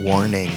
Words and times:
Warning 0.00 0.50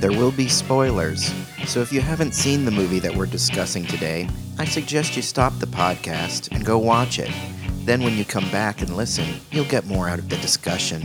there 0.00 0.12
will 0.12 0.30
be 0.30 0.46
spoilers, 0.46 1.32
so 1.66 1.80
if 1.80 1.92
you 1.92 2.00
haven't 2.00 2.32
seen 2.32 2.64
the 2.64 2.70
movie 2.70 3.00
that 3.00 3.16
we're 3.16 3.26
discussing 3.26 3.84
today, 3.84 4.28
I 4.56 4.64
suggest 4.64 5.16
you 5.16 5.22
stop 5.22 5.52
the 5.58 5.66
podcast 5.66 6.52
and 6.52 6.64
go 6.64 6.78
watch 6.78 7.18
it. 7.18 7.32
Then, 7.80 8.04
when 8.04 8.16
you 8.16 8.24
come 8.24 8.48
back 8.50 8.80
and 8.80 8.96
listen, 8.96 9.26
you'll 9.50 9.64
get 9.64 9.86
more 9.86 10.08
out 10.08 10.20
of 10.20 10.28
the 10.28 10.36
discussion. 10.36 11.02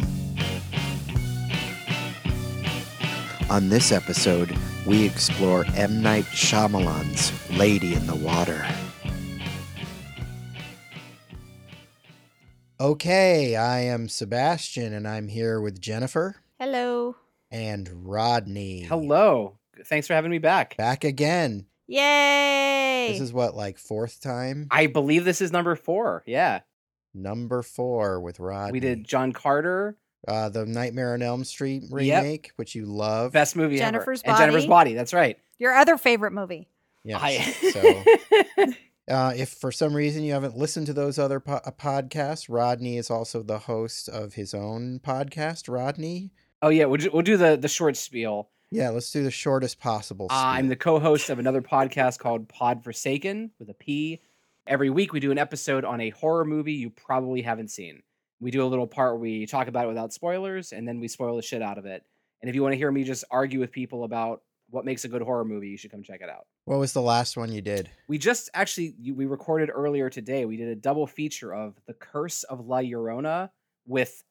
On 3.49 3.69
this 3.69 3.91
episode, 3.91 4.55
we 4.85 5.03
explore 5.03 5.65
M. 5.75 6.03
Night 6.03 6.25
Shyamalan's 6.25 7.31
Lady 7.57 7.95
in 7.95 8.05
the 8.05 8.15
Water. 8.15 8.63
Okay, 12.79 13.55
I 13.55 13.79
am 13.79 14.07
Sebastian, 14.07 14.93
and 14.93 15.07
I'm 15.07 15.29
here 15.29 15.59
with 15.59 15.81
Jennifer 15.81 16.35
Hello. 16.59 17.15
And 17.53 17.89
Rodney. 18.07 18.81
Hello. 18.81 19.57
Thanks 19.85 20.07
for 20.07 20.13
having 20.13 20.31
me 20.31 20.39
back. 20.39 20.75
Back 20.75 21.03
again. 21.03 21.67
Yay! 21.87 23.09
This 23.11 23.21
is 23.21 23.31
what, 23.31 23.55
like 23.55 23.77
fourth 23.77 24.19
time? 24.21 24.67
I 24.71 24.87
believe 24.87 25.23
this 25.23 25.39
is 25.41 25.51
number 25.51 25.75
four. 25.75 26.23
Yeah. 26.25 26.61
Number 27.13 27.61
four 27.61 28.19
with 28.19 28.39
Rodney. 28.39 28.71
We 28.71 28.79
did 28.79 29.05
John 29.05 29.31
Carter, 29.33 29.97
uh, 30.27 30.49
the 30.49 30.65
Nightmare 30.65 31.13
on 31.13 31.21
Elm 31.21 31.43
Street 31.43 31.83
remake, 31.91 32.51
which 32.55 32.73
you 32.75 32.85
love. 32.85 33.31
best 33.33 33.55
movie 33.55 33.77
Jennifer's 33.77 34.23
ever. 34.25 34.31
And 34.31 34.39
Jennifer's 34.39 34.65
Body. 34.65 34.89
Body. 34.91 34.93
That's 34.95 35.13
right. 35.13 35.37
Your 35.59 35.73
other 35.73 35.97
favorite 35.97 36.31
movie. 36.33 36.69
Yes. 37.03 37.21
I- 37.21 37.71
so, 37.71 38.73
uh, 39.13 39.33
if 39.35 39.49
for 39.49 39.71
some 39.71 39.93
reason 39.93 40.23
you 40.23 40.33
haven't 40.33 40.57
listened 40.57 40.87
to 40.87 40.93
those 40.93 41.19
other 41.19 41.39
po- 41.39 41.61
uh, 41.63 41.71
podcasts, 41.71 42.47
Rodney 42.49 42.97
is 42.97 43.11
also 43.11 43.43
the 43.43 43.59
host 43.59 44.09
of 44.09 44.33
his 44.33 44.53
own 44.55 44.99
podcast. 45.03 45.71
Rodney. 45.71 46.31
Oh 46.63 46.69
yeah, 46.69 46.85
we'll, 46.85 46.97
do- 46.97 47.11
we'll 47.13 47.21
do 47.21 47.37
the 47.37 47.55
the 47.55 47.67
short 47.67 47.95
spiel. 47.95 48.49
Yeah, 48.71 48.89
let's 48.89 49.11
do 49.11 49.23
the 49.23 49.29
shortest 49.29 49.79
possible. 49.79 50.27
Uh, 50.31 50.33
I'm 50.33 50.67
the 50.67 50.75
co-host 50.75 51.29
of 51.29 51.37
another 51.37 51.61
podcast 51.61 52.17
called 52.17 52.49
Pod 52.49 52.83
Forsaken 52.83 53.51
with 53.59 53.69
a 53.69 53.75
P. 53.75 54.19
Every 54.65 54.89
week 54.89 55.13
we 55.13 55.19
do 55.19 55.31
an 55.31 55.37
episode 55.37 55.85
on 55.85 56.01
a 56.01 56.09
horror 56.09 56.45
movie 56.45 56.73
you 56.73 56.89
probably 56.89 57.43
haven't 57.43 57.69
seen. 57.69 58.01
We 58.39 58.49
do 58.49 58.65
a 58.65 58.67
little 58.67 58.87
part 58.87 59.13
where 59.13 59.21
we 59.21 59.45
talk 59.45 59.67
about 59.67 59.85
it 59.85 59.89
without 59.89 60.11
spoilers, 60.11 60.71
and 60.71 60.87
then 60.87 60.99
we 60.99 61.07
spoil 61.07 61.35
the 61.35 61.43
shit 61.43 61.61
out 61.61 61.77
of 61.77 61.85
it. 61.85 62.03
And 62.41 62.49
if 62.49 62.55
you 62.55 62.63
want 62.63 62.73
to 62.73 62.77
hear 62.77 62.91
me 62.91 63.03
just 63.03 63.23
argue 63.29 63.59
with 63.59 63.71
people 63.71 64.05
about 64.05 64.41
what 64.69 64.85
makes 64.85 65.05
a 65.05 65.07
good 65.07 65.21
horror 65.21 65.45
movie, 65.45 65.67
you 65.67 65.77
should 65.77 65.91
come 65.91 66.01
check 66.01 66.21
it 66.21 66.29
out. 66.29 66.47
What 66.65 66.79
was 66.79 66.93
the 66.93 67.01
last 67.01 67.37
one 67.37 67.51
you 67.51 67.61
did? 67.61 67.89
We 68.07 68.17
just 68.17 68.49
actually 68.55 68.95
we 69.13 69.25
recorded 69.25 69.69
earlier 69.71 70.09
today. 70.09 70.45
We 70.45 70.57
did 70.57 70.69
a 70.69 70.75
double 70.75 71.05
feature 71.05 71.53
of 71.53 71.79
The 71.85 71.93
Curse 71.93 72.43
of 72.43 72.65
La 72.65 72.79
Llorona 72.79 73.51
with 73.85 74.23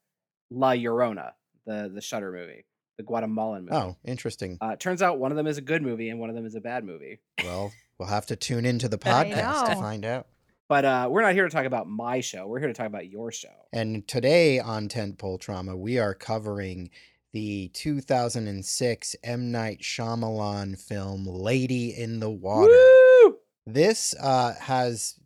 La 0.51 0.73
Llorona, 0.73 1.33
the 1.67 1.91
the 1.93 2.01
Shudder 2.01 2.33
movie, 2.33 2.65
the 2.97 3.03
Guatemalan 3.03 3.67
movie. 3.67 3.75
Oh, 3.75 3.97
interesting. 4.05 4.59
Uh, 4.61 4.77
turns 4.77 5.03
out 5.03 5.19
one 5.19 5.31
of 5.31 5.37
them 5.37 5.47
is 5.47 5.59
a 5.59 5.63
good 5.63 5.83
movie 5.83 6.09
and 6.09 6.19
one 6.21 6.31
of 6.31 6.37
them 6.37 6.47
is 6.47 6.55
a 6.55 6.61
bad 6.61 6.85
movie. 6.85 7.21
Well, 7.43 7.73
we'll 7.99 8.09
have 8.09 8.27
to 8.27 8.37
tune 8.37 8.65
into 8.65 8.89
the 8.89 8.99
podcast 8.99 9.67
to 9.69 9.75
find 9.77 10.05
out. 10.05 10.27
But 10.69 10.85
uh, 10.85 11.09
we're 11.11 11.23
not 11.23 11.35
here 11.35 11.45
to 11.45 11.51
talk 11.51 11.67
about 11.67 11.87
my 11.87 12.21
show. 12.21 12.47
We're 12.47 12.59
here 12.59 12.69
to 12.69 12.75
talk 12.75 12.87
about 12.87 13.11
your 13.11 13.31
show. 13.31 13.49
And 13.73 14.09
today 14.09 14.59
on 14.59 14.89
Tentpole 14.89 15.39
Trauma, 15.39 15.77
we 15.77 15.99
are 15.99 16.15
covering 16.15 16.89
the 17.33 17.69
2006 17.75 19.17
M. 19.23 19.51
Night 19.51 19.81
Shyamalan 19.81 20.81
film 20.81 21.27
Lady 21.27 21.91
in 21.95 22.21
the 22.21 22.31
Water. 22.31 22.73
Woo! 22.73 23.37
This 23.67 24.15
uh, 24.21 24.55
has 24.61 25.17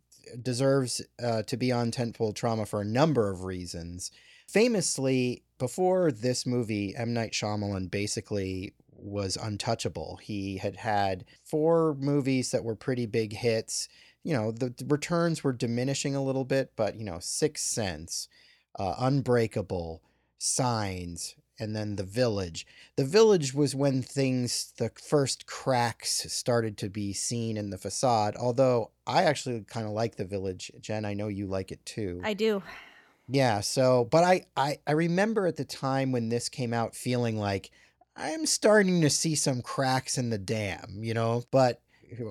deserves 0.41 1.01
uh, 1.23 1.43
to 1.43 1.57
be 1.57 1.71
on 1.71 1.91
Tentpole 1.91 2.35
Trauma 2.35 2.65
for 2.65 2.81
a 2.81 2.85
number 2.85 3.29
of 3.29 3.43
reasons. 3.43 4.11
Famously, 4.47 5.43
before 5.57 6.11
this 6.11 6.45
movie, 6.45 6.95
M. 6.95 7.13
Night 7.13 7.31
Shyamalan 7.31 7.89
basically 7.89 8.73
was 8.91 9.37
untouchable. 9.37 10.19
He 10.21 10.57
had 10.57 10.77
had 10.77 11.25
four 11.43 11.95
movies 11.99 12.51
that 12.51 12.63
were 12.63 12.75
pretty 12.75 13.05
big 13.05 13.33
hits. 13.33 13.87
You 14.23 14.33
know, 14.33 14.51
the, 14.51 14.73
returns 14.87 15.43
were 15.43 15.53
diminishing 15.53 16.15
a 16.15 16.23
little 16.23 16.45
bit, 16.45 16.73
but, 16.75 16.95
you 16.95 17.05
know, 17.05 17.19
Sixth 17.19 17.65
Sense, 17.65 18.27
uh, 18.77 18.95
Unbreakable, 18.97 20.01
Signs, 20.37 21.35
and 21.59 21.75
then 21.75 21.95
The 21.95 22.03
Village. 22.03 22.67
The 22.97 23.05
Village 23.05 23.53
was 23.53 23.73
when 23.73 24.01
things, 24.01 24.73
the 24.77 24.91
first 24.95 25.45
cracks 25.45 26.31
started 26.31 26.77
to 26.79 26.89
be 26.89 27.13
seen 27.13 27.57
in 27.57 27.69
the 27.69 27.77
facade, 27.77 28.35
although 28.35 28.91
I 29.05 29.23
actually 29.23 29.61
kind 29.61 29.85
of 29.85 29.93
like 29.93 30.15
The 30.15 30.25
Village. 30.25 30.71
Jen, 30.81 31.05
I 31.05 31.13
know 31.13 31.27
you 31.27 31.47
like 31.47 31.71
it 31.71 31.85
too. 31.85 32.21
I 32.23 32.33
do. 32.33 32.61
Yeah, 33.27 33.59
so 33.61 34.05
but 34.05 34.23
I, 34.23 34.45
I 34.55 34.79
I 34.87 34.93
remember 34.93 35.47
at 35.47 35.57
the 35.57 35.65
time 35.65 36.11
when 36.11 36.29
this 36.29 36.47
came 36.49 36.73
out 36.73 36.95
feeling 36.95 37.37
like 37.37 37.71
I'm 38.15 38.45
starting 38.45 39.01
to 39.01 39.09
see 39.09 39.35
some 39.35 39.61
cracks 39.61 40.17
in 40.17 40.29
the 40.29 40.37
dam, 40.37 40.99
you 41.03 41.13
know, 41.13 41.43
but 41.51 41.81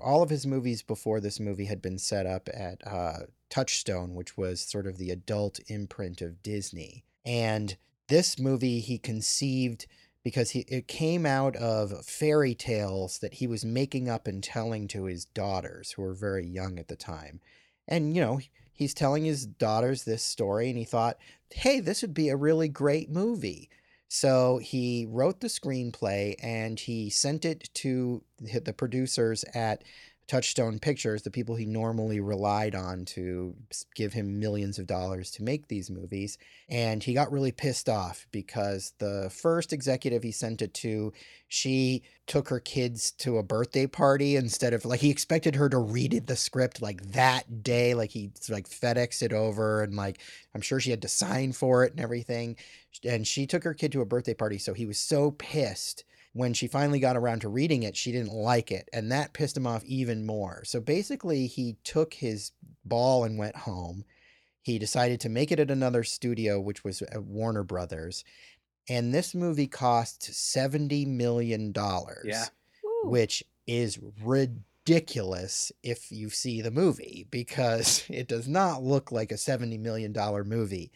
all 0.02 0.22
of 0.22 0.30
his 0.30 0.46
movies 0.46 0.82
before 0.82 1.20
this 1.20 1.38
movie 1.38 1.66
had 1.66 1.82
been 1.82 1.98
set 1.98 2.26
up 2.26 2.48
at 2.52 2.80
uh, 2.86 3.18
Touchstone, 3.50 4.14
which 4.14 4.36
was 4.36 4.60
sort 4.60 4.86
of 4.86 4.96
the 4.96 5.10
adult 5.10 5.60
imprint 5.68 6.22
of 6.22 6.42
Disney. 6.42 7.04
And 7.26 7.76
this 8.08 8.38
movie 8.38 8.80
he 8.80 8.98
conceived 8.98 9.86
because 10.24 10.50
he 10.50 10.60
it 10.60 10.88
came 10.88 11.26
out 11.26 11.56
of 11.56 12.04
fairy 12.06 12.54
tales 12.54 13.18
that 13.18 13.34
he 13.34 13.46
was 13.46 13.64
making 13.64 14.08
up 14.08 14.26
and 14.26 14.42
telling 14.42 14.88
to 14.88 15.04
his 15.04 15.26
daughters 15.26 15.92
who 15.92 16.02
were 16.02 16.14
very 16.14 16.46
young 16.46 16.78
at 16.78 16.88
the 16.88 16.96
time. 16.96 17.40
And 17.86 18.14
you 18.16 18.22
know, 18.22 18.40
he's 18.76 18.94
telling 18.94 19.24
his 19.24 19.46
daughters 19.46 20.04
this 20.04 20.22
story 20.22 20.68
and 20.68 20.78
he 20.78 20.84
thought, 20.84 21.18
"Hey, 21.50 21.80
this 21.80 22.02
would 22.02 22.14
be 22.14 22.28
a 22.28 22.36
really 22.36 22.68
great 22.68 23.10
movie." 23.10 23.68
So 24.08 24.58
he 24.58 25.06
wrote 25.08 25.40
the 25.40 25.48
screenplay 25.48 26.36
and 26.40 26.78
he 26.78 27.10
sent 27.10 27.44
it 27.44 27.68
to 27.74 28.22
the 28.38 28.72
producers 28.72 29.44
at 29.52 29.82
Touchstone 30.28 30.80
Pictures, 30.80 31.22
the 31.22 31.30
people 31.30 31.54
he 31.54 31.66
normally 31.66 32.18
relied 32.18 32.74
on 32.74 33.04
to 33.04 33.54
give 33.94 34.12
him 34.12 34.40
millions 34.40 34.78
of 34.78 34.86
dollars 34.86 35.30
to 35.32 35.44
make 35.44 35.68
these 35.68 35.88
movies. 35.88 36.36
And 36.68 37.02
he 37.02 37.14
got 37.14 37.30
really 37.30 37.52
pissed 37.52 37.88
off 37.88 38.26
because 38.32 38.92
the 38.98 39.30
first 39.32 39.72
executive 39.72 40.24
he 40.24 40.32
sent 40.32 40.62
it 40.62 40.74
to, 40.74 41.12
she 41.46 42.02
took 42.26 42.48
her 42.48 42.58
kids 42.58 43.12
to 43.12 43.38
a 43.38 43.42
birthday 43.42 43.86
party 43.86 44.34
instead 44.34 44.74
of 44.74 44.84
like 44.84 45.00
he 45.00 45.10
expected 45.10 45.54
her 45.54 45.68
to 45.68 45.78
read 45.78 46.26
the 46.26 46.34
script 46.34 46.82
like 46.82 47.12
that 47.12 47.62
day 47.62 47.94
like 47.94 48.10
he 48.10 48.30
like 48.48 48.68
FedEx 48.68 49.22
it 49.22 49.32
over 49.32 49.82
and 49.82 49.94
like 49.94 50.20
I'm 50.54 50.60
sure 50.60 50.80
she 50.80 50.90
had 50.90 51.02
to 51.02 51.08
sign 51.08 51.52
for 51.52 51.84
it 51.84 51.92
and 51.92 52.00
everything 52.00 52.56
and 53.04 53.26
she 53.26 53.46
took 53.46 53.62
her 53.62 53.74
kid 53.74 53.92
to 53.92 54.00
a 54.00 54.06
birthday 54.06 54.34
party 54.34 54.58
so 54.58 54.74
he 54.74 54.86
was 54.86 54.98
so 54.98 55.30
pissed 55.30 56.02
when 56.36 56.52
she 56.52 56.66
finally 56.66 57.00
got 57.00 57.16
around 57.16 57.40
to 57.40 57.48
reading 57.48 57.82
it 57.82 57.96
she 57.96 58.12
didn't 58.12 58.32
like 58.32 58.70
it 58.70 58.88
and 58.92 59.10
that 59.10 59.32
pissed 59.32 59.56
him 59.56 59.66
off 59.66 59.84
even 59.84 60.26
more 60.26 60.62
so 60.64 60.80
basically 60.80 61.46
he 61.46 61.76
took 61.82 62.14
his 62.14 62.52
ball 62.84 63.24
and 63.24 63.38
went 63.38 63.56
home 63.56 64.04
he 64.62 64.78
decided 64.78 65.20
to 65.20 65.28
make 65.28 65.50
it 65.50 65.60
at 65.60 65.70
another 65.70 66.04
studio 66.04 66.60
which 66.60 66.84
was 66.84 67.00
at 67.02 67.22
Warner 67.22 67.62
Brothers 67.62 68.24
and 68.88 69.14
this 69.14 69.34
movie 69.34 69.66
cost 69.66 70.22
70 70.22 71.06
million 71.06 71.72
dollars 71.72 72.24
Yeah. 72.26 72.44
Which 73.04 73.44
is 73.66 73.98
ridiculous 74.22 75.72
if 75.82 76.10
you 76.10 76.30
see 76.30 76.60
the 76.60 76.70
movie 76.70 77.26
because 77.30 78.04
it 78.10 78.28
does 78.28 78.48
not 78.48 78.82
look 78.82 79.12
like 79.12 79.32
a 79.32 79.36
70 79.36 79.78
million 79.78 80.12
dollar 80.12 80.44
movie. 80.44 80.92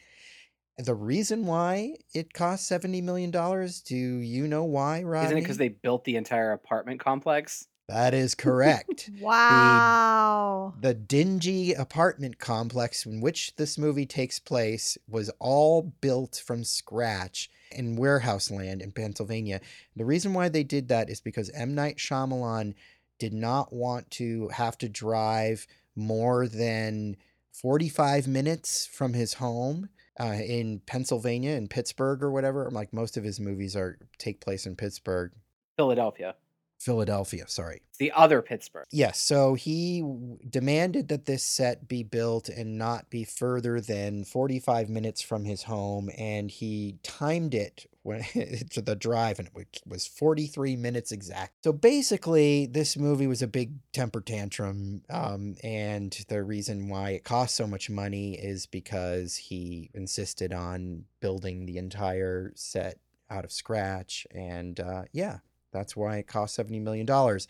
The 0.85 0.95
reason 0.95 1.45
why 1.47 1.97
it 2.15 2.33
cost 2.33 2.67
70 2.67 3.03
million 3.03 3.31
dollars, 3.31 3.83
do 3.83 3.97
you 3.97 4.49
know 4.49 4.65
why, 4.65 5.03
Rodney? 5.03 5.27
Isn't 5.27 5.39
it 5.39 5.41
because 5.43 5.59
they 5.59 5.69
built 5.69 6.05
the 6.05 6.17
entire 6.17 6.53
apartment 6.53 7.01
complex? 7.01 7.67
That 7.89 8.15
is 8.15 8.35
correct. 8.35 9.11
wow. 9.21 10.75
the 10.81 10.95
dingy 10.95 11.75
apartment 11.75 12.39
complex 12.39 13.05
in 13.05 13.21
which 13.21 13.57
this 13.57 13.77
movie 13.77 14.07
takes 14.07 14.39
place 14.39 14.97
was 15.09 15.29
all 15.41 15.83
built 16.01 16.41
from 16.47 16.63
scratch 16.63 17.51
in 17.73 17.97
warehouse 17.97 18.51
land 18.51 18.81
in 18.81 18.93
Pennsylvania. 18.93 19.61
The 19.97 20.05
reason 20.05 20.35
why 20.35 20.49
they 20.49 20.63
did 20.63 20.89
that 20.89 21.11
is 21.11 21.21
because 21.21 21.51
M. 21.51 21.75
Night 21.75 21.97
Shyamalan 21.97 22.75
did 23.19 23.35
not 23.35 23.73
want 23.73 24.11
to 24.13 24.49
have 24.49 24.79
to 24.79 24.89
drive 24.89 25.67
more 25.97 26.47
than 26.47 27.17
45 27.53 28.29
minutes 28.29 28.87
from 28.87 29.13
his 29.13 29.35
home 29.35 29.89
uh, 30.19 30.33
in 30.45 30.81
Pennsylvania, 30.87 31.53
in 31.53 31.69
Pittsburgh 31.69 32.23
or 32.23 32.31
whatever. 32.31 32.71
Like 32.71 32.93
most 32.93 33.17
of 33.17 33.25
his 33.25 33.39
movies 33.39 33.77
are 33.77 33.99
take 34.19 34.41
place 34.41 34.67
in 34.67 34.77
Pittsburgh, 34.77 35.33
Philadelphia. 35.77 36.35
Philadelphia. 36.81 37.45
Sorry. 37.47 37.83
It's 37.91 37.99
the 37.99 38.13
other 38.13 38.41
Pittsburgh. 38.41 38.87
Yes, 38.91 39.21
so 39.21 39.55
he 39.55 40.01
w- 40.01 40.39
demanded 40.49 41.09
that 41.09 41.27
this 41.27 41.45
set 41.45 41.87
be 41.87 42.03
built 42.03 42.49
and 42.49 42.79
not 42.79 43.11
be 43.11 43.25
further 43.25 43.81
than 43.81 44.25
45 44.25 44.89
minutes 44.89 45.21
from 45.21 45.45
his 45.45 45.65
home, 45.65 46.09
and 46.17 46.51
he 46.51 46.99
timed 47.03 47.55
it 47.55 47.87
when 48.03 48.23
to 48.71 48.81
the 48.81 48.97
drive, 48.97 49.39
and 49.39 49.49
it 49.55 49.81
was 49.87 50.07
43 50.07 50.77
minutes 50.77 51.13
exact. 51.13 51.65
So 51.65 51.73
basically, 51.73 52.67
this 52.67 52.97
movie 52.97 53.27
was 53.27 53.43
a 53.43 53.47
big 53.47 53.73
temper 53.93 54.21
tantrum, 54.21 55.03
um, 55.11 55.57
and 55.63 56.13
the 56.29 56.43
reason 56.43 56.89
why 56.89 57.11
it 57.11 57.25
cost 57.25 57.57
so 57.57 57.67
much 57.67 57.91
money 57.91 58.35
is 58.35 58.67
because 58.67 59.37
he 59.37 59.91
insisted 59.95 60.53
on 60.53 61.05
building 61.21 61.67
the 61.67 61.79
entire 61.79 62.53
set 62.55 62.99
out 63.31 63.45
of 63.45 63.53
scratch, 63.53 64.27
and 64.35 64.81
uh, 64.81 65.03
yeah, 65.13 65.39
that's 65.73 65.97
why 65.97 66.17
it 66.17 66.27
cost 66.27 66.55
70 66.55 66.81
million 66.81 67.07
dollars. 67.07 67.47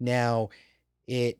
Now, 0.00 0.50
it 1.06 1.38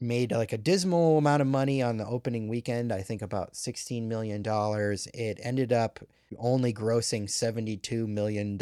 made 0.00 0.32
like 0.32 0.52
a 0.52 0.58
dismal 0.58 1.18
amount 1.18 1.42
of 1.42 1.48
money 1.48 1.82
on 1.82 1.96
the 1.96 2.06
opening 2.06 2.48
weekend, 2.48 2.92
I 2.92 3.02
think 3.02 3.22
about 3.22 3.54
$16 3.54 4.04
million. 4.06 4.42
It 5.14 5.40
ended 5.42 5.72
up 5.72 6.00
only 6.38 6.72
grossing 6.72 7.24
$72 7.24 8.06
million 8.06 8.58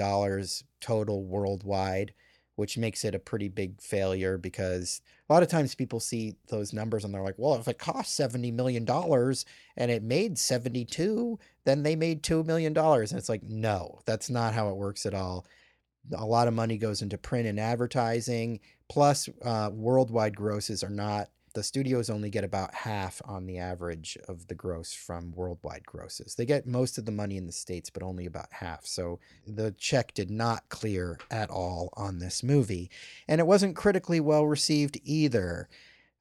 total 0.80 1.24
worldwide, 1.24 2.14
which 2.54 2.78
makes 2.78 3.04
it 3.04 3.14
a 3.14 3.18
pretty 3.18 3.48
big 3.48 3.80
failure 3.80 4.38
because 4.38 5.00
a 5.28 5.32
lot 5.32 5.42
of 5.42 5.48
times 5.48 5.74
people 5.74 6.00
see 6.00 6.36
those 6.48 6.72
numbers 6.72 7.04
and 7.04 7.12
they're 7.12 7.22
like, 7.22 7.34
well, 7.38 7.56
if 7.56 7.68
it 7.68 7.78
cost 7.78 8.18
$70 8.18 8.52
million 8.52 8.88
and 9.76 9.90
it 9.90 10.02
made 10.02 10.38
72, 10.38 11.38
then 11.64 11.82
they 11.82 11.96
made 11.96 12.22
$2 12.22 12.46
million. 12.46 12.76
And 12.76 13.12
it's 13.12 13.28
like, 13.28 13.42
no, 13.42 14.00
that's 14.06 14.30
not 14.30 14.54
how 14.54 14.68
it 14.68 14.76
works 14.76 15.06
at 15.06 15.14
all 15.14 15.46
a 16.16 16.24
lot 16.24 16.48
of 16.48 16.54
money 16.54 16.78
goes 16.78 17.02
into 17.02 17.18
print 17.18 17.46
and 17.46 17.58
advertising 17.58 18.60
plus 18.88 19.28
uh, 19.44 19.70
worldwide 19.72 20.36
grosses 20.36 20.82
are 20.82 20.90
not 20.90 21.28
the 21.54 21.62
studios 21.62 22.10
only 22.10 22.28
get 22.28 22.44
about 22.44 22.74
half 22.74 23.22
on 23.24 23.46
the 23.46 23.56
average 23.56 24.18
of 24.28 24.46
the 24.48 24.54
gross 24.54 24.92
from 24.92 25.32
worldwide 25.32 25.86
grosses 25.86 26.34
they 26.34 26.44
get 26.44 26.66
most 26.66 26.98
of 26.98 27.06
the 27.06 27.12
money 27.12 27.38
in 27.38 27.46
the 27.46 27.52
states 27.52 27.88
but 27.88 28.02
only 28.02 28.26
about 28.26 28.52
half 28.52 28.84
so 28.84 29.18
the 29.46 29.72
check 29.78 30.12
did 30.12 30.30
not 30.30 30.68
clear 30.68 31.18
at 31.30 31.48
all 31.48 31.88
on 31.94 32.18
this 32.18 32.42
movie 32.42 32.90
and 33.26 33.40
it 33.40 33.46
wasn't 33.46 33.74
critically 33.74 34.20
well 34.20 34.46
received 34.46 35.00
either 35.02 35.68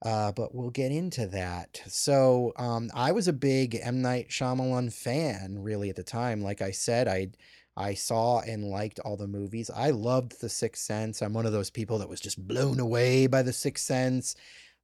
uh, 0.02 0.30
but 0.32 0.54
we'll 0.54 0.70
get 0.70 0.92
into 0.92 1.26
that. 1.26 1.80
So 1.86 2.52
um, 2.56 2.90
I 2.94 3.12
was 3.12 3.28
a 3.28 3.32
big 3.32 3.78
M 3.80 4.02
Night 4.02 4.28
Shyamalan 4.28 4.92
fan, 4.92 5.58
really 5.58 5.88
at 5.88 5.96
the 5.96 6.02
time. 6.02 6.42
Like 6.42 6.60
I 6.60 6.70
said, 6.70 7.08
I 7.08 7.28
I 7.76 7.94
saw 7.94 8.40
and 8.40 8.64
liked 8.64 9.00
all 9.00 9.16
the 9.16 9.26
movies. 9.26 9.70
I 9.74 9.90
loved 9.90 10.40
The 10.40 10.48
Sixth 10.48 10.82
Sense. 10.82 11.20
I'm 11.20 11.34
one 11.34 11.46
of 11.46 11.52
those 11.52 11.70
people 11.70 11.98
that 11.98 12.08
was 12.08 12.20
just 12.20 12.46
blown 12.46 12.80
away 12.80 13.26
by 13.26 13.42
The 13.42 13.52
Sixth 13.52 13.84
Sense. 13.84 14.34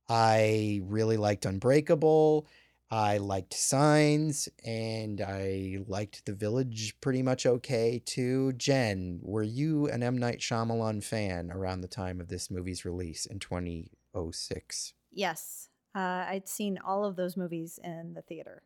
I 0.09 0.81
really 0.85 1.17
liked 1.17 1.47
Unbreakable. 1.47 2.47
I 2.91 3.17
liked 3.17 3.55
Signs, 3.55 4.51
and 4.67 5.23
I 5.23 5.79
liked 5.87 6.27
The 6.27 6.35
Village 6.35 6.95
pretty 7.01 7.23
much 7.23 7.47
okay 7.47 8.03
too. 8.05 8.53
Jen, 8.53 9.19
were 9.23 9.43
you 9.43 9.87
an 9.87 10.03
M 10.03 10.19
Night 10.19 10.41
Shyamalan 10.41 11.03
fan 11.03 11.51
around 11.51 11.81
the 11.81 11.89
time 11.89 12.21
of 12.21 12.29
this 12.29 12.51
movie's 12.51 12.85
release 12.85 13.25
in 13.25 13.39
2006? 13.39 14.93
Yes. 15.11 15.69
Uh, 15.95 16.27
I'd 16.29 16.49
seen 16.49 16.79
all 16.85 17.07
of 17.07 17.17
those 17.17 17.35
movies 17.35 17.79
in 17.83 18.13
the 18.15 18.23
theater 18.23 18.63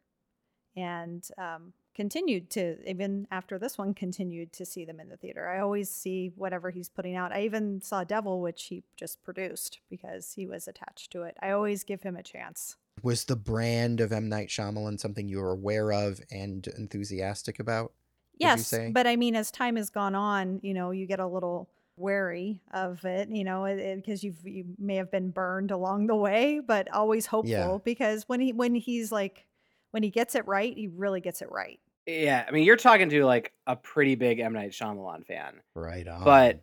and 0.76 1.26
um, 1.38 1.72
continued 1.96 2.50
to, 2.50 2.76
even 2.88 3.26
after 3.30 3.58
this 3.58 3.78
one, 3.78 3.94
continued 3.94 4.52
to 4.52 4.66
see 4.66 4.84
them 4.84 5.00
in 5.00 5.08
the 5.08 5.16
theater. 5.16 5.48
I 5.48 5.60
always 5.60 5.88
see 5.88 6.30
whatever 6.36 6.70
he's 6.70 6.90
putting 6.90 7.16
out. 7.16 7.32
I 7.32 7.44
even 7.44 7.80
saw 7.80 8.04
Devil, 8.04 8.42
which 8.42 8.64
he 8.64 8.84
just 8.96 9.24
produced 9.24 9.80
because 9.88 10.34
he 10.34 10.46
was 10.46 10.68
attached 10.68 11.10
to 11.12 11.22
it. 11.22 11.38
I 11.40 11.52
always 11.52 11.84
give 11.84 12.02
him 12.02 12.14
a 12.14 12.22
chance. 12.22 12.76
Was 13.02 13.24
the 13.24 13.34
brand 13.34 14.00
of 14.00 14.12
M 14.12 14.28
Night 14.28 14.48
Shyamalan 14.48 15.00
something 15.00 15.26
you 15.26 15.38
were 15.38 15.52
aware 15.52 15.90
of 15.90 16.20
and 16.30 16.66
enthusiastic 16.78 17.58
about? 17.58 17.92
you 18.38 18.46
Yes, 18.46 18.74
but 18.92 19.06
I 19.06 19.16
mean, 19.16 19.34
as 19.34 19.50
time 19.50 19.76
has 19.76 19.88
gone 19.88 20.14
on, 20.14 20.60
you 20.62 20.74
know, 20.74 20.90
you 20.90 21.06
get 21.06 21.20
a 21.20 21.26
little 21.26 21.70
wary 21.96 22.60
of 22.72 23.02
it, 23.06 23.30
you 23.30 23.42
know, 23.44 23.64
because 23.96 24.22
you've 24.22 24.46
you 24.46 24.66
may 24.78 24.96
have 24.96 25.10
been 25.10 25.30
burned 25.30 25.70
along 25.70 26.08
the 26.08 26.14
way, 26.14 26.60
but 26.60 26.92
always 26.92 27.24
hopeful 27.24 27.50
Yeah. 27.50 27.78
because 27.82 28.28
when 28.28 28.40
he 28.40 28.52
when 28.52 28.74
he's 28.74 29.10
like 29.10 29.46
when 29.92 30.02
he 30.02 30.10
gets 30.10 30.34
it 30.34 30.46
right, 30.46 30.76
he 30.76 30.88
really 30.88 31.22
gets 31.22 31.40
it 31.40 31.50
right. 31.50 31.80
Yeah, 32.06 32.44
I 32.46 32.50
mean, 32.52 32.64
you're 32.64 32.76
talking 32.76 33.08
to 33.10 33.24
like 33.24 33.52
a 33.66 33.76
pretty 33.76 34.14
big 34.14 34.38
M 34.38 34.52
Night 34.52 34.70
Shyamalan 34.70 35.26
fan. 35.26 35.60
Right 35.74 36.06
on. 36.06 36.24
But 36.24 36.62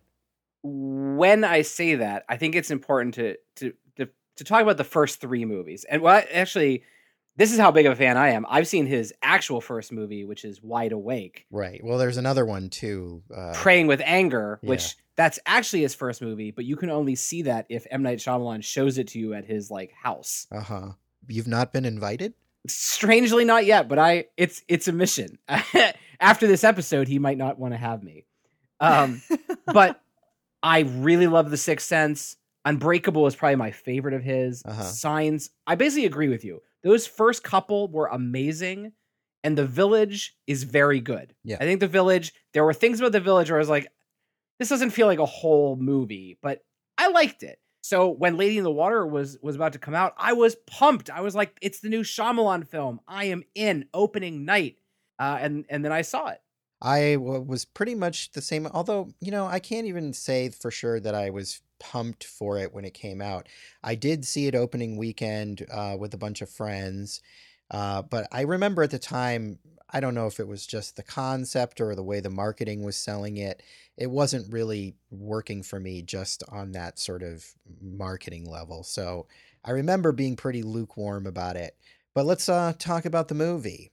when 0.63 1.43
I 1.43 1.63
say 1.63 1.95
that, 1.95 2.23
I 2.29 2.37
think 2.37 2.55
it's 2.55 2.71
important 2.71 3.15
to 3.15 3.35
to 3.57 3.73
to, 3.97 4.09
to 4.37 4.43
talk 4.43 4.61
about 4.61 4.77
the 4.77 4.83
first 4.83 5.19
three 5.19 5.45
movies. 5.45 5.85
And 5.89 6.01
well, 6.01 6.23
actually, 6.33 6.83
this 7.35 7.51
is 7.51 7.59
how 7.59 7.71
big 7.71 7.85
of 7.85 7.93
a 7.93 7.95
fan 7.95 8.15
I 8.15 8.29
am. 8.29 8.45
I've 8.47 8.67
seen 8.67 8.85
his 8.85 9.13
actual 9.21 9.59
first 9.59 9.91
movie, 9.91 10.23
which 10.23 10.45
is 10.45 10.61
Wide 10.63 10.93
Awake, 10.93 11.45
right. 11.51 11.81
Well, 11.83 11.97
there's 11.97 12.17
another 12.17 12.45
one 12.45 12.69
too. 12.69 13.23
Uh, 13.35 13.51
Praying 13.53 13.87
with 13.87 14.01
Anger, 14.05 14.59
yeah. 14.61 14.69
which 14.69 14.95
that's 15.15 15.39
actually 15.45 15.81
his 15.81 15.93
first 15.93 16.21
movie, 16.21 16.51
but 16.51 16.65
you 16.65 16.75
can 16.75 16.89
only 16.89 17.15
see 17.15 17.41
that 17.43 17.65
if 17.69 17.85
M 17.91 18.01
Night 18.01 18.19
Shyamalan 18.19 18.63
shows 18.63 18.97
it 18.97 19.09
to 19.09 19.19
you 19.19 19.33
at 19.33 19.45
his 19.45 19.69
like 19.69 19.91
house. 19.91 20.47
uh 20.51 20.61
huh. 20.61 20.91
You've 21.27 21.47
not 21.47 21.71
been 21.71 21.85
invited? 21.85 22.33
Strangely, 22.67 23.45
not 23.45 23.65
yet, 23.65 23.87
but 23.87 23.99
I 23.99 24.25
it's 24.37 24.61
it's 24.67 24.87
a 24.87 24.91
mission. 24.91 25.37
After 26.19 26.47
this 26.47 26.63
episode, 26.63 27.07
he 27.07 27.19
might 27.19 27.37
not 27.37 27.59
want 27.59 27.73
to 27.73 27.77
have 27.77 28.03
me. 28.03 28.25
Um, 28.79 29.21
but 29.65 30.01
I 30.63 30.79
really 30.79 31.27
love 31.27 31.51
The 31.51 31.57
Sixth 31.57 31.85
Sense. 31.85 32.37
Unbreakable 32.65 33.27
is 33.27 33.35
probably 33.35 33.57
my 33.57 33.71
favorite 33.71 34.13
of 34.13 34.23
his. 34.23 34.63
Uh-huh. 34.65 34.83
Signs, 34.83 35.49
I 35.67 35.75
basically 35.75 36.05
agree 36.05 36.29
with 36.29 36.45
you. 36.45 36.61
Those 36.83 37.05
first 37.05 37.43
couple 37.43 37.89
were 37.89 38.07
amazing, 38.07 38.93
and 39.43 39.57
The 39.57 39.65
Village 39.65 40.35
is 40.47 40.63
very 40.63 41.01
good. 41.01 41.33
Yeah. 41.43 41.57
I 41.59 41.65
think 41.65 41.81
The 41.81 41.87
Village, 41.87 42.33
there 42.53 42.63
were 42.63 42.73
things 42.73 42.99
about 42.99 43.11
The 43.11 43.19
Village 43.19 43.49
where 43.49 43.57
I 43.57 43.59
was 43.59 43.69
like, 43.69 43.87
this 44.59 44.69
doesn't 44.69 44.91
feel 44.91 45.07
like 45.07 45.19
a 45.19 45.25
whole 45.25 45.75
movie, 45.75 46.37
but 46.41 46.63
I 46.97 47.09
liked 47.09 47.43
it. 47.43 47.59
So 47.83 48.07
when 48.09 48.37
Lady 48.37 48.57
in 48.57 48.63
the 48.63 48.71
Water 48.71 49.05
was 49.05 49.37
was 49.41 49.57
about 49.57 49.73
to 49.73 49.79
come 49.79 49.93
out, 49.93 50.13
I 50.17 50.31
was 50.31 50.55
pumped. 50.67 51.09
I 51.09 51.19
was 51.19 51.35
like, 51.35 51.57
it's 51.61 51.81
the 51.81 51.89
new 51.89 52.01
Shyamalan 52.01 52.65
film. 52.65 53.01
I 53.09 53.25
am 53.25 53.43
in 53.55 53.85
opening 53.93 54.45
night. 54.45 54.77
Uh, 55.19 55.37
and 55.41 55.65
and 55.69 55.83
then 55.83 55.91
I 55.91 56.01
saw 56.01 56.29
it. 56.29 56.41
I 56.81 57.17
was 57.17 57.65
pretty 57.65 57.95
much 57.95 58.31
the 58.31 58.41
same. 58.41 58.67
Although, 58.67 59.09
you 59.19 59.31
know, 59.31 59.45
I 59.45 59.59
can't 59.59 59.87
even 59.87 60.13
say 60.13 60.49
for 60.49 60.71
sure 60.71 60.99
that 61.01 61.13
I 61.13 61.29
was 61.29 61.61
pumped 61.79 62.23
for 62.23 62.57
it 62.57 62.73
when 62.73 62.85
it 62.85 62.93
came 62.93 63.21
out. 63.21 63.47
I 63.83 63.95
did 63.95 64.25
see 64.25 64.47
it 64.47 64.55
opening 64.55 64.97
weekend 64.97 65.65
uh, 65.71 65.97
with 65.99 66.13
a 66.13 66.17
bunch 66.17 66.41
of 66.41 66.49
friends. 66.49 67.21
Uh, 67.69 68.01
but 68.01 68.27
I 68.31 68.41
remember 68.41 68.83
at 68.83 68.91
the 68.91 68.99
time, 68.99 69.59
I 69.89 69.99
don't 69.99 70.15
know 70.15 70.27
if 70.27 70.39
it 70.39 70.47
was 70.47 70.65
just 70.65 70.95
the 70.95 71.03
concept 71.03 71.79
or 71.79 71.95
the 71.95 72.03
way 72.03 72.19
the 72.19 72.29
marketing 72.29 72.83
was 72.83 72.95
selling 72.95 73.37
it. 73.37 73.61
It 73.97 74.09
wasn't 74.09 74.51
really 74.51 74.95
working 75.11 75.63
for 75.63 75.79
me 75.79 76.01
just 76.01 76.43
on 76.49 76.71
that 76.71 76.97
sort 76.97 77.21
of 77.21 77.45
marketing 77.81 78.49
level. 78.49 78.83
So 78.83 79.27
I 79.63 79.71
remember 79.71 80.11
being 80.11 80.35
pretty 80.35 80.63
lukewarm 80.63 81.27
about 81.27 81.55
it. 81.55 81.75
But 82.15 82.25
let's 82.25 82.49
uh, 82.49 82.73
talk 82.77 83.05
about 83.05 83.27
the 83.27 83.35
movie. 83.35 83.91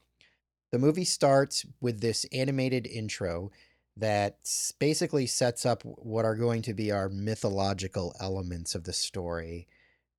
The 0.73 0.79
movie 0.79 1.05
starts 1.05 1.67
with 1.81 2.01
this 2.01 2.27
animated 2.33 2.87
intro 2.87 3.51
that 3.97 4.39
basically 4.79 5.27
sets 5.27 5.67
up 5.67 5.83
what 5.85 6.25
are 6.25 6.37
going 6.37 6.63
to 6.63 6.75
be 6.75 6.91
our 6.91 7.09
mythological 7.09 8.15
elements 8.21 8.75
of 8.75 8.85
the 8.85 8.93
story. 8.93 9.67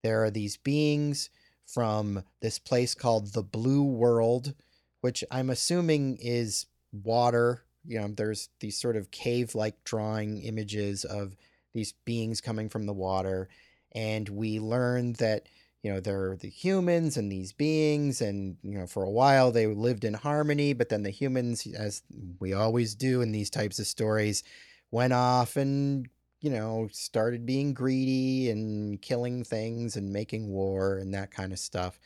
There 0.03 0.23
are 0.23 0.31
these 0.31 0.57
beings 0.57 1.29
from 1.65 2.23
this 2.41 2.59
place 2.59 2.93
called 2.93 3.33
the 3.33 3.43
Blue 3.43 3.83
World, 3.83 4.53
which 5.01 5.23
I'm 5.31 5.49
assuming 5.49 6.17
is 6.21 6.65
water. 6.91 7.63
You 7.85 7.99
know, 7.99 8.07
there's 8.09 8.49
these 8.59 8.77
sort 8.79 8.95
of 8.95 9.11
cave 9.11 9.55
like 9.55 9.83
drawing 9.83 10.41
images 10.43 11.03
of 11.05 11.35
these 11.73 11.93
beings 12.05 12.41
coming 12.41 12.69
from 12.69 12.85
the 12.85 12.93
water. 12.93 13.49
And 13.93 14.27
we 14.29 14.59
learn 14.59 15.13
that 15.13 15.47
you 15.83 15.91
know 15.91 15.99
there 15.99 16.31
are 16.31 16.37
the 16.37 16.49
humans 16.49 17.17
and 17.17 17.31
these 17.31 17.53
beings 17.53 18.21
and 18.21 18.57
you 18.61 18.77
know 18.77 18.85
for 18.85 19.03
a 19.03 19.09
while 19.09 19.51
they 19.51 19.65
lived 19.67 20.03
in 20.03 20.13
harmony 20.13 20.73
but 20.73 20.89
then 20.89 21.03
the 21.03 21.09
humans 21.09 21.65
as 21.75 22.03
we 22.39 22.53
always 22.53 22.93
do 22.95 23.21
in 23.21 23.31
these 23.31 23.49
types 23.49 23.79
of 23.79 23.87
stories 23.87 24.43
went 24.91 25.13
off 25.13 25.55
and 25.57 26.07
you 26.39 26.49
know 26.49 26.87
started 26.91 27.45
being 27.45 27.73
greedy 27.73 28.49
and 28.49 29.01
killing 29.01 29.43
things 29.43 29.95
and 29.95 30.13
making 30.13 30.49
war 30.49 30.97
and 30.97 31.13
that 31.13 31.31
kind 31.31 31.51
of 31.51 31.59
stuff 31.59 31.99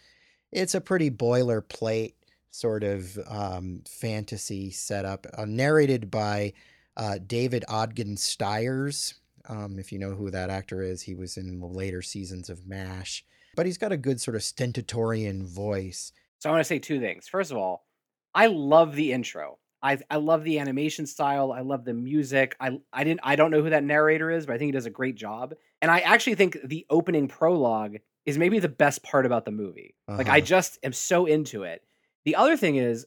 it's 0.51 0.75
a 0.75 0.82
pretty 0.82 1.12
boilerplate 1.12 2.13
sort 2.55 2.83
of 2.83 3.17
um, 3.27 3.81
fantasy 3.88 4.71
setup 4.71 5.27
uh, 5.38 5.45
narrated 5.45 6.09
by 6.09 6.53
uh, 6.97 7.17
david 7.25 7.63
ogden 7.67 8.15
stiers 8.17 9.15
um, 9.50 9.77
if 9.77 9.91
you 9.91 10.00
know 10.00 10.12
who 10.12 10.31
that 10.31 10.50
actor 10.50 10.81
is 10.81 11.01
he 11.01 11.13
was 11.15 11.38
in 11.38 11.59
the 11.59 11.65
later 11.67 12.01
seasons 12.01 12.50
of 12.50 12.65
mash 12.65 13.24
but 13.55 13.65
he's 13.65 13.77
got 13.77 13.91
a 13.91 13.97
good 13.97 14.19
sort 14.19 14.35
of 14.35 14.43
stentorian 14.43 15.45
voice. 15.45 16.12
So 16.39 16.50
I 16.50 16.51
want 16.51 16.59
to 16.59 16.67
say 16.67 16.77
two 16.77 17.00
things. 17.00 17.29
First 17.29 17.51
of 17.51 17.57
all, 17.57 17.85
I 18.33 18.47
love 18.47 18.95
the 18.95 19.13
intro. 19.13 19.59
I 19.81 19.97
I 20.09 20.17
love 20.17 20.43
the 20.43 20.59
animation 20.59 21.05
style. 21.05 21.53
I 21.53 21.62
love 21.62 21.85
the 21.85 21.93
music. 21.93 22.57
I 22.59 22.79
I 22.91 23.05
didn't 23.05 23.21
I 23.24 23.38
don't 23.38 23.51
know 23.51 23.62
who 23.62 23.69
that 23.69 23.85
narrator 23.85 24.29
is, 24.29 24.45
but 24.45 24.55
I 24.55 24.57
think 24.57 24.67
he 24.67 24.71
does 24.74 24.85
a 24.88 24.89
great 24.89 25.15
job. 25.15 25.53
And 25.81 25.89
I 25.89 26.00
actually 26.00 26.35
think 26.35 26.57
the 26.65 26.85
opening 26.89 27.29
prologue 27.29 27.95
is 28.25 28.38
maybe 28.38 28.59
the 28.59 28.67
best 28.67 29.03
part 29.03 29.25
about 29.25 29.45
the 29.45 29.51
movie. 29.51 29.95
Like 30.09 30.27
I 30.27 30.39
Uh-huh. 30.39 30.45
just 30.45 30.77
am 30.83 30.91
so 30.91 31.25
into 31.27 31.63
it. 31.63 31.81
The 32.25 32.36
other 32.36 32.58
thing 32.58 32.75
is, 32.75 33.05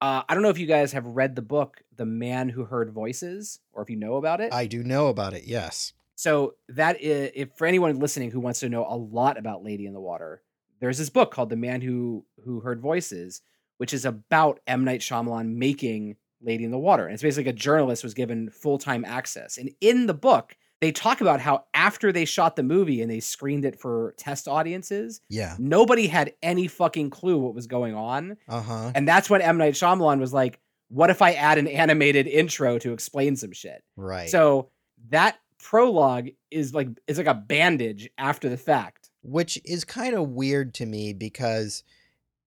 uh, 0.00 0.22
I 0.28 0.34
don't 0.34 0.42
know 0.42 0.50
if 0.50 0.58
you 0.58 0.66
guys 0.66 0.92
have 0.92 1.06
read 1.06 1.34
the 1.34 1.42
book 1.42 1.82
"The 1.96 2.06
Man 2.06 2.48
Who 2.48 2.64
Heard 2.64 2.92
Voices" 2.92 3.60
or 3.72 3.82
if 3.82 3.90
you 3.90 3.96
know 3.96 4.16
about 4.16 4.40
it. 4.40 4.52
I 4.52 4.66
do 4.66 4.82
know 4.82 5.08
about 5.08 5.34
it. 5.34 5.44
Yes. 5.44 5.92
So 6.14 6.54
that 6.68 7.00
is, 7.00 7.30
if 7.34 7.50
for 7.56 7.66
anyone 7.66 7.98
listening 7.98 8.30
who 8.30 8.40
wants 8.40 8.60
to 8.60 8.68
know 8.68 8.86
a 8.86 8.96
lot 8.96 9.38
about 9.38 9.64
Lady 9.64 9.86
in 9.86 9.94
the 9.94 10.00
Water, 10.00 10.42
there's 10.80 10.98
this 10.98 11.10
book 11.10 11.30
called 11.30 11.50
The 11.50 11.56
Man 11.56 11.80
Who 11.80 12.24
Who 12.44 12.60
Heard 12.60 12.80
Voices, 12.80 13.40
which 13.78 13.94
is 13.94 14.04
about 14.04 14.60
M 14.66 14.84
Night 14.84 15.00
Shyamalan 15.00 15.54
making 15.54 16.16
Lady 16.42 16.64
in 16.64 16.70
the 16.70 16.78
Water, 16.78 17.06
and 17.06 17.14
it's 17.14 17.22
basically 17.22 17.50
a 17.50 17.54
journalist 17.54 18.02
was 18.02 18.14
given 18.14 18.50
full 18.50 18.78
time 18.78 19.04
access. 19.04 19.58
And 19.58 19.70
in 19.80 20.06
the 20.06 20.14
book, 20.14 20.56
they 20.80 20.92
talk 20.92 21.20
about 21.20 21.40
how 21.40 21.64
after 21.74 22.10
they 22.12 22.24
shot 22.24 22.56
the 22.56 22.62
movie 22.62 23.02
and 23.02 23.10
they 23.10 23.20
screened 23.20 23.64
it 23.64 23.78
for 23.78 24.14
test 24.16 24.48
audiences, 24.48 25.20
Yeah. 25.28 25.56
nobody 25.58 26.06
had 26.06 26.32
any 26.42 26.66
fucking 26.68 27.10
clue 27.10 27.38
what 27.38 27.54
was 27.54 27.66
going 27.66 27.94
on, 27.94 28.36
Uh 28.48 28.62
huh. 28.62 28.92
and 28.94 29.06
that's 29.06 29.28
when 29.28 29.42
M 29.42 29.58
Night 29.58 29.74
Shyamalan 29.74 30.20
was 30.20 30.32
like, 30.32 30.58
"What 30.88 31.10
if 31.10 31.20
I 31.22 31.32
add 31.32 31.58
an 31.58 31.68
animated 31.68 32.26
intro 32.26 32.78
to 32.78 32.92
explain 32.92 33.36
some 33.36 33.52
shit?" 33.52 33.82
Right. 33.96 34.28
So 34.30 34.70
that 35.10 35.38
prologue 35.58 36.30
is 36.50 36.72
like 36.72 36.88
is 37.06 37.18
like 37.18 37.26
a 37.26 37.34
bandage 37.34 38.08
after 38.16 38.48
the 38.48 38.56
fact. 38.56 39.10
which 39.22 39.60
is 39.66 39.84
kind 39.84 40.14
of 40.14 40.30
weird 40.30 40.72
to 40.72 40.86
me 40.86 41.12
because 41.12 41.84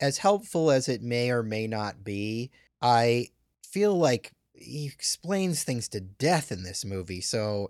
as 0.02 0.18
helpful 0.18 0.72
as 0.72 0.90
it 0.90 1.04
may 1.04 1.30
or 1.30 1.44
may 1.44 1.68
not 1.68 2.04
be 2.04 2.50
i 2.82 3.28
feel 3.64 3.96
like 3.96 4.32
he 4.56 4.88
explains 4.88 5.64
things 5.64 5.88
to 5.88 6.00
death 6.02 6.52
in 6.52 6.64
this 6.64 6.84
movie 6.84 7.22
so 7.22 7.70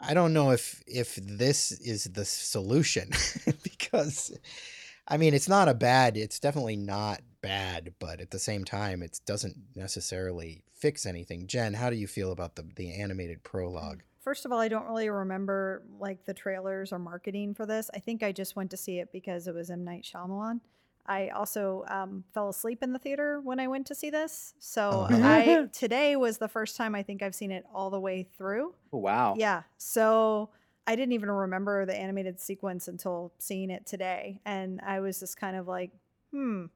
i 0.00 0.14
don't 0.14 0.32
know 0.32 0.50
if 0.50 0.82
if 0.86 1.16
this 1.16 1.72
is 1.72 2.04
the 2.04 2.24
solution 2.24 3.10
because 3.62 4.36
i 5.08 5.16
mean 5.16 5.34
it's 5.34 5.48
not 5.48 5.68
a 5.68 5.74
bad 5.74 6.16
it's 6.16 6.40
definitely 6.40 6.76
not 6.76 7.20
bad 7.42 7.94
but 7.98 8.20
at 8.20 8.30
the 8.30 8.38
same 8.38 8.64
time 8.64 9.02
it 9.02 9.20
doesn't 9.24 9.56
necessarily 9.74 10.62
fix 10.74 11.06
anything 11.06 11.46
jen 11.46 11.74
how 11.74 11.90
do 11.90 11.96
you 11.96 12.06
feel 12.06 12.32
about 12.32 12.56
the 12.56 12.62
the 12.76 12.94
animated 12.94 13.38
mm, 13.38 13.44
prologue 13.44 14.02
First 14.20 14.44
of 14.44 14.52
all, 14.52 14.60
I 14.60 14.68
don't 14.68 14.84
really 14.84 15.08
remember 15.08 15.82
like 15.98 16.26
the 16.26 16.34
trailers 16.34 16.92
or 16.92 16.98
marketing 16.98 17.54
for 17.54 17.64
this. 17.64 17.90
I 17.94 18.00
think 18.00 18.22
I 18.22 18.32
just 18.32 18.54
went 18.54 18.70
to 18.70 18.76
see 18.76 18.98
it 18.98 19.10
because 19.12 19.48
it 19.48 19.54
was 19.54 19.70
M 19.70 19.82
Night 19.82 20.04
Shyamalan. 20.04 20.60
I 21.10 21.28
also 21.30 21.84
um, 21.88 22.22
fell 22.32 22.48
asleep 22.48 22.82
in 22.82 22.92
the 22.92 22.98
theater 23.00 23.40
when 23.42 23.58
I 23.58 23.66
went 23.66 23.86
to 23.88 23.94
see 23.96 24.10
this, 24.10 24.54
so 24.60 25.08
Uh-huh. 25.10 25.18
I 25.22 25.66
today 25.72 26.14
was 26.14 26.38
the 26.38 26.48
first 26.48 26.76
time 26.76 26.94
I 26.94 27.02
think 27.02 27.20
I've 27.20 27.34
seen 27.34 27.50
it 27.50 27.64
all 27.74 27.90
the 27.90 27.98
way 28.00 28.22
through. 28.22 28.74
Oh, 28.92 28.98
wow. 28.98 29.34
Yeah, 29.36 29.62
so 29.76 30.50
I 30.86 30.94
didn't 30.94 31.12
even 31.12 31.30
remember 31.30 31.84
the 31.84 31.96
animated 31.96 32.40
sequence 32.40 32.86
until 32.86 33.32
seeing 33.38 33.70
it 33.70 33.86
today, 33.86 34.40
and 34.44 34.80
I 34.86 35.00
was 35.00 35.18
just 35.18 35.36
kind 35.36 35.56
of 35.56 35.66
like, 35.66 35.90
hmm. 36.30 36.66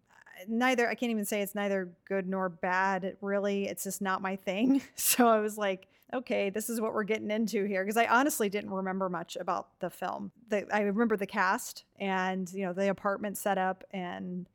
Neither 0.48 0.88
I 0.88 0.96
can't 0.96 1.10
even 1.12 1.24
say 1.24 1.42
it's 1.42 1.54
neither 1.54 1.92
good 2.08 2.26
nor 2.28 2.48
bad. 2.48 3.04
It 3.04 3.18
really, 3.20 3.68
it's 3.68 3.84
just 3.84 4.02
not 4.02 4.20
my 4.20 4.34
thing. 4.34 4.82
So 4.96 5.28
I 5.28 5.38
was 5.38 5.56
like, 5.56 5.86
okay, 6.12 6.50
this 6.50 6.68
is 6.70 6.80
what 6.80 6.94
we're 6.94 7.04
getting 7.04 7.30
into 7.30 7.64
here 7.64 7.82
because 7.84 7.96
I 7.96 8.06
honestly 8.06 8.49
didn't 8.49 8.70
remember 8.70 9.08
much 9.08 9.37
about 9.40 9.68
the 9.80 9.90
film. 9.90 10.30
The, 10.49 10.66
I 10.73 10.80
remember 10.82 11.16
the 11.16 11.26
cast 11.26 11.84
and 11.99 12.52
you 12.52 12.64
know 12.66 12.73
the 12.73 12.90
apartment 12.90 13.38
setup 13.38 13.84
and 13.92 14.46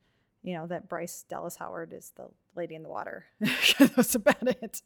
you 0.42 0.54
know 0.54 0.66
that 0.68 0.88
Bryce 0.88 1.24
Dallas 1.28 1.56
Howard 1.56 1.92
is 1.92 2.12
the 2.16 2.28
lady 2.56 2.74
in 2.74 2.82
the 2.82 2.88
water. 2.88 3.26
That's 3.78 4.14
about 4.14 4.42
it. 4.42 4.82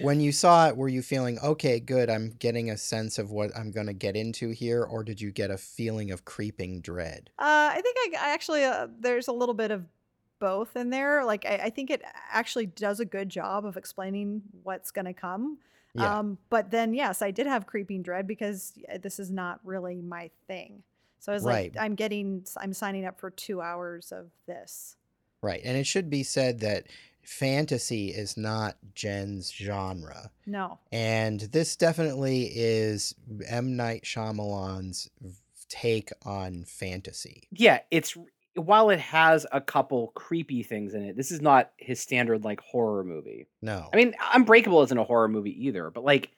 when 0.00 0.18
you 0.18 0.32
saw 0.32 0.66
it 0.68 0.76
were 0.78 0.88
you 0.88 1.02
feeling 1.02 1.38
okay 1.40 1.78
good 1.78 2.08
i'm 2.08 2.30
getting 2.38 2.70
a 2.70 2.76
sense 2.76 3.18
of 3.18 3.30
what 3.30 3.54
i'm 3.54 3.70
going 3.70 3.86
to 3.86 3.92
get 3.92 4.16
into 4.16 4.48
here 4.48 4.82
or 4.82 5.04
did 5.04 5.20
you 5.20 5.30
get 5.30 5.50
a 5.50 5.58
feeling 5.58 6.10
of 6.10 6.24
creeping 6.24 6.80
dread 6.80 7.28
Uh, 7.38 7.68
I 7.70 7.82
think 7.82 8.16
I, 8.18 8.28
I 8.28 8.32
actually 8.32 8.64
uh, 8.64 8.86
there's 8.98 9.28
a 9.28 9.32
little 9.32 9.54
bit 9.54 9.70
of 9.70 9.84
both 10.40 10.74
in 10.76 10.88
there. 10.90 11.24
Like 11.24 11.44
I, 11.46 11.56
I 11.64 11.70
think 11.70 11.90
it 11.90 12.02
actually 12.32 12.66
does 12.66 12.98
a 13.00 13.04
good 13.04 13.28
job 13.28 13.64
of 13.66 13.76
explaining 13.76 14.42
what's 14.62 14.90
going 14.90 15.04
to 15.04 15.12
come. 15.12 15.58
Yeah. 15.94 16.18
Um, 16.18 16.38
but 16.50 16.70
then 16.70 16.92
yes, 16.94 17.22
I 17.22 17.30
did 17.30 17.46
have 17.46 17.66
creeping 17.66 18.02
dread 18.02 18.26
because 18.26 18.72
uh, 18.92 18.98
this 18.98 19.18
is 19.20 19.30
not 19.30 19.60
really 19.64 20.00
my 20.02 20.30
thing. 20.48 20.82
So 21.20 21.32
I 21.32 21.34
was 21.36 21.44
Right. 21.44 21.74
like, 21.74 21.82
I'm 21.82 21.94
getting, 21.94 22.44
I'm 22.58 22.72
signing 22.74 23.06
up 23.06 23.18
for 23.20 23.30
two 23.30 23.62
hours 23.62 24.12
of 24.12 24.30
this. 24.46 24.96
right 25.42 25.60
and 25.64 25.76
it 25.76 25.86
should 25.86 26.10
be 26.10 26.22
said 26.22 26.60
that 26.60 26.86
fantasy 27.22 28.08
is 28.08 28.36
not 28.36 28.76
jen's 28.94 29.50
genre 29.50 30.30
No. 30.46 30.78
and 30.92 31.40
this 31.40 31.76
definitely 31.76 32.50
is 32.54 33.14
m 33.46 33.76
night 33.76 34.04
Shyamalan's 34.04 35.08
take 35.68 36.10
on 36.24 36.64
fantasy 36.64 37.48
Yeah, 37.50 37.80
it's 37.90 38.16
while 38.54 38.90
it 38.90 39.00
has 39.00 39.46
a 39.52 39.60
couple 39.60 40.08
creepy 40.14 40.62
things 40.62 40.94
in 40.94 41.02
it, 41.02 41.16
this 41.16 41.30
is 41.30 41.40
not 41.40 41.72
his 41.76 42.00
standard 42.00 42.44
like 42.44 42.60
horror 42.60 43.04
movie. 43.04 43.46
no 43.62 43.88
I 43.92 43.96
mean, 43.96 44.14
Unbreakable 44.32 44.82
isn't 44.82 44.98
a 44.98 45.04
horror 45.04 45.28
movie 45.28 45.66
either, 45.66 45.90
but 45.90 46.04
like, 46.04 46.30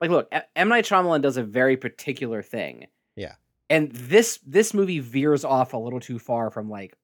like 0.00 0.10
look, 0.10 0.32
M 0.56 0.68
Night 0.68 0.84
Shyamalan 0.84 1.22
does 1.22 1.36
a 1.36 1.42
very 1.42 1.76
particular 1.76 2.42
thing. 2.42 2.86
Yeah. 3.16 3.34
and 3.68 3.90
this 3.92 4.38
this 4.46 4.72
movie 4.72 5.00
veers 5.00 5.44
off 5.44 5.72
a 5.72 5.76
little 5.76 6.00
too 6.00 6.18
far 6.18 6.50
from 6.50 6.70
like 6.70 6.96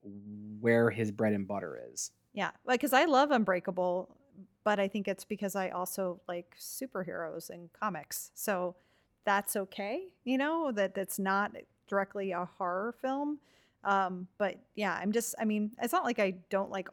where 0.61 0.90
his 0.90 1.11
bread 1.11 1.33
and 1.33 1.47
butter 1.47 1.78
is. 1.92 2.11
Yeah. 2.33 2.50
Like, 2.64 2.80
cause 2.80 2.92
I 2.92 3.04
love 3.04 3.30
Unbreakable, 3.30 4.16
but 4.64 4.80
I 4.80 4.88
think 4.88 5.09
it's 5.09 5.25
because 5.25 5.54
I 5.56 5.71
also 5.71 6.21
like 6.26 6.56
superheroes 6.59 7.50
and 7.50 7.71
comics. 7.73 8.30
So 8.35 8.76
that's 9.25 9.56
okay, 9.56 10.09
you 10.25 10.38
know, 10.38 10.71
that 10.73 10.94
that's 10.94 11.18
not 11.18 11.52
directly 11.88 12.33
a 12.33 12.49
horror 12.59 12.94
film. 13.00 13.40
Um, 13.85 14.29
but 14.38 14.57
yeah, 14.75 14.99
I'm 15.00 15.12
just, 15.12 15.35
I 15.38 15.45
mean, 15.45 15.73
it's 15.83 15.93
not 15.93 16.05
like 16.05 16.19
I 16.19 16.35
don't 16.50 16.71
like 16.71 16.88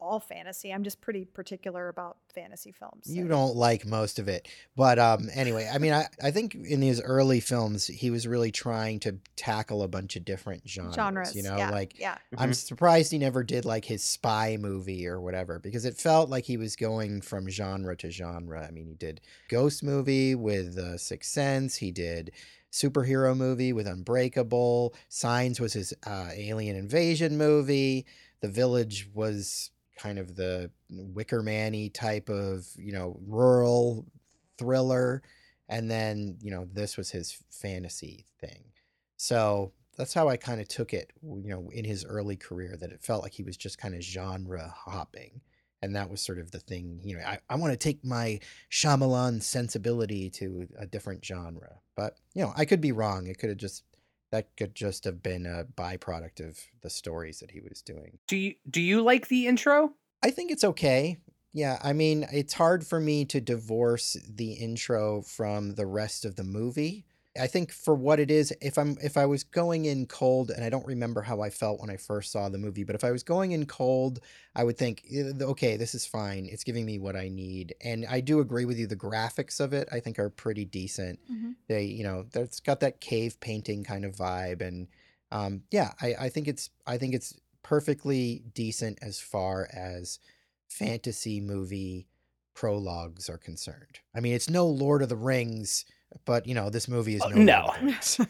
all 0.00 0.20
fantasy. 0.20 0.70
I'm 0.72 0.84
just 0.84 1.00
pretty 1.00 1.24
particular 1.24 1.88
about 1.88 2.18
fantasy 2.34 2.72
films. 2.72 3.06
you 3.06 3.26
don't 3.28 3.54
like 3.56 3.86
most 3.86 4.18
of 4.18 4.26
it 4.26 4.48
but 4.74 4.98
um 4.98 5.28
anyway 5.34 5.70
i 5.72 5.78
mean 5.78 5.92
I, 5.92 6.08
I 6.20 6.32
think 6.32 6.56
in 6.56 6.82
his 6.82 7.00
early 7.00 7.38
films 7.38 7.86
he 7.86 8.10
was 8.10 8.26
really 8.26 8.50
trying 8.50 8.98
to 9.00 9.16
tackle 9.36 9.84
a 9.84 9.88
bunch 9.88 10.16
of 10.16 10.24
different 10.24 10.68
genres, 10.68 10.96
genres. 10.96 11.36
you 11.36 11.44
know 11.44 11.56
yeah, 11.56 11.70
like 11.70 11.96
yeah. 11.96 12.18
I'm 12.36 12.50
Mhm. 12.50 12.54
surprised 12.56 13.12
he 13.12 13.18
never 13.18 13.44
did 13.44 13.64
like 13.64 13.84
his 13.84 14.02
spy 14.02 14.56
movie 14.60 15.06
or 15.06 15.20
whatever 15.20 15.60
because 15.60 15.84
it 15.84 15.96
felt 15.96 16.28
like 16.28 16.44
he 16.44 16.56
was 16.56 16.74
going 16.74 17.20
from 17.20 17.48
genre 17.48 17.96
to 17.98 18.10
genre. 18.10 18.66
I 18.66 18.72
mean, 18.72 18.88
he 18.88 18.94
did 18.94 19.20
Ghost 19.48 19.84
movie 19.84 20.34
with 20.34 20.76
uh, 20.76 20.98
Sixth 20.98 21.30
Sense. 21.30 21.76
He 21.76 21.92
did 21.92 22.32
superhero 22.74 23.36
movie 23.36 23.72
with 23.72 23.86
Unbreakable. 23.86 24.94
Signs 25.08 25.60
was 25.60 25.72
his 25.72 25.94
uh, 26.04 26.30
alien 26.34 26.74
invasion 26.74 27.38
movie. 27.38 28.04
The 28.40 28.48
Village 28.48 29.08
was 29.14 29.70
kind 29.96 30.18
of 30.18 30.34
the 30.34 30.70
Wicker 30.90 31.40
Man-y 31.40 31.90
type 31.94 32.28
of 32.28 32.66
you 32.76 32.92
know 32.92 33.18
rural 33.26 34.06
thriller, 34.58 35.22
and 35.68 35.88
then 35.88 36.36
you 36.40 36.50
know 36.50 36.66
this 36.72 36.96
was 36.96 37.10
his 37.10 37.38
fantasy 37.50 38.26
thing. 38.40 38.64
So 39.16 39.72
that's 39.96 40.12
how 40.12 40.28
I 40.28 40.36
kind 40.36 40.60
of 40.60 40.66
took 40.66 40.92
it, 40.92 41.12
you 41.22 41.48
know, 41.48 41.70
in 41.72 41.84
his 41.84 42.04
early 42.04 42.34
career, 42.36 42.76
that 42.80 42.90
it 42.90 43.04
felt 43.04 43.22
like 43.22 43.32
he 43.32 43.44
was 43.44 43.56
just 43.56 43.78
kind 43.78 43.94
of 43.94 44.02
genre 44.02 44.74
hopping. 44.76 45.40
And 45.84 45.94
that 45.96 46.10
was 46.10 46.22
sort 46.22 46.38
of 46.38 46.50
the 46.50 46.60
thing, 46.60 47.00
you 47.04 47.18
know, 47.18 47.22
I, 47.24 47.38
I 47.50 47.56
want 47.56 47.72
to 47.72 47.76
take 47.76 48.02
my 48.02 48.40
Shyamalan 48.70 49.42
sensibility 49.42 50.30
to 50.30 50.66
a 50.78 50.86
different 50.86 51.22
genre. 51.22 51.80
But, 51.94 52.16
you 52.34 52.42
know, 52.42 52.54
I 52.56 52.64
could 52.64 52.80
be 52.80 52.92
wrong. 52.92 53.26
It 53.26 53.38
could 53.38 53.50
have 53.50 53.58
just, 53.58 53.84
that 54.32 54.56
could 54.56 54.74
just 54.74 55.04
have 55.04 55.22
been 55.22 55.44
a 55.44 55.64
byproduct 55.64 56.40
of 56.40 56.58
the 56.80 56.88
stories 56.88 57.40
that 57.40 57.50
he 57.50 57.60
was 57.60 57.82
doing. 57.82 58.18
Do 58.26 58.36
you 58.36 58.54
do 58.68 58.80
you 58.80 59.02
like 59.02 59.28
the 59.28 59.46
intro? 59.46 59.92
I 60.22 60.30
think 60.30 60.50
it's 60.50 60.64
okay. 60.64 61.18
Yeah, 61.52 61.78
I 61.82 61.92
mean, 61.92 62.26
it's 62.32 62.54
hard 62.54 62.86
for 62.86 62.98
me 62.98 63.26
to 63.26 63.40
divorce 63.40 64.16
the 64.28 64.54
intro 64.54 65.22
from 65.22 65.74
the 65.74 65.86
rest 65.86 66.24
of 66.24 66.34
the 66.34 66.44
movie. 66.44 67.04
I 67.38 67.48
think 67.48 67.72
for 67.72 67.94
what 67.96 68.20
it 68.20 68.30
is, 68.30 68.52
if 68.62 68.78
I'm 68.78 68.96
if 69.02 69.16
I 69.16 69.26
was 69.26 69.42
going 69.42 69.86
in 69.86 70.06
cold 70.06 70.50
and 70.50 70.64
I 70.64 70.70
don't 70.70 70.86
remember 70.86 71.22
how 71.22 71.40
I 71.40 71.50
felt 71.50 71.80
when 71.80 71.90
I 71.90 71.96
first 71.96 72.30
saw 72.30 72.48
the 72.48 72.58
movie, 72.58 72.84
but 72.84 72.94
if 72.94 73.02
I 73.02 73.10
was 73.10 73.24
going 73.24 73.52
in 73.52 73.66
cold, 73.66 74.20
I 74.54 74.62
would 74.64 74.78
think, 74.78 75.04
"Eh, 75.12 75.32
okay, 75.40 75.76
this 75.76 75.94
is 75.96 76.06
fine. 76.06 76.46
It's 76.46 76.62
giving 76.64 76.86
me 76.86 76.98
what 76.98 77.16
I 77.16 77.28
need. 77.28 77.74
And 77.82 78.06
I 78.06 78.20
do 78.20 78.38
agree 78.40 78.64
with 78.64 78.78
you 78.78 78.86
the 78.86 78.96
graphics 78.96 79.58
of 79.58 79.72
it 79.72 79.88
I 79.90 79.98
think 80.00 80.18
are 80.18 80.30
pretty 80.30 80.64
decent. 80.64 81.20
Mhm. 81.30 81.56
They, 81.68 81.84
you 81.84 82.04
know, 82.04 82.26
it's 82.34 82.60
got 82.60 82.80
that 82.80 83.00
cave 83.00 83.40
painting 83.40 83.82
kind 83.84 84.04
of 84.04 84.14
vibe 84.14 84.60
and 84.62 84.88
um 85.32 85.64
yeah, 85.72 85.92
I 86.00 86.14
I 86.26 86.28
think 86.28 86.46
it's 86.48 86.70
I 86.86 86.98
think 86.98 87.14
it's 87.14 87.34
perfectly 87.62 88.44
decent 88.54 88.98
as 89.02 89.18
far 89.20 89.68
as 89.72 90.18
fantasy 90.68 91.40
movie 91.40 92.08
prologues 92.54 93.28
are 93.28 93.38
concerned. 93.38 93.98
I 94.14 94.20
mean, 94.20 94.34
it's 94.34 94.50
no 94.50 94.66
Lord 94.66 95.02
of 95.02 95.08
the 95.08 95.16
Rings 95.16 95.84
but 96.24 96.46
you 96.46 96.54
know 96.54 96.70
this 96.70 96.88
movie 96.88 97.16
is 97.16 97.22
Oh, 97.24 97.28
no. 97.28 97.42
no. 97.42 97.62
more 97.66 97.74
than 97.78 97.86
this. 97.88 98.20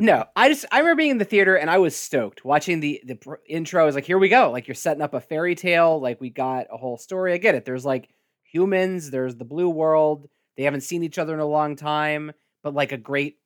no, 0.00 0.24
I 0.34 0.48
just 0.48 0.64
I 0.72 0.78
remember 0.80 0.98
being 0.98 1.10
in 1.12 1.18
the 1.18 1.24
theater 1.24 1.56
and 1.56 1.70
I 1.70 1.78
was 1.78 1.96
stoked 1.96 2.44
watching 2.44 2.80
the 2.80 3.00
the 3.04 3.14
pr- 3.16 3.34
intro. 3.48 3.82
I 3.82 3.86
was 3.86 3.94
like, 3.94 4.04
here 4.04 4.18
we 4.18 4.28
go. 4.28 4.50
Like 4.50 4.66
you're 4.68 4.74
setting 4.74 5.02
up 5.02 5.14
a 5.14 5.20
fairy 5.20 5.54
tale. 5.54 6.00
Like 6.00 6.20
we 6.20 6.30
got 6.30 6.66
a 6.72 6.76
whole 6.76 6.98
story. 6.98 7.32
I 7.32 7.38
get 7.38 7.54
it. 7.54 7.64
There's 7.64 7.84
like 7.84 8.08
humans. 8.44 9.10
There's 9.10 9.36
the 9.36 9.44
blue 9.44 9.68
world. 9.68 10.28
They 10.56 10.62
haven't 10.64 10.82
seen 10.82 11.02
each 11.02 11.18
other 11.18 11.34
in 11.34 11.40
a 11.40 11.46
long 11.46 11.76
time, 11.76 12.32
but 12.62 12.74
like 12.74 12.92
a 12.92 12.96
great, 12.96 13.38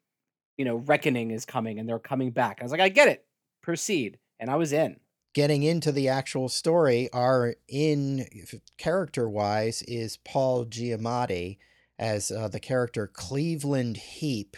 you 0.57 0.65
know, 0.65 0.77
reckoning 0.77 1.31
is 1.33 1.45
coming 1.45 1.79
and 1.79 1.89
they're 1.89 1.99
coming 1.99 2.31
back. 2.31 2.59
I 2.61 2.65
was 2.65 2.71
like, 2.73 2.81
I 2.81 2.89
get 2.89 3.09
it. 3.09 3.25
Proceed, 3.63 4.19
and 4.39 4.49
I 4.49 4.57
was 4.57 4.73
in. 4.73 4.97
Getting 5.35 5.63
into 5.63 5.93
the 5.93 6.09
actual 6.09 6.49
story, 6.49 7.09
our 7.13 7.55
in 7.69 8.27
character 8.79 9.29
wise 9.29 9.83
is 9.83 10.17
Paul 10.19 10.65
Giamatti 10.67 11.59
as 12.01 12.31
uh, 12.31 12.49
the 12.49 12.59
character 12.59 13.07
Cleveland 13.07 13.99
Heap, 13.99 14.57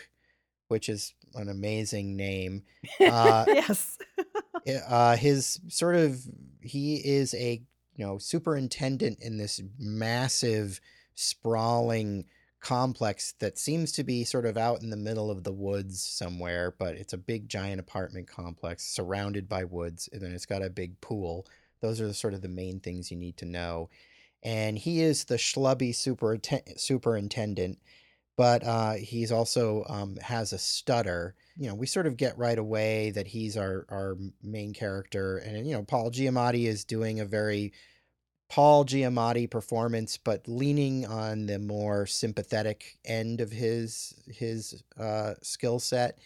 which 0.69 0.89
is 0.89 1.13
an 1.35 1.49
amazing 1.49 2.17
name. 2.17 2.63
Uh, 3.01 3.45
yes. 3.49 3.99
uh, 4.89 5.17
his 5.17 5.61
sort 5.69 5.97
of 5.97 6.23
he 6.61 6.97
is 6.97 7.35
a 7.35 7.61
you 7.97 8.07
know 8.07 8.17
superintendent 8.17 9.19
in 9.21 9.37
this 9.37 9.61
massive 9.79 10.81
sprawling 11.15 12.25
complex 12.61 13.35
that 13.41 13.59
seems 13.59 13.91
to 13.91 14.05
be 14.05 14.23
sort 14.23 14.47
of 14.47 14.57
out 14.57 14.83
in 14.83 14.91
the 14.91 14.97
middle 14.97 15.33
of 15.33 15.43
the 15.43 15.53
woods 15.53 16.01
somewhere 16.01 16.73
but 16.79 16.95
it's 16.95 17.13
a 17.13 17.19
big 17.19 17.49
giant 17.49 17.81
apartment 17.81 18.29
complex 18.29 18.85
surrounded 18.85 19.49
by 19.49 19.65
woods 19.65 20.09
and 20.13 20.23
then 20.23 20.33
it's 20.33 20.47
got 20.47 20.63
a 20.63 20.71
big 20.71 20.99
pool 21.01 21.45
those 21.81 22.01
are 22.01 22.07
the 22.07 22.15
sort 22.15 22.35
of 22.35 22.41
the 22.41 22.49
main 22.49 22.79
things 22.79 23.11
you 23.11 23.17
need 23.17 23.37
to 23.37 23.45
know 23.45 23.91
and 24.43 24.79
he 24.79 25.01
is 25.01 25.25
the 25.25 25.37
schlubby 25.37 25.91
superinten- 25.91 26.79
superintendent 26.79 27.79
but 28.37 28.65
uh, 28.65 28.95
he's 28.95 29.31
also 29.31 29.85
um, 29.89 30.17
has 30.17 30.53
a 30.53 30.59
stutter. 30.59 31.35
You 31.57 31.69
know, 31.69 31.75
we 31.75 31.87
sort 31.87 32.07
of 32.07 32.17
get 32.17 32.39
right 32.39 32.59
away 32.59 33.11
that 33.11 33.27
he's 33.27 33.57
our 33.57 33.87
our 33.91 34.17
main 34.43 34.73
character, 34.73 35.39
and 35.39 35.67
you 35.67 35.75
know, 35.75 35.83
Paul 35.83 36.11
Giamatti 36.11 36.67
is 36.67 36.85
doing 36.85 37.21
a 37.21 37.25
very 37.25 37.73
Paul 38.49 38.85
Giamatti 38.85 39.51
performance, 39.51 40.17
but 40.17 40.49
leaning 40.49 41.07
on 41.07 41.47
the 41.47 41.59
more 41.59 42.07
sympathetic 42.07 42.99
end 43.05 43.41
of 43.41 43.51
his 43.51 44.15
his 44.27 44.83
uh, 44.99 45.35
skill 45.43 45.79
set. 45.79 46.19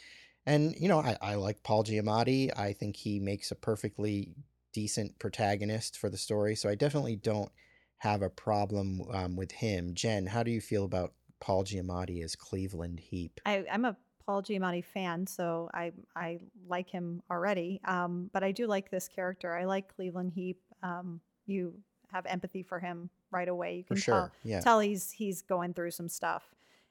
And 0.44 0.74
you 0.78 0.88
know, 0.88 1.00
I, 1.00 1.16
I 1.20 1.34
like 1.34 1.62
Paul 1.64 1.84
Giamatti. 1.84 2.56
I 2.56 2.72
think 2.72 2.96
he 2.96 3.18
makes 3.18 3.50
a 3.50 3.56
perfectly 3.56 4.34
decent 4.72 5.18
protagonist 5.18 5.98
for 5.98 6.08
the 6.08 6.16
story. 6.16 6.54
So 6.54 6.68
I 6.68 6.76
definitely 6.76 7.16
don't 7.16 7.50
have 7.98 8.22
a 8.22 8.30
problem 8.30 9.02
um, 9.12 9.36
with 9.36 9.52
him. 9.52 9.94
Jen, 9.94 10.26
how 10.26 10.42
do 10.42 10.50
you 10.50 10.60
feel 10.60 10.84
about 10.84 11.12
Paul 11.40 11.64
Giamatti 11.64 12.22
as 12.22 12.36
Cleveland 12.36 13.00
Heap? 13.00 13.40
I, 13.46 13.64
I'm 13.70 13.84
a 13.84 13.96
Paul 14.26 14.42
Giamatti 14.42 14.84
fan, 14.84 15.26
so 15.26 15.70
I 15.72 15.92
I 16.14 16.40
like 16.68 16.90
him 16.90 17.22
already. 17.30 17.80
Um, 17.84 18.28
but 18.32 18.42
I 18.42 18.52
do 18.52 18.66
like 18.66 18.90
this 18.90 19.08
character. 19.08 19.56
I 19.56 19.64
like 19.64 19.94
Cleveland 19.94 20.32
Heap. 20.34 20.60
Um, 20.82 21.20
you 21.46 21.74
have 22.12 22.26
empathy 22.26 22.62
for 22.62 22.78
him 22.80 23.10
right 23.30 23.48
away. 23.48 23.76
You 23.78 23.84
can 23.84 23.96
sure. 23.96 24.14
tell 24.14 24.32
Yeah. 24.42 24.60
tell 24.60 24.80
he's 24.80 25.10
he's 25.12 25.42
going 25.42 25.74
through 25.74 25.92
some 25.92 26.08
stuff. 26.08 26.44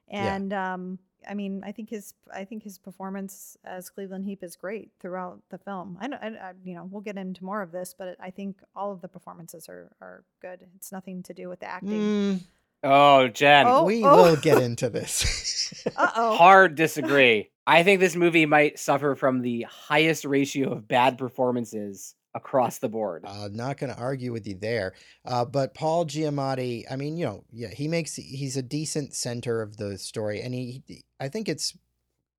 Yeah. 0.10 0.36
And 0.36 0.54
um, 0.54 1.00
I 1.28 1.34
mean, 1.34 1.64
I 1.66 1.72
think 1.72 1.90
his 1.90 2.14
I 2.34 2.44
think 2.46 2.64
his 2.64 2.78
performance 2.78 3.58
as 3.64 3.90
Cleveland 3.90 4.26
Heap 4.26 4.44
is 4.44 4.56
great 4.56 4.92
throughout 5.00 5.42
the 5.50 5.58
film. 5.58 5.98
I, 6.00 6.08
know, 6.08 6.18
I, 6.22 6.28
I 6.28 6.54
you 6.64 6.76
know 6.76 6.88
we'll 6.90 7.02
get 7.02 7.18
into 7.18 7.44
more 7.44 7.62
of 7.62 7.72
this, 7.72 7.96
but 7.98 8.16
I 8.20 8.32
think 8.32 8.62
all 8.76 8.92
of 8.92 9.02
the 9.02 9.08
performances 9.08 9.68
are 9.70 9.92
are 10.02 10.24
good. 10.42 10.66
It's 10.76 10.92
nothing 10.92 11.24
to 11.24 11.34
do 11.34 11.50
with 11.50 11.60
the 11.60 11.70
acting. 11.70 11.92
Mm, 11.92 12.40
Oh, 12.88 13.28
Jen. 13.30 13.66
Oh, 13.68 13.84
we 13.84 14.04
oh. 14.04 14.16
will 14.16 14.36
get 14.36 14.62
into 14.62 14.90
this. 14.90 15.62
Uh 15.98 16.10
oh. 16.16 16.36
Hard 16.36 16.76
disagree. 16.76 17.52
I 17.68 17.84
think 17.84 18.00
this 18.00 18.16
movie 18.16 18.46
might 18.46 18.80
suffer 18.80 19.14
from 19.14 19.42
the 19.42 19.68
highest 19.70 20.26
ratio 20.26 20.72
of 20.72 20.88
bad 20.88 21.18
performances 21.18 22.16
across 22.36 22.80
the 22.80 22.90
board. 22.90 23.24
uh, 23.26 23.50
not 23.52 23.78
going 23.78 23.92
to 23.92 24.00
argue 24.00 24.32
with 24.34 24.46
you 24.46 24.56
there. 24.56 24.94
Uh, 25.26 25.46
but 25.46 25.74
Paul 25.74 26.06
Giamatti, 26.06 26.84
I 26.92 26.98
mean, 26.98 27.18
you 27.18 27.26
know, 27.26 27.46
yeah, 27.52 27.70
he 27.70 27.88
makes 27.88 28.16
he's 28.16 28.58
a 28.58 28.62
decent 28.62 29.16
center 29.16 29.62
of 29.62 29.78
the 29.78 29.98
story, 29.98 30.42
and 30.42 30.54
he, 30.54 30.84
I 31.20 31.30
think 31.30 31.48
it's 31.48 31.76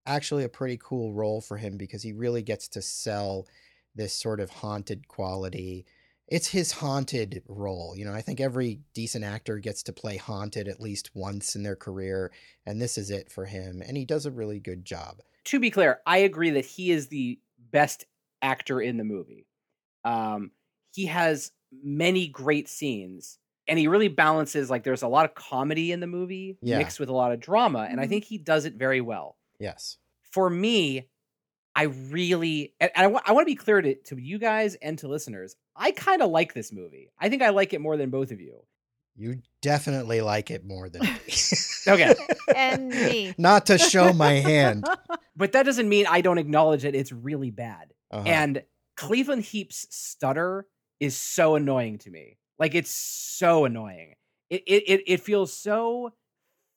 actually 0.05 0.45
a 0.45 0.49
pretty 0.49 0.79
cool 0.81 1.13
role 1.13 1.41
for 1.41 1.57
him 1.57 1.77
because 1.77 2.03
he 2.03 2.13
really 2.13 2.43
gets 2.43 2.69
to 2.69 2.83
sell 2.83 3.47
this 3.95 4.13
sort 4.13 4.39
of 4.39 4.51
haunted 4.51 5.09
quality. 5.09 5.87
It's 6.29 6.49
his 6.49 6.73
haunted 6.73 7.43
role, 7.49 7.95
you 7.97 8.05
know. 8.05 8.13
I 8.13 8.21
think 8.21 8.41
every 8.41 8.81
decent 8.93 9.25
actor 9.25 9.59
gets 9.59 9.83
to 9.85 9.93
play 9.93 10.19
haunted 10.19 10.69
at 10.69 10.81
least 10.81 11.11
once 11.15 11.57
in 11.57 11.63
their 11.63 11.77
career, 11.77 12.31
and 12.67 12.83
this 12.83 12.99
is 12.99 13.11
it 13.11 13.33
for 13.33 13.47
him, 13.47 13.83
and 13.87 13.97
he 13.97 14.05
does 14.05 14.27
a 14.27 14.31
really 14.31 14.61
good 14.61 14.85
job. 14.85 15.23
to 15.45 15.59
be 15.59 15.71
clear, 15.71 16.01
I 16.05 16.19
agree 16.19 16.51
that 16.51 16.67
he 16.67 16.91
is 16.91 17.09
the 17.09 17.39
best 17.71 18.05
actor 18.43 18.81
in 18.81 18.97
the 18.99 19.05
movie. 19.05 19.47
Um, 20.07 20.51
he 20.95 21.07
has 21.07 21.53
many 21.83 22.29
great 22.29 22.69
scenes, 22.69 23.39
and 23.69 23.79
he 23.79 23.89
really 23.89 24.09
balances. 24.09 24.71
Like, 24.71 24.85
there's 24.85 25.03
a 25.03 25.09
lot 25.09 25.25
of 25.25 25.35
comedy 25.35 25.93
in 25.93 26.01
the 26.01 26.07
movie 26.07 26.57
Yeah. 26.63 26.79
mixed 26.79 27.01
with 27.01 27.09
a 27.09 27.13
lot 27.13 27.33
of 27.33 27.41
drama, 27.41 27.87
and 27.91 28.01
I 28.01 28.07
Mhm. 28.07 28.09
think 28.09 28.25
he 28.25 28.39
does 28.39 28.65
it 28.65 28.75
very 28.75 29.01
well. 29.01 29.37
Yes. 29.59 29.99
For 30.33 30.49
me, 30.49 31.09
I 31.75 31.83
really, 31.85 32.75
and 32.81 32.91
and 32.95 33.19
I 33.27 33.33
want 33.33 33.45
to 33.47 33.53
be 33.53 33.55
clear 33.57 33.83
to, 33.83 33.95
to 33.95 34.17
you 34.17 34.39
guys 34.39 34.77
and 34.77 34.99
to 35.01 35.09
listeners. 35.09 35.57
I 35.75 35.91
kind 35.91 36.23
of 36.23 36.31
like 36.31 36.55
this 36.55 36.73
movie. 36.73 37.11
I 37.19 37.29
think 37.29 37.43
I 37.43 37.51
like 37.51 37.75
it 37.75 37.81
more 37.83 37.97
than 37.99 38.09
both 38.11 38.31
of 38.31 38.41
you. 38.41 38.65
You 39.19 39.43
definitely 39.61 40.21
like 40.23 40.51
it 40.51 40.65
more 40.65 40.89
than 40.89 41.03
me. 41.03 41.11
Okay. 41.89 42.15
and 42.57 42.89
me. 42.89 43.35
Not 43.39 43.67
to 43.67 43.79
show 43.79 44.13
my 44.13 44.33
hand. 44.35 44.87
But 45.37 45.53
that 45.53 45.65
doesn't 45.65 45.89
mean 45.89 46.07
I 46.09 46.21
don't 46.23 46.39
acknowledge 46.39 46.83
that 46.83 46.95
it's 46.95 47.13
really 47.13 47.51
bad. 47.51 47.93
Uh-huh. 48.11 48.27
And 48.27 48.63
Cleveland 48.97 49.45
Heap's 49.45 49.87
stutter 49.91 50.67
is 51.01 51.17
so 51.17 51.55
annoying 51.55 51.99
to 51.99 52.11
me. 52.11 52.39
Like 52.59 52.75
it's 52.75 52.91
so 52.91 53.65
annoying. 53.65 54.15
It 54.51 54.63
it 54.67 54.83
it, 54.87 55.03
it 55.07 55.21
feels 55.21 55.53
so 55.53 56.13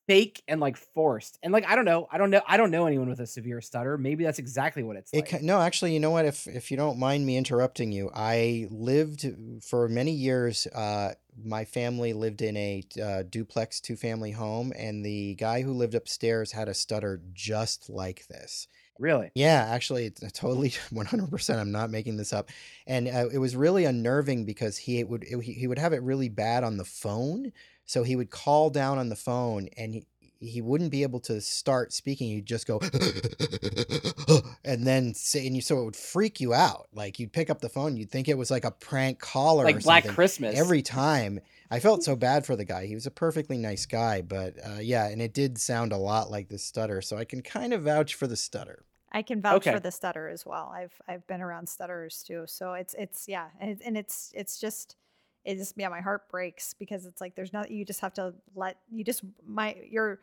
fake 0.07 0.41
and 0.47 0.59
like 0.59 0.75
forced. 0.75 1.37
And 1.43 1.53
like 1.53 1.69
I 1.69 1.75
don't 1.75 1.85
know, 1.85 2.07
I 2.11 2.17
don't 2.17 2.31
know, 2.31 2.41
I 2.47 2.57
don't 2.57 2.71
know 2.71 2.87
anyone 2.87 3.09
with 3.09 3.19
a 3.19 3.27
severe 3.27 3.61
stutter. 3.61 3.97
Maybe 3.97 4.23
that's 4.23 4.39
exactly 4.39 4.81
what 4.81 4.97
it's 4.97 5.13
It 5.13 5.31
like. 5.31 5.43
no, 5.43 5.61
actually, 5.61 5.93
you 5.93 5.99
know 5.99 6.09
what? 6.09 6.25
If 6.25 6.47
if 6.47 6.71
you 6.71 6.77
don't 6.77 6.97
mind 6.97 7.25
me 7.25 7.37
interrupting 7.37 7.91
you, 7.91 8.09
I 8.13 8.67
lived 8.71 9.25
for 9.61 9.87
many 9.87 10.11
years. 10.11 10.67
Uh, 10.67 11.13
my 11.41 11.63
family 11.63 12.13
lived 12.13 12.41
in 12.41 12.57
a 12.57 12.83
uh, 13.01 13.23
duplex 13.29 13.79
two 13.79 13.95
family 13.95 14.31
home, 14.31 14.73
and 14.75 15.05
the 15.05 15.35
guy 15.35 15.61
who 15.61 15.73
lived 15.73 15.93
upstairs 15.95 16.51
had 16.51 16.67
a 16.67 16.73
stutter 16.73 17.21
just 17.31 17.89
like 17.89 18.27
this. 18.27 18.67
Really. 18.99 19.31
Yeah, 19.35 19.65
actually, 19.69 20.05
it's 20.05 20.21
totally 20.33 20.69
100%. 20.93 21.59
I'm 21.59 21.71
not 21.71 21.89
making 21.89 22.17
this 22.17 22.33
up. 22.33 22.49
And 22.85 23.07
uh, 23.07 23.29
it 23.31 23.39
was 23.39 23.55
really 23.55 23.85
unnerving 23.85 24.45
because 24.45 24.77
he 24.77 25.03
would 25.03 25.23
it, 25.23 25.39
he 25.41 25.53
he 25.53 25.67
would 25.67 25.79
have 25.79 25.93
it 25.93 26.03
really 26.03 26.29
bad 26.29 26.63
on 26.63 26.77
the 26.77 26.85
phone. 26.85 27.51
So 27.85 28.03
he 28.03 28.15
would 28.15 28.29
call 28.29 28.69
down 28.69 28.99
on 28.99 29.09
the 29.09 29.15
phone 29.15 29.67
and 29.75 29.95
he, 29.95 30.05
he 30.39 30.61
wouldn't 30.61 30.91
be 30.91 31.01
able 31.03 31.19
to 31.21 31.41
start 31.41 31.91
speaking. 31.91 32.29
He'd 32.29 32.45
just 32.45 32.67
go 32.67 32.79
and 34.63 34.85
then 34.85 35.13
say, 35.13 35.45
and 35.45 35.55
you, 35.55 35.61
so 35.61 35.81
it 35.81 35.85
would 35.85 35.95
freak 35.95 36.39
you 36.39 36.53
out. 36.53 36.87
Like 36.93 37.19
you'd 37.19 37.33
pick 37.33 37.49
up 37.49 37.61
the 37.61 37.69
phone, 37.69 37.97
you'd 37.97 38.11
think 38.11 38.27
it 38.27 38.37
was 38.37 38.51
like 38.51 38.63
a 38.63 38.71
prank 38.71 39.19
caller, 39.19 39.63
or 39.63 39.65
Like 39.65 39.83
Black 39.83 40.03
something. 40.03 40.15
Christmas. 40.15 40.57
Every 40.57 40.81
time 40.81 41.39
I 41.71 41.79
felt 41.79 42.03
so 42.03 42.15
bad 42.15 42.45
for 42.45 42.55
the 42.55 42.65
guy. 42.65 42.85
He 42.87 42.95
was 42.95 43.05
a 43.05 43.11
perfectly 43.11 43.57
nice 43.57 43.85
guy, 43.85 44.21
but 44.21 44.55
uh, 44.65 44.79
yeah, 44.79 45.07
and 45.07 45.21
it 45.21 45.33
did 45.33 45.57
sound 45.59 45.91
a 45.91 45.97
lot 45.97 46.31
like 46.31 46.49
the 46.49 46.57
stutter. 46.57 47.01
So 47.01 47.17
I 47.17 47.25
can 47.25 47.41
kind 47.41 47.73
of 47.73 47.83
vouch 47.83 48.15
for 48.15 48.27
the 48.27 48.35
stutter. 48.37 48.85
I 49.11 49.21
can 49.23 49.41
vouch 49.41 49.67
Okay. 49.67 49.71
for 49.71 49.79
the 49.79 49.91
stutter 49.91 50.27
as 50.29 50.45
well. 50.45 50.67
I've 50.73 50.99
I've 51.07 51.25
been 51.27 51.41
around 51.41 51.67
stutterers 51.67 52.23
too, 52.23 52.45
so 52.47 52.73
it's 52.73 52.93
it's 52.95 53.27
yeah, 53.27 53.49
and, 53.59 53.81
and 53.81 53.97
it's 53.97 54.31
it's 54.35 54.59
just 54.59 54.97
it 55.45 55.55
just 55.55 55.75
yeah, 55.77 55.89
my 55.89 56.01
heart 56.01 56.29
breaks 56.29 56.73
because 56.73 57.05
it's 57.05 57.21
like 57.21 57.35
there's 57.35 57.53
not 57.53 57.71
you 57.71 57.85
just 57.85 58.01
have 58.01 58.13
to 58.15 58.35
let 58.55 58.77
you 58.91 59.03
just 59.03 59.23
my 59.43 59.75
your 59.89 60.21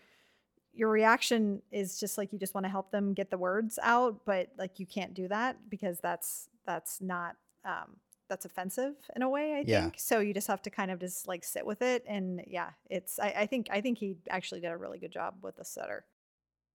your 0.73 0.91
reaction 0.91 1.63
is 1.71 1.99
just 1.99 2.19
like 2.19 2.33
you 2.33 2.39
just 2.39 2.55
want 2.55 2.65
to 2.65 2.71
help 2.71 2.91
them 2.91 3.15
get 3.15 3.31
the 3.31 3.39
words 3.39 3.79
out, 3.83 4.25
but 4.27 4.51
like 4.59 4.79
you 4.79 4.87
can't 4.87 5.15
do 5.15 5.29
that 5.29 5.71
because 5.71 6.01
that's 6.01 6.49
that's 6.67 7.01
not 7.01 7.37
um 7.65 7.99
that's 8.29 8.45
offensive 8.45 8.97
in 9.15 9.23
a 9.23 9.29
way. 9.29 9.59
I 9.59 9.65
Yeah. 9.65 9.91
think 9.91 9.97
so. 9.99 10.21
You 10.21 10.35
just 10.35 10.49
have 10.49 10.63
to 10.63 10.71
kind 10.71 10.91
of 10.91 10.99
just 11.01 11.27
like 11.29 11.45
sit 11.45 11.65
with 11.67 11.83
it, 11.83 12.05
and 12.07 12.45
yeah, 12.47 12.73
it's 12.91 13.19
I, 13.19 13.29
I 13.39 13.47
think 13.47 13.69
I 13.71 13.81
think 13.81 13.99
he 13.99 14.17
actually 14.31 14.61
did 14.61 14.71
a 14.73 14.77
really 14.77 14.99
good 14.99 15.13
job 15.13 15.37
with 15.43 15.57
the 15.57 15.65
stutter. 15.65 16.05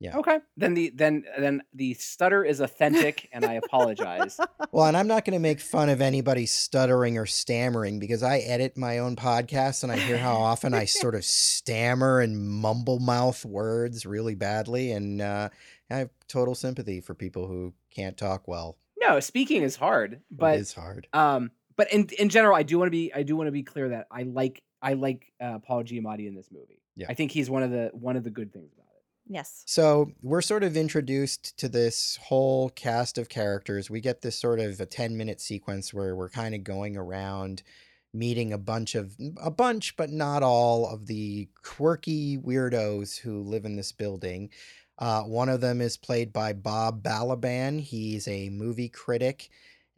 Yeah. 0.01 0.17
Okay. 0.17 0.39
Then 0.57 0.73
the 0.73 0.91
then 0.95 1.25
then 1.37 1.61
the 1.75 1.93
stutter 1.93 2.43
is 2.43 2.59
authentic 2.59 3.29
and 3.31 3.45
I 3.45 3.53
apologize. 3.53 4.39
Well, 4.73 4.85
and 4.85 4.95
I'm 4.95 5.07
not 5.07 5.25
going 5.25 5.33
to 5.33 5.39
make 5.39 5.59
fun 5.59 5.89
of 5.89 5.99
anybody 5.99 6.45
stuttering 6.45 7.17
or 7.17 7.25
stammering 7.25 7.99
because 7.99 8.23
I 8.23 8.37
edit 8.37 8.77
my 8.77 8.99
own 8.99 9.17
podcast 9.17 9.83
and 9.83 9.91
I 9.91 9.97
hear 9.97 10.17
how 10.17 10.35
often 10.37 10.73
I 10.73 10.85
sort 10.85 11.13
of 11.13 11.25
stammer 11.25 12.21
and 12.21 12.39
mumble 12.39 12.99
mouth 12.99 13.43
words 13.43 14.05
really 14.05 14.33
badly. 14.33 14.93
And 14.93 15.19
uh, 15.19 15.49
I 15.89 15.95
have 15.97 16.09
total 16.29 16.55
sympathy 16.55 17.01
for 17.01 17.13
people 17.13 17.47
who 17.47 17.73
can't 17.93 18.15
talk 18.15 18.47
well. 18.47 18.77
No, 18.97 19.19
speaking 19.19 19.61
is 19.61 19.75
hard, 19.75 20.21
but 20.31 20.55
it 20.55 20.61
is 20.61 20.73
hard. 20.73 21.07
Um, 21.11 21.51
but 21.75 21.91
in 21.91 22.07
in 22.17 22.29
general, 22.29 22.55
I 22.55 22.63
do 22.63 22.77
want 22.79 22.87
to 22.87 22.91
be 22.91 23.11
I 23.13 23.23
do 23.23 23.35
want 23.35 23.47
to 23.47 23.51
be 23.51 23.63
clear 23.63 23.89
that 23.89 24.07
I 24.09 24.23
like 24.23 24.63
I 24.81 24.93
like 24.93 25.33
uh, 25.41 25.59
Paul 25.59 25.83
Giamatti 25.83 26.27
in 26.27 26.35
this 26.35 26.49
movie. 26.49 26.81
Yeah. 26.95 27.07
I 27.09 27.13
think 27.13 27.31
he's 27.31 27.49
one 27.49 27.63
of 27.63 27.71
the 27.71 27.89
one 27.93 28.15
of 28.15 28.23
the 28.23 28.31
good 28.31 28.53
things 28.53 28.71
about 28.71 28.81
it. 28.81 28.81
Yes. 29.27 29.63
So 29.65 30.12
we're 30.21 30.41
sort 30.41 30.63
of 30.63 30.75
introduced 30.75 31.57
to 31.60 31.69
this 31.69 32.19
whole 32.21 32.69
cast 32.69 33.17
of 33.17 33.29
characters. 33.29 33.89
We 33.89 34.01
get 34.01 34.21
this 34.21 34.38
sort 34.38 34.60
of 34.60 34.79
a 34.79 34.86
10 34.86 35.15
minute 35.15 35.39
sequence 35.39 35.93
where 35.93 36.15
we're 36.15 36.29
kind 36.29 36.53
of 36.55 36.63
going 36.63 36.97
around 36.97 37.63
meeting 38.13 38.51
a 38.51 38.57
bunch 38.57 38.95
of 38.95 39.15
a 39.41 39.49
bunch 39.49 39.95
but 39.95 40.10
not 40.10 40.43
all 40.43 40.86
of 40.88 41.07
the 41.07 41.47
quirky 41.63 42.38
weirdos 42.38 43.17
who 43.17 43.41
live 43.41 43.63
in 43.63 43.75
this 43.75 43.91
building 43.91 44.49
uh, 44.99 45.21
one 45.23 45.49
of 45.49 45.62
them 45.62 45.79
is 45.79 45.95
played 45.95 46.34
by 46.34 46.51
bob 46.51 47.01
balaban 47.01 47.79
he's 47.79 48.27
a 48.27 48.49
movie 48.49 48.89
critic 48.89 49.49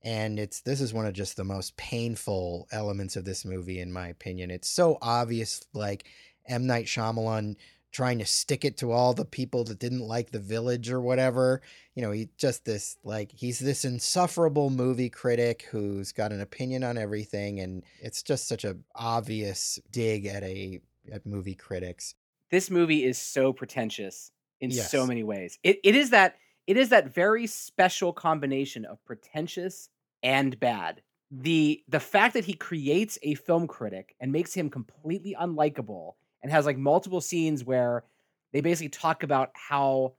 and 0.03 0.37
it's 0.37 0.61
this 0.61 0.79
is 0.79 0.93
one 0.93 1.07
of 1.07 1.13
just 1.13 1.35
the 1.35 1.43
most 1.43 1.75
painful 1.75 2.67
elements 2.71 3.15
of 3.15 3.25
this 3.25 3.45
movie 3.45 3.79
in 3.79 3.91
my 3.91 4.09
opinion 4.09 4.51
it's 4.51 4.69
so 4.69 4.97
obvious 5.01 5.63
like 5.73 6.05
m 6.47 6.67
night 6.67 6.85
Shyamalan 6.85 7.55
trying 7.93 8.19
to 8.19 8.25
stick 8.25 8.65
it 8.65 8.75
to 8.75 8.91
all 8.91 9.13
the 9.13 9.23
people 9.23 9.63
that 9.63 9.79
didn't 9.79 10.01
like 10.01 10.31
the 10.31 10.39
village 10.39 10.91
or 10.91 10.99
whatever 10.99 11.61
you 11.95 12.01
know 12.01 12.11
he 12.11 12.27
just 12.37 12.65
this 12.65 12.97
like 13.05 13.31
he's 13.31 13.59
this 13.59 13.85
insufferable 13.85 14.69
movie 14.69 15.09
critic 15.09 15.67
who's 15.71 16.11
got 16.11 16.33
an 16.33 16.41
opinion 16.41 16.83
on 16.83 16.97
everything 16.97 17.59
and 17.61 17.83
it's 18.01 18.21
just 18.21 18.47
such 18.47 18.65
a 18.65 18.75
obvious 18.95 19.79
dig 19.91 20.25
at 20.25 20.43
a 20.43 20.81
at 21.11 21.25
movie 21.25 21.55
critics 21.55 22.15
This 22.53 22.69
movie 22.69 23.03
is 23.03 23.17
so 23.17 23.51
pretentious 23.51 24.31
in 24.61 24.71
so 24.71 25.07
many 25.07 25.23
ways. 25.23 25.57
It 25.63 25.79
it 25.83 25.95
is 25.95 26.11
that 26.11 26.35
it 26.67 26.77
is 26.77 26.89
that 26.89 27.13
very 27.13 27.47
special 27.47 28.13
combination 28.13 28.85
of 28.85 29.03
pretentious 29.05 29.89
and 30.21 30.59
bad. 30.59 31.01
The 31.31 31.83
the 31.87 31.99
fact 31.99 32.35
that 32.35 32.45
he 32.45 32.53
creates 32.53 33.17
a 33.23 33.33
film 33.33 33.65
critic 33.67 34.15
and 34.19 34.31
makes 34.31 34.53
him 34.53 34.69
completely 34.69 35.35
unlikable 35.39 36.13
and 36.43 36.51
has 36.51 36.65
like 36.65 36.77
multiple 36.77 37.21
scenes 37.21 37.63
where 37.63 38.03
they 38.51 38.61
basically 38.61 38.89
talk 38.89 39.23
about 39.23 39.51
how 39.53 40.13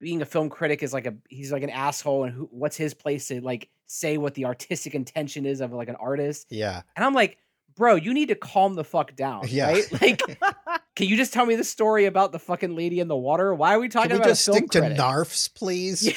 being 0.00 0.20
a 0.22 0.26
film 0.26 0.48
critic 0.50 0.82
is 0.82 0.92
like 0.92 1.06
a 1.06 1.14
he's 1.28 1.52
like 1.52 1.62
an 1.62 1.70
asshole 1.70 2.24
and 2.24 2.32
who, 2.32 2.48
what's 2.50 2.76
his 2.76 2.94
place 2.94 3.28
to 3.28 3.40
like 3.40 3.68
say 3.86 4.18
what 4.18 4.34
the 4.34 4.44
artistic 4.44 4.94
intention 4.94 5.46
is 5.46 5.60
of 5.60 5.72
like 5.72 5.88
an 5.88 5.96
artist. 5.96 6.46
Yeah. 6.50 6.82
And 6.96 7.04
i'm 7.04 7.14
like 7.14 7.38
bro 7.76 7.94
you 7.94 8.12
need 8.14 8.28
to 8.28 8.34
calm 8.34 8.74
the 8.74 8.84
fuck 8.84 9.14
down 9.14 9.44
Yeah. 9.48 9.70
right? 9.70 10.02
Like 10.02 10.22
can 10.96 11.08
you 11.08 11.16
just 11.16 11.32
tell 11.32 11.46
me 11.46 11.56
the 11.56 11.64
story 11.64 12.06
about 12.06 12.32
the 12.32 12.38
fucking 12.38 12.74
lady 12.74 13.00
in 13.00 13.08
the 13.08 13.16
water? 13.16 13.54
Why 13.54 13.74
are 13.74 13.80
we 13.80 13.88
talking 13.88 14.10
can 14.10 14.18
we 14.18 14.22
about 14.22 14.30
just 14.30 14.42
stick 14.42 14.70
to 14.70 14.80
narfs 14.80 15.52
please? 15.54 16.06
Yeah. 16.06 16.12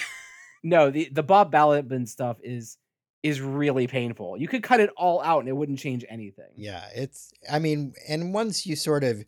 no 0.63 0.89
the 0.89 1.09
the 1.11 1.23
bob 1.23 1.51
balaban 1.51 2.07
stuff 2.07 2.37
is 2.43 2.77
is 3.21 3.41
really 3.41 3.87
painful. 3.87 4.37
You 4.37 4.47
could 4.47 4.63
cut 4.63 4.79
it 4.79 4.89
all 4.95 5.21
out 5.21 5.39
and 5.39 5.49
it 5.49 5.53
wouldn't 5.53 5.79
change 5.79 6.05
anything. 6.07 6.51
Yeah, 6.55 6.85
it's 6.95 7.33
I 7.51 7.59
mean, 7.59 7.93
and 8.07 8.33
once 8.33 8.65
you 8.65 8.75
sort 8.77 9.03
of 9.03 9.25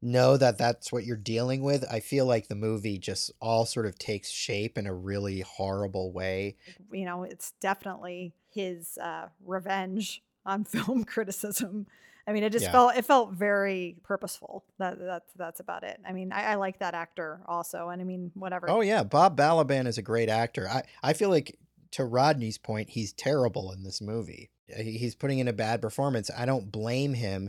know 0.00 0.36
that 0.36 0.58
that's 0.58 0.92
what 0.92 1.04
you're 1.04 1.16
dealing 1.16 1.62
with, 1.62 1.84
I 1.90 2.00
feel 2.00 2.26
like 2.26 2.48
the 2.48 2.54
movie 2.54 2.98
just 2.98 3.32
all 3.40 3.66
sort 3.66 3.86
of 3.86 3.98
takes 3.98 4.30
shape 4.30 4.78
in 4.78 4.86
a 4.86 4.94
really 4.94 5.40
horrible 5.40 6.12
way. 6.12 6.56
you 6.92 7.04
know, 7.04 7.24
it's 7.24 7.52
definitely 7.60 8.32
his 8.50 8.96
uh, 8.98 9.28
revenge 9.44 10.22
on 10.46 10.64
film 10.64 11.04
criticism. 11.04 11.86
I 12.26 12.32
mean, 12.32 12.42
it 12.42 12.52
just 12.52 12.66
Yeah. 12.66 12.72
felt 12.72 12.96
it 12.96 13.04
felt 13.06 13.32
very 13.32 13.96
purposeful. 14.02 14.64
That 14.78 14.98
that's 14.98 15.32
that's 15.34 15.60
about 15.60 15.82
it. 15.82 15.98
I 16.06 16.12
mean, 16.12 16.30
I, 16.30 16.52
I 16.52 16.54
like 16.56 16.78
that 16.80 16.92
actor 16.94 17.40
also, 17.46 17.88
and 17.88 18.00
I 18.02 18.04
mean, 18.04 18.30
whatever. 18.34 18.68
Oh 18.70 18.82
yeah, 18.82 19.02
Bob 19.02 19.36
Balaban 19.36 19.86
is 19.86 19.96
a 19.98 20.02
great 20.02 20.28
actor. 20.28 20.68
I 20.68 20.82
I 21.02 21.12
feel 21.14 21.30
like 21.30 21.58
to 21.92 22.04
Rodney's 22.04 22.58
point, 22.58 22.90
he's 22.90 23.14
terrible 23.14 23.72
in 23.72 23.82
this 23.82 24.02
movie. 24.02 24.50
He's 24.76 25.14
putting 25.14 25.38
in 25.38 25.48
a 25.48 25.54
bad 25.54 25.80
performance. 25.80 26.30
I 26.36 26.44
don't 26.44 26.70
blame 26.70 27.14
him, 27.14 27.48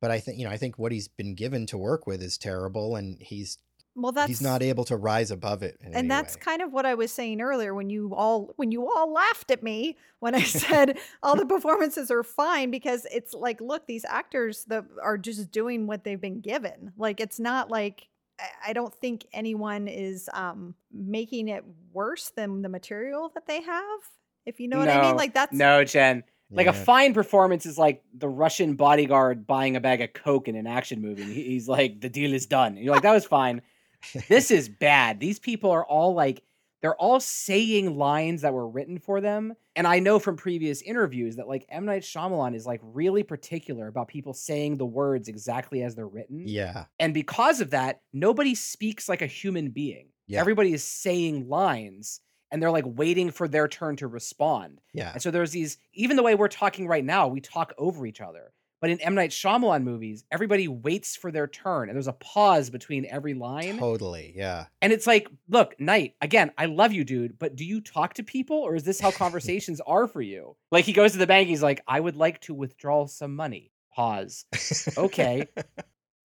but 0.00 0.10
I 0.10 0.20
think 0.20 0.38
you 0.38 0.44
know, 0.44 0.50
I 0.50 0.56
think 0.56 0.78
what 0.78 0.92
he's 0.92 1.08
been 1.08 1.34
given 1.34 1.66
to 1.66 1.78
work 1.78 2.06
with 2.06 2.22
is 2.22 2.38
terrible 2.38 2.96
and 2.96 3.20
he's 3.20 3.58
well, 3.96 4.12
that's 4.12 4.28
he's 4.28 4.40
not 4.40 4.62
able 4.62 4.84
to 4.84 4.96
rise 4.96 5.30
above 5.32 5.62
it. 5.64 5.76
in 5.80 5.88
any 5.88 5.96
and 5.96 6.10
that's 6.10 6.36
way. 6.36 6.40
kind 6.42 6.62
of 6.62 6.72
what 6.72 6.86
I 6.86 6.94
was 6.94 7.10
saying 7.10 7.40
earlier 7.40 7.74
when 7.74 7.90
you 7.90 8.14
all 8.14 8.54
when 8.56 8.70
you 8.70 8.90
all 8.90 9.12
laughed 9.12 9.50
at 9.50 9.62
me 9.62 9.96
when 10.20 10.34
I 10.34 10.42
said 10.44 10.96
all 11.22 11.34
the 11.36 11.44
performances 11.44 12.10
are 12.10 12.22
fine 12.22 12.70
because 12.70 13.06
it's 13.12 13.34
like 13.34 13.60
look 13.60 13.86
these 13.86 14.04
actors 14.04 14.64
that 14.66 14.84
are 15.02 15.18
just 15.18 15.50
doing 15.50 15.86
what 15.86 16.04
they've 16.04 16.20
been 16.20 16.40
given 16.40 16.92
like 16.96 17.20
it's 17.20 17.40
not 17.40 17.68
like 17.70 18.06
I- 18.38 18.70
I 18.70 18.72
don't 18.72 18.94
think 18.94 19.26
anyone 19.32 19.88
is 19.88 20.30
um 20.32 20.74
making 20.92 21.48
it 21.48 21.64
worse 21.92 22.30
than 22.34 22.62
the 22.62 22.68
material 22.68 23.30
that 23.34 23.46
they 23.46 23.60
have 23.60 24.00
if 24.46 24.60
you 24.60 24.68
know 24.68 24.78
what 24.78 24.88
I 24.88 25.02
mean 25.02 25.16
like 25.16 25.34
that's 25.34 25.52
no 25.52 25.82
jen 25.84 26.22
like 26.50 26.66
a 26.66 26.72
fine 26.72 27.14
performance 27.14 27.64
is 27.66 27.78
like 27.78 28.02
the 28.14 28.28
russian 28.28 28.74
bodyguard 28.74 29.46
buying 29.46 29.76
a 29.76 29.80
bag 29.80 30.00
of 30.00 30.12
coke 30.12 30.48
in 30.48 30.56
an 30.56 30.66
action 30.66 31.00
movie 31.00 31.22
he's 31.22 31.68
like 31.68 32.00
the 32.00 32.08
deal 32.08 32.32
is 32.32 32.46
done 32.46 32.76
and 32.76 32.84
you're 32.84 32.94
like 32.94 33.02
that 33.02 33.12
was 33.12 33.24
fine 33.24 33.62
this 34.28 34.50
is 34.50 34.68
bad. 34.68 35.20
These 35.20 35.38
people 35.38 35.70
are 35.70 35.84
all 35.84 36.14
like 36.14 36.42
they're 36.80 36.96
all 36.96 37.20
saying 37.20 37.98
lines 37.98 38.40
that 38.40 38.54
were 38.54 38.66
written 38.66 38.98
for 38.98 39.20
them. 39.20 39.54
And 39.76 39.86
I 39.86 39.98
know 39.98 40.18
from 40.18 40.36
previous 40.36 40.80
interviews 40.80 41.36
that 41.36 41.46
like 41.46 41.66
M. 41.68 41.84
Night 41.84 42.02
Shyamalan 42.02 42.54
is 42.54 42.64
like 42.64 42.80
really 42.82 43.22
particular 43.22 43.86
about 43.86 44.08
people 44.08 44.32
saying 44.32 44.78
the 44.78 44.86
words 44.86 45.28
exactly 45.28 45.82
as 45.82 45.94
they're 45.94 46.08
written. 46.08 46.44
yeah. 46.46 46.86
And 46.98 47.12
because 47.12 47.60
of 47.60 47.70
that, 47.70 48.00
nobody 48.12 48.54
speaks 48.54 49.08
like 49.08 49.20
a 49.20 49.26
human 49.26 49.70
being. 49.70 50.08
Yeah. 50.26 50.40
Everybody 50.40 50.72
is 50.72 50.84
saying 50.84 51.48
lines 51.48 52.20
and 52.50 52.62
they're 52.62 52.70
like 52.70 52.84
waiting 52.86 53.30
for 53.30 53.48
their 53.48 53.68
turn 53.68 53.96
to 53.96 54.06
respond. 54.06 54.80
Yeah. 54.92 55.12
And 55.12 55.22
so 55.22 55.30
there's 55.30 55.52
these, 55.52 55.78
even 55.94 56.16
the 56.16 56.22
way 56.22 56.34
we're 56.34 56.48
talking 56.48 56.86
right 56.86 57.04
now, 57.04 57.28
we 57.28 57.40
talk 57.40 57.72
over 57.78 58.06
each 58.06 58.20
other. 58.20 58.52
But 58.80 58.90
in 58.90 59.00
M. 59.02 59.14
Night 59.14 59.30
Shyamalan 59.30 59.82
movies, 59.82 60.24
everybody 60.30 60.66
waits 60.66 61.14
for 61.14 61.30
their 61.30 61.46
turn 61.46 61.88
and 61.88 61.96
there's 61.96 62.06
a 62.06 62.14
pause 62.14 62.70
between 62.70 63.04
every 63.04 63.34
line. 63.34 63.78
Totally. 63.78 64.32
Yeah. 64.34 64.66
And 64.80 64.90
it's 64.92 65.06
like, 65.06 65.28
look, 65.48 65.78
Night, 65.78 66.14
again, 66.22 66.50
I 66.56 66.64
love 66.64 66.92
you, 66.92 67.04
dude, 67.04 67.38
but 67.38 67.56
do 67.56 67.64
you 67.64 67.82
talk 67.82 68.14
to 68.14 68.22
people 68.22 68.56
or 68.56 68.74
is 68.74 68.84
this 68.84 69.00
how 69.00 69.10
conversations 69.10 69.80
are 69.86 70.08
for 70.08 70.22
you? 70.22 70.56
Like 70.72 70.86
he 70.86 70.94
goes 70.94 71.12
to 71.12 71.18
the 71.18 71.26
bank, 71.26 71.48
he's 71.48 71.62
like, 71.62 71.82
I 71.86 72.00
would 72.00 72.16
like 72.16 72.40
to 72.42 72.54
withdraw 72.54 73.06
some 73.06 73.36
money. 73.36 73.70
Pause. 73.94 74.46
Okay. 74.96 75.48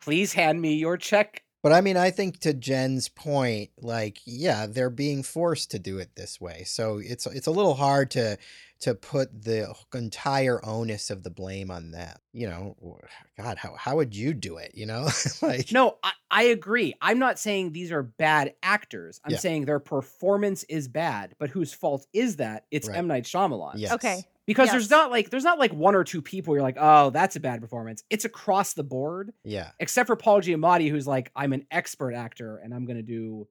Please 0.02 0.34
hand 0.34 0.62
me 0.62 0.76
your 0.76 0.98
check. 0.98 1.44
But 1.66 1.74
I 1.74 1.82
mean, 1.82 1.98
I 1.98 2.12
think 2.12 2.42
to 2.42 2.54
Jen's 2.54 3.10
point, 3.10 3.72
like, 3.82 4.20
yeah, 4.24 4.68
they're 4.68 4.92
being 4.92 5.24
forced 5.24 5.72
to 5.72 5.80
do 5.80 5.98
it 5.98 6.12
this 6.16 6.40
way. 6.40 6.62
So 6.64 7.00
it's 7.04 7.26
it's 7.26 7.48
a 7.48 7.52
little 7.52 7.74
hard 7.74 8.12
to 8.12 8.38
to 8.82 8.94
put 8.94 9.44
the 9.46 9.74
entire 9.96 10.64
onus 10.64 11.10
of 11.10 11.24
the 11.24 11.32
blame 11.32 11.72
on 11.72 11.90
them. 11.90 12.16
You 12.34 12.50
know, 12.52 13.00
God, 13.36 13.58
how 13.58 13.74
how 13.80 13.96
would 13.96 14.16
you 14.16 14.36
do 14.36 14.58
it? 14.58 14.74
You 14.76 14.86
know, 14.86 15.08
like, 15.42 15.72
No, 15.72 15.98
I, 16.04 16.12
I 16.30 16.44
agree. 16.44 16.94
I'm 17.02 17.18
not 17.18 17.40
saying 17.40 17.72
these 17.72 17.92
are 17.92 18.04
bad 18.04 18.54
actors. 18.62 19.20
I'm 19.26 19.32
Yeah. 19.32 19.40
saying 19.40 19.66
their 19.66 19.80
performance 19.80 20.66
is 20.66 20.88
bad, 20.88 21.34
but 21.40 21.50
whose 21.50 21.74
fault 21.74 22.06
is 22.14 22.36
that? 22.36 22.68
It's 22.70 22.88
Right. 22.88 22.98
M. 23.00 23.08
Night 23.08 23.24
Shyamalan. 23.24 23.74
yes. 23.78 23.92
okay 23.94 24.24
Because 24.46 24.68
Yes. 24.68 24.74
there's 24.74 24.90
not 24.92 25.10
like 25.12 25.30
there's 25.32 25.44
not 25.44 25.58
like 25.58 25.74
one 25.74 25.96
or 25.96 26.04
two 26.04 26.22
people 26.22 26.54
you're 26.54 26.62
like, 26.62 26.78
oh, 26.80 27.10
that's 27.10 27.36
a 27.36 27.40
bad 27.40 27.62
performance. 27.62 28.04
It's 28.10 28.26
across 28.26 28.74
the 28.74 28.84
board. 28.84 29.34
yeah, 29.44 29.72
except 29.80 30.08
for 30.08 30.16
Paul 30.16 30.42
Giamatti, 30.42 30.90
who's 30.90 31.08
like, 31.08 31.32
I'm 31.36 31.52
an 31.54 31.66
expert 31.72 32.14
actor 32.14 32.58
and 32.58 32.74
I'm 32.74 32.86
gonna 32.86 33.02
do, 33.02 33.48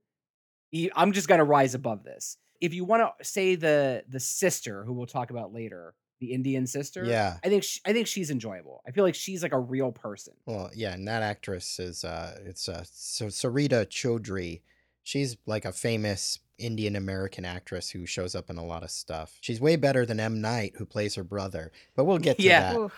i'm 0.94 1.12
just 1.12 1.28
gonna 1.28 1.44
rise 1.44 1.74
above 1.74 2.04
this. 2.04 2.36
If 2.60 2.74
you 2.74 2.84
want 2.84 3.02
to 3.18 3.24
say 3.24 3.56
the 3.56 4.04
the 4.08 4.20
sister, 4.20 4.84
who 4.84 4.92
we'll 4.92 5.06
talk 5.06 5.30
about 5.30 5.52
later, 5.52 5.94
the 6.20 6.32
Indian 6.32 6.66
sister, 6.66 7.04
yeah. 7.04 7.38
I 7.44 7.48
think 7.48 7.64
sh 7.64 7.80
I 7.84 7.92
think 7.92 8.06
she's 8.06 8.30
enjoyable. 8.30 8.80
I 8.86 8.92
feel 8.92 9.02
like 9.04 9.16
she's 9.16 9.42
like 9.42 9.52
a 9.52 9.58
real 9.58 9.90
person. 9.90 10.34
Well, 10.46 10.70
yeah, 10.74 10.94
and 10.94 11.06
that 11.08 11.22
actress 11.22 11.80
is 11.80 12.04
uh, 12.04 12.38
it's 12.44 12.68
uh, 12.68 12.84
so 12.90 13.26
Sarita 13.26 13.84
Choudhury. 13.86 14.62
She's 15.02 15.36
like 15.44 15.64
a 15.64 15.72
famous 15.72 16.38
Indian 16.58 16.96
American 16.96 17.44
actress 17.44 17.90
who 17.90 18.06
shows 18.06 18.34
up 18.34 18.50
in 18.50 18.56
a 18.58 18.64
lot 18.64 18.82
of 18.82 18.90
stuff. 18.90 19.36
She's 19.40 19.60
way 19.60 19.76
better 19.76 20.06
than 20.06 20.20
M 20.20 20.40
Night, 20.40 20.72
who 20.76 20.86
plays 20.86 21.14
her 21.16 21.24
brother. 21.24 21.72
But 21.96 22.04
we'll 22.04 22.18
get 22.18 22.36
to 22.38 22.42
Yeah. 22.42 22.72
that. 22.72 22.78
Oof. 22.78 22.92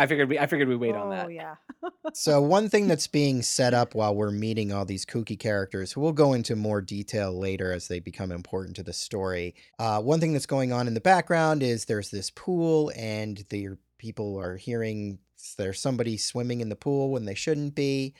I 0.00 0.06
figured 0.06 0.28
we 0.28 0.38
I 0.38 0.46
figured 0.46 0.68
we 0.68 0.76
wait 0.76 0.94
on 0.94 1.08
oh 1.08 1.10
that. 1.10 1.32
yeah 1.32 1.56
so 2.12 2.40
one 2.56 2.68
thing 2.68 2.86
that's 2.86 3.08
being 3.08 3.42
set 3.42 3.74
up 3.74 3.96
while 3.96 4.14
we're 4.14 4.30
meeting 4.30 4.72
all 4.72 4.84
these 4.84 5.04
kooky 5.04 5.36
characters 5.36 5.90
who 5.90 6.00
we'll 6.00 6.12
go 6.12 6.34
into 6.34 6.54
more 6.54 6.80
detail 6.80 7.36
later 7.36 7.72
as 7.72 7.88
they 7.88 7.98
become 7.98 8.30
important 8.30 8.76
to 8.76 8.84
the 8.84 8.92
story 8.92 9.56
uh, 9.80 10.00
one 10.00 10.20
thing 10.20 10.32
that's 10.32 10.46
going 10.46 10.72
on 10.72 10.86
in 10.86 10.94
the 10.94 11.00
background 11.00 11.64
is 11.64 11.86
there's 11.86 12.10
this 12.10 12.30
pool 12.30 12.92
and 12.94 13.44
the 13.50 13.70
people 13.98 14.38
are 14.38 14.56
hearing 14.56 15.18
there's 15.56 15.80
somebody 15.80 16.16
swimming 16.16 16.60
in 16.60 16.68
the 16.68 16.76
pool 16.76 17.10
when 17.10 17.24
they 17.24 17.34
shouldn't 17.34 17.74
be 17.74 18.14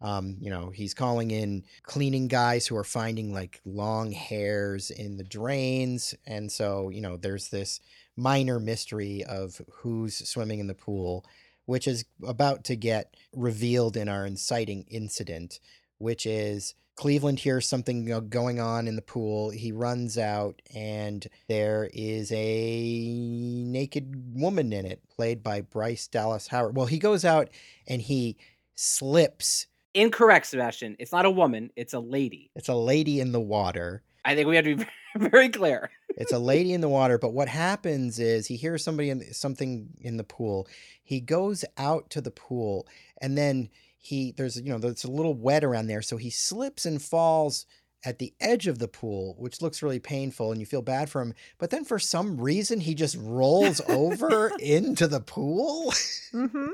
um, 0.00 0.36
you 0.40 0.50
know 0.50 0.70
he's 0.70 0.94
calling 0.94 1.30
in 1.30 1.64
cleaning 1.82 2.28
guys 2.28 2.66
who 2.66 2.76
are 2.76 2.84
finding 2.84 3.32
like 3.32 3.60
long 3.64 4.12
hairs 4.12 4.90
in 4.90 5.16
the 5.16 5.24
drains 5.24 6.14
and 6.26 6.50
so 6.50 6.88
you 6.88 7.00
know 7.00 7.16
there's 7.16 7.48
this 7.48 7.80
minor 8.16 8.58
mystery 8.58 9.24
of 9.24 9.60
who's 9.70 10.16
swimming 10.28 10.58
in 10.58 10.66
the 10.66 10.74
pool 10.74 11.24
which 11.70 11.86
is 11.86 12.04
about 12.26 12.64
to 12.64 12.74
get 12.74 13.14
revealed 13.32 13.96
in 13.96 14.08
our 14.08 14.26
inciting 14.26 14.84
incident, 14.88 15.60
which 15.98 16.26
is 16.26 16.74
Cleveland 16.96 17.38
hears 17.38 17.68
something 17.68 18.28
going 18.28 18.58
on 18.58 18.88
in 18.88 18.96
the 18.96 19.02
pool. 19.02 19.50
He 19.50 19.70
runs 19.70 20.18
out, 20.18 20.60
and 20.74 21.24
there 21.48 21.88
is 21.94 22.32
a 22.32 23.14
naked 23.14 24.34
woman 24.34 24.72
in 24.72 24.84
it, 24.84 25.08
played 25.08 25.44
by 25.44 25.60
Bryce 25.60 26.08
Dallas 26.08 26.48
Howard. 26.48 26.76
Well, 26.76 26.86
he 26.86 26.98
goes 26.98 27.24
out 27.24 27.48
and 27.86 28.02
he 28.02 28.36
slips 28.74 29.68
Incorrect, 29.94 30.46
Sebastian. 30.46 30.96
It's 30.98 31.12
not 31.12 31.24
a 31.24 31.30
woman. 31.30 31.70
It's 31.76 31.94
a 31.94 32.00
lady. 32.00 32.50
It's 32.54 32.68
a 32.68 32.74
lady 32.74 33.20
in 33.20 33.32
the 33.32 33.40
water. 33.40 34.02
I 34.24 34.34
think 34.34 34.48
we 34.48 34.56
have 34.56 34.64
to 34.66 34.76
be 34.76 34.86
very 35.16 35.48
clear. 35.48 35.90
It's 36.16 36.32
a 36.32 36.38
lady 36.38 36.72
in 36.72 36.80
the 36.80 36.88
water, 36.88 37.18
but 37.18 37.32
what 37.32 37.48
happens 37.48 38.18
is 38.18 38.46
he 38.46 38.56
hears 38.56 38.84
somebody 38.84 39.10
in 39.10 39.32
something 39.32 39.88
in 40.00 40.16
the 40.16 40.24
pool. 40.24 40.68
He 41.02 41.20
goes 41.20 41.64
out 41.76 42.10
to 42.10 42.20
the 42.20 42.30
pool 42.30 42.86
and 43.20 43.36
then 43.36 43.68
he 43.98 44.32
there's 44.36 44.56
you 44.56 44.70
know 44.70 44.78
there's 44.78 45.04
a 45.04 45.10
little 45.10 45.34
wet 45.34 45.64
around 45.64 45.86
there, 45.86 46.02
so 46.02 46.16
he 46.16 46.30
slips 46.30 46.86
and 46.86 47.02
falls 47.02 47.66
at 48.04 48.18
the 48.18 48.32
edge 48.40 48.66
of 48.66 48.78
the 48.78 48.88
pool, 48.88 49.34
which 49.38 49.60
looks 49.60 49.82
really 49.82 49.98
painful 49.98 50.50
and 50.52 50.60
you 50.60 50.66
feel 50.66 50.80
bad 50.82 51.10
for 51.10 51.20
him. 51.20 51.34
But 51.58 51.70
then 51.70 51.84
for 51.84 51.98
some 51.98 52.40
reason 52.40 52.80
he 52.80 52.94
just 52.94 53.16
rolls 53.20 53.80
over 53.88 54.52
into 54.60 55.06
the 55.06 55.20
pool. 55.20 55.92
hmm 56.32 56.68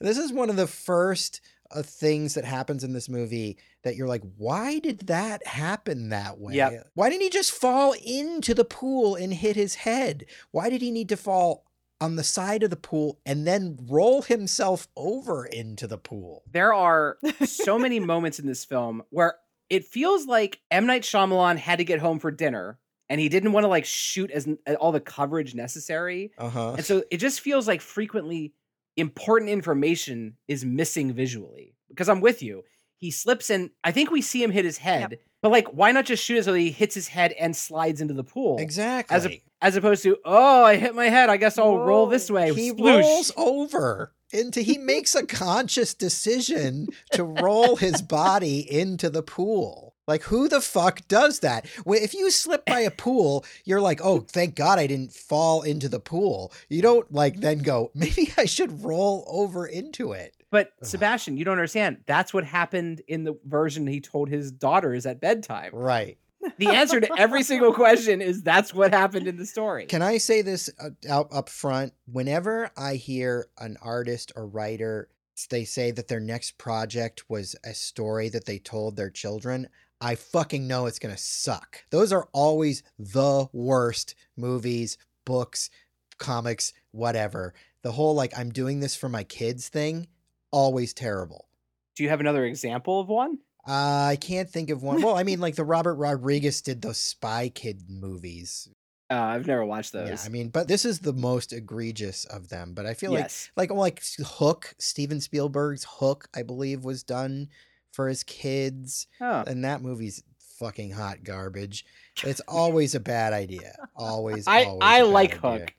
This 0.00 0.18
is 0.18 0.32
one 0.32 0.50
of 0.50 0.56
the 0.56 0.66
first 0.66 1.40
uh, 1.74 1.82
things 1.82 2.34
that 2.34 2.44
happens 2.44 2.84
in 2.84 2.92
this 2.92 3.08
movie 3.08 3.58
that 3.82 3.96
you're 3.96 4.08
like, 4.08 4.22
why 4.36 4.78
did 4.78 5.06
that 5.06 5.46
happen 5.46 6.10
that 6.10 6.38
way? 6.38 6.54
Yep. 6.54 6.88
Why 6.94 7.08
didn't 7.10 7.22
he 7.22 7.30
just 7.30 7.52
fall 7.52 7.94
into 8.04 8.54
the 8.54 8.64
pool 8.64 9.14
and 9.14 9.32
hit 9.32 9.56
his 9.56 9.76
head? 9.76 10.26
Why 10.50 10.70
did 10.70 10.82
he 10.82 10.90
need 10.90 11.08
to 11.10 11.16
fall 11.16 11.64
on 12.00 12.16
the 12.16 12.24
side 12.24 12.62
of 12.62 12.70
the 12.70 12.76
pool 12.76 13.18
and 13.24 13.46
then 13.46 13.78
roll 13.88 14.22
himself 14.22 14.88
over 14.96 15.46
into 15.46 15.86
the 15.86 15.98
pool? 15.98 16.42
There 16.50 16.74
are 16.74 17.18
so 17.44 17.78
many 17.78 18.00
moments 18.00 18.38
in 18.38 18.46
this 18.46 18.64
film 18.64 19.02
where 19.10 19.36
it 19.68 19.84
feels 19.84 20.26
like 20.26 20.60
M 20.70 20.86
Night 20.86 21.02
Shyamalan 21.02 21.56
had 21.56 21.78
to 21.78 21.84
get 21.84 22.00
home 22.00 22.18
for 22.18 22.30
dinner 22.30 22.78
and 23.08 23.20
he 23.20 23.28
didn't 23.28 23.52
want 23.52 23.64
to 23.64 23.68
like 23.68 23.84
shoot 23.84 24.30
as 24.30 24.48
all 24.80 24.92
the 24.92 25.00
coverage 25.00 25.54
necessary. 25.54 26.32
Uh 26.38 26.48
huh. 26.48 26.72
And 26.72 26.84
so 26.84 27.04
it 27.10 27.18
just 27.18 27.40
feels 27.40 27.68
like 27.68 27.80
frequently 27.80 28.52
important 28.96 29.50
information 29.50 30.36
is 30.48 30.64
missing 30.64 31.12
visually. 31.12 31.74
Because 31.88 32.08
I'm 32.08 32.20
with 32.20 32.42
you. 32.42 32.64
He 32.98 33.10
slips 33.10 33.50
and 33.50 33.70
I 33.84 33.92
think 33.92 34.10
we 34.10 34.22
see 34.22 34.42
him 34.42 34.50
hit 34.50 34.64
his 34.64 34.78
head. 34.78 35.18
But 35.42 35.50
like, 35.52 35.68
why 35.68 35.92
not 35.92 36.06
just 36.06 36.24
shoot 36.24 36.38
it 36.38 36.44
so 36.44 36.52
that 36.52 36.58
he 36.58 36.70
hits 36.70 36.94
his 36.94 37.08
head 37.08 37.32
and 37.32 37.54
slides 37.54 38.00
into 38.00 38.14
the 38.14 38.24
pool? 38.24 38.56
Exactly. 38.58 39.14
As 39.14 39.26
a, 39.26 39.42
as 39.60 39.76
opposed 39.76 40.02
to, 40.04 40.16
oh, 40.24 40.64
I 40.64 40.76
hit 40.76 40.94
my 40.94 41.08
head. 41.08 41.28
I 41.28 41.36
guess 41.36 41.58
I'll 41.58 41.78
roll 41.78 42.06
this 42.06 42.30
way. 42.30 42.52
he 42.54 42.72
Sploosh. 42.72 43.02
rolls 43.02 43.32
over 43.36 44.12
into 44.32 44.60
he 44.60 44.78
makes 44.78 45.14
a 45.14 45.26
conscious 45.26 45.94
decision 45.94 46.88
to 47.12 47.22
roll 47.22 47.76
his 47.76 48.02
body 48.02 48.60
into 48.70 49.08
the 49.08 49.22
pool 49.22 49.94
like 50.06 50.22
who 50.24 50.48
the 50.48 50.60
fuck 50.60 51.06
does 51.08 51.40
that 51.40 51.66
if 51.86 52.14
you 52.14 52.30
slip 52.30 52.64
by 52.66 52.80
a 52.80 52.90
pool 52.90 53.44
you're 53.64 53.80
like 53.80 54.00
oh 54.02 54.20
thank 54.20 54.54
god 54.54 54.78
i 54.78 54.86
didn't 54.86 55.12
fall 55.12 55.62
into 55.62 55.88
the 55.88 56.00
pool 56.00 56.52
you 56.68 56.82
don't 56.82 57.12
like 57.12 57.40
then 57.40 57.58
go 57.58 57.90
maybe 57.94 58.32
i 58.36 58.44
should 58.44 58.84
roll 58.84 59.24
over 59.28 59.66
into 59.66 60.12
it 60.12 60.34
But. 60.50 60.72
Sebastian, 60.82 61.36
you 61.36 61.44
don't 61.44 61.52
understand. 61.52 61.98
That's 62.06 62.32
what 62.32 62.44
happened 62.44 63.02
in 63.08 63.24
the 63.24 63.36
version 63.44 63.86
he 63.86 64.00
told 64.00 64.28
his 64.28 64.52
daughters 64.52 65.04
at 65.04 65.20
bedtime. 65.20 65.70
right 65.74 66.18
The 66.58 66.68
answer 66.68 67.00
to 67.00 67.18
every 67.18 67.42
single 67.42 67.72
question 67.72 68.22
is 68.22 68.42
that's 68.42 68.72
what 68.72 68.94
happened 68.94 69.26
in 69.26 69.36
the 69.36 69.46
story. 69.46 69.86
Can 69.86 70.02
I 70.02 70.18
say 70.18 70.42
this 70.42 70.70
uh, 70.78 70.90
out 71.08 71.28
up 71.32 71.48
front? 71.48 71.92
Whenever 72.06 72.70
I 72.76 72.94
hear 72.94 73.48
an 73.58 73.76
artist 73.82 74.32
or 74.36 74.46
writer 74.46 75.08
they 75.50 75.64
say 75.64 75.90
that 75.90 76.08
their 76.08 76.20
next 76.20 76.56
project 76.56 77.28
was 77.28 77.54
a 77.62 77.74
story 77.74 78.30
that 78.30 78.46
they 78.46 78.58
told 78.58 78.96
their 78.96 79.10
children, 79.10 79.68
I 80.00 80.14
fucking 80.14 80.66
know 80.66 80.86
it's 80.86 80.98
gonna 80.98 81.16
suck. 81.16 81.84
Those 81.90 82.12
are 82.12 82.28
always 82.32 82.82
the 82.98 83.48
worst 83.52 84.14
movies, 84.36 84.98
books, 85.24 85.70
comics, 86.18 86.72
whatever. 86.90 87.54
The 87.82 87.92
whole 87.92 88.14
like 88.14 88.36
I'm 88.38 88.50
doing 88.50 88.80
this 88.80 88.96
for 88.96 89.08
my 89.08 89.24
kids 89.24 89.68
thing, 89.68 90.08
always 90.50 90.92
terrible. 90.92 91.48
Do 91.96 92.02
you 92.02 92.10
have 92.10 92.20
another 92.20 92.44
example 92.44 93.00
of 93.00 93.08
one? 93.08 93.38
Uh, 93.66 94.10
I 94.10 94.18
can't 94.20 94.48
think 94.48 94.70
of 94.70 94.82
one. 94.82 95.02
Well, 95.02 95.16
I 95.16 95.24
mean, 95.24 95.40
like 95.40 95.56
the 95.56 95.64
Robert 95.64 95.94
Rodriguez 95.94 96.62
did 96.62 96.82
those 96.82 96.98
Spy 96.98 97.48
Kid 97.48 97.84
movies. 97.88 98.68
Uh, 99.08 99.14
I've 99.14 99.46
never 99.46 99.64
watched 99.64 99.92
those. 99.92 100.08
Yeah, 100.08 100.18
I 100.24 100.28
mean, 100.30 100.48
but 100.48 100.66
this 100.66 100.84
is 100.84 100.98
the 100.98 101.12
most 101.12 101.52
egregious 101.52 102.24
of 102.24 102.48
them. 102.48 102.72
But 102.74 102.86
I 102.86 102.94
feel 102.94 103.12
like 103.12 103.30
like 103.54 103.70
like 103.70 104.02
Hook, 104.18 104.74
Steven 104.78 105.20
Spielberg's 105.20 105.86
Hook, 105.88 106.26
I 106.34 106.42
believe, 106.42 106.84
was 106.84 107.04
done 107.04 107.48
for 107.96 108.08
his 108.08 108.22
kids, 108.22 109.06
Oh. 109.22 109.42
and 109.46 109.64
that 109.64 109.80
movie's 109.80 110.22
fucking 110.58 110.92
hot 110.92 111.24
garbage. 111.24 111.86
It's 112.22 112.40
always 112.48 112.94
a 112.94 113.00
bad 113.00 113.32
idea. 113.32 113.74
Always. 113.96 114.46
I 114.46 114.64
always 114.64 114.78
I 114.82 115.00
like 115.00 115.42
idea. 115.42 115.60
Hook. 115.60 115.74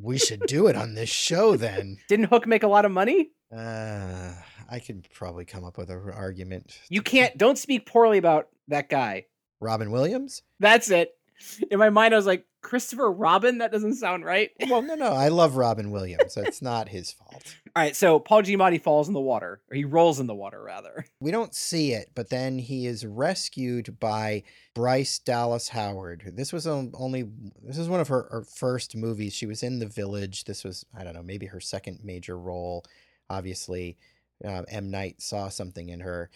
We 0.00 0.16
should 0.16 0.40
do 0.46 0.68
it 0.68 0.76
on 0.76 0.94
this 0.94 1.10
show 1.10 1.56
then. 1.56 1.98
Didn't 2.08 2.26
Hook 2.26 2.46
make 2.46 2.62
a 2.62 2.68
lot 2.68 2.84
of 2.84 2.92
money? 2.92 3.32
Uh, 3.54 4.32
I 4.70 4.78
could 4.78 5.08
probably 5.12 5.44
come 5.44 5.64
up 5.64 5.76
with 5.76 5.90
an 5.90 6.10
argument. 6.14 6.78
You 6.88 7.02
can't. 7.02 7.36
Don't 7.36 7.58
speak 7.58 7.84
poorly 7.84 8.16
about 8.18 8.48
that 8.68 8.88
guy. 8.88 9.26
Robin 9.58 9.90
Williams? 9.90 10.42
That's 10.60 10.88
it. 10.90 11.16
In 11.70 11.78
my 11.78 11.90
mind, 11.90 12.14
I 12.14 12.16
was 12.16 12.26
like, 12.26 12.46
Christopher 12.62 13.10
Robin. 13.10 13.58
That 13.58 13.72
doesn't 13.72 13.94
sound 13.94 14.24
right. 14.24 14.50
Well, 14.68 14.82
no, 14.82 14.94
no. 14.94 15.12
I 15.12 15.28
love 15.28 15.56
Robin 15.56 15.90
Williams. 15.90 16.36
It's 16.36 16.62
not 16.62 16.88
his 16.88 17.12
fault. 17.12 17.56
All 17.74 17.82
right, 17.82 17.96
so 17.96 18.18
Paul 18.18 18.42
Giamatti 18.42 18.80
falls 18.80 19.08
in 19.08 19.14
the 19.14 19.20
water, 19.20 19.60
or 19.70 19.76
he 19.76 19.84
rolls 19.84 20.20
in 20.20 20.26
the 20.26 20.34
water 20.34 20.62
rather. 20.62 21.06
We 21.20 21.30
don't 21.30 21.54
see 21.54 21.92
it, 21.92 22.10
but 22.14 22.28
then 22.28 22.58
he 22.58 22.86
is 22.86 23.06
rescued 23.06 23.98
by 23.98 24.42
Bryce 24.74 25.18
Dallas 25.18 25.68
Howard. 25.68 26.32
This 26.34 26.52
was 26.52 26.66
only 26.66 27.28
this 27.62 27.78
is 27.78 27.88
one 27.88 28.00
of 28.00 28.08
her, 28.08 28.28
her 28.30 28.42
first 28.42 28.96
movies. 28.96 29.34
She 29.34 29.46
was 29.46 29.62
in 29.62 29.78
The 29.78 29.86
Village. 29.86 30.44
This 30.44 30.64
was 30.64 30.84
I 30.96 31.04
don't 31.04 31.14
know 31.14 31.22
maybe 31.22 31.46
her 31.46 31.60
second 31.60 32.00
major 32.02 32.38
role. 32.38 32.84
Obviously, 33.28 33.96
uh, 34.44 34.62
M 34.68 34.90
Night 34.90 35.22
saw 35.22 35.48
something 35.48 35.88
in 35.88 36.00
her. 36.00 36.30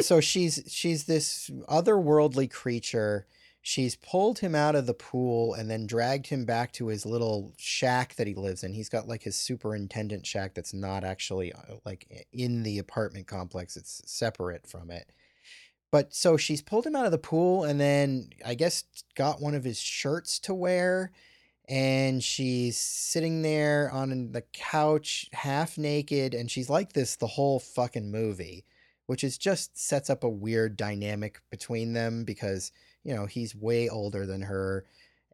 So 0.00 0.20
she's 0.20 0.62
she's 0.68 1.04
this 1.04 1.50
otherworldly 1.68 2.50
creature. 2.50 3.26
She's 3.62 3.96
pulled 3.96 4.38
him 4.38 4.54
out 4.54 4.74
of 4.74 4.86
the 4.86 4.94
pool 4.94 5.52
and 5.52 5.70
then 5.70 5.86
dragged 5.86 6.28
him 6.28 6.46
back 6.46 6.72
to 6.72 6.86
his 6.86 7.04
little 7.04 7.52
shack 7.58 8.14
that 8.14 8.26
he 8.26 8.34
lives 8.34 8.64
in. 8.64 8.72
He's 8.72 8.88
got 8.88 9.06
like 9.06 9.22
his 9.22 9.36
superintendent 9.36 10.26
shack 10.26 10.54
that's 10.54 10.72
not 10.72 11.04
actually 11.04 11.52
uh, 11.52 11.76
like 11.84 12.26
in 12.32 12.62
the 12.62 12.78
apartment 12.78 13.26
complex, 13.26 13.76
it's 13.76 14.00
separate 14.06 14.66
from 14.66 14.90
it. 14.90 15.12
But 15.90 16.14
so 16.14 16.36
she's 16.36 16.62
pulled 16.62 16.86
him 16.86 16.96
out 16.96 17.04
of 17.04 17.12
the 17.12 17.18
pool 17.18 17.64
and 17.64 17.78
then 17.78 18.30
I 18.46 18.54
guess 18.54 18.84
got 19.14 19.42
one 19.42 19.54
of 19.54 19.64
his 19.64 19.78
shirts 19.78 20.38
to 20.40 20.54
wear. 20.54 21.12
And 21.68 22.24
she's 22.24 22.78
sitting 22.78 23.42
there 23.42 23.90
on 23.92 24.32
the 24.32 24.42
couch, 24.52 25.28
half 25.32 25.78
naked, 25.78 26.34
and 26.34 26.50
she's 26.50 26.68
like 26.68 26.94
this 26.94 27.14
the 27.14 27.28
whole 27.28 27.60
fucking 27.60 28.10
movie, 28.10 28.64
which 29.06 29.22
is 29.22 29.38
just 29.38 29.78
sets 29.78 30.10
up 30.10 30.24
a 30.24 30.28
weird 30.28 30.76
dynamic 30.76 31.40
between 31.48 31.92
them 31.92 32.24
because 32.24 32.72
you 33.04 33.14
know, 33.14 33.26
he's 33.26 33.54
way 33.54 33.88
older 33.88 34.26
than 34.26 34.42
her 34.42 34.84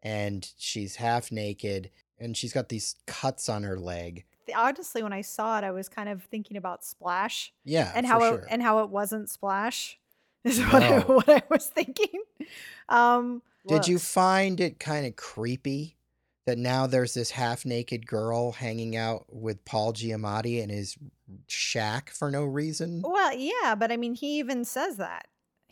and 0.03 0.51
she's 0.57 0.95
half 0.95 1.31
naked 1.31 1.89
and 2.19 2.35
she's 2.35 2.53
got 2.53 2.69
these 2.69 2.95
cuts 3.05 3.49
on 3.49 3.63
her 3.63 3.79
leg. 3.79 4.25
Honestly, 4.55 5.03
when 5.03 5.13
I 5.13 5.21
saw 5.21 5.57
it, 5.57 5.63
I 5.63 5.71
was 5.71 5.89
kind 5.89 6.07
of 6.09 6.23
thinking 6.23 6.57
about 6.57 6.83
Splash 6.85 7.53
Yeah. 7.63 7.91
and 7.93 8.05
how 8.05 8.19
sure. 8.19 8.39
it 8.39 8.45
and 8.49 8.61
how 8.61 8.79
it 8.83 8.89
wasn't 8.89 9.29
Splash. 9.29 9.99
Is 10.43 10.61
what 10.61 10.81
I, 10.81 10.99
what 10.99 11.27
I 11.27 11.41
was 11.49 11.65
thinking. 11.67 12.21
Um, 12.87 13.41
Did 13.67 13.87
you 13.87 13.99
find 13.99 14.61
it 14.61 14.79
kind 14.79 15.05
of 15.05 15.17
creepy 15.17 15.97
that 16.45 16.57
now 16.57 16.87
there's 16.87 17.13
this 17.13 17.31
half 17.31 17.65
naked 17.65 18.07
girl 18.07 18.53
hanging 18.53 18.95
out 18.95 19.25
with 19.29 19.65
Paul 19.65 19.91
Giamatti 19.91 20.63
in 20.63 20.69
his 20.69 20.95
shack 21.47 22.11
for 22.11 22.31
no 22.31 22.45
reason? 22.45 23.01
Well, 23.03 23.35
yeah, 23.35 23.75
but 23.75 23.91
I 23.91 23.97
mean, 23.97 24.13
he 24.15 24.39
even 24.39 24.63
says 24.63 24.95
that. 24.97 25.27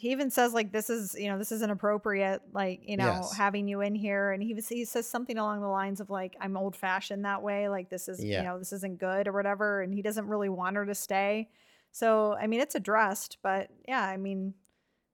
He 0.05 0.11
even 0.11 0.29
says 0.29 0.53
like 0.53 0.71
this 0.71 0.91
is 0.91 1.15
you 1.17 1.29
know 1.29 1.39
this 1.39 1.51
is 1.51 1.63
inappropriate 1.63 2.43
like 2.53 2.81
you 2.83 2.95
know 2.95 3.07
Yes. 3.07 3.35
having 3.35 3.67
you 3.67 3.81
in 3.81 3.95
here 3.95 4.31
and 4.33 4.43
he 4.43 4.53
was, 4.53 4.67
he 4.67 4.85
says 4.85 5.09
something 5.09 5.35
along 5.39 5.61
the 5.61 5.67
lines 5.67 5.99
of 5.99 6.11
like 6.11 6.35
I'm 6.39 6.55
old 6.57 6.75
fashioned 6.75 7.25
that 7.25 7.41
way 7.41 7.69
like 7.69 7.89
this 7.89 8.07
is 8.07 8.23
Yeah. 8.23 8.41
you 8.41 8.47
know 8.47 8.59
this 8.59 8.71
isn't 8.71 8.99
good 8.99 9.27
or 9.27 9.31
whatever 9.33 9.81
and 9.81 9.91
he 9.91 10.03
doesn't 10.03 10.27
really 10.27 10.49
want 10.49 10.75
her 10.75 10.85
to 10.85 10.93
stay. 10.93 11.49
So 11.91 12.33
I 12.39 12.45
mean 12.45 12.59
it's 12.59 12.75
addressed, 12.75 13.39
but 13.41 13.69
yeah, 13.87 14.03
I 14.03 14.17
mean 14.17 14.53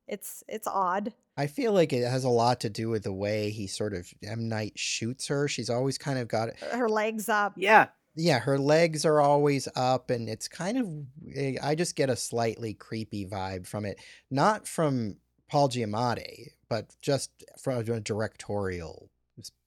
it's 0.07 0.43
it's 0.49 0.67
odd. 0.67 1.13
I 1.37 1.47
feel 1.47 1.71
like 1.71 1.93
it 1.93 2.03
has 2.05 2.25
a 2.25 2.29
lot 2.29 2.59
to 2.59 2.69
do 2.69 2.89
with 2.89 3.03
the 3.03 3.13
way 3.13 3.49
he 3.51 3.67
sort 3.67 3.93
of 3.93 4.11
M 4.21 4.49
Night 4.49 4.73
shoots 4.77 5.27
her. 5.29 5.47
She's 5.47 5.69
always 5.69 5.97
kind 5.97 6.19
of 6.19 6.27
got 6.27 6.49
Her 6.59 6.89
legs 6.89 7.29
up. 7.29 7.53
Yeah, 7.55 7.87
yeah, 8.15 8.39
her 8.39 8.57
legs 8.57 9.05
are 9.05 9.21
always 9.21 9.67
up, 9.75 10.09
and 10.09 10.27
it's 10.29 10.47
kind 10.47 10.77
of 10.77 11.35
eh, 11.35 11.55
I 11.61 11.75
just 11.75 11.95
get 11.95 12.09
a 12.09 12.15
slightly 12.15 12.73
creepy 12.73 13.25
vibe 13.25 13.65
from 13.67 13.85
it, 13.85 13.99
not 14.29 14.67
from 14.67 15.17
Paul 15.49 15.69
Giamatti, 15.69 16.49
but 16.69 16.95
just 17.01 17.31
from 17.57 17.77
a 17.79 17.99
directorial 17.99 19.09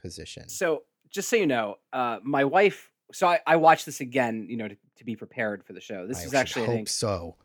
position. 0.00 0.48
So 0.48 0.82
just 1.10 1.28
so 1.28 1.36
you 1.36 1.46
know, 1.46 1.76
uh, 1.92 2.18
my 2.22 2.44
wife. 2.44 2.90
So 3.12 3.28
I, 3.28 3.38
I 3.46 3.56
watched 3.56 3.86
this 3.86 4.00
again, 4.00 4.46
you 4.48 4.56
know, 4.56 4.66
to, 4.66 4.76
to 4.96 5.04
be 5.04 5.14
prepared 5.14 5.62
for 5.62 5.72
the 5.72 5.80
show. 5.80 6.06
This 6.06 6.18
I 6.18 6.22
is 6.22 6.30
should 6.30 6.34
actually, 6.36 6.62
I 6.62 6.66
hope 6.66 6.74
think, 6.74 6.88
so. 6.88 7.36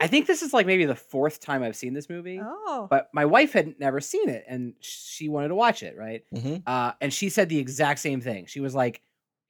I 0.00 0.06
think 0.08 0.26
this 0.26 0.42
is 0.42 0.52
like 0.52 0.66
maybe 0.66 0.84
the 0.84 0.96
fourth 0.96 1.40
time 1.40 1.62
I've 1.62 1.76
seen 1.76 1.94
this 1.94 2.10
movie. 2.10 2.40
oh. 2.42 2.88
But 2.90 3.08
my 3.14 3.24
wife 3.24 3.52
had 3.52 3.78
never 3.78 4.00
seen 4.00 4.28
it, 4.28 4.44
and 4.46 4.74
she 4.80 5.28
wanted 5.28 5.48
to 5.48 5.54
watch 5.54 5.82
it, 5.82 5.96
right? 5.96 6.24
hmm 6.34 6.56
Uh, 6.66 6.92
and 7.00 7.12
she 7.12 7.28
said 7.30 7.48
the 7.48 7.58
exact 7.58 8.00
same 8.00 8.20
thing. 8.20 8.46
She 8.46 8.60
was 8.60 8.74
like, 8.74 9.00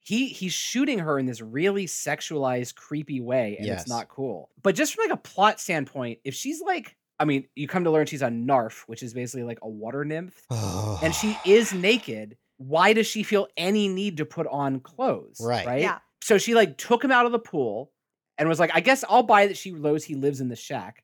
he 0.03 0.27
he's 0.27 0.53
shooting 0.53 0.99
her 0.99 1.17
in 1.17 1.25
this 1.25 1.41
really 1.41 1.85
sexualized, 1.85 2.75
creepy 2.75 3.19
way, 3.21 3.55
and 3.57 3.65
Yes. 3.65 3.81
it's 3.81 3.89
not 3.89 4.09
cool. 4.09 4.49
But 4.61 4.75
just 4.75 4.93
from 4.93 5.05
like 5.09 5.13
a 5.17 5.21
plot 5.21 5.59
standpoint, 5.59 6.19
if 6.23 6.33
she's 6.35 6.61
like, 6.61 6.95
I 7.19 7.25
mean, 7.25 7.45
you 7.55 7.67
come 7.67 7.83
to 7.85 7.91
learn 7.91 8.05
she's 8.05 8.21
a 8.21 8.29
narf, 8.29 8.83
which 8.87 9.01
is 9.03 9.13
basically 9.13 9.43
like 9.43 9.59
a 9.61 9.69
water 9.69 10.03
nymph, 10.05 10.41
and 10.51 11.13
she 11.15 11.37
is 11.45 11.73
naked. 11.73 12.37
Why 12.57 12.93
does 12.93 13.07
she 13.07 13.23
feel 13.23 13.47
any 13.57 13.87
need 13.87 14.17
to 14.17 14.25
put 14.25 14.47
on 14.47 14.79
clothes? 14.79 15.41
Right. 15.43 15.65
Right. 15.65 15.81
Yeah. 15.81 15.99
So 16.21 16.37
she 16.37 16.53
like 16.53 16.77
took 16.77 17.03
him 17.03 17.11
out 17.11 17.25
of 17.25 17.31
the 17.31 17.39
pool 17.39 17.91
and 18.37 18.47
was 18.47 18.59
like, 18.59 18.71
I 18.73 18.79
guess 18.79 19.03
I'll 19.09 19.23
buy 19.23 19.47
that 19.47 19.57
she 19.57 19.71
knows 19.71 20.03
he 20.03 20.15
lives 20.15 20.39
in 20.41 20.47
the 20.49 20.55
shack. 20.55 21.03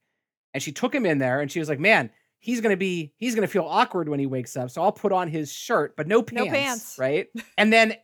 And 0.53 0.63
she 0.63 0.71
took 0.71 0.93
him 0.95 1.05
in 1.05 1.17
there 1.19 1.41
and 1.41 1.51
she 1.51 1.59
was 1.59 1.67
like, 1.69 1.79
Man, 1.79 2.09
he's 2.39 2.61
gonna 2.61 2.77
be 2.77 3.13
he's 3.17 3.35
gonna 3.35 3.47
feel 3.47 3.65
awkward 3.65 4.07
when 4.09 4.19
he 4.19 4.25
wakes 4.25 4.55
up. 4.57 4.69
So 4.71 4.81
I'll 4.81 4.91
put 4.91 5.11
on 5.11 5.27
his 5.27 5.51
shirt, 5.51 5.95
but 5.97 6.07
no 6.07 6.21
pants, 6.23 6.45
No 6.45 6.51
pants. 6.51 6.95
pants. 6.95 6.99
Right. 6.99 7.27
and 7.57 7.71
then 7.73 7.95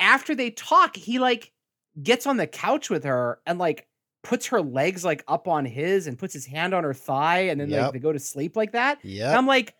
after 0.00 0.34
they 0.34 0.50
talk, 0.50 0.96
he 0.96 1.18
like 1.18 1.52
gets 2.02 2.26
on 2.26 2.36
the 2.36 2.46
couch 2.46 2.90
with 2.90 3.04
her 3.04 3.40
and 3.46 3.58
like 3.58 3.86
puts 4.22 4.46
her 4.46 4.60
legs 4.60 5.04
like 5.04 5.22
up 5.28 5.46
on 5.48 5.64
his 5.64 6.06
and 6.06 6.18
puts 6.18 6.34
his 6.34 6.46
hand 6.46 6.74
on 6.74 6.84
her 6.84 6.94
thigh 6.94 7.42
and 7.42 7.60
then 7.60 7.70
like 7.70 7.92
they 7.92 7.98
go 7.98 8.12
to 8.12 8.18
sleep 8.18 8.56
like 8.56 8.72
that. 8.72 8.98
Yeah. 9.02 9.36
I'm 9.36 9.46
like, 9.46 9.74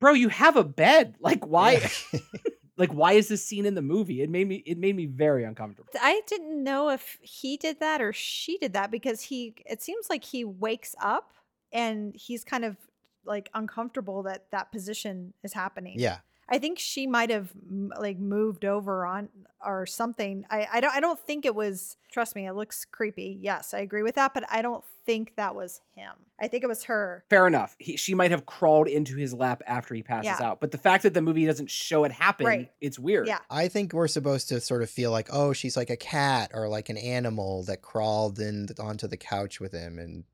bro, 0.00 0.12
you 0.12 0.28
have 0.28 0.56
a 0.56 0.64
bed. 0.64 1.16
Like 1.20 1.46
why 1.46 1.88
like 2.76 2.92
why 2.92 3.12
is 3.12 3.28
this 3.28 3.44
scene 3.44 3.66
in 3.66 3.74
the 3.74 3.82
movie? 3.82 4.22
It 4.22 4.30
made 4.30 4.48
me 4.48 4.56
it 4.66 4.78
made 4.78 4.96
me 4.96 5.06
very 5.06 5.44
uncomfortable. 5.44 5.90
I 6.00 6.22
didn't 6.26 6.62
know 6.62 6.90
if 6.90 7.18
he 7.20 7.56
did 7.56 7.80
that 7.80 8.02
or 8.02 8.12
she 8.12 8.58
did 8.58 8.72
that 8.72 8.90
because 8.90 9.20
he 9.20 9.54
it 9.64 9.80
seems 9.82 10.10
like 10.10 10.24
he 10.24 10.44
wakes 10.44 10.94
up 11.00 11.32
and 11.72 12.14
he's 12.16 12.44
kind 12.44 12.64
of 12.64 12.76
like 13.24 13.48
uncomfortable 13.54 14.24
that 14.24 14.46
that 14.50 14.72
position 14.72 15.32
is 15.42 15.52
happening. 15.52 15.98
yeah. 15.98 16.18
I 16.48 16.58
think 16.58 16.78
she 16.78 17.06
might 17.06 17.30
have 17.30 17.50
like 17.98 18.18
moved 18.18 18.64
over 18.64 19.06
on 19.06 19.28
or 19.64 19.86
something. 19.86 20.44
I 20.50 20.66
I 20.74 20.80
don't 20.80 20.94
I 20.94 21.00
don't 21.00 21.18
think 21.18 21.44
it 21.46 21.54
was 21.54 21.96
trust 22.12 22.36
me, 22.36 22.46
it 22.46 22.52
looks 22.52 22.84
creepy. 22.84 23.38
Yes, 23.40 23.74
I 23.74 23.78
agree 23.80 24.02
with 24.02 24.14
that, 24.16 24.34
but 24.34 24.44
I 24.50 24.62
don't 24.62 24.84
think 25.06 25.34
that 25.36 25.54
was 25.54 25.80
him. 25.94 26.12
I 26.40 26.48
think 26.48 26.64
it 26.64 26.66
was 26.66 26.84
her. 26.84 27.24
fair 27.30 27.46
enough. 27.46 27.76
He, 27.78 27.96
she 27.96 28.14
might 28.14 28.30
have 28.30 28.46
crawled 28.46 28.88
into 28.88 29.16
his 29.16 29.32
lap 29.34 29.62
after 29.66 29.94
he 29.94 30.02
passes 30.02 30.38
Yeah. 30.40 30.46
out. 30.48 30.60
But 30.60 30.70
the 30.70 30.78
fact 30.78 31.02
that 31.02 31.12
the 31.14 31.20
movie 31.22 31.44
doesn't 31.46 31.70
show 31.70 32.04
it 32.04 32.12
happen, 32.12 32.46
Right. 32.46 32.72
it's 32.80 32.98
weird. 32.98 33.26
Yeah. 33.26 33.38
I 33.50 33.68
think 33.68 33.92
we're 33.92 34.08
supposed 34.08 34.48
to 34.48 34.60
sort 34.60 34.82
of 34.82 34.90
feel 34.90 35.10
like, 35.10 35.28
oh, 35.32 35.52
she's 35.52 35.76
like 35.76 35.90
a 35.90 35.96
cat 35.96 36.50
or 36.54 36.68
like 36.68 36.88
an 36.88 36.96
animal 36.96 37.64
that 37.64 37.82
crawled 37.82 38.38
in 38.38 38.68
onto 38.80 39.06
the 39.06 39.16
couch 39.16 39.60
with 39.60 39.72
him 39.72 39.98
and 39.98 40.24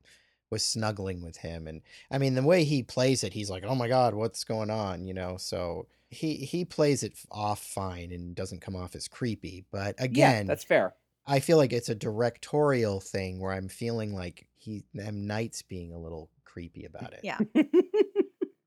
was 0.49 0.63
snuggling 0.63 1.21
with 1.21 1.37
him. 1.37 1.67
And 1.67 1.81
I 2.09 2.17
mean, 2.17 2.35
the 2.35 2.43
way 2.43 2.63
he 2.63 2.81
plays 2.83 3.23
it, 3.23 3.33
he's 3.33 3.49
like, 3.49 3.63
oh 3.65 3.75
my 3.75 3.87
god, 3.87 4.13
what's 4.13 4.43
going 4.43 4.69
on? 4.69 5.05
You 5.05 5.13
know, 5.13 5.37
so 5.37 5.87
he 6.11 6.35
he 6.35 6.65
plays 6.65 7.03
it 7.03 7.17
off 7.31 7.63
fine 7.63 8.11
and 8.11 8.35
doesn't 8.35 8.61
come 8.61 8.75
off 8.75 8.95
as 8.95 9.07
creepy. 9.07 9.65
But 9.71 9.95
again, 9.97 10.11
Yeah, 10.13 10.29
again, 10.31 10.45
that's 10.45 10.63
fair. 10.63 10.93
I 11.25 11.39
feel 11.39 11.57
like 11.57 11.73
it's 11.73 11.89
a 11.89 11.95
directorial 11.95 12.99
thing 12.99 13.39
where 13.39 13.53
I'm 13.53 13.69
feeling 13.69 14.13
like 14.13 14.47
he 14.57 14.83
M 14.99 15.25
Night's 15.25 15.61
being 15.61 15.93
a 15.93 15.99
little 15.99 16.29
creepy 16.45 16.85
about 16.85 17.13
it. 17.13 17.21
Yeah. 17.23 17.39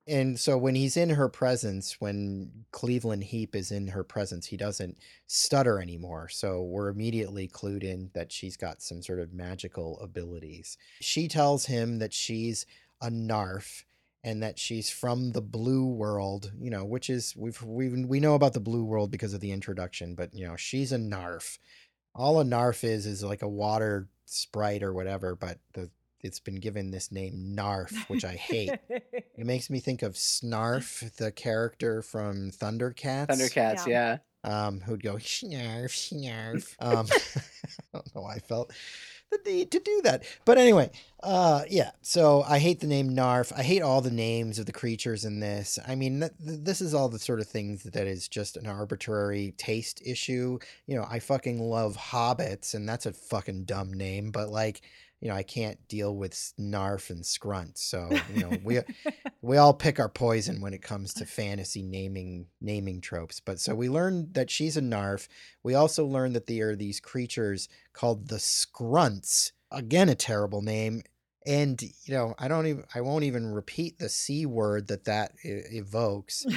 And 0.07 0.39
so 0.39 0.59
when 0.59 0.75
he's 0.75 0.99
in 0.99 1.09
her 1.11 1.31
presence, 1.31 1.99
when 1.99 2.67
Cleveland 2.73 3.25
Heep 3.25 3.57
is 3.57 3.71
in 3.71 3.89
her 3.89 4.05
presence, 4.05 4.47
he 4.47 4.57
doesn't 4.57 4.99
stutter 5.27 5.81
anymore. 5.81 6.29
So 6.29 6.63
we're 6.63 6.91
immediately 6.91 7.49
clued 7.49 7.83
in 7.83 8.11
that 8.13 8.31
she's 8.31 8.57
got 8.57 8.83
some 8.83 9.01
sort 9.01 9.19
of 9.19 9.33
magical 9.33 9.99
abilities. 10.01 10.77
She 11.01 11.27
tells 11.27 11.65
him 11.65 12.01
that 12.01 12.13
she's 12.13 12.67
a 13.01 13.09
narf 13.09 13.87
and 14.25 14.43
that 14.43 14.59
she's 14.59 14.91
from 14.91 15.33
the 15.33 15.43
blue 15.43 15.87
world, 15.87 16.51
you 16.59 16.71
know, 16.71 16.85
which 16.85 17.11
is 17.11 17.35
we've 17.37 17.63
we 17.63 17.89
we 18.05 18.19
know 18.19 18.35
about 18.35 18.55
the 18.55 18.61
blue 18.61 18.83
world 18.83 19.11
because 19.11 19.35
of 19.35 19.41
the 19.41 19.53
introduction, 19.53 20.15
but 20.15 20.35
you 20.35 20.47
know, 20.47 20.57
she's 20.57 20.91
a 20.93 20.99
narf. 20.99 21.59
All 22.15 22.41
a 22.41 22.45
narf 22.45 22.83
is 22.83 23.07
is 23.07 23.23
like 23.23 23.43
a 23.43 23.49
water 23.49 24.09
sprite 24.25 24.83
or 24.83 24.93
whatever, 24.93 25.37
but 25.37 25.59
the 25.75 25.91
it's 26.21 26.41
been 26.41 26.55
given 26.55 26.91
this 26.91 27.13
name 27.13 27.55
Narf, 27.55 27.93
which 28.09 28.25
I 28.25 28.33
hate. 28.35 28.71
It 29.37 29.45
makes 29.47 29.69
me 29.69 29.81
think 29.81 30.03
of 30.03 30.15
Snarf, 30.15 31.15
the 31.17 31.31
character 31.33 32.01
from 32.03 32.51
Thundercats. 32.53 33.27
Thundercats, 33.27 33.87
Yeah. 33.87 34.19
yeah. 34.45 34.67
Um, 34.67 34.81
who'd 34.81 35.03
go 35.03 35.15
Snarf, 35.17 35.91
Snarf. 35.91 36.75
Um, 36.79 37.07
I 37.13 37.41
don't 37.93 38.15
know 38.15 38.23
why 38.23 38.37
I 38.37 38.39
felt 38.39 38.73
the 39.31 39.51
need 39.51 39.71
to 39.73 39.81
do 39.81 40.01
that, 40.05 40.25
but 40.45 40.59
anyway, 40.59 40.91
uh, 41.23 41.65
yeah. 41.69 41.91
So 42.03 42.45
I 42.49 42.59
hate 42.59 42.81
the 42.81 42.87
name 42.87 43.15
Narf. 43.15 43.53
I 43.57 43.63
hate 43.63 43.83
all 43.83 44.01
the 44.01 44.11
names 44.11 44.59
of 44.59 44.67
the 44.67 44.73
creatures 44.73 45.25
in 45.25 45.41
this. 45.41 45.79
I 45.87 45.95
mean, 45.95 46.21
th- 46.21 46.33
th- 46.45 46.61
this 46.63 46.81
is 46.81 46.95
all 46.95 47.09
the 47.09 47.19
sort 47.19 47.41
of 47.41 47.47
things 47.47 47.83
that 47.83 48.07
is 48.07 48.29
just 48.29 48.57
an 48.57 48.67
arbitrary 48.67 49.55
taste 49.57 50.03
issue. 50.05 50.59
You 50.87 50.97
know, 50.97 51.07
I 51.09 51.19
fucking 51.19 51.59
love 51.61 51.97
hobbits, 51.97 52.75
and 52.75 52.89
that's 52.89 53.07
a 53.07 53.13
fucking 53.13 53.65
dumb 53.65 53.93
name, 53.93 54.31
but 54.31 54.51
like. 54.51 54.83
You 55.21 55.29
know, 55.31 55.37
I 55.37 55.43
can't 55.43 55.79
deal 55.89 56.15
with 56.15 56.33
snarf 56.35 57.11
and 57.11 57.25
scrunt. 57.25 57.79
So, 57.79 58.11
you 58.35 58.43
know, 58.43 58.59
we 58.63 58.81
we 59.43 59.57
all 59.57 59.73
pick 59.73 59.99
our 59.99 60.09
poison 60.09 60.61
when 60.61 60.75
it 60.75 60.83
comes 60.83 61.15
to 61.15 61.27
fantasy 61.27 61.83
naming 61.83 62.47
naming 62.61 63.01
tropes. 63.01 63.41
But 63.41 63.61
so 63.61 63.75
we 63.75 63.89
learned 63.89 64.35
that 64.35 64.51
she's 64.51 64.77
a 64.77 64.83
narf. 64.83 65.29
We 65.63 65.75
also 65.75 66.05
learned 66.05 66.37
that 66.37 66.47
there 66.47 66.71
are 66.71 66.77
these 66.77 67.01
creatures 67.01 67.69
called 67.93 68.29
the 68.29 68.39
scrunts. 68.39 69.53
Again, 69.71 70.09
a 70.09 70.15
terrible 70.15 70.63
name. 70.63 71.03
And 71.47 71.81
you 71.83 72.15
know, 72.15 72.35
I 72.39 72.49
don't 72.49 72.67
even 72.67 72.85
I 72.95 73.01
won't 73.01 73.25
even 73.25 73.53
repeat 73.53 73.99
the 73.99 74.09
c 74.09 74.47
word 74.47 74.89
that 74.89 75.05
that 75.05 75.33
evokes. 75.43 76.47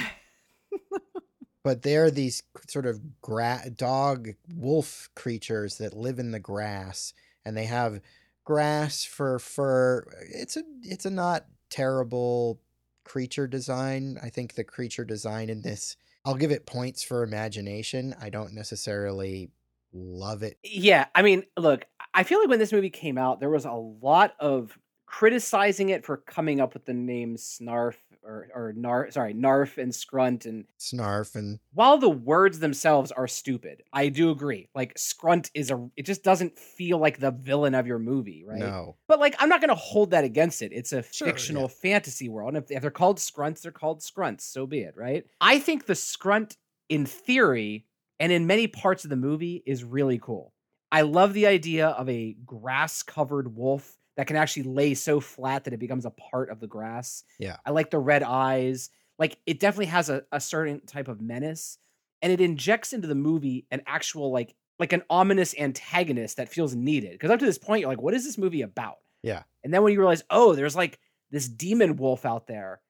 but 1.68 1.82
they're 1.82 2.10
these 2.10 2.42
sort 2.68 2.86
of 2.86 3.20
gra- 3.20 3.70
dog 3.74 4.30
wolf 4.54 5.10
creatures 5.14 5.78
that 5.78 5.94
live 5.94 6.18
in 6.18 6.30
the 6.30 6.38
grass 6.38 7.12
and 7.44 7.56
they 7.56 7.66
have 7.66 8.00
grass 8.48 9.04
for 9.04 9.38
fur 9.38 10.02
it's 10.32 10.56
a 10.56 10.62
it's 10.80 11.04
a 11.04 11.10
not 11.10 11.44
terrible 11.68 12.58
creature 13.04 13.46
design. 13.46 14.16
I 14.22 14.30
think 14.30 14.54
the 14.54 14.64
creature 14.64 15.04
design 15.04 15.50
in 15.50 15.60
this 15.60 15.98
i'll 16.24 16.34
give 16.34 16.50
it 16.50 16.64
points 16.64 17.02
for 17.02 17.22
imagination. 17.22 18.14
I 18.18 18.30
don't 18.30 18.54
necessarily 18.54 19.50
love 19.92 20.42
it. 20.42 20.56
Yeah, 20.64 21.08
I 21.14 21.20
mean, 21.20 21.42
look, 21.58 21.84
I 22.14 22.22
feel 22.22 22.40
like 22.40 22.48
when 22.48 22.58
this 22.58 22.72
movie 22.72 22.88
came 22.88 23.18
out, 23.18 23.38
there 23.38 23.50
was 23.50 23.66
a 23.66 23.72
lot 23.72 24.34
of 24.40 24.78
criticizing 25.04 25.90
it 25.90 26.06
for 26.06 26.16
coming 26.16 26.58
up 26.58 26.72
with 26.72 26.86
the 26.86 26.94
name 26.94 27.36
Snarf 27.36 27.96
or 28.22 28.48
or 28.54 28.72
Nar 28.76 29.10
sorry, 29.10 29.32
Narf 29.34 29.78
and 29.78 29.92
Scrunt 29.92 30.46
and 30.46 30.64
snarf 30.78 31.34
and 31.34 31.58
while 31.72 31.98
the 31.98 32.08
words 32.08 32.58
themselves 32.58 33.12
are 33.12 33.28
stupid, 33.28 33.82
I 33.92 34.08
do 34.08 34.30
agree. 34.30 34.68
Like 34.74 34.94
Scrunt 34.96 35.50
is 35.54 35.70
a 35.70 35.88
it 35.96 36.04
just 36.06 36.22
doesn't 36.22 36.58
feel 36.58 36.98
like 36.98 37.18
the 37.18 37.30
villain 37.30 37.74
of 37.74 37.86
your 37.86 37.98
movie, 37.98 38.44
right? 38.46 38.58
no 38.58 38.96
But 39.06 39.20
like, 39.20 39.36
I'm 39.38 39.48
not 39.48 39.60
going 39.60 39.68
to 39.68 39.74
hold 39.74 40.10
that 40.12 40.24
against 40.24 40.62
it. 40.62 40.72
It's 40.72 40.92
a 40.92 41.02
Sure, 41.02 41.26
fictional 41.28 41.62
yeah. 41.62 41.68
fantasy 41.68 42.28
world. 42.28 42.54
And 42.54 42.64
if, 42.64 42.70
if 42.70 42.82
they're 42.82 42.90
called 42.90 43.18
scrunts, 43.18 43.60
they're 43.62 43.72
called 43.72 44.02
scrunts. 44.02 44.42
So 44.42 44.66
be 44.66 44.80
it, 44.80 44.94
right? 44.96 45.24
I 45.40 45.58
think 45.58 45.86
the 45.86 45.94
scrunt, 45.94 46.56
in 46.88 47.06
theory, 47.06 47.86
and 48.20 48.32
in 48.32 48.46
many 48.46 48.66
parts 48.66 49.04
of 49.04 49.10
the 49.10 49.16
movie, 49.16 49.62
is 49.66 49.84
really 49.84 50.18
cool. 50.18 50.52
I 50.90 51.02
love 51.02 51.34
the 51.34 51.46
idea 51.46 51.88
of 51.88 52.08
a 52.08 52.34
grass 52.46 53.02
covered 53.02 53.54
wolf 53.54 53.97
that 54.18 54.26
can 54.26 54.36
actually 54.36 54.64
lay 54.64 54.94
so 54.94 55.20
flat 55.20 55.62
that 55.62 55.72
it 55.72 55.78
becomes 55.78 56.04
a 56.04 56.10
part 56.10 56.50
of 56.50 56.58
the 56.58 56.66
grass. 56.66 57.22
Yeah. 57.38 57.56
I 57.64 57.70
like 57.70 57.90
the 57.90 58.00
red 58.00 58.24
eyes. 58.24 58.90
Like, 59.16 59.38
it 59.46 59.60
definitely 59.60 59.86
has 59.86 60.10
a, 60.10 60.24
a 60.32 60.40
certain 60.40 60.80
type 60.86 61.06
of 61.06 61.20
menace. 61.20 61.78
And 62.20 62.32
it 62.32 62.40
injects 62.40 62.92
into 62.92 63.06
the 63.06 63.14
movie 63.14 63.68
an 63.70 63.80
actual, 63.86 64.32
like, 64.32 64.56
like 64.80 64.92
an 64.92 65.04
ominous 65.08 65.54
antagonist 65.56 66.36
that 66.38 66.48
feels 66.48 66.74
needed. 66.74 67.12
Because 67.12 67.30
up 67.30 67.38
to 67.38 67.46
this 67.46 67.58
point, 67.58 67.80
you're 67.80 67.88
like, 67.88 68.02
what 68.02 68.12
is 68.12 68.24
this 68.24 68.36
movie 68.36 68.62
about? 68.62 68.96
Yeah. 69.22 69.44
And 69.62 69.72
then 69.72 69.84
when 69.84 69.92
you 69.92 70.00
realize, 70.00 70.24
oh, 70.30 70.52
there's 70.52 70.74
like 70.74 70.98
this 71.30 71.48
demon 71.48 71.94
wolf 71.94 72.26
out 72.26 72.48
there, 72.48 72.80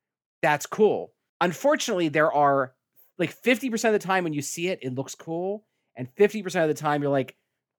that's 0.41 0.64
cool. 0.64 1.12
Unfortunately, 1.43 2.09
there 2.09 2.33
are 2.33 2.73
like 3.19 3.37
50% 3.38 3.85
of 3.85 3.93
the 3.93 3.99
time 3.99 4.25
when 4.25 4.33
you 4.33 4.41
see 4.41 4.69
it, 4.69 4.79
it 4.81 4.95
looks 4.95 5.14
cool. 5.14 5.67
And 5.95 6.09
50% 6.14 6.62
of 6.62 6.69
the 6.69 6.75
time, 6.75 7.03
you're 7.03 7.11
like, 7.11 7.37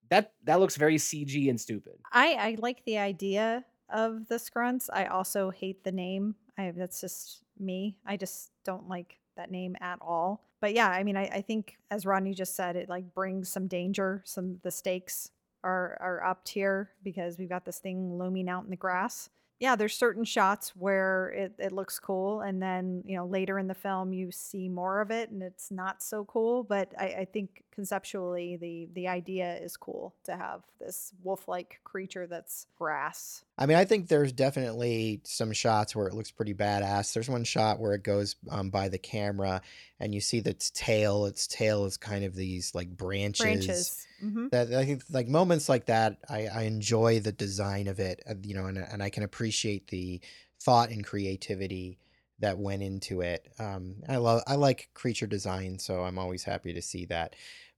that 0.09 0.33
that 0.43 0.59
looks 0.59 0.75
very 0.75 0.97
CG 0.97 1.49
and 1.49 1.59
stupid. 1.59 1.93
I 2.11 2.33
I 2.33 2.57
like 2.59 2.83
the 2.85 2.97
idea 2.97 3.65
of 3.89 4.27
the 4.27 4.39
scrunts. 4.39 4.89
I 4.91 5.05
also 5.05 5.49
hate 5.49 5.83
the 5.83 5.91
name. 5.91 6.35
I 6.57 6.71
that's 6.71 7.01
just 7.01 7.43
me. 7.59 7.97
I 8.05 8.17
just 8.17 8.51
don't 8.63 8.87
like 8.87 9.19
that 9.37 9.51
name 9.51 9.75
at 9.81 9.99
all. 10.01 10.43
But 10.61 10.73
yeah, 10.73 10.89
I 10.89 11.03
mean, 11.03 11.15
I, 11.15 11.23
I 11.25 11.41
think 11.41 11.77
as 11.89 12.05
Rodney 12.05 12.33
just 12.33 12.55
said, 12.55 12.75
it 12.75 12.89
like 12.89 13.13
brings 13.13 13.49
some 13.49 13.67
danger. 13.67 14.21
Some 14.25 14.59
the 14.63 14.71
stakes 14.71 15.31
are 15.63 15.97
are 15.99 16.23
up 16.23 16.47
here 16.47 16.91
because 17.03 17.37
we've 17.37 17.49
got 17.49 17.65
this 17.65 17.79
thing 17.79 18.17
looming 18.17 18.49
out 18.49 18.63
in 18.63 18.69
the 18.69 18.75
grass. 18.75 19.29
Yeah, 19.59 19.75
there's 19.75 19.95
certain 19.95 20.23
shots 20.23 20.73
where 20.75 21.31
it, 21.31 21.53
it 21.59 21.71
looks 21.73 21.99
cool, 21.99 22.41
and 22.41 22.61
then 22.61 23.03
you 23.05 23.17
know 23.17 23.25
later 23.25 23.59
in 23.59 23.67
the 23.67 23.73
film 23.73 24.13
you 24.13 24.31
see 24.31 24.69
more 24.69 25.01
of 25.01 25.11
it, 25.11 25.31
and 25.31 25.43
it's 25.43 25.69
not 25.69 26.01
so 26.01 26.23
cool. 26.23 26.63
But 26.63 26.93
I, 26.97 27.05
I 27.07 27.25
think 27.25 27.63
conceptually 27.71 28.55
the 28.55 28.87
the 28.93 29.09
idea 29.09 29.57
is 29.57 29.75
cool 29.75 30.15
to 30.23 30.37
have 30.37 30.61
this 30.79 31.11
wolf-like 31.23 31.81
creature 31.83 32.25
that's 32.25 32.67
grass. 32.77 33.43
I 33.57 33.65
mean, 33.65 33.77
I 33.77 33.83
think 33.83 34.07
there's 34.07 34.31
definitely 34.31 35.19
some 35.25 35.51
shots 35.51 35.93
where 35.93 36.07
it 36.07 36.13
looks 36.13 36.31
pretty 36.31 36.53
badass. 36.53 37.13
There's 37.13 37.29
one 37.29 37.43
shot 37.43 37.79
where 37.79 37.93
it 37.93 38.03
goes 38.03 38.37
um, 38.49 38.69
by 38.69 38.87
the 38.87 38.97
camera, 38.97 39.61
and 39.99 40.15
you 40.15 40.21
see 40.21 40.39
that 40.39 40.51
its 40.51 40.71
tail. 40.71 41.25
Its 41.25 41.47
tail 41.47 41.83
is 41.83 41.97
kind 41.97 42.23
of 42.23 42.33
these 42.33 42.73
like 42.73 42.95
branches. 42.95 43.41
Branches. 43.41 44.05
Hmm 44.19 44.47
That 44.51 44.73
I 44.73 44.85
think 44.85 45.03
like 45.09 45.27
moments 45.27 45.69
like 45.69 45.85
that, 45.85 46.17
I, 46.29 46.47
I 46.47 46.61
enjoy 46.63 47.19
the 47.19 47.31
design 47.31 47.87
of 47.87 47.99
it, 47.99 48.21
uh, 48.29 48.35
you 48.43 48.55
know, 48.55 48.65
and 48.65 48.77
and 48.77 49.01
I 49.03 49.09
can 49.09 49.23
appreciate 49.23 49.87
the 49.87 50.21
thought 50.61 50.89
and 50.89 51.03
creativity 51.05 51.99
that 52.39 52.57
went 52.57 52.83
into 52.83 53.21
it. 53.21 53.47
Um, 53.59 53.95
I 54.07 54.17
love 54.17 54.41
I 54.47 54.55
like 54.55 54.89
creature 54.93 55.27
design, 55.27 55.79
so 55.79 56.03
I'm 56.03 56.17
always 56.17 56.43
happy 56.43 56.73
to 56.73 56.81
see 56.81 57.05
that. 57.05 57.35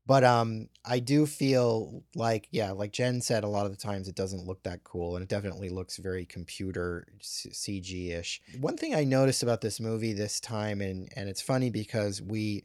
But 0.08 0.24
um, 0.24 0.68
I 0.84 1.00
do 1.00 1.26
feel 1.28 2.04
like 2.16 2.48
yeah, 2.52 2.72
like 2.72 2.92
Jen 2.92 3.22
said, 3.22 3.44
a 3.44 3.48
lot 3.48 3.66
of 3.66 3.72
the 3.72 3.78
times 3.78 4.08
it 4.08 4.16
doesn't 4.16 4.46
look 4.46 4.64
that 4.64 4.84
cool, 4.84 5.16
and 5.16 5.24
it 5.24 5.30
definitely 5.30 5.70
looks 5.70 5.98
very 5.98 6.26
computer 6.26 7.08
CG 7.22 8.12
ish. 8.12 8.42
One 8.60 8.78
thing 8.78 8.96
I 8.96 9.04
noticed 9.04 9.44
about 9.44 9.62
this 9.62 9.80
movie 9.80 10.14
this 10.14 10.40
time, 10.40 10.82
and 10.82 11.08
and 11.16 11.30
it's 11.30 11.42
funny 11.42 11.70
because 11.70 12.22
we 12.22 12.64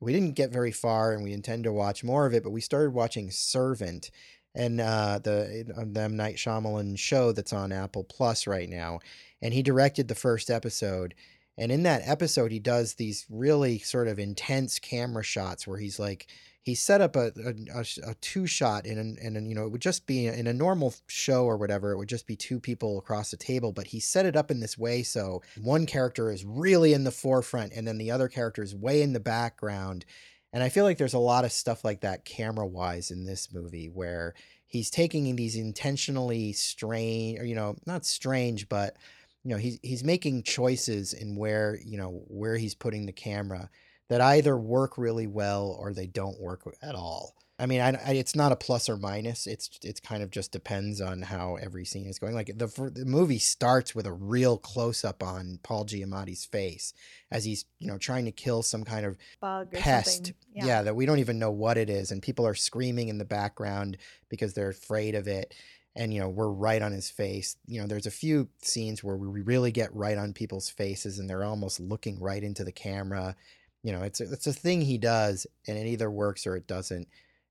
we 0.00 0.12
didn't 0.12 0.36
get 0.36 0.50
very 0.52 0.72
far, 0.72 1.12
and 1.12 1.22
we 1.22 1.32
intend 1.32 1.64
to 1.64 1.72
watch 1.72 2.04
more 2.04 2.26
of 2.26 2.34
it, 2.34 2.42
but 2.42 2.50
we 2.50 2.60
started 2.60 2.92
watching 2.92 3.30
Servant, 3.30 4.10
and 4.54 4.80
uh, 4.80 5.18
the 5.22 5.66
uh, 5.76 5.84
the 5.86 6.00
M 6.00 6.16
Night 6.16 6.36
Shyamalan 6.36 6.98
show 6.98 7.32
that's 7.32 7.52
on 7.52 7.72
Apple 7.72 8.04
Plus 8.04 8.46
right 8.46 8.68
now, 8.68 9.00
and 9.42 9.52
he 9.54 9.62
directed 9.62 10.08
the 10.08 10.14
first 10.14 10.50
episode. 10.50 11.14
And 11.56 11.72
in 11.72 11.82
that 11.82 12.02
episode, 12.04 12.52
he 12.52 12.60
does 12.60 12.94
these 12.94 13.26
really 13.28 13.80
sort 13.80 14.06
of 14.06 14.20
intense 14.20 14.78
camera 14.78 15.24
shots 15.24 15.66
where 15.66 15.78
he's 15.78 15.98
like, 15.98 16.28
he 16.62 16.74
set 16.74 17.00
up 17.00 17.16
a, 17.16 17.32
a, 17.74 17.84
a 18.10 18.14
two 18.20 18.46
shot 18.46 18.84
in 18.84 18.98
an, 18.98 19.16
in 19.20 19.36
an, 19.36 19.48
you 19.48 19.54
know, 19.54 19.64
it 19.64 19.70
would 19.70 19.80
just 19.80 20.06
be 20.06 20.26
in 20.26 20.46
a 20.46 20.52
normal 20.52 20.94
show 21.06 21.44
or 21.44 21.56
whatever, 21.56 21.92
it 21.92 21.98
would 21.98 22.08
just 22.08 22.26
be 22.26 22.36
two 22.36 22.60
people 22.60 22.98
across 22.98 23.30
the 23.30 23.36
table, 23.36 23.72
but 23.72 23.86
he 23.86 24.00
set 24.00 24.26
it 24.26 24.36
up 24.36 24.50
in 24.50 24.60
this 24.60 24.76
way 24.76 25.02
so 25.02 25.42
one 25.62 25.86
character 25.86 26.30
is 26.30 26.44
really 26.44 26.92
in 26.92 27.04
the 27.04 27.10
forefront 27.10 27.72
and 27.72 27.86
then 27.86 27.98
the 27.98 28.10
other 28.10 28.28
character 28.28 28.62
is 28.62 28.74
way 28.74 29.02
in 29.02 29.12
the 29.12 29.20
background. 29.20 30.04
And 30.52 30.62
I 30.62 30.68
feel 30.68 30.84
like 30.84 30.98
there's 30.98 31.14
a 31.14 31.18
lot 31.18 31.44
of 31.44 31.52
stuff 31.52 31.84
like 31.84 32.00
that 32.00 32.24
camera 32.24 32.66
wise 32.66 33.10
in 33.10 33.24
this 33.24 33.52
movie 33.52 33.88
where 33.92 34.34
he's 34.66 34.90
taking 34.90 35.34
these 35.36 35.56
intentionally 35.56 36.52
strange, 36.52 37.38
or, 37.38 37.44
you 37.44 37.54
know, 37.54 37.76
not 37.86 38.04
strange, 38.04 38.68
but 38.68 38.96
you 39.44 39.54
know 39.54 39.56
he's 39.56 39.78
he's 39.82 40.04
making 40.04 40.42
choices 40.42 41.14
in 41.14 41.36
where 41.36 41.78
you 41.82 41.96
know 41.96 42.22
where 42.26 42.56
he's 42.56 42.74
putting 42.74 43.06
the 43.06 43.12
camera 43.12 43.70
that 44.08 44.20
either 44.20 44.56
work 44.56 44.96
really 44.98 45.26
well 45.26 45.76
or 45.78 45.92
they 45.92 46.06
don't 46.06 46.40
work 46.40 46.62
at 46.82 46.94
all. 46.94 47.34
I 47.60 47.66
mean, 47.66 47.80
I, 47.80 47.88
I- 48.06 48.12
it's 48.12 48.36
not 48.36 48.52
a 48.52 48.56
plus 48.56 48.88
or 48.88 48.96
minus. 48.96 49.46
It's 49.48 49.68
it's 49.82 49.98
kind 49.98 50.22
of 50.22 50.30
just 50.30 50.52
depends 50.52 51.00
on 51.00 51.22
how 51.22 51.56
every 51.56 51.84
scene 51.84 52.06
is 52.06 52.20
going. 52.20 52.32
Like 52.34 52.52
the 52.56 52.68
the 52.94 53.04
movie 53.04 53.40
starts 53.40 53.96
with 53.96 54.06
a 54.06 54.12
real 54.12 54.58
close 54.58 55.04
up 55.04 55.24
on 55.24 55.58
Paul 55.64 55.84
Giamatti's 55.84 56.44
face 56.44 56.94
as 57.32 57.44
he's 57.44 57.64
you 57.80 57.88
know 57.88 57.98
trying 57.98 58.26
to 58.26 58.30
kill 58.30 58.62
some 58.62 58.84
kind 58.84 59.04
of 59.04 59.16
Bug 59.40 59.74
or 59.74 59.78
pest. 59.80 60.14
something. 60.26 60.34
Yeah. 60.54 60.82
that 60.82 60.94
we 60.96 61.04
don't 61.06 61.18
even 61.18 61.38
know 61.40 61.50
what 61.50 61.76
it 61.78 61.90
is, 61.90 62.12
and 62.12 62.22
people 62.22 62.46
are 62.46 62.54
screaming 62.54 63.08
in 63.08 63.18
the 63.18 63.24
background 63.24 63.96
because 64.28 64.54
they're 64.54 64.70
afraid 64.70 65.14
of 65.16 65.26
it. 65.26 65.52
And 65.96 66.14
you 66.14 66.20
know 66.20 66.28
we're 66.28 66.46
right 66.48 66.80
on 66.80 66.92
his 66.92 67.10
face. 67.10 67.56
You 67.66 67.80
know, 67.80 67.88
there's 67.88 68.06
a 68.06 68.10
few 68.12 68.48
scenes 68.62 69.02
where 69.02 69.16
we 69.16 69.40
really 69.42 69.72
get 69.72 69.92
right 69.92 70.16
on 70.16 70.32
people's 70.32 70.70
faces, 70.70 71.18
and 71.18 71.28
they're 71.28 71.42
almost 71.42 71.80
looking 71.80 72.20
right 72.20 72.44
into 72.44 72.62
the 72.62 72.70
camera. 72.70 73.34
You 73.82 73.92
know, 73.92 74.02
it's 74.02 74.20
a, 74.20 74.24
it's 74.32 74.46
a 74.46 74.52
thing 74.52 74.80
he 74.80 74.98
does, 74.98 75.46
and 75.66 75.78
it 75.78 75.86
either 75.86 76.10
works 76.10 76.46
or 76.46 76.56
it 76.56 76.66
doesn't. 76.66 77.08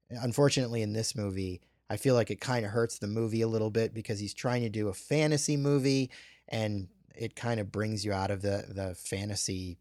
Unfortunately, 0.10 0.82
in 0.82 0.94
this 0.94 1.16
movie, 1.16 1.62
I 1.90 1.98
feel 1.98 2.16
like 2.16 2.32
it 2.32 2.42
kind 2.42 2.66
of 2.66 2.72
hurts 2.72 3.00
the 3.00 3.08
movie 3.08 3.42
a 3.42 3.48
little 3.48 3.70
bit 3.70 3.94
because 3.94 4.20
he's 4.20 4.34
trying 4.34 4.64
to 4.64 4.70
do 4.70 4.90
a 4.90 4.94
fantasy 4.94 5.58
movie, 5.58 6.12
and 6.48 6.88
it 7.16 7.36
kind 7.36 7.60
of 7.60 7.72
brings 7.72 8.06
you 8.06 8.14
out 8.14 8.32
of 8.32 8.42
the 8.42 8.66
the 8.70 8.96
fantasy 8.96 9.80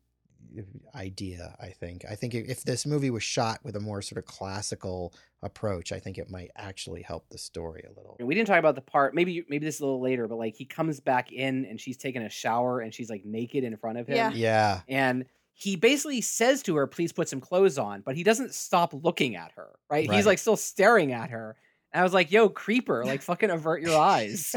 uh, 0.59 0.62
idea 0.97 1.55
i 1.61 1.66
think 1.66 2.05
i 2.09 2.14
think 2.14 2.32
if 2.32 2.49
if 2.49 2.62
this 2.62 2.86
movie 2.86 3.11
was 3.11 3.22
shot 3.22 3.59
with 3.64 3.74
a 3.76 3.80
more 3.80 4.01
sort 4.01 4.16
of 4.16 4.24
classical 4.24 5.12
approach 5.42 5.90
i 5.92 5.99
think 5.99 6.16
it 6.16 6.30
might 6.30 6.51
actually 6.57 7.03
help 7.03 7.28
the 7.28 7.36
story 7.36 7.84
a 7.84 7.88
little 7.99 8.07
we 8.26 8.34
didn't 8.34 8.49
talk 8.49 8.59
about 8.59 8.74
the 8.74 8.80
part. 8.80 9.14
Maybe 9.14 9.44
maybe 9.49 9.64
this 9.64 9.76
is 9.76 9.80
a 9.80 9.84
little 9.84 10.01
later, 10.01 10.26
but 10.28 10.36
like 10.36 10.55
he 10.57 10.64
comes 10.64 11.01
back 11.01 11.32
in 11.32 11.64
and 11.66 11.80
she's 11.80 11.97
taking 11.97 12.22
a 12.22 12.30
shower 12.30 12.80
and 12.80 12.92
she's 12.92 13.11
like 13.11 13.24
naked 13.24 13.64
in 13.64 13.76
front 13.76 13.99
of 13.99 14.07
him. 14.07 14.16
Yeah. 14.16 14.30
yeah 14.34 14.80
And 14.88 15.26
he 15.59 15.75
basically 15.75 16.21
says 16.21 16.63
to 16.65 16.77
her, 16.77 16.87
"Please 16.87 17.13
put 17.13 17.29
some 17.29 17.41
clothes 17.41 17.79
on," 17.79 18.03
but 18.03 18.15
he 18.15 18.23
doesn't 18.23 18.55
stop 18.55 18.93
looking 18.93 19.37
at 19.37 19.53
her. 19.53 19.71
Right? 19.91 20.07
Right. 20.07 20.15
He's 20.15 20.27
like 20.27 20.39
still 20.39 20.57
staring 20.57 21.13
at 21.13 21.31
her. 21.31 21.57
And 21.93 22.01
I 22.01 22.05
was 22.05 22.13
like, 22.13 22.31
"Yo, 22.31 22.49
creeper! 22.51 23.05
Like 23.05 23.23
fucking 23.23 23.51
avert 23.51 23.81
your 23.81 23.99
eyes." 23.99 24.55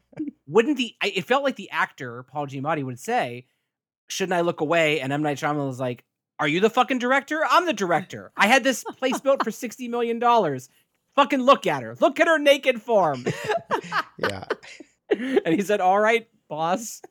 Wouldn't 0.46 0.76
the? 0.76 0.94
I, 1.02 1.12
it 1.14 1.24
felt 1.24 1.42
like 1.42 1.56
the 1.56 1.70
actor 1.70 2.22
Paul 2.24 2.46
Giamatti 2.46 2.84
would 2.84 3.00
say, 3.00 3.46
"Shouldn't 4.08 4.34
I 4.34 4.42
look 4.42 4.60
away?" 4.60 5.00
And 5.00 5.12
M 5.12 5.22
Night 5.22 5.38
Shyamalan 5.38 5.66
was 5.66 5.80
like, 5.80 6.04
"Are 6.38 6.48
you 6.48 6.60
the 6.60 6.68
fucking 6.68 6.98
director? 6.98 7.42
I'm 7.48 7.64
the 7.64 7.72
director. 7.72 8.30
I 8.36 8.46
had 8.46 8.62
this 8.62 8.84
place 8.84 9.20
built 9.20 9.42
for 9.42 9.50
sixty 9.50 9.88
million 9.88 10.18
dollars. 10.18 10.68
Fucking 11.16 11.40
look 11.40 11.66
at 11.66 11.82
her. 11.82 11.96
Look 12.00 12.20
at 12.20 12.28
her 12.28 12.38
naked 12.38 12.82
form." 12.82 13.24
yeah 14.18 14.44
and 15.12 15.54
he 15.54 15.62
said, 15.62 15.80
"All 15.80 15.98
right, 15.98 16.28
boss." 16.48 17.02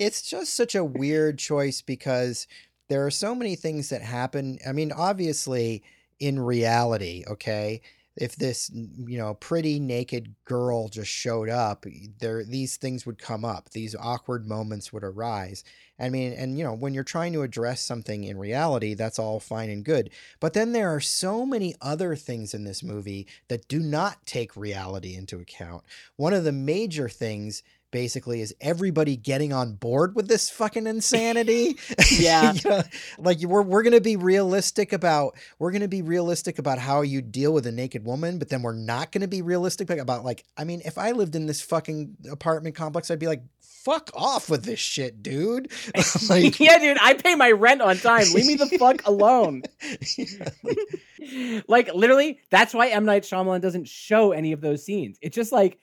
It's 0.00 0.22
just 0.22 0.56
such 0.56 0.74
a 0.74 0.82
weird 0.82 1.38
choice 1.38 1.82
because 1.82 2.48
there 2.88 3.06
are 3.06 3.10
so 3.10 3.34
many 3.34 3.54
things 3.54 3.90
that 3.90 4.02
happen. 4.02 4.58
I 4.66 4.72
mean, 4.72 4.92
obviously, 4.92 5.84
in 6.18 6.40
reality, 6.40 7.22
okay, 7.28 7.82
if 8.16 8.34
this 8.34 8.70
you 8.72 9.18
know 9.18 9.34
pretty 9.34 9.78
naked 9.78 10.34
girl 10.44 10.88
just 10.88 11.10
showed 11.10 11.48
up, 11.48 11.84
there 12.18 12.44
these 12.44 12.78
things 12.78 13.04
would 13.06 13.18
come 13.18 13.44
up. 13.44 13.70
These 13.70 13.94
awkward 13.94 14.46
moments 14.48 14.92
would 14.92 15.04
arise. 15.04 15.64
I 15.98 16.08
mean, 16.08 16.32
and 16.32 16.56
you 16.56 16.64
know, 16.64 16.74
when 16.74 16.94
you're 16.94 17.04
trying 17.04 17.34
to 17.34 17.42
address 17.42 17.82
something 17.82 18.24
in 18.24 18.38
reality, 18.38 18.94
that's 18.94 19.18
all 19.18 19.38
fine 19.38 19.68
and 19.68 19.84
good. 19.84 20.10
But 20.40 20.54
then 20.54 20.72
there 20.72 20.94
are 20.94 21.00
so 21.00 21.44
many 21.44 21.74
other 21.80 22.16
things 22.16 22.54
in 22.54 22.64
this 22.64 22.82
movie 22.82 23.26
that 23.48 23.68
do 23.68 23.80
not 23.80 24.24
take 24.24 24.56
reality 24.56 25.14
into 25.14 25.38
account. 25.38 25.84
One 26.16 26.32
of 26.32 26.44
the 26.44 26.52
major 26.52 27.08
things 27.08 27.62
basically 27.90 28.40
is 28.40 28.54
everybody 28.60 29.16
getting 29.16 29.52
on 29.52 29.74
board 29.74 30.14
with 30.14 30.28
this 30.28 30.50
fucking 30.50 30.86
insanity. 30.86 31.76
Yeah. 32.10 32.52
You 32.60 32.70
know, 32.70 32.82
like 33.18 33.40
we're 33.40 33.62
we're 33.62 33.82
gonna 33.82 34.00
be 34.00 34.16
realistic 34.16 34.92
about 34.92 35.36
we're 35.58 35.70
gonna 35.70 35.88
be 35.88 36.02
realistic 36.02 36.58
about 36.58 36.78
how 36.78 37.02
you 37.02 37.22
deal 37.22 37.52
with 37.52 37.66
a 37.66 37.72
naked 37.72 38.04
woman, 38.04 38.38
but 38.38 38.48
then 38.48 38.62
we're 38.62 38.74
not 38.74 39.12
gonna 39.12 39.28
be 39.28 39.42
realistic 39.42 39.90
about 39.90 40.24
like 40.24 40.44
I 40.56 40.64
mean, 40.64 40.82
if 40.84 40.98
I 40.98 41.12
lived 41.12 41.36
in 41.36 41.46
this 41.46 41.62
fucking 41.62 42.16
apartment 42.30 42.74
complex, 42.74 43.10
I'd 43.10 43.18
be 43.18 43.26
like, 43.28 43.42
fuck 43.60 44.10
off 44.14 44.50
with 44.50 44.64
this 44.64 44.78
shit, 44.78 45.22
dude. 45.22 45.70
like, 46.28 46.60
yeah, 46.60 46.78
dude, 46.78 46.98
I 47.00 47.14
pay 47.14 47.34
my 47.34 47.50
rent 47.50 47.80
on 47.80 47.96
time. 47.96 48.24
Leave 48.34 48.46
me 48.46 48.54
the 48.54 48.66
fuck 48.78 49.06
alone. 49.06 49.62
yeah, 51.18 51.60
like, 51.68 51.92
literally, 51.94 52.40
that's 52.50 52.74
why 52.74 52.88
M 52.88 53.04
Night 53.04 53.22
Shyamalan 53.22 53.60
doesn't 53.60 53.88
show 53.88 54.32
any 54.32 54.52
of 54.52 54.60
those 54.60 54.84
scenes. 54.84 55.18
It's 55.22 55.34
just 55.34 55.52
like 55.52 55.78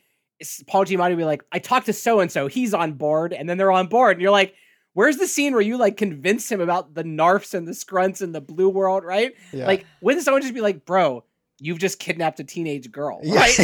Paul 0.67 0.85
Giamatti 0.85 1.09
will 1.11 1.17
be 1.17 1.23
like, 1.23 1.43
"I 1.51 1.59
talked 1.59 1.87
to 1.87 1.93
so 1.93 2.19
and 2.19 2.31
so, 2.31 2.47
he's 2.47 2.73
on 2.73 2.93
board," 2.93 3.33
and 3.33 3.49
then 3.49 3.57
they're 3.57 3.71
on 3.71 3.87
board, 3.87 4.17
and 4.17 4.21
you're 4.21 4.31
like, 4.31 4.53
"Where's 4.93 5.17
the 5.17 5.27
scene 5.27 5.53
where 5.53 5.61
you 5.61 5.77
like 5.77 5.97
convince 5.97 6.51
him 6.51 6.61
about 6.61 6.93
the 6.93 7.03
narfs 7.03 7.53
and 7.53 7.67
the 7.67 7.73
scrunts 7.73 8.21
and 8.21 8.33
the 8.35 8.41
blue 8.41 8.69
world?" 8.69 9.03
Right? 9.03 9.33
yeah. 9.51 9.65
Like, 9.67 9.85
wouldn't 10.01 10.23
someone 10.23 10.41
just 10.41 10.53
be 10.53 10.61
like, 10.61 10.85
"Bro, 10.85 11.23
you've 11.59 11.79
just 11.79 11.99
kidnapped 11.99 12.39
a 12.39 12.43
teenage 12.43 12.91
girl," 12.91 13.19
Yeah. 13.23 13.39
right? 13.39 13.59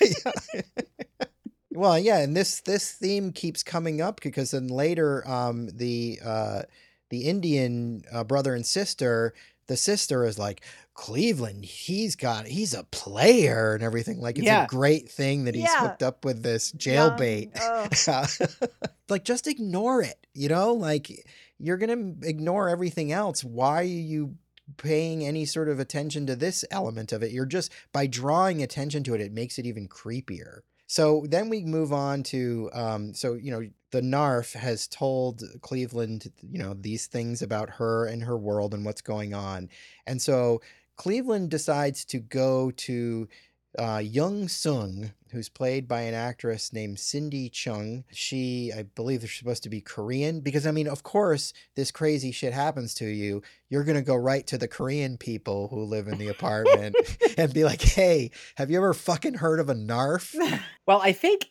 Yeah. 0.00 0.62
well, 1.70 1.98
yeah, 1.98 2.18
and 2.18 2.36
this 2.36 2.60
this 2.60 2.92
theme 2.92 3.32
keeps 3.32 3.62
coming 3.62 4.00
up 4.00 4.20
because 4.20 4.50
then 4.50 4.68
later, 4.68 5.26
um, 5.28 5.68
the 5.72 6.18
uh, 6.24 6.62
the 7.10 7.22
Indian 7.22 8.02
uh, 8.12 8.24
brother 8.24 8.54
and 8.54 8.66
sister, 8.66 9.34
the 9.68 9.76
sister 9.76 10.24
is 10.24 10.38
like 10.38 10.62
Cleveland. 10.94 11.64
He's 11.64 12.16
got 12.16 12.46
he's 12.46 12.74
a 12.74 12.82
player 12.84 13.74
and 13.74 13.82
everything. 13.84 14.20
Like 14.20 14.36
it's 14.38 14.46
Yeah. 14.46 14.64
a 14.64 14.66
great 14.66 15.08
thing 15.08 15.44
that 15.44 15.54
he's 15.54 15.64
Yeah. 15.64 15.80
hooked 15.88 16.02
up 16.02 16.24
with 16.24 16.42
this 16.42 16.72
jailbait. 16.72 17.50
oh. 17.60 18.66
like 19.08 19.24
just 19.24 19.46
ignore 19.46 20.02
it 20.02 20.26
you 20.34 20.48
know 20.48 20.72
like 20.74 21.10
you're 21.58 21.78
gonna 21.78 22.12
ignore 22.22 22.68
everything 22.68 23.10
else 23.10 23.42
why 23.42 23.80
are 23.80 23.82
you 23.82 24.34
paying 24.76 25.24
any 25.24 25.46
sort 25.46 25.68
of 25.68 25.80
attention 25.80 26.26
to 26.26 26.36
this 26.36 26.62
element 26.70 27.10
of 27.12 27.22
it 27.22 27.32
you're 27.32 27.46
just 27.46 27.72
by 27.92 28.06
drawing 28.06 28.62
attention 28.62 29.02
to 29.02 29.14
it 29.14 29.20
it 29.22 29.32
makes 29.32 29.58
it 29.58 29.64
even 29.64 29.88
creepier 29.88 30.58
so 30.88 31.24
then 31.28 31.48
we 31.48 31.62
move 31.64 31.92
on 31.92 32.24
to 32.24 32.68
um 32.72 33.14
so 33.14 33.34
you 33.34 33.52
know 33.52 33.62
the 33.90 34.02
narf 34.02 34.52
has 34.54 34.88
told 34.88 35.42
cleveland 35.62 36.30
you 36.42 36.58
know 36.58 36.74
these 36.74 37.06
things 37.06 37.42
about 37.42 37.70
her 37.70 38.06
and 38.06 38.22
her 38.24 38.36
world 38.36 38.74
and 38.74 38.84
what's 38.84 39.00
going 39.00 39.34
on. 39.34 39.68
And 40.06 40.20
so 40.20 40.60
cleveland 40.96 41.50
decides 41.50 42.04
to 42.06 42.18
go 42.18 42.70
to 42.72 43.28
uh, 43.76 43.98
Young-Soon, 43.98 45.12
who's 45.32 45.48
played 45.48 45.86
by 45.86 46.02
an 46.02 46.14
actress 46.14 46.72
named 46.72 46.98
Cindy 46.98 47.50
Cheung. 47.50 48.04
She, 48.12 48.72
I 48.74 48.84
believe, 48.84 49.20
they're 49.20 49.28
supposed 49.28 49.62
to 49.64 49.68
be 49.68 49.80
Korean 49.80 50.40
because, 50.40 50.66
I 50.66 50.70
mean, 50.70 50.88
of 50.88 51.02
course, 51.02 51.52
this 51.76 51.90
crazy 51.90 52.32
shit 52.32 52.52
happens 52.52 52.94
to 52.94 53.06
you. 53.06 53.42
You're 53.68 53.84
going 53.84 53.98
to 53.98 54.02
go 54.02 54.16
right 54.16 54.46
to 54.46 54.56
the 54.58 54.68
Korean 54.68 55.18
people 55.18 55.68
who 55.68 55.84
live 55.84 56.08
in 56.08 56.18
the 56.18 56.28
apartment 56.28 56.96
and 57.38 57.52
be 57.52 57.64
like, 57.64 57.82
hey, 57.82 58.30
have 58.56 58.70
you 58.70 58.78
ever 58.78 58.94
fucking 58.94 59.34
heard 59.34 59.60
of 59.60 59.68
a 59.68 59.74
NARF? 59.74 60.34
Well, 60.86 61.02
I 61.02 61.12
think 61.12 61.50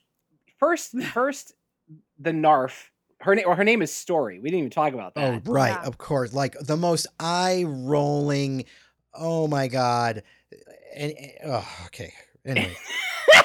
first, 0.58 1.00
first, 1.00 1.54
the 2.20 2.34
Narf. 2.34 2.92
Her 3.20 3.36
name 3.36 3.46
or 3.48 3.56
her 3.56 3.64
name 3.64 3.82
is 3.82 3.94
Story. 3.94 4.40
We 4.40 4.50
didn't 4.50 4.60
even 4.60 4.70
talk 4.72 4.94
about 4.94 5.16
that. 5.16 5.42
Oh, 5.46 5.52
right. 5.52 5.78
Yeah. 5.80 5.88
Of 5.88 5.98
course. 5.98 6.34
Like 6.34 6.56
the 6.60 6.78
most 6.78 7.08
eye 7.20 7.64
rolling. 7.68 8.66
Oh 9.14 9.48
my 9.48 9.68
God. 9.68 10.24
And, 10.96 11.14
eh, 11.18 11.32
oh, 11.46 11.68
okay. 11.88 12.14
Anyway. 12.46 12.76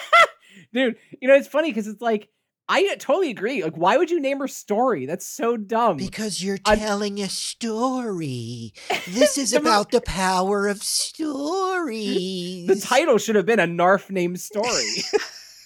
Dude, 0.73 0.97
you 1.21 1.29
know 1.29 1.35
it's 1.35 1.49
funny 1.49 1.71
because 1.71 1.87
it's 1.87 2.01
like 2.01 2.29
I 2.69 2.95
totally 2.97 3.31
agree. 3.31 3.63
Like, 3.63 3.77
why 3.77 3.97
would 3.97 4.11
you 4.11 4.21
name 4.21 4.39
her 4.39 4.49
Story? 4.49 5.05
That's 5.05 5.27
so 5.27 5.57
dumb. 5.57 5.97
Because 5.97 6.43
you're 6.43 6.59
I'm- 6.65 6.79
telling 6.79 7.21
a 7.21 7.29
story. 7.29 8.73
This 9.09 9.37
is 9.37 9.53
about 9.53 9.91
the 9.91 10.01
power 10.01 10.69
of 10.69 10.83
stories. 10.83 12.67
the 12.69 12.77
title 12.77 13.19
should 13.19 13.35
have 13.35 13.47
been 13.47 13.59
a 13.61 13.67
Narf 13.67 14.11
named 14.11 14.41
Story. 14.41 15.03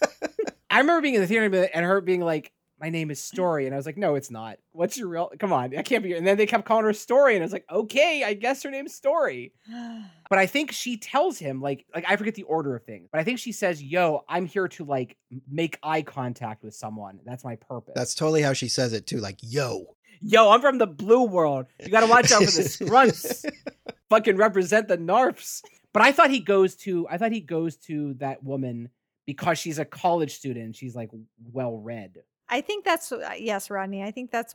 I 0.70 0.78
remember 0.78 1.02
being 1.02 1.14
in 1.14 1.20
the 1.20 1.26
theater 1.26 1.68
and 1.72 1.84
her 1.84 2.00
being 2.00 2.22
like, 2.22 2.50
"My 2.80 2.90
name 2.90 3.10
is 3.10 3.20
mm. 3.20 3.24
Story," 3.24 3.66
and 3.66 3.74
I 3.74 3.76
was 3.76 3.86
like, 3.86 3.96
"No, 3.96 4.14
it's 4.14 4.30
not. 4.30 4.58
What's 4.72 4.96
your 4.96 5.08
real? 5.08 5.30
Come 5.38 5.52
on, 5.52 5.76
I 5.76 5.82
can't 5.82 6.02
be." 6.02 6.14
And 6.14 6.26
then 6.26 6.36
they 6.36 6.46
kept 6.46 6.64
calling 6.64 6.84
her 6.84 6.92
Story, 6.92 7.34
and 7.34 7.42
I 7.42 7.46
was 7.46 7.52
like, 7.52 7.66
"Okay, 7.70 8.24
I 8.24 8.34
guess 8.34 8.62
her 8.62 8.70
name's 8.70 8.94
Story." 8.94 9.52
But 10.28 10.40
I 10.40 10.46
think 10.46 10.72
she 10.72 10.96
tells 10.96 11.38
him 11.38 11.60
like, 11.60 11.86
like 11.94 12.04
I 12.08 12.16
forget 12.16 12.34
the 12.34 12.42
order 12.42 12.74
of 12.74 12.82
things, 12.82 13.08
but 13.12 13.20
I 13.20 13.24
think 13.24 13.38
she 13.38 13.52
says, 13.52 13.80
"Yo, 13.80 14.24
I'm 14.28 14.44
here 14.44 14.66
to 14.66 14.84
like 14.84 15.16
make 15.48 15.78
eye 15.84 16.02
contact 16.02 16.64
with 16.64 16.74
someone. 16.74 17.20
That's 17.24 17.44
my 17.44 17.54
purpose." 17.54 17.92
That's 17.94 18.16
totally 18.16 18.42
how 18.42 18.52
she 18.52 18.66
says 18.66 18.92
it 18.92 19.06
too. 19.06 19.18
Like, 19.18 19.38
yo. 19.40 19.94
Yo, 20.20 20.50
I'm 20.50 20.60
from 20.60 20.78
the 20.78 20.86
blue 20.86 21.24
world. 21.24 21.66
You 21.78 21.90
got 21.90 22.00
to 22.00 22.06
watch 22.06 22.32
out 22.32 22.42
for 22.42 22.50
the 22.50 22.68
scrunts. 22.68 23.44
Fucking 24.10 24.36
represent 24.36 24.88
the 24.88 24.98
narfs. 24.98 25.62
But 25.92 26.02
I 26.02 26.12
thought 26.12 26.30
he 26.30 26.40
goes 26.40 26.74
to 26.76 27.06
I 27.08 27.16
thought 27.16 27.32
he 27.32 27.40
goes 27.40 27.76
to 27.86 28.12
that 28.14 28.42
woman 28.44 28.90
because 29.24 29.58
she's 29.58 29.78
a 29.78 29.84
college 29.84 30.34
student. 30.34 30.76
She's 30.76 30.94
like 30.94 31.08
well 31.52 31.78
read. 31.78 32.18
I 32.48 32.60
think 32.60 32.84
that's 32.84 33.10
uh, 33.10 33.32
yes, 33.36 33.70
Rodney. 33.70 34.02
I 34.02 34.10
think 34.10 34.30
that's 34.30 34.54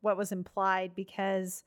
what 0.00 0.16
was 0.16 0.32
implied 0.32 0.92
because 0.94 1.62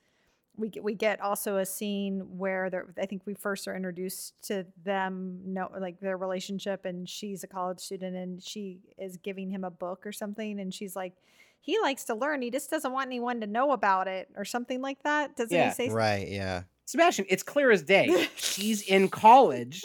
we 0.58 0.70
get, 0.70 0.84
we 0.84 0.96
get 0.96 1.22
also 1.22 1.58
a 1.58 1.66
scene 1.66 2.38
where 2.38 2.70
I 3.00 3.06
think 3.06 3.22
we 3.26 3.34
first 3.34 3.68
are 3.68 3.76
introduced 3.76 4.34
to 4.48 4.66
them, 4.84 5.40
know 5.46 5.70
like 5.80 6.00
their 6.00 6.18
relationship, 6.18 6.86
and 6.86 7.08
she's 7.08 7.44
a 7.44 7.48
college 7.48 7.80
student 7.80 8.16
and 8.16 8.42
she 8.44 8.80
is 8.98 9.18
giving 9.18 9.50
him 9.50 9.64
a 9.64 9.72
book 9.72 10.06
or 10.06 10.12
something, 10.12 10.60
and 10.60 10.74
she's 10.74 10.96
like, 10.96 11.14
he 11.62 11.80
likes 11.80 12.06
to 12.06 12.16
learn, 12.16 12.42
he 12.42 12.50
just 12.50 12.70
doesn't 12.72 12.92
want 12.92 13.06
anyone 13.08 13.40
to 13.42 13.48
know 13.48 13.72
about 13.72 14.08
it 14.08 14.28
or 14.36 14.44
something 14.44 14.82
like 14.82 15.02
that. 15.04 15.36
Doesn't 15.36 15.56
Yeah. 15.56 15.70
he 15.70 15.74
say? 15.76 15.90
Right. 15.90 16.28
Yeah. 16.28 16.64
Sebastian, 16.86 17.26
it's 17.30 17.44
clear 17.44 17.70
as 17.72 17.84
day. 17.84 18.28
She's 18.36 18.82
in 18.82 19.10
college. 19.10 19.84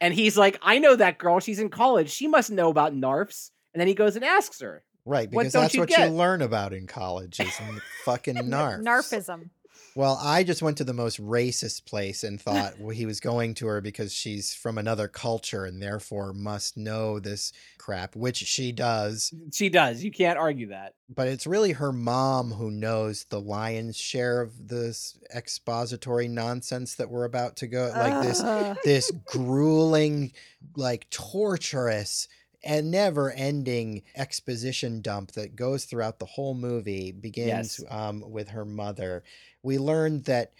And 0.00 0.14
he's 0.14 0.38
like, 0.38 0.58
I 0.62 0.78
know 0.78 0.96
that 0.96 1.18
girl. 1.18 1.38
She's 1.38 1.58
in 1.58 1.68
college. 1.68 2.08
She 2.10 2.26
must 2.28 2.50
know 2.50 2.70
about 2.70 2.94
narfs. 2.94 3.50
And 3.74 3.80
then 3.80 3.88
he 3.88 3.94
goes 3.94 4.16
and 4.16 4.24
asks 4.24 4.60
her. 4.60 4.82
Right. 5.08 5.30
Because 5.30 5.52
don't 5.54 5.62
that's 5.62 5.74
you 5.74 5.80
what 5.80 5.88
get? 5.88 6.10
you 6.10 6.14
learn 6.14 6.42
about 6.42 6.74
in 6.74 6.86
college 6.86 7.40
is 7.40 7.58
fucking 8.04 8.36
narfs. 8.36 8.82
Narfism. 8.82 9.48
Well, 9.94 10.20
I 10.22 10.44
just 10.44 10.62
went 10.62 10.76
to 10.76 10.84
the 10.84 10.92
most 10.92 11.20
racist 11.20 11.84
place 11.86 12.22
and 12.22 12.40
thought 12.40 12.78
well, 12.78 12.90
he 12.90 13.06
was 13.06 13.18
going 13.18 13.54
to 13.54 13.66
her 13.66 13.80
because 13.80 14.12
she's 14.12 14.54
from 14.54 14.78
another 14.78 15.08
culture 15.08 15.64
and 15.64 15.82
therefore 15.82 16.32
must 16.32 16.76
know 16.76 17.18
this 17.18 17.52
crap, 17.78 18.14
which 18.14 18.36
she 18.36 18.70
does. 18.70 19.32
She 19.52 19.68
does. 19.70 20.04
You 20.04 20.12
can't 20.12 20.38
argue 20.38 20.68
that. 20.68 20.94
But 21.12 21.26
it's 21.26 21.48
really 21.48 21.72
her 21.72 21.90
mom 21.90 22.52
who 22.52 22.70
knows 22.70 23.24
the 23.24 23.40
lion's 23.40 23.96
share 23.96 24.40
of 24.40 24.68
this 24.68 25.18
expository 25.34 26.28
nonsense 26.28 26.94
that 26.96 27.10
we're 27.10 27.24
about 27.24 27.56
to 27.56 27.66
go 27.66 27.90
like 27.96 28.22
this 28.22 28.40
ah. 28.44 28.76
this 28.84 29.10
grueling, 29.26 30.32
like 30.76 31.08
torturous 31.10 32.28
and 32.64 32.90
never 32.90 33.30
ending 33.32 34.02
exposition 34.16 35.00
dump 35.00 35.32
that 35.32 35.56
goes 35.56 35.84
throughout 35.84 36.18
the 36.18 36.26
whole 36.26 36.54
movie 36.54 37.12
begins 37.12 37.80
Yes. 37.80 37.84
um, 37.90 38.22
with 38.30 38.48
her 38.48 38.64
mother. 38.64 39.22
We 39.62 39.78
learned 39.78 40.24
that 40.24 40.52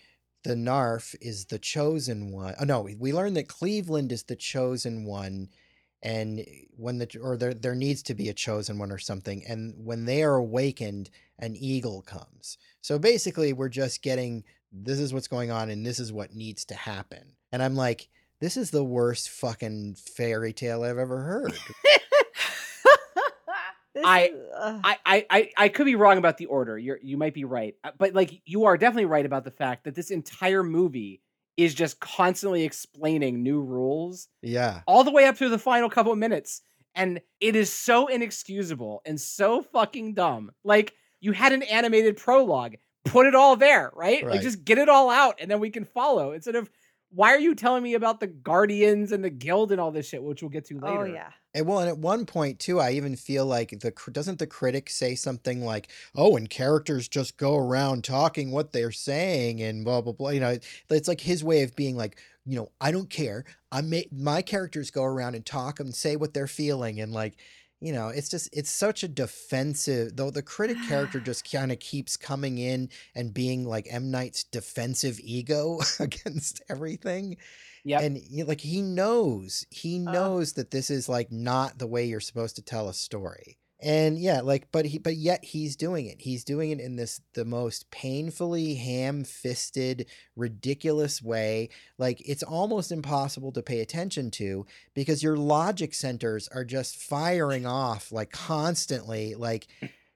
the 0.45 0.55
Narf 0.57 1.15
is 1.21 1.47
the 1.47 1.59
chosen 1.59 2.31
one. 2.33 2.55
Oh, 2.61 2.65
no, 2.65 2.83
we- 2.83 3.13
learned 3.13 3.37
that 3.37 3.49
Cleveland 3.49 4.13
is 4.13 4.23
the 4.25 4.37
chosen 4.37 5.05
one. 5.05 5.49
And 6.01 6.47
when 6.77 6.99
the 6.99 7.19
or 7.21 7.37
there 7.37 7.53
there 7.53 7.75
needs 7.75 8.05
to 8.05 8.15
be 8.15 8.29
a 8.29 8.33
chosen 8.35 8.79
one 8.79 8.93
or 8.93 8.99
something, 8.99 9.45
and 9.49 9.75
when 9.85 10.05
they 10.05 10.23
are 10.23 10.37
awakened, 10.37 11.11
an 11.41 11.57
eagle 11.57 12.03
comes. 12.03 12.57
So 12.83 13.01
basically, 13.01 13.53
we're 13.53 13.69
just 13.69 14.01
getting 14.01 14.45
this 14.71 15.01
is 15.01 15.13
what's 15.13 15.27
going 15.27 15.51
on, 15.51 15.71
and 15.71 15.85
this 15.85 15.99
is 15.99 16.13
what 16.13 16.37
needs 16.37 16.65
to 16.67 16.75
happen. 16.77 17.35
And 17.51 17.65
I'm 17.65 17.75
like, 17.75 18.09
this 18.41 18.57
is 18.57 18.71
the 18.71 18.85
worst 18.85 19.29
fucking 19.31 19.97
fairy 19.97 20.53
tale 20.53 20.83
I've 20.83 20.99
ever 20.99 21.21
heard. 21.23 21.53
I- 24.05 24.31
I, 24.85 24.97
I, 25.05 25.27
I, 25.31 25.51
I 25.57 25.69
could 25.69 25.87
be 25.87 25.95
wrong 25.97 26.19
about 26.19 26.37
the 26.39 26.47
order. 26.47 26.79
You're 26.79 26.99
you 27.03 27.17
might 27.17 27.35
be 27.35 27.45
right, 27.45 27.75
Uh, 27.83 27.91
but 27.99 28.15
like 28.15 28.43
you 28.45 28.65
are 28.65 28.77
definitely 28.77 29.07
right 29.07 29.27
about 29.27 29.45
the 29.45 29.51
fact 29.51 29.85
that 29.85 29.95
this 29.95 30.11
entire 30.11 30.63
movie 30.63 31.21
is 31.57 31.75
just 31.75 31.99
constantly 31.99 32.63
explaining 32.65 33.43
new 33.43 33.61
rules 33.61 34.29
yeah. 34.43 34.83
all 34.87 35.03
the 35.03 35.11
way 35.11 35.27
up 35.27 35.37
to 35.39 35.49
the 35.49 35.59
final 35.59 35.89
couple 35.91 36.13
of 36.13 36.19
minutes, 36.19 36.61
and 36.95 37.21
it 37.41 37.57
is 37.57 37.73
so 37.73 38.07
inexcusable 38.07 39.03
and 39.05 39.21
so 39.21 39.63
fucking 39.63 40.15
dumb. 40.15 40.53
Like 40.65 40.95
you 41.21 41.33
had 41.33 41.53
an 41.53 41.63
animated 41.65 42.17
prologue, 42.17 42.77
put 43.05 43.27
it 43.27 43.35
all 43.35 43.57
there, 43.57 43.91
right? 43.95 44.23
Like 44.23 44.35
Right. 44.35 44.43
just 44.43 44.65
get 44.65 44.79
it 44.79 44.89
all 44.89 45.11
out, 45.11 45.37
and 45.41 45.51
then 45.51 45.59
we 45.61 45.71
can 45.71 45.85
follow 45.85 46.33
instead 46.33 46.55
of. 46.57 46.71
Why 47.11 47.35
are 47.35 47.39
you 47.39 47.55
telling 47.55 47.83
me 47.83 47.95
about 47.95 48.21
the 48.21 48.27
guardians 48.27 49.13
and 49.13 49.25
the 49.25 49.31
guild 49.31 49.73
and 49.73 49.81
all 49.81 49.91
this 49.91 50.07
shit, 50.09 50.23
which 50.23 50.43
we'll 50.43 50.51
get 50.51 50.67
to 50.67 50.79
oh, 50.83 50.87
later? 50.87 51.01
oh 51.01 51.05
yeah. 51.05 51.31
And 51.55 51.67
well, 51.67 51.79
and 51.79 51.89
at 51.89 51.99
one 51.99 52.27
point 52.27 52.59
too, 52.59 52.79
I 52.79 52.93
even 52.93 53.17
feel 53.17 53.47
like 53.47 53.71
the 53.71 53.93
doesn't 54.13 54.39
the 54.39 54.47
critic 54.47 54.91
say 54.91 55.15
something 55.15 55.65
like, 55.65 55.91
"Oh, 56.15 56.37
and 56.37 56.49
characters 56.49 57.09
just 57.09 57.39
go 57.39 57.57
around 57.57 58.05
talking 58.05 58.51
what 58.51 58.73
they're 58.73 58.93
saying 58.93 59.63
and 59.63 59.85
blah 59.85 60.03
blah 60.03 60.13
blah." 60.13 60.31
You 60.31 60.41
know, 60.41 60.59
it's 60.91 61.09
like 61.09 61.23
his 61.23 61.43
way 61.43 61.63
of 61.63 61.75
being 61.75 61.97
like, 61.97 62.19
you 62.45 62.57
know, 62.57 62.71
I 62.81 62.91
don't 62.91 63.09
care. 63.09 63.45
I 63.73 63.81
ma- 63.81 64.01
my 64.13 64.43
characters 64.43 64.91
go 64.91 65.05
around 65.05 65.35
and 65.35 65.45
talk 65.45 65.81
and 65.81 65.95
say 65.95 66.17
what 66.17 66.35
they're 66.35 66.47
feeling, 66.47 67.01
and 67.01 67.13
like, 67.13 67.37
you 67.81 67.93
know, 67.93 68.09
it's 68.09 68.29
just 68.29 68.49
it's 68.53 68.71
such 68.71 69.03
a 69.03 69.09
defensive. 69.09 70.17
Though 70.17 70.31
the 70.31 70.43
critic 70.43 70.77
character 70.89 71.21
just 71.31 71.51
kind 71.51 71.71
of 71.73 71.79
keeps 71.79 72.17
coming 72.17 72.59
in 72.59 72.89
and 73.15 73.33
being 73.33 73.65
like 73.65 73.87
M 73.91 74.11
Night's 74.11 74.45
defensive 74.45 75.21
ego 75.23 75.79
against 76.01 76.61
everything 76.69 77.37
Yeah. 77.85 78.01
and 78.01 78.17
he, 78.17 78.43
like 78.43 78.61
he 78.61 78.83
knows 78.83 79.65
he 79.71 80.05
Ugh. 80.07 80.13
knows 80.13 80.55
that 80.55 80.71
this 80.71 80.91
is 80.91 81.09
like 81.09 81.31
not 81.31 81.79
the 81.79 81.87
way 81.87 82.05
you're 82.07 82.21
supposed 82.21 82.57
to 82.57 82.63
tell 82.63 82.89
a 82.89 82.95
story 82.95 83.59
and 83.81 84.19
yeah 84.19 84.41
like 84.41 84.67
but 84.73 84.87
he 84.87 84.99
but 84.99 85.17
yet 85.17 85.45
he's 85.45 85.77
doing 85.77 86.07
it. 86.07 86.21
He's 86.21 86.45
doing 86.45 86.71
it 86.71 86.81
in 86.81 86.97
this 86.97 87.21
the 87.35 87.45
most 87.45 87.91
painfully 87.91 88.75
ham-fisted 88.75 90.07
ridiculous 90.37 91.23
way. 91.23 91.69
Like 91.99 92.21
it's 92.29 92.43
almost 92.43 92.93
impossible 92.93 93.53
to 93.53 93.63
pay 93.63 93.81
attention 93.81 94.31
to 94.33 94.67
because 94.95 95.23
your 95.23 95.37
logic 95.37 95.95
centers 95.95 96.49
are 96.49 96.65
just 96.65 96.97
firing 96.97 97.67
off 97.67 98.11
like 98.13 98.31
constantly 98.31 99.35
like 99.35 99.69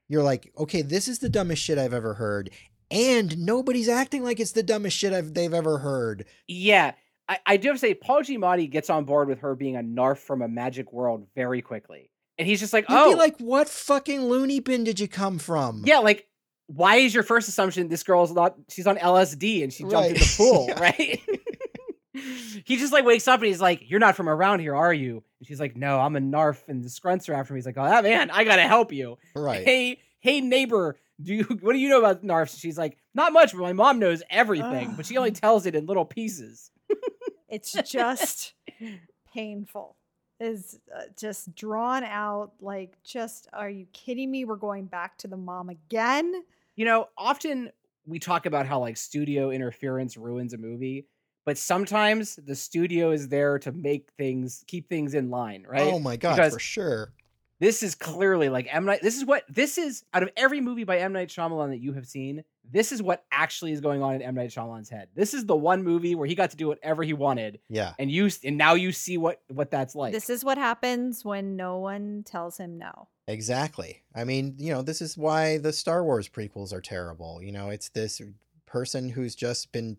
you're 0.08 0.22
like 0.22 0.52
okay 0.58 0.82
this 0.82 1.08
is 1.08 1.20
the 1.20 1.28
dumbest 1.28 1.62
shit 1.62 1.78
i've 1.78 1.94
ever 1.94 2.14
heard 2.14 2.50
and 2.92 3.38
nobody's 3.38 3.88
acting 3.88 4.22
like 4.22 4.38
it's 4.38 4.52
the 4.52 4.62
dumbest 4.62 4.96
shit 4.96 5.14
I've, 5.14 5.32
they've 5.32 5.54
ever 5.54 5.78
heard. 5.78 6.26
Yeah, 6.46 6.92
I, 7.26 7.38
I 7.46 7.56
do 7.56 7.68
have 7.68 7.76
to 7.76 7.80
say, 7.80 7.94
Paul 7.94 8.20
Giamatti 8.20 8.70
gets 8.70 8.90
on 8.90 9.04
board 9.04 9.28
with 9.28 9.40
her 9.40 9.54
being 9.54 9.76
a 9.76 9.82
narf 9.82 10.20
from 10.20 10.42
a 10.42 10.48
magic 10.48 10.92
world 10.92 11.26
very 11.34 11.62
quickly, 11.62 12.10
and 12.42 12.48
he's 12.48 12.58
just 12.58 12.72
like, 12.72 12.88
You'd 12.88 12.98
"Oh, 12.98 13.10
be 13.12 13.16
like, 13.16 13.38
what 13.38 13.68
fucking 13.68 14.22
loony 14.24 14.58
bin 14.58 14.82
did 14.82 14.98
you 14.98 15.06
come 15.06 15.38
from? 15.38 15.82
yeah, 15.86 15.98
like, 15.98 16.26
why 16.66 16.96
is 16.96 17.14
your 17.14 17.22
first 17.22 17.48
assumption 17.48 17.86
this 17.88 18.02
girl's 18.02 18.32
not? 18.32 18.56
She's 18.68 18.86
on 18.86 18.96
LSD 18.96 19.62
and 19.62 19.72
she 19.72 19.84
jumped 19.84 20.08
in 20.08 20.14
the 20.14 20.34
pool, 20.36 20.66
Yeah. 20.68 20.80
right?" 20.80 21.20
he 22.64 22.76
just 22.76 22.92
like 22.92 23.04
wakes 23.04 23.26
up 23.28 23.40
and 23.40 23.46
he's 23.46 23.60
like, 23.60 23.88
"You're 23.88 24.00
not 24.00 24.16
from 24.16 24.28
around 24.28 24.60
here, 24.60 24.74
are 24.74 24.92
you?" 24.92 25.22
And 25.40 25.46
she's 25.46 25.60
like, 25.60 25.76
"No, 25.76 25.98
I'm 26.00 26.16
a 26.16 26.20
narf." 26.20 26.62
And 26.68 26.82
the 26.82 26.90
scrunts 26.90 27.28
are 27.28 27.34
after 27.34 27.52
me. 27.54 27.58
He's 27.58 27.66
like, 27.66 27.78
"Oh, 27.78 27.84
that 27.84 28.02
man, 28.04 28.30
I 28.30 28.44
gotta 28.44 28.62
help 28.62 28.92
you." 28.92 29.18
Right. 29.34 29.64
Hey, 29.64 30.00
hey, 30.20 30.40
neighbor, 30.40 30.96
do 31.22 31.34
you 31.34 31.44
what 31.60 31.72
do 31.72 31.78
you 31.78 31.88
know 31.88 31.98
about 31.98 32.22
narfs? 32.24 32.58
She's 32.60 32.76
like, 32.78 32.98
"Not 33.14 33.32
much, 33.32 33.52
but 33.52 33.60
my 33.62 33.72
mom 33.72 33.98
knows 33.98 34.22
everything, 34.30 34.94
but 34.96 35.06
she 35.06 35.16
only 35.16 35.32
tells 35.44 35.64
it 35.66 35.74
in 35.74 35.86
little 35.86 36.04
pieces." 36.04 36.70
It's 37.48 37.72
just 37.84 38.54
painful. 39.34 39.96
Is 40.42 40.80
uh, 40.94 41.02
just 41.16 41.54
drawn 41.54 42.02
out. 42.02 42.52
Like, 42.60 42.96
just 43.04 43.46
are 43.52 43.70
you 43.70 43.86
kidding 43.92 44.28
me? 44.28 44.44
We're 44.44 44.56
going 44.56 44.86
back 44.86 45.16
to 45.18 45.28
the 45.28 45.36
mom 45.36 45.68
again. 45.68 46.34
You 46.74 46.84
know, 46.84 47.08
often 47.16 47.70
we 48.06 48.18
talk 48.18 48.46
about 48.46 48.66
how 48.66 48.80
like 48.80 48.96
studio 48.96 49.50
interference 49.50 50.16
ruins 50.16 50.52
a 50.52 50.58
movie, 50.58 51.06
but 51.44 51.58
sometimes 51.58 52.34
the 52.36 52.56
studio 52.56 53.12
is 53.12 53.28
there 53.28 53.58
to 53.60 53.70
make 53.70 54.10
things 54.18 54.64
keep 54.66 54.88
things 54.88 55.14
in 55.14 55.30
line, 55.30 55.64
right? 55.68 55.82
Oh 55.92 56.00
my 56.00 56.16
god, 56.16 56.34
Because 56.36 56.54
for 56.54 56.58
sure. 56.58 57.12
this 57.60 57.84
is 57.84 57.94
clearly 57.94 58.48
like 58.48 58.66
M 58.68 58.84
Night. 58.84 59.00
This 59.00 59.16
is 59.16 59.24
what 59.24 59.44
this 59.48 59.78
is 59.78 60.02
out 60.12 60.24
of 60.24 60.30
every 60.36 60.60
movie 60.60 60.84
by 60.84 60.98
M 60.98 61.12
Night 61.12 61.28
Shyamalan 61.28 61.68
that 61.70 61.80
you 61.80 61.92
have 61.92 62.06
seen. 62.06 62.42
This 62.70 62.92
is 62.92 63.02
what 63.02 63.24
actually 63.30 63.72
is 63.72 63.80
going 63.80 64.02
on 64.02 64.14
in 64.14 64.22
M 64.22 64.34
Night 64.34 64.50
Shyamalan's 64.50 64.88
head. 64.88 65.08
This 65.14 65.34
is 65.34 65.44
the 65.46 65.56
one 65.56 65.82
movie 65.82 66.14
where 66.14 66.26
he 66.26 66.34
got 66.34 66.50
to 66.50 66.56
do 66.56 66.68
whatever 66.68 67.02
he 67.02 67.12
wanted, 67.12 67.60
Yeah. 67.68 67.94
and 67.98 68.10
you 68.10 68.30
and 68.44 68.56
now 68.56 68.74
you 68.74 68.92
see 68.92 69.18
what 69.18 69.40
what 69.48 69.70
that's 69.70 69.94
like. 69.94 70.12
This 70.12 70.30
is 70.30 70.44
what 70.44 70.58
happens 70.58 71.24
when 71.24 71.56
no 71.56 71.78
one 71.78 72.22
tells 72.24 72.56
him 72.58 72.78
no. 72.78 73.08
Exactly. 73.28 74.02
I 74.14 74.24
mean, 74.24 74.54
you 74.58 74.72
know, 74.72 74.82
this 74.82 75.00
is 75.02 75.16
why 75.18 75.58
the 75.58 75.72
Star 75.72 76.04
Wars 76.04 76.28
prequels 76.28 76.72
are 76.72 76.80
terrible. 76.80 77.42
You 77.42 77.52
know, 77.52 77.70
it's 77.70 77.88
this 77.90 78.20
person 78.66 79.08
who's 79.10 79.34
just 79.34 79.72
been 79.72 79.88
you 79.88 79.90
know, 79.92 79.96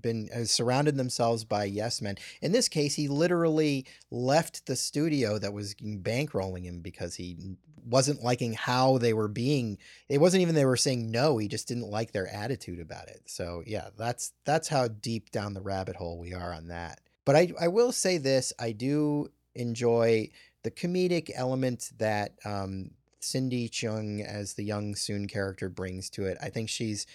been 0.00 0.28
has 0.32 0.50
surrounded 0.50 0.96
themselves 0.96 1.44
by 1.44 1.64
yes 1.64 2.02
men. 2.02 2.16
In 2.42 2.52
this 2.52 2.68
case, 2.68 2.94
he 2.94 3.08
literally 3.08 3.86
left 4.10 4.66
the 4.66 4.76
studio 4.76 5.38
that 5.38 5.52
was 5.52 5.74
bankrolling 5.74 6.64
him 6.64 6.80
because 6.80 7.14
he 7.14 7.56
wasn't 7.86 8.22
liking 8.22 8.54
how 8.54 8.98
they 8.98 9.12
were 9.12 9.28
being. 9.28 9.78
It 10.08 10.18
wasn't 10.18 10.42
even 10.42 10.54
they 10.54 10.64
were 10.64 10.76
saying 10.76 11.10
no. 11.10 11.38
He 11.38 11.48
just 11.48 11.68
didn't 11.68 11.90
like 11.90 12.12
their 12.12 12.28
attitude 12.28 12.80
about 12.80 13.08
it. 13.08 13.22
So 13.26 13.62
yeah, 13.66 13.88
that's 13.96 14.32
that's 14.44 14.68
how 14.68 14.88
deep 14.88 15.30
down 15.30 15.54
the 15.54 15.60
rabbit 15.60 15.96
hole 15.96 16.18
we 16.18 16.34
are 16.34 16.52
on 16.52 16.68
that. 16.68 17.00
But 17.24 17.36
I 17.36 17.52
I 17.60 17.68
will 17.68 17.92
say 17.92 18.18
this: 18.18 18.52
I 18.58 18.72
do 18.72 19.30
enjoy 19.54 20.30
the 20.62 20.70
comedic 20.70 21.30
element 21.34 21.92
that 21.98 22.32
um, 22.44 22.90
Cindy 23.20 23.68
Cheung 23.68 24.24
as 24.24 24.54
the 24.54 24.64
young 24.64 24.94
Soon 24.94 25.26
character 25.28 25.68
brings 25.68 26.10
to 26.10 26.24
it. 26.24 26.38
I 26.42 26.48
think 26.48 26.68
she's 26.68 27.06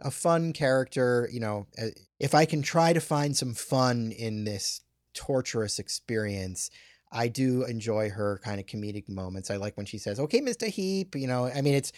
a 0.00 0.10
fun 0.10 0.52
character. 0.52 1.28
You 1.32 1.40
know, 1.40 1.66
uh, 1.80 1.86
if 2.18 2.34
I 2.34 2.44
can 2.44 2.62
try 2.62 2.92
to 2.92 3.00
find 3.00 3.36
some 3.36 3.54
fun 3.54 4.12
in 4.12 4.44
this 4.44 4.80
torturous 5.14 5.78
experience, 5.78 6.70
I 7.12 7.28
do 7.28 7.64
enjoy 7.64 8.10
her 8.10 8.40
kind 8.44 8.58
of 8.58 8.66
comedic 8.66 9.08
moments. 9.08 9.50
I 9.50 9.56
like 9.56 9.76
when 9.76 9.86
she 9.86 9.96
says, 9.98 10.18
"Okay, 10.18 10.40
Mister 10.40 10.66
Heep." 10.66 11.14
You 11.14 11.26
know, 11.26 11.46
I 11.46 11.60
mean, 11.60 11.74
it's 11.74 11.92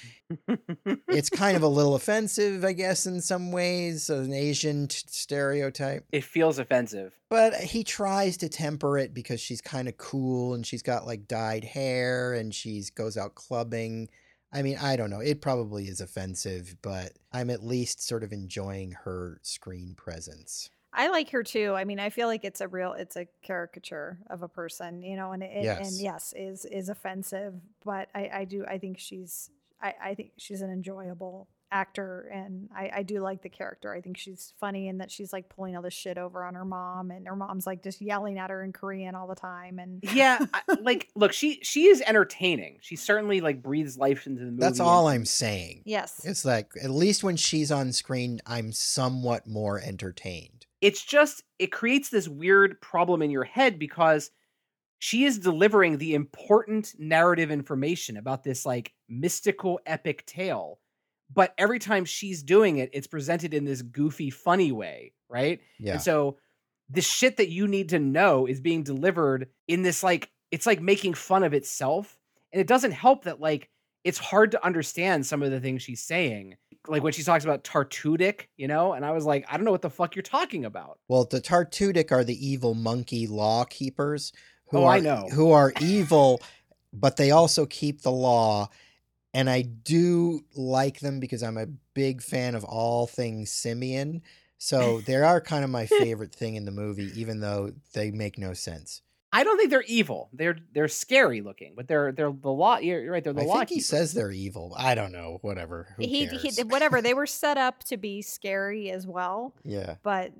it's 1.08 1.30
kind 1.30 1.56
of 1.56 1.62
a 1.62 1.68
little 1.68 1.94
offensive, 1.94 2.64
I 2.64 2.72
guess, 2.72 3.06
in 3.06 3.20
some 3.20 3.50
ways, 3.50 4.10
an 4.10 4.32
Asian 4.32 4.86
t- 4.88 5.02
stereotype. 5.08 6.04
it 6.12 6.24
feels 6.24 6.58
offensive. 6.58 7.18
But 7.30 7.54
he 7.54 7.84
tries 7.84 8.36
to 8.38 8.48
temper 8.48 8.98
it 8.98 9.14
because 9.14 9.40
she's 9.40 9.60
kind 9.60 9.88
of 9.88 9.96
cool 9.96 10.54
and 10.54 10.66
she's 10.66 10.82
got 10.82 11.06
like 11.06 11.26
dyed 11.26 11.64
hair 11.64 12.34
and 12.34 12.54
she's 12.54 12.90
goes 12.90 13.16
out 13.16 13.34
clubbing. 13.34 14.08
I 14.52 14.62
mean, 14.62 14.78
I 14.80 14.96
don't 14.96 15.10
know. 15.10 15.20
It 15.20 15.40
probably 15.42 15.84
is 15.88 16.00
offensive, 16.00 16.76
but 16.82 17.12
I'm 17.32 17.50
at 17.50 17.62
least 17.62 18.06
sort 18.06 18.22
of 18.22 18.32
enjoying 18.32 18.92
her 19.04 19.40
screen 19.42 19.94
presence. 19.94 20.70
I 20.92 21.08
like 21.08 21.30
her 21.30 21.42
too. 21.42 21.74
I 21.74 21.84
mean, 21.84 22.00
I 22.00 22.08
feel 22.08 22.28
like 22.28 22.44
it's 22.44 22.62
a 22.62 22.68
real, 22.68 22.94
it's 22.94 23.16
a 23.16 23.26
caricature 23.42 24.18
of 24.30 24.42
a 24.42 24.48
person, 24.48 25.02
you 25.02 25.16
know, 25.16 25.32
and 25.32 25.42
it, 25.42 25.64
Yes. 25.64 25.86
and 25.92 26.00
yes, 26.00 26.34
is 26.36 26.64
is 26.64 26.88
offensive. 26.88 27.54
But 27.84 28.08
I, 28.14 28.30
I 28.32 28.44
do, 28.46 28.64
I 28.64 28.78
think 28.78 28.98
she's, 28.98 29.50
I, 29.82 29.94
I 30.02 30.14
think 30.14 30.32
she's 30.38 30.62
an 30.62 30.70
enjoyable 30.70 31.46
actor, 31.70 32.30
and 32.32 32.68
I, 32.74 32.90
I 32.96 33.02
do 33.02 33.20
like 33.20 33.42
the 33.42 33.48
character. 33.48 33.92
I 33.92 34.00
think 34.00 34.16
she's 34.16 34.52
funny, 34.60 34.88
and 34.88 35.00
that 35.00 35.10
she's 35.10 35.32
like 35.32 35.48
pulling 35.48 35.76
all 35.76 35.82
this 35.82 35.94
shit 35.94 36.18
over 36.18 36.44
on 36.44 36.54
her 36.54 36.64
mom, 36.64 37.10
and 37.10 37.26
her 37.26 37.36
mom's 37.36 37.66
like 37.66 37.82
just 37.82 38.00
yelling 38.00 38.38
at 38.38 38.50
her 38.50 38.62
in 38.64 38.72
Korean 38.72 39.14
all 39.14 39.26
the 39.26 39.34
time, 39.34 39.78
and 39.78 40.02
Yeah, 40.12 40.38
I, 40.54 40.60
like 40.80 41.08
look, 41.14 41.32
she 41.32 41.60
she 41.62 41.86
is 41.86 42.02
entertaining. 42.06 42.78
She 42.80 42.96
certainly 42.96 43.40
like 43.40 43.62
breathes 43.62 43.96
life 43.98 44.26
into 44.26 44.40
the 44.40 44.50
movie. 44.50 44.60
That's 44.60 44.80
all 44.80 45.08
I'm 45.08 45.24
saying. 45.24 45.82
yes, 45.84 46.24
It's 46.24 46.44
like 46.44 46.72
at 46.82 46.90
least 46.90 47.24
when 47.24 47.36
she's 47.36 47.70
on 47.70 47.92
screen, 47.92 48.40
I'm 48.46 48.72
somewhat 48.72 49.46
more 49.46 49.80
entertained. 49.80 50.66
it's 50.80 51.04
just 51.04 51.42
it 51.58 51.72
creates 51.72 52.08
this 52.08 52.28
weird 52.28 52.80
problem 52.80 53.20
in 53.22 53.30
your 53.30 53.44
head 53.44 53.78
because 53.78 54.30
she 55.00 55.24
is 55.24 55.38
delivering 55.38 55.98
the 55.98 56.14
important 56.14 56.92
narrative 56.98 57.50
information 57.52 58.16
about 58.16 58.42
this 58.42 58.66
like 58.66 58.92
mystical 59.08 59.78
epic 59.86 60.26
tale 60.26 60.80
but 61.32 61.54
every 61.58 61.78
time 61.78 62.04
she's 62.04 62.42
doing 62.42 62.78
it 62.78 62.90
it's 62.92 63.06
presented 63.06 63.52
in 63.54 63.64
this 63.64 63.82
goofy 63.82 64.30
funny 64.30 64.72
way 64.72 65.12
right 65.28 65.60
Yeah. 65.78 65.92
and 65.94 66.02
so 66.02 66.36
the 66.90 67.00
shit 67.02 67.36
that 67.36 67.48
you 67.50 67.66
need 67.68 67.90
to 67.90 67.98
know 67.98 68.46
is 68.46 68.60
being 68.60 68.82
delivered 68.82 69.48
in 69.66 69.82
this 69.82 70.02
like 70.02 70.30
it's 70.50 70.66
like 70.66 70.80
making 70.80 71.14
fun 71.14 71.42
of 71.42 71.52
itself 71.52 72.18
and 72.52 72.60
it 72.60 72.66
doesn't 72.66 72.92
help 72.92 73.24
that 73.24 73.40
like 73.40 73.68
it's 74.04 74.18
hard 74.18 74.52
to 74.52 74.64
understand 74.64 75.26
some 75.26 75.42
of 75.42 75.50
the 75.50 75.60
things 75.60 75.82
she's 75.82 76.02
saying 76.02 76.56
like 76.86 77.02
when 77.02 77.12
she 77.12 77.22
talks 77.22 77.44
about 77.44 77.64
Tartutic 77.64 78.46
you 78.56 78.66
know 78.68 78.94
and 78.94 79.04
i 79.04 79.10
was 79.10 79.24
like 79.26 79.44
i 79.50 79.56
don't 79.56 79.64
know 79.66 79.70
what 79.72 79.82
the 79.82 79.90
fuck 79.90 80.16
you're 80.16 80.22
talking 80.22 80.64
about 80.64 80.98
Well, 81.08 81.24
the 81.24 81.40
Tartutic 81.42 82.10
are 82.10 82.24
the 82.24 82.46
evil 82.46 82.74
monkey 82.74 83.26
law 83.26 83.64
keepers 83.64 84.32
who 84.70 84.78
Oh, 84.78 84.84
are 84.84 84.94
I 84.96 85.00
know. 85.00 85.28
who 85.32 85.50
are 85.52 85.72
evil, 85.80 86.40
but 86.92 87.16
they 87.16 87.30
also 87.30 87.64
keep 87.66 88.02
the 88.02 88.12
law. 88.12 88.68
And 89.34 89.48
I 89.50 89.62
do 89.62 90.40
like 90.56 91.00
them 91.00 91.20
because 91.20 91.42
I'm 91.42 91.58
a 91.58 91.66
big 91.94 92.22
fan 92.22 92.54
of 92.54 92.64
all 92.64 93.06
things 93.06 93.50
simian. 93.52 94.22
So 94.56 95.00
they 95.02 95.16
are 95.16 95.40
kind 95.40 95.64
of 95.64 95.70
my 95.70 95.86
favorite 96.00 96.34
thing 96.34 96.56
in 96.56 96.64
the 96.64 96.70
movie, 96.72 97.10
even 97.14 97.40
though 97.40 97.72
they 97.92 98.10
make 98.10 98.38
no 98.38 98.54
sense. 98.54 99.02
i 99.32 99.44
don't 99.44 99.58
think 99.58 99.70
they're 99.70 99.84
evil 99.86 100.30
they're 100.32 100.56
they're 100.72 100.88
scary 100.88 101.42
looking 101.42 101.74
but 101.76 101.86
they're 101.86 102.12
they're 102.12 102.32
the 102.32 102.50
law 102.50 102.78
you're 102.78 103.02
you're 103.02 103.12
right 103.12 103.22
they're 103.22 103.34
the 103.34 103.42
lot. 103.42 103.46
I 103.46 103.54
law 103.54 103.58
think 103.58 103.68
he 103.68 103.74
keepers. 103.76 103.86
says 103.86 104.12
they're 104.14 104.30
evil. 104.32 104.74
I 104.76 104.94
don't 104.94 105.12
know. 105.12 105.38
Whatever. 105.42 105.86
Who 105.96 106.02
he, 106.02 106.26
cares? 106.26 106.56
he, 106.56 106.62
whatever. 106.64 107.02
They 107.02 107.12
were 107.12 107.26
set 107.26 107.58
up 107.58 107.84
to 107.84 107.98
be 107.98 108.22
scary 108.22 108.90
as 108.90 109.06
well. 109.06 109.54
yeah. 109.64 109.96
but 110.02 110.32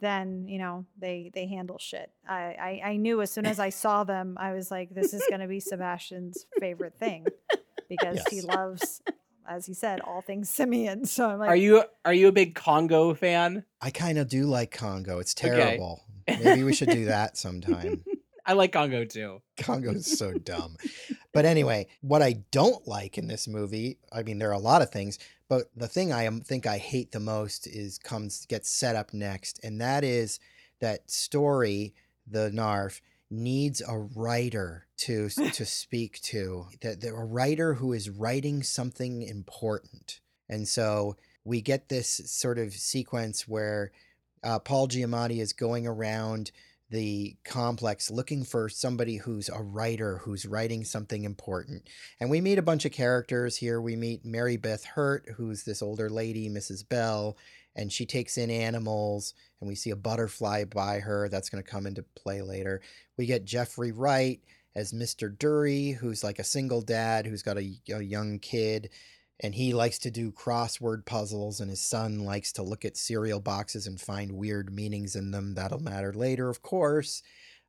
then 0.00 0.48
you 0.48 0.58
know 0.58 0.84
they 0.98 1.30
they 1.32 1.46
handle 1.46 1.78
shit 1.78 2.10
I, 2.28 2.80
I 2.84 2.90
i 2.90 2.96
knew 2.96 3.22
as 3.22 3.30
soon 3.30 3.46
as 3.46 3.60
i 3.60 3.68
saw 3.68 4.02
them 4.02 4.36
i 4.40 4.52
was 4.52 4.68
like 4.68 4.92
this 4.92 5.14
is 5.14 5.22
going 5.30 5.40
to 5.40 5.46
be 5.46 5.60
sebastian's 5.70 6.44
favorite 6.58 6.98
thing 6.98 7.24
because 7.96 8.26
he 8.28 8.40
loves 8.54 9.02
as 9.48 9.66
he 9.66 9.74
said 9.74 10.00
all 10.00 10.22
things 10.22 10.48
simian 10.48 11.04
so 11.04 11.28
i'm 11.30 11.38
like 11.38 11.48
are 11.50 11.56
you 11.56 11.82
are 12.04 12.14
you 12.14 12.28
a 12.28 12.32
big 12.32 12.54
congo 12.54 13.12
fan 13.14 13.64
I 13.84 13.90
kind 13.90 14.16
of 14.18 14.28
do 14.28 14.44
like 14.44 14.70
Congo. 14.70 15.18
It's 15.18 15.34
Okay. 15.34 15.48
terrible. 15.50 16.04
Maybe 16.28 16.62
we 16.62 16.72
should 16.72 16.90
do 16.90 17.06
that 17.06 17.36
sometime. 17.36 18.04
i 18.46 18.52
like 18.52 18.70
congo 18.72 19.04
too 19.04 19.40
Congo 19.56 19.90
is 19.90 20.06
so 20.06 20.34
dumb. 20.52 20.76
But 21.32 21.44
anyway, 21.46 21.88
what 22.00 22.22
I 22.22 22.44
don't 22.52 22.86
like 22.86 23.18
in 23.18 23.26
this 23.26 23.48
movie, 23.48 23.98
I 24.12 24.22
mean, 24.22 24.38
there 24.38 24.50
are 24.50 24.60
a 24.62 24.70
lot 24.70 24.82
of 24.82 24.90
things, 24.90 25.18
but 25.48 25.64
the 25.74 25.88
thing 25.88 26.12
I 26.12 26.22
am, 26.24 26.40
think 26.42 26.66
I 26.66 26.78
hate 26.78 27.10
the 27.10 27.20
most 27.20 27.66
is 27.66 27.98
comes 27.98 28.46
gets 28.46 28.70
set 28.70 28.94
up 28.96 29.12
next, 29.12 29.58
and 29.64 29.80
that 29.80 30.04
is 30.04 30.38
that 30.80 31.10
story, 31.10 31.94
the 32.26 32.50
Narf 32.52 33.00
needs 33.32 33.80
a 33.80 33.98
writer 33.98 34.86
to 34.98 35.28
to 35.52 35.64
speak 35.64 36.20
to 36.20 36.66
that 36.82 37.00
that 37.00 37.10
a 37.10 37.24
writer 37.24 37.74
who 37.74 37.92
is 37.92 38.10
writing 38.10 38.62
something 38.62 39.22
important. 39.22 40.20
And 40.48 40.68
so 40.68 41.16
we 41.44 41.60
get 41.60 41.88
this 41.88 42.20
sort 42.26 42.58
of 42.58 42.72
sequence 42.72 43.48
where 43.48 43.90
uh, 44.44 44.58
paul 44.58 44.86
giamatti 44.86 45.40
is 45.40 45.52
going 45.52 45.86
around 45.86 46.52
the 46.90 47.36
complex 47.42 48.10
looking 48.10 48.44
for 48.44 48.68
somebody 48.68 49.16
who's 49.16 49.48
a 49.48 49.62
writer 49.62 50.18
who's 50.18 50.44
writing 50.44 50.84
something 50.84 51.24
important. 51.24 51.88
And 52.20 52.28
we 52.28 52.42
meet 52.42 52.58
a 52.58 52.62
bunch 52.62 52.84
of 52.84 52.92
characters 52.92 53.56
here. 53.56 53.80
We 53.80 53.96
meet 53.96 54.26
mary 54.26 54.58
beth 54.58 54.84
hurt 54.84 55.26
who's 55.36 55.64
this 55.64 55.80
older 55.80 56.10
lady 56.10 56.50
mrs 56.50 56.86
bell 56.86 57.38
and 57.74 57.92
she 57.92 58.06
takes 58.06 58.36
in 58.36 58.50
animals 58.50 59.34
and 59.60 59.68
we 59.68 59.74
see 59.74 59.90
a 59.90 59.96
butterfly 59.96 60.64
by 60.64 60.98
her 60.98 61.28
that's 61.28 61.48
going 61.48 61.62
to 61.62 61.70
come 61.70 61.86
into 61.86 62.04
play 62.16 62.42
later. 62.42 62.80
We 63.16 63.26
get 63.26 63.44
jeffrey 63.44 63.92
wright 63.92 64.40
as 64.74 64.92
mr 64.92 65.34
dury 65.36 65.94
who's 65.94 66.24
like 66.24 66.38
a 66.38 66.44
single 66.44 66.80
dad 66.80 67.26
who's 67.26 67.42
got 67.42 67.58
a, 67.58 67.74
a 67.92 68.00
young 68.00 68.38
kid 68.38 68.90
and 69.40 69.54
he 69.54 69.74
likes 69.74 69.98
to 69.98 70.10
do 70.10 70.30
crossword 70.32 71.04
puzzles 71.04 71.60
and 71.60 71.68
his 71.68 71.82
son 71.82 72.24
likes 72.24 72.52
to 72.52 72.62
look 72.62 72.84
at 72.84 72.96
cereal 72.96 73.40
boxes 73.40 73.86
and 73.86 74.00
find 74.00 74.32
weird 74.32 74.72
meanings 74.72 75.16
in 75.16 75.30
them 75.30 75.54
that'll 75.54 75.82
matter 75.82 76.12
later 76.12 76.48
of 76.48 76.62
course. 76.62 77.22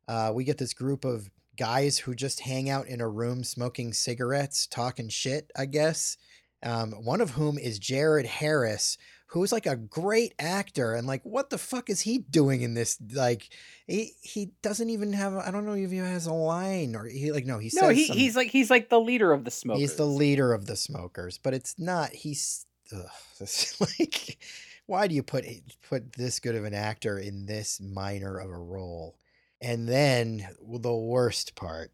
Uh, 0.06 0.30
we 0.34 0.44
get 0.44 0.58
this 0.58 0.74
group 0.74 1.04
of 1.04 1.30
guys 1.56 1.98
who 1.98 2.14
just 2.14 2.40
hang 2.40 2.68
out 2.68 2.86
in 2.86 3.00
a 3.00 3.08
room 3.08 3.42
smoking 3.42 3.92
cigarettes 3.92 4.66
talking 4.66 5.08
shit 5.08 5.50
i 5.56 5.64
guess 5.64 6.16
um, 6.62 6.92
one 6.92 7.20
of 7.20 7.30
whom 7.30 7.58
is 7.58 7.78
jared 7.78 8.26
harris 8.26 8.98
who's 9.34 9.52
like 9.52 9.66
a 9.66 9.76
great 9.76 10.32
actor 10.38 10.94
and 10.94 11.06
like 11.08 11.20
what 11.24 11.50
the 11.50 11.58
fuck 11.58 11.90
is 11.90 12.00
he 12.00 12.18
doing 12.18 12.62
in 12.62 12.74
this 12.74 12.96
like 13.12 13.48
he 13.86 14.12
he 14.22 14.52
doesn't 14.62 14.90
even 14.90 15.12
have 15.12 15.34
i 15.34 15.50
don't 15.50 15.66
know 15.66 15.74
if 15.74 15.90
he 15.90 15.96
has 15.96 16.26
a 16.26 16.32
line 16.32 16.94
or 16.94 17.04
he 17.04 17.32
like 17.32 17.44
no 17.44 17.58
he 17.58 17.70
no 17.74 17.88
says 17.88 17.96
he, 17.96 18.06
some- 18.06 18.16
he's 18.16 18.36
like 18.36 18.48
he's 18.48 18.70
like 18.70 18.88
the 18.88 19.00
leader 19.00 19.32
of 19.32 19.44
the 19.44 19.50
smokers 19.50 19.80
He's 19.80 19.96
the 19.96 20.06
leader 20.06 20.52
of 20.52 20.66
the 20.66 20.76
smokers, 20.76 21.36
but 21.38 21.52
it's 21.52 21.78
not. 21.78 22.10
He's 22.12 22.64
ugh, 22.94 23.06
this, 23.40 23.80
like, 23.80 24.38
why 24.86 25.08
do 25.08 25.14
you 25.14 25.22
put 25.22 25.44
put 25.88 26.12
this 26.12 26.38
good 26.38 26.54
of 26.54 26.64
an 26.64 26.74
actor 26.74 27.18
in 27.18 27.46
this 27.46 27.80
minor 27.80 28.38
of 28.38 28.50
a 28.50 28.56
role? 28.58 29.16
And 29.60 29.88
then 29.88 30.46
the 30.62 30.94
worst 30.94 31.54
part, 31.56 31.90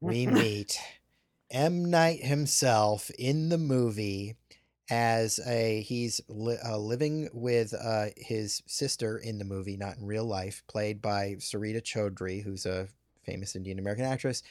we 0.00 0.26
meet 0.26 0.78
M 1.50 1.90
Night 1.90 2.22
himself 2.22 3.10
in 3.18 3.48
the 3.48 3.58
movie 3.58 4.36
as 4.88 5.40
a 5.46 5.82
he's 5.82 6.20
li- 6.28 6.58
uh, 6.64 6.78
living 6.78 7.28
with 7.32 7.74
uh, 7.74 8.06
his 8.16 8.62
sister 8.66 9.18
in 9.18 9.38
the 9.38 9.44
movie, 9.44 9.76
not 9.76 9.96
in 9.98 10.06
real 10.06 10.24
life, 10.24 10.62
played 10.68 11.02
by 11.02 11.36
Sarita 11.38 11.82
Choudhury, 11.82 12.42
who's 12.42 12.66
a 12.66 12.88
famous 13.24 13.56
Indian 13.56 13.78
American 13.78 14.04
actress. 14.04 14.42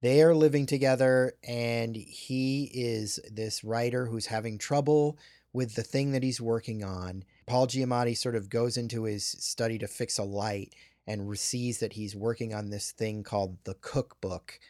They 0.00 0.22
are 0.22 0.34
living 0.34 0.66
together, 0.66 1.34
and 1.46 1.96
he 1.96 2.70
is 2.72 3.18
this 3.30 3.64
writer 3.64 4.06
who's 4.06 4.26
having 4.26 4.56
trouble 4.56 5.18
with 5.52 5.74
the 5.74 5.82
thing 5.82 6.12
that 6.12 6.22
he's 6.22 6.40
working 6.40 6.84
on. 6.84 7.24
Paul 7.46 7.66
Giamatti 7.66 8.16
sort 8.16 8.36
of 8.36 8.48
goes 8.48 8.76
into 8.76 9.04
his 9.04 9.24
study 9.24 9.78
to 9.78 9.88
fix 9.88 10.18
a 10.18 10.22
light 10.24 10.74
and 11.06 11.36
sees 11.38 11.80
that 11.80 11.94
he's 11.94 12.14
working 12.14 12.54
on 12.54 12.70
this 12.70 12.92
thing 12.92 13.22
called 13.22 13.56
the 13.64 13.74
cookbook. 13.74 14.60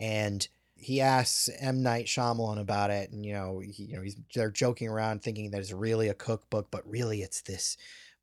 And 0.00 0.48
he 0.82 1.00
asks 1.00 1.48
M. 1.60 1.82
Night 1.82 2.06
Shyamalan 2.06 2.60
about 2.60 2.90
it, 2.90 3.10
and 3.12 3.24
you 3.24 3.32
know, 3.32 3.60
he, 3.60 3.84
you 3.84 3.96
know, 3.96 4.02
he's 4.02 4.16
they're 4.34 4.50
joking 4.50 4.88
around, 4.88 5.22
thinking 5.22 5.50
that 5.50 5.60
it's 5.60 5.72
really 5.72 6.08
a 6.08 6.14
cookbook, 6.14 6.68
but 6.70 6.88
really 6.88 7.22
it's 7.22 7.40
this 7.42 7.76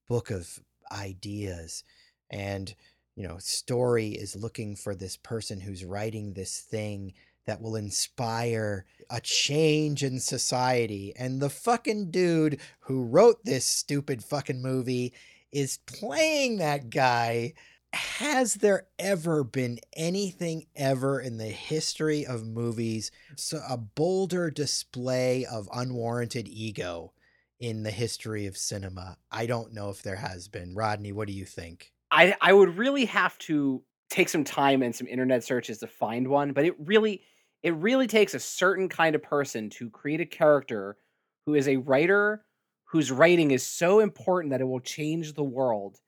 book 0.08 0.30
of 0.30 0.60
ideas. 0.92 1.84
And 2.30 2.74
you 3.16 3.28
know, 3.28 3.38
Story 3.40 4.10
is 4.10 4.36
looking 4.36 4.76
for 4.76 4.96
this 4.96 5.18
person 5.18 5.60
who's 5.60 5.86
writing 5.86 6.34
this 6.34 6.60
thing 6.60 7.14
that 7.46 7.62
will 7.62 7.76
inspire 7.76 8.86
a 9.10 9.20
change 9.22 10.04
in 10.04 10.20
society. 10.20 11.14
And 11.18 11.42
the 11.42 11.50
fucking 11.50 12.12
dude 12.12 12.60
who 12.82 13.04
wrote 13.04 13.44
this 13.44 13.66
stupid 13.66 14.24
fucking 14.24 14.62
movie 14.62 15.14
is 15.52 15.80
playing 15.88 16.58
that 16.58 16.90
guy. 16.90 17.54
Has 17.94 18.56
there 18.56 18.88
ever 19.00 19.44
been 19.44 19.80
anything 19.94 20.68
ever 20.76 21.20
in 21.20 21.38
the 21.38 21.48
history 21.48 22.26
of 22.26 22.46
movies, 22.46 23.12
so 23.36 23.62
a 23.68 23.78
bolder 23.78 24.52
display 24.52 25.46
of 25.46 25.70
unwarranted 25.74 26.48
ego 26.48 27.14
in 27.60 27.84
the 27.84 27.92
history 27.92 28.46
of 28.46 28.58
cinema? 28.58 29.18
I 29.32 29.46
don't 29.46 29.74
know 29.74 29.90
if 29.90 30.04
there 30.04 30.18
has 30.18 30.48
been. 30.48 30.76
Rodney, 30.76 31.12
what 31.12 31.28
do 31.28 31.34
you 31.34 31.46
think? 31.46 31.92
I 32.12 32.36
I 32.42 32.54
would 32.54 32.78
really 32.78 33.06
have 33.06 33.38
to 33.40 33.84
take 34.10 34.30
some 34.30 34.44
time 34.44 34.84
and 34.84 34.96
some 34.96 35.08
internet 35.08 35.44
searches 35.44 35.80
to 35.80 35.88
find 35.88 36.28
one, 36.28 36.54
but 36.54 36.66
it 36.66 36.76
really 36.80 37.24
it 37.64 37.74
really 37.76 38.08
takes 38.08 38.34
a 38.34 38.40
certain 38.40 38.90
kind 38.90 39.16
of 39.16 39.24
person 39.24 39.70
to 39.72 39.90
create 39.90 40.22
a 40.22 40.26
character 40.26 40.98
who 41.46 41.56
is 41.56 41.68
a 41.68 41.78
writer 41.78 42.46
whose 42.86 43.12
writing 43.12 43.52
is 43.52 43.66
so 43.66 44.00
important 44.00 44.52
that 44.52 44.62
it 44.62 44.68
will 44.68 44.80
change 44.80 45.34
the 45.34 45.44
world 45.44 46.00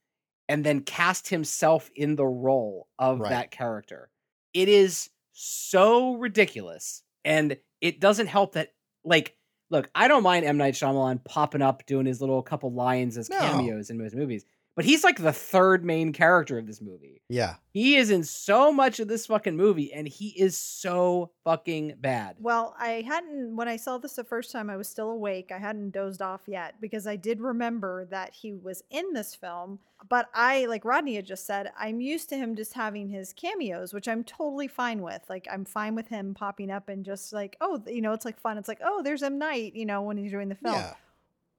and 0.52 0.66
then 0.66 0.82
cast 0.82 1.30
himself 1.30 1.90
in 1.96 2.18
the 2.18 2.26
role 2.26 2.88
of 3.00 3.20
Right. 3.22 3.30
that 3.30 3.52
character. 3.52 4.10
It 4.54 4.68
is 4.68 5.10
so 5.32 6.16
ridiculous 6.16 7.04
and 7.24 7.58
it 7.80 8.02
doesn't 8.02 8.28
help 8.28 8.54
that 8.54 8.74
like 9.06 9.38
look, 9.70 9.90
I 9.96 10.10
don't 10.10 10.24
mind 10.24 10.46
M 10.46 10.58
Night 10.58 10.74
Shyamalan 10.74 11.24
popping 11.24 11.62
up 11.62 11.86
doing 11.86 12.06
his 12.06 12.20
little 12.20 12.42
couple 12.44 12.74
lines 12.74 13.18
as 13.18 13.30
No. 13.30 13.40
cameos 13.40 13.90
in 13.90 13.98
most 13.98 14.14
movies, 14.14 14.44
but 14.76 14.86
he's 14.86 15.04
like 15.04 15.18
the 15.18 15.34
third 15.34 15.84
main 15.84 16.14
character 16.14 16.58
of 16.58 16.66
this 16.66 16.82
movie. 16.82 17.22
Yeah. 17.28 17.56
He 17.72 17.96
is 17.96 18.10
in 18.10 18.24
so 18.24 18.72
much 18.72 19.00
of 19.00 19.08
this 19.08 19.26
fucking 19.26 19.56
movie 19.56 19.92
and 19.94 20.08
he 20.08 20.30
is 20.30 20.58
so 20.58 21.32
fucking 21.44 21.96
bad. 22.00 22.38
Well, 22.40 22.76
I 22.80 23.04
hadn't, 23.06 23.56
when 23.56 23.68
I 23.68 23.76
saw 23.76 23.98
this 23.98 24.14
the 24.14 24.24
first 24.24 24.52
time, 24.52 24.70
I 24.70 24.78
was 24.78 24.88
still 24.88 25.10
awake. 25.10 25.52
I 25.54 25.58
hadn't 25.58 25.92
dozed 25.92 26.22
off 26.22 26.42
yet 26.48 26.76
because 26.80 27.06
I 27.06 27.16
did 27.16 27.42
remember 27.42 28.06
that 28.06 28.34
he 28.34 28.54
was 28.54 28.84
in 28.90 29.14
this 29.14 29.36
film. 29.36 29.80
But 30.10 30.30
I, 30.34 30.66
like 30.66 30.84
Rodney 30.84 31.16
had 31.16 31.26
just 31.26 31.46
said, 31.46 31.72
I'm 31.78 32.02
used 32.02 32.30
to 32.30 32.36
him 32.36 32.56
just 32.56 32.74
having 32.74 33.10
his 33.10 33.34
cameos, 33.34 33.94
which 33.94 34.08
I'm 34.08 34.24
totally 34.24 34.68
fine 34.68 35.02
with. 35.02 35.22
Like, 35.30 35.48
I'm 35.52 35.64
fine 35.64 35.96
with 35.96 36.08
him 36.08 36.34
popping 36.34 36.72
up 36.72 36.90
and 36.90 37.06
just 37.06 37.34
like, 37.34 37.56
oh, 37.62 37.84
you 37.88 38.02
know, 38.02 38.14
it's 38.14 38.26
like 38.26 38.40
fun. 38.40 38.58
It's 38.58 38.68
like, 38.68 38.82
oh, 38.84 39.04
there's 39.04 39.22
M. 39.22 39.38
Night, 39.38 39.76
you 39.76 39.86
know, 39.86 40.02
when 40.02 40.18
he's 40.18 40.32
doing 40.32 40.50
the 40.50 40.56
film. 40.56 40.76
Yeah. 40.76 40.94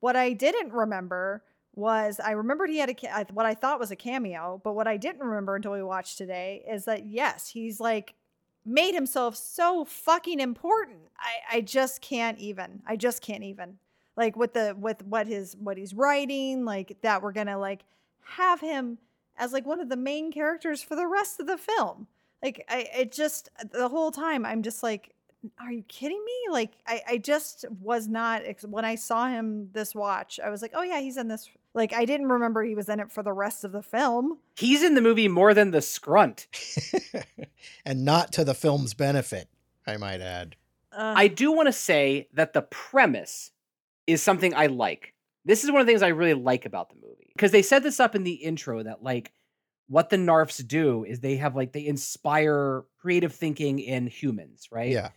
What 0.01 0.17
I 0.17 0.33
didn't 0.33 0.73
remember 0.73 1.45
was 1.75 2.21
I 2.21 2.33
remembered 2.33 2.71
he 2.71 2.79
had 2.79 2.91
a 2.91 3.27
what 3.33 3.47
I 3.47 3.55
thought 3.55 3.81
was 3.81 3.91
a 3.91 3.97
cameo, 3.97 4.61
but 4.63 4.75
what 4.75 4.87
I 4.87 4.97
didn't 4.97 5.23
remember 5.23 5.57
until 5.57 5.73
we 5.73 5.83
watched 5.83 6.19
today 6.19 6.65
is 6.69 6.85
that 6.85 7.07
yes, 7.07 7.49
he's 7.49 7.81
like 7.81 8.15
made 8.65 8.95
himself 8.95 9.37
so 9.37 9.85
fucking 9.85 10.41
important. 10.41 11.01
I 11.19 11.57
I 11.57 11.61
just 11.61 12.01
can't 12.01 12.39
even. 12.39 12.83
I 12.87 12.97
just 12.97 13.23
can't 13.23 13.45
even. 13.45 13.79
Like 14.17 14.37
with 14.37 14.53
the 14.53 14.77
with 14.79 15.03
what 15.05 15.27
his 15.27 15.57
what 15.57 15.79
he's 15.79 15.95
writing, 15.95 16.65
like 16.65 16.99
that 17.03 17.23
we're 17.23 17.33
going 17.33 17.47
to 17.47 17.57
like 17.57 17.85
have 18.23 18.61
him 18.61 18.99
as 19.39 19.53
like 19.53 19.67
one 19.67 19.81
of 19.81 19.89
the 19.89 19.97
main 19.97 20.31
characters 20.31 20.83
for 20.83 20.95
the 20.95 21.07
rest 21.07 21.41
of 21.41 21.47
the 21.47 21.59
film. 21.59 22.07
Like 22.43 22.65
I 22.69 22.89
it 22.95 23.13
just 23.13 23.49
the 23.73 23.89
whole 23.89 24.11
time 24.11 24.45
I'm 24.45 24.63
just 24.63 24.83
like 24.83 25.15
are 25.61 25.73
you 25.73 25.83
kidding 25.89 26.23
me? 26.25 26.53
Like 26.53 26.73
I, 26.87 27.03
I 27.09 27.19
just 27.19 27.65
was 27.81 28.09
not 28.09 28.43
when 28.65 28.85
I 28.85 28.95
saw 28.95 29.29
him 29.29 29.69
this 29.73 29.95
watch, 29.95 30.39
I 30.43 30.51
was 30.51 30.63
like, 30.63 30.73
oh 30.75 30.83
yeah, 30.83 31.01
he's 31.01 31.17
in 31.17 31.29
this. 31.29 31.49
Like 31.75 31.93
I 31.93 32.05
didn't 32.05 32.29
remember 32.29 32.63
he 32.63 32.75
was 32.75 32.89
in 32.89 33.01
it 33.01 33.11
for 33.11 33.23
the 33.23 33.33
rest 33.33 33.65
of 33.65 33.73
the 33.73 33.83
film. 33.83 34.39
He's 34.57 34.83
in 34.83 34.95
the 34.95 35.01
movie 35.01 35.29
more 35.29 35.55
than 35.55 35.71
the 35.71 35.81
scrunt. 35.81 36.47
and 37.85 38.05
not 38.05 38.33
to 38.33 38.45
the 38.45 38.55
film's 38.55 38.95
benefit, 38.95 39.49
I 39.87 39.97
might 39.97 40.21
add. 40.21 40.57
Uh, 40.93 41.15
I 41.17 41.29
do 41.29 41.53
want 41.53 41.69
to 41.69 41.73
say 41.73 42.29
that 42.35 42.53
the 42.53 42.63
premise 42.63 43.51
is 44.07 44.23
something 44.23 44.55
I 44.55 44.67
like. 44.67 45.15
This 45.45 45.65
is 45.65 45.71
one 45.71 45.81
of 45.81 45.87
the 45.87 45.91
things 45.91 46.03
I 46.03 46.09
really 46.09 46.35
like 46.35 46.67
about 46.67 46.91
the 46.91 46.97
movie 46.97 47.33
because 47.35 47.51
they 47.51 47.63
set 47.63 47.83
this 47.83 47.99
up 47.99 48.15
in 48.15 48.25
the 48.25 48.35
intro 48.35 48.83
that 48.83 49.03
like 49.03 49.33
what 49.89 50.11
the 50.11 50.17
Narfs 50.17 50.67
do 50.67 51.05
is 51.05 51.21
they 51.21 51.37
have 51.37 51.57
like 51.57 51.73
they 51.73 51.87
inspire 51.87 52.85
creative 52.99 53.35
thinking 53.35 53.79
in 53.79 54.07
humans, 54.07 54.69
right? 54.71 54.91
Yeah. 54.91 55.11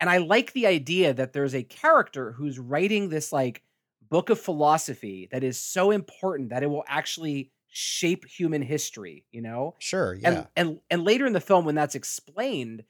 And 0.00 0.08
I 0.08 0.18
like 0.18 0.52
the 0.52 0.66
idea 0.66 1.12
that 1.14 1.32
there's 1.32 1.54
a 1.54 1.62
character 1.62 2.32
who's 2.32 2.58
writing 2.58 3.08
this 3.08 3.32
like 3.32 3.62
book 4.08 4.30
of 4.30 4.40
philosophy 4.40 5.28
that 5.32 5.42
is 5.44 5.58
so 5.58 5.90
important 5.90 6.50
that 6.50 6.62
it 6.62 6.70
will 6.70 6.84
actually 6.88 7.50
shape 7.68 8.24
human 8.26 8.62
history, 8.62 9.24
you 9.30 9.42
know? 9.42 9.74
Sure. 9.78 10.14
Yeah. 10.14 10.28
and 10.28 10.46
and 10.56 10.80
and 10.90 11.04
later 11.04 11.26
in 11.26 11.32
the 11.32 11.40
film 11.40 11.64
when 11.64 11.74
that's 11.74 11.94
explained 11.94 12.84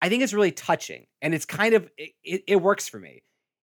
i 0.00 0.08
think 0.08 0.22
it's 0.22 0.32
really 0.32 0.52
touching 0.52 1.06
and 1.20 1.34
it's 1.34 1.44
kind 1.44 1.74
of 1.74 1.88
it, 1.96 2.10
it, 2.24 2.44
it 2.46 2.56
works 2.56 2.88
for 2.88 2.98
me 2.98 3.22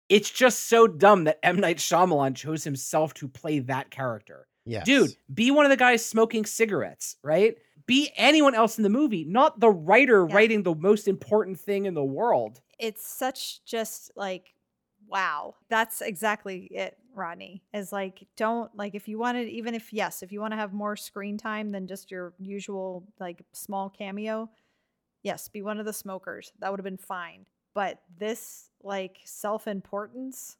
it's 0.09 0.31
just 0.31 0.69
so 0.69 0.87
dumb 0.87 1.25
that 1.25 1.39
m 1.43 1.57
night 1.57 1.79
Shyamalan 1.79 2.35
chose 2.35 2.65
himself 2.65 3.15
to 3.15 3.29
play 3.29 3.59
that 3.61 3.91
character 3.91 4.47
yes. 4.65 4.85
dude 4.85 5.11
be 5.33 5.51
one 5.51 5.65
of 5.65 5.71
the 5.71 5.77
guys 5.77 6.05
smoking 6.05 6.45
cigarettes 6.45 7.17
right 7.23 7.57
be 7.87 8.11
anyone 8.17 8.55
else 8.55 8.77
in 8.79 8.83
the 8.85 8.91
movie 8.91 9.25
not 9.25 9.59
the 9.61 9.71
writer 9.71 10.27
Yeah. 10.29 10.35
writing 10.35 10.63
the 10.63 10.75
most 10.75 11.09
important 11.09 11.59
thing 11.61 11.87
in 11.87 11.95
the 11.95 12.05
world 12.05 12.61
it's 12.79 13.07
such 13.07 13.65
just 13.65 14.11
like 14.17 14.55
wow 15.09 15.55
that's 15.69 16.01
exactly 16.01 16.69
it 16.71 16.97
rodney 17.15 17.63
is 17.73 17.93
like 17.93 18.27
don't 18.37 18.75
like 18.77 18.95
if 18.95 19.09
you 19.09 19.19
wanted 19.19 19.49
even 19.49 19.75
if 19.75 19.93
yes 19.93 20.23
if 20.23 20.33
you 20.33 20.41
want 20.41 20.53
to 20.53 20.57
have 20.57 20.73
more 20.73 20.97
screen 20.97 21.39
time 21.39 21.71
than 21.71 21.87
just 21.87 22.11
your 22.11 22.35
usual 22.39 23.05
like 23.19 23.43
small 23.53 23.89
cameo 23.89 24.49
yes 25.23 25.49
be 25.49 25.63
one 25.63 25.79
of 25.79 25.87
the 25.87 25.93
smokers 25.93 26.53
that 26.59 26.71
would 26.71 26.79
have 26.79 26.85
been 26.85 26.97
fine 26.97 27.47
but 27.75 28.01
this 28.19 28.71
like 28.83 29.19
self-importance 29.25 30.57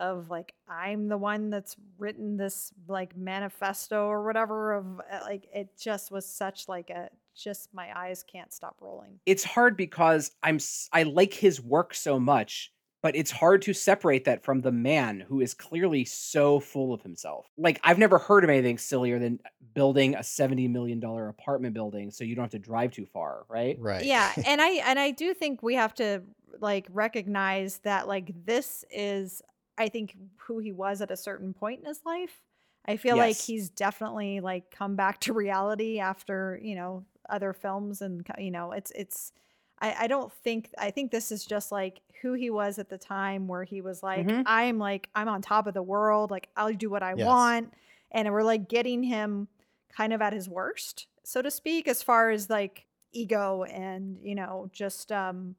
of 0.00 0.28
like 0.28 0.54
i'm 0.68 1.08
the 1.08 1.16
one 1.16 1.50
that's 1.50 1.76
written 1.98 2.36
this 2.36 2.72
like 2.88 3.16
manifesto 3.16 4.06
or 4.06 4.24
whatever 4.24 4.74
of 4.74 5.00
uh, 5.10 5.20
like 5.22 5.46
it 5.54 5.68
just 5.78 6.10
was 6.10 6.26
such 6.26 6.68
like 6.68 6.90
a 6.90 7.08
just 7.34 7.72
my 7.72 7.96
eyes 7.98 8.22
can't 8.22 8.52
stop 8.52 8.76
rolling 8.80 9.18
it's 9.26 9.44
hard 9.44 9.76
because 9.76 10.30
i'm 10.42 10.58
I 10.92 11.02
like 11.04 11.34
his 11.34 11.60
work 11.60 11.94
so 11.94 12.18
much 12.18 12.70
but 13.02 13.14
it's 13.14 13.30
hard 13.30 13.60
to 13.62 13.74
separate 13.74 14.24
that 14.24 14.42
from 14.44 14.62
the 14.62 14.72
man 14.72 15.20
who 15.20 15.40
is 15.40 15.52
clearly 15.52 16.06
so 16.06 16.60
full 16.60 16.94
of 16.94 17.02
himself 17.02 17.46
like 17.56 17.80
i've 17.84 17.98
never 17.98 18.18
heard 18.18 18.44
of 18.44 18.50
anything 18.50 18.78
sillier 18.78 19.18
than 19.18 19.40
building 19.74 20.14
a 20.14 20.22
70 20.22 20.68
million 20.68 21.00
dollar 21.00 21.28
apartment 21.28 21.74
building 21.74 22.10
so 22.10 22.24
you 22.24 22.34
don't 22.34 22.44
have 22.44 22.50
to 22.52 22.58
drive 22.58 22.92
too 22.92 23.06
far 23.06 23.44
right 23.48 23.78
Right. 23.78 24.04
Yeah, 24.04 24.32
and 24.46 24.60
I 24.60 24.70
and 24.88 24.98
I 24.98 25.10
do 25.10 25.34
think 25.34 25.62
we 25.62 25.74
have 25.74 25.94
to 25.94 26.22
like 26.60 26.86
recognize 26.90 27.78
that 27.78 28.06
like 28.08 28.32
this 28.44 28.84
is 28.90 29.42
I 29.76 29.88
think 29.88 30.16
who 30.46 30.58
he 30.58 30.72
was 30.72 31.00
at 31.00 31.10
a 31.10 31.16
certain 31.16 31.52
point 31.52 31.80
in 31.80 31.86
his 31.86 32.00
life. 32.04 32.40
I 32.86 32.96
feel 32.96 33.16
like 33.16 33.40
he's 33.40 33.70
definitely 33.70 34.40
like 34.40 34.70
come 34.70 34.94
back 34.94 35.20
to 35.20 35.32
reality 35.32 35.98
after, 35.98 36.60
you 36.62 36.74
know, 36.74 37.04
other 37.28 37.52
films 37.52 38.02
and 38.02 38.26
you 38.38 38.50
know, 38.50 38.72
it's 38.72 38.90
it's 38.92 39.32
I, 39.80 40.04
I 40.04 40.06
don't 40.06 40.32
think 40.32 40.70
I 40.78 40.90
think 40.90 41.10
this 41.10 41.32
is 41.32 41.44
just 41.46 41.72
like 41.72 42.00
who 42.22 42.34
he 42.34 42.50
was 42.50 42.78
at 42.78 42.88
the 42.88 42.98
time 42.98 43.48
where 43.48 43.64
he 43.64 43.80
was 43.80 44.02
like, 44.02 44.34
Mhm. 44.34 44.44
I'm 44.46 44.78
like 44.78 45.10
I'm 45.14 45.28
on 45.28 45.42
top 45.42 45.66
of 45.66 45.74
the 45.74 45.82
world, 45.82 46.30
like 46.30 46.48
I'll 46.56 46.72
do 46.74 46.90
what 46.90 47.02
I 47.02 47.14
Yes. 47.14 47.14
want. 47.14 47.74
And 48.10 48.30
we're 48.32 48.42
like 48.44 48.68
getting 48.68 49.02
him 49.02 49.48
kind 49.88 50.12
of 50.12 50.22
at 50.22 50.32
his 50.32 50.48
worst, 50.48 51.06
so 51.24 51.42
to 51.42 51.50
speak, 51.50 51.88
as 51.88 52.02
far 52.02 52.30
as 52.30 52.48
like 52.50 52.86
ego 53.12 53.62
and 53.64 54.18
you 54.22 54.34
know 54.34 54.68
just 54.72 55.12
um 55.12 55.54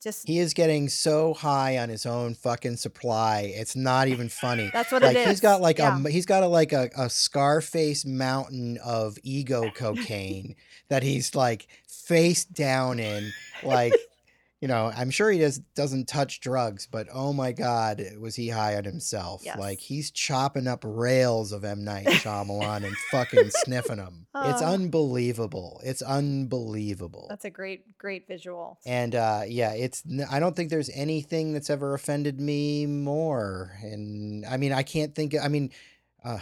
just 0.00 0.26
He 0.26 0.38
is 0.38 0.54
getting 0.54 0.88
so 0.88 1.34
high 1.34 1.78
on 1.78 1.88
his 1.88 2.06
own 2.06 2.34
fucking 2.34 2.76
supply. 2.76 3.52
It's 3.54 3.76
not 3.76 4.08
even 4.08 4.28
funny. 4.28 4.70
that's 4.72 4.92
what 4.92 5.02
like 5.02 5.16
it 5.16 5.20
is. 5.20 5.28
he's 5.28 5.40
got 5.40 5.60
like 5.60 5.78
yeah. 5.78 6.00
a 6.02 6.10
he's 6.10 6.26
got 6.26 6.42
a 6.42 6.46
like 6.46 6.72
a, 6.72 6.90
a 6.96 7.10
Scarface 7.10 8.04
mountain 8.04 8.78
of 8.84 9.18
ego 9.22 9.70
cocaine 9.74 10.56
that 10.88 11.02
he's 11.02 11.34
like 11.34 11.68
face 11.86 12.44
down 12.44 12.98
in 12.98 13.30
like 13.62 13.94
you 14.60 14.68
know, 14.68 14.92
I'm 14.94 15.10
sure 15.10 15.30
he 15.30 15.38
does 15.38 15.58
doesn't 15.74 16.06
touch 16.06 16.40
drugs, 16.40 16.86
but 16.86 17.06
oh 17.12 17.32
my 17.32 17.52
god, 17.52 18.02
was 18.20 18.36
he 18.36 18.48
high 18.48 18.76
on 18.76 18.84
himself? 18.84 19.40
Yes. 19.44 19.58
Like 19.58 19.80
he's 19.80 20.10
chopping 20.10 20.66
up 20.66 20.80
rails 20.86 21.52
of 21.52 21.64
M 21.64 21.82
Night 21.82 22.06
Shyamalan 22.06 22.84
and 22.84 22.96
fucking 23.10 23.50
sniffing 23.64 23.96
them. 23.96 24.26
It's 24.34 24.62
Oh. 24.62 24.66
unbelievable. 24.66 25.80
It's 25.82 26.02
unbelievable. 26.02 27.26
That's 27.28 27.44
a 27.44 27.50
great, 27.50 27.96
great 27.98 28.26
visual. 28.28 28.78
And 28.86 29.14
uh, 29.14 29.42
yeah, 29.46 29.72
it's. 29.72 30.02
I 30.30 30.40
don't 30.40 30.54
think 30.54 30.70
there's 30.70 30.90
anything 30.94 31.52
that's 31.52 31.70
ever 31.70 31.94
offended 31.94 32.40
me 32.40 32.86
more. 32.86 33.72
And 33.82 34.44
I 34.46 34.56
mean, 34.56 34.72
I 34.72 34.82
can't 34.82 35.14
think. 35.14 35.34
I 35.40 35.48
mean, 35.48 35.70
uh, 36.24 36.38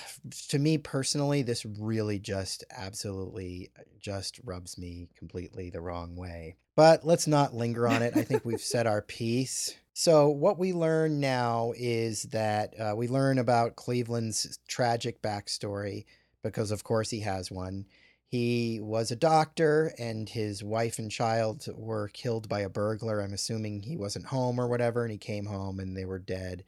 to 0.48 0.58
me 0.58 0.78
personally, 0.78 1.42
this 1.42 1.64
really 1.64 2.18
just 2.18 2.64
absolutely 2.76 3.70
uh, 3.78 3.82
just 4.00 4.40
rubs 4.44 4.78
me 4.78 5.08
completely 5.16 5.70
the 5.70 5.80
wrong 5.80 6.16
way. 6.16 6.56
But 6.76 7.04
let's 7.04 7.26
not 7.26 7.54
linger 7.54 7.88
on 7.88 8.02
it. 8.02 8.16
I 8.16 8.22
think 8.22 8.44
we've 8.44 8.60
said 8.60 8.86
our 8.86 9.02
piece. 9.02 9.74
So 9.94 10.28
what 10.28 10.58
we 10.58 10.72
learn 10.72 11.18
now 11.18 11.72
is 11.76 12.22
that 12.24 12.78
uh, 12.78 12.94
we 12.96 13.08
learn 13.08 13.38
about 13.38 13.74
Cleveland's 13.74 14.58
tragic 14.68 15.20
backstory 15.22 16.04
because, 16.42 16.70
of 16.70 16.84
course, 16.84 17.10
he 17.10 17.20
has 17.20 17.50
one. 17.50 17.86
He 18.28 18.78
was 18.80 19.10
a 19.10 19.16
doctor, 19.16 19.92
and 19.98 20.28
his 20.28 20.62
wife 20.62 20.98
and 20.98 21.10
child 21.10 21.66
were 21.74 22.08
killed 22.08 22.48
by 22.48 22.60
a 22.60 22.68
burglar. 22.68 23.20
I'm 23.20 23.32
assuming 23.32 23.82
he 23.82 23.96
wasn't 23.96 24.26
home 24.26 24.60
or 24.60 24.68
whatever, 24.68 25.02
and 25.02 25.10
he 25.10 25.18
came 25.18 25.46
home 25.46 25.80
and 25.80 25.96
they 25.96 26.04
were 26.04 26.18
dead. 26.18 26.62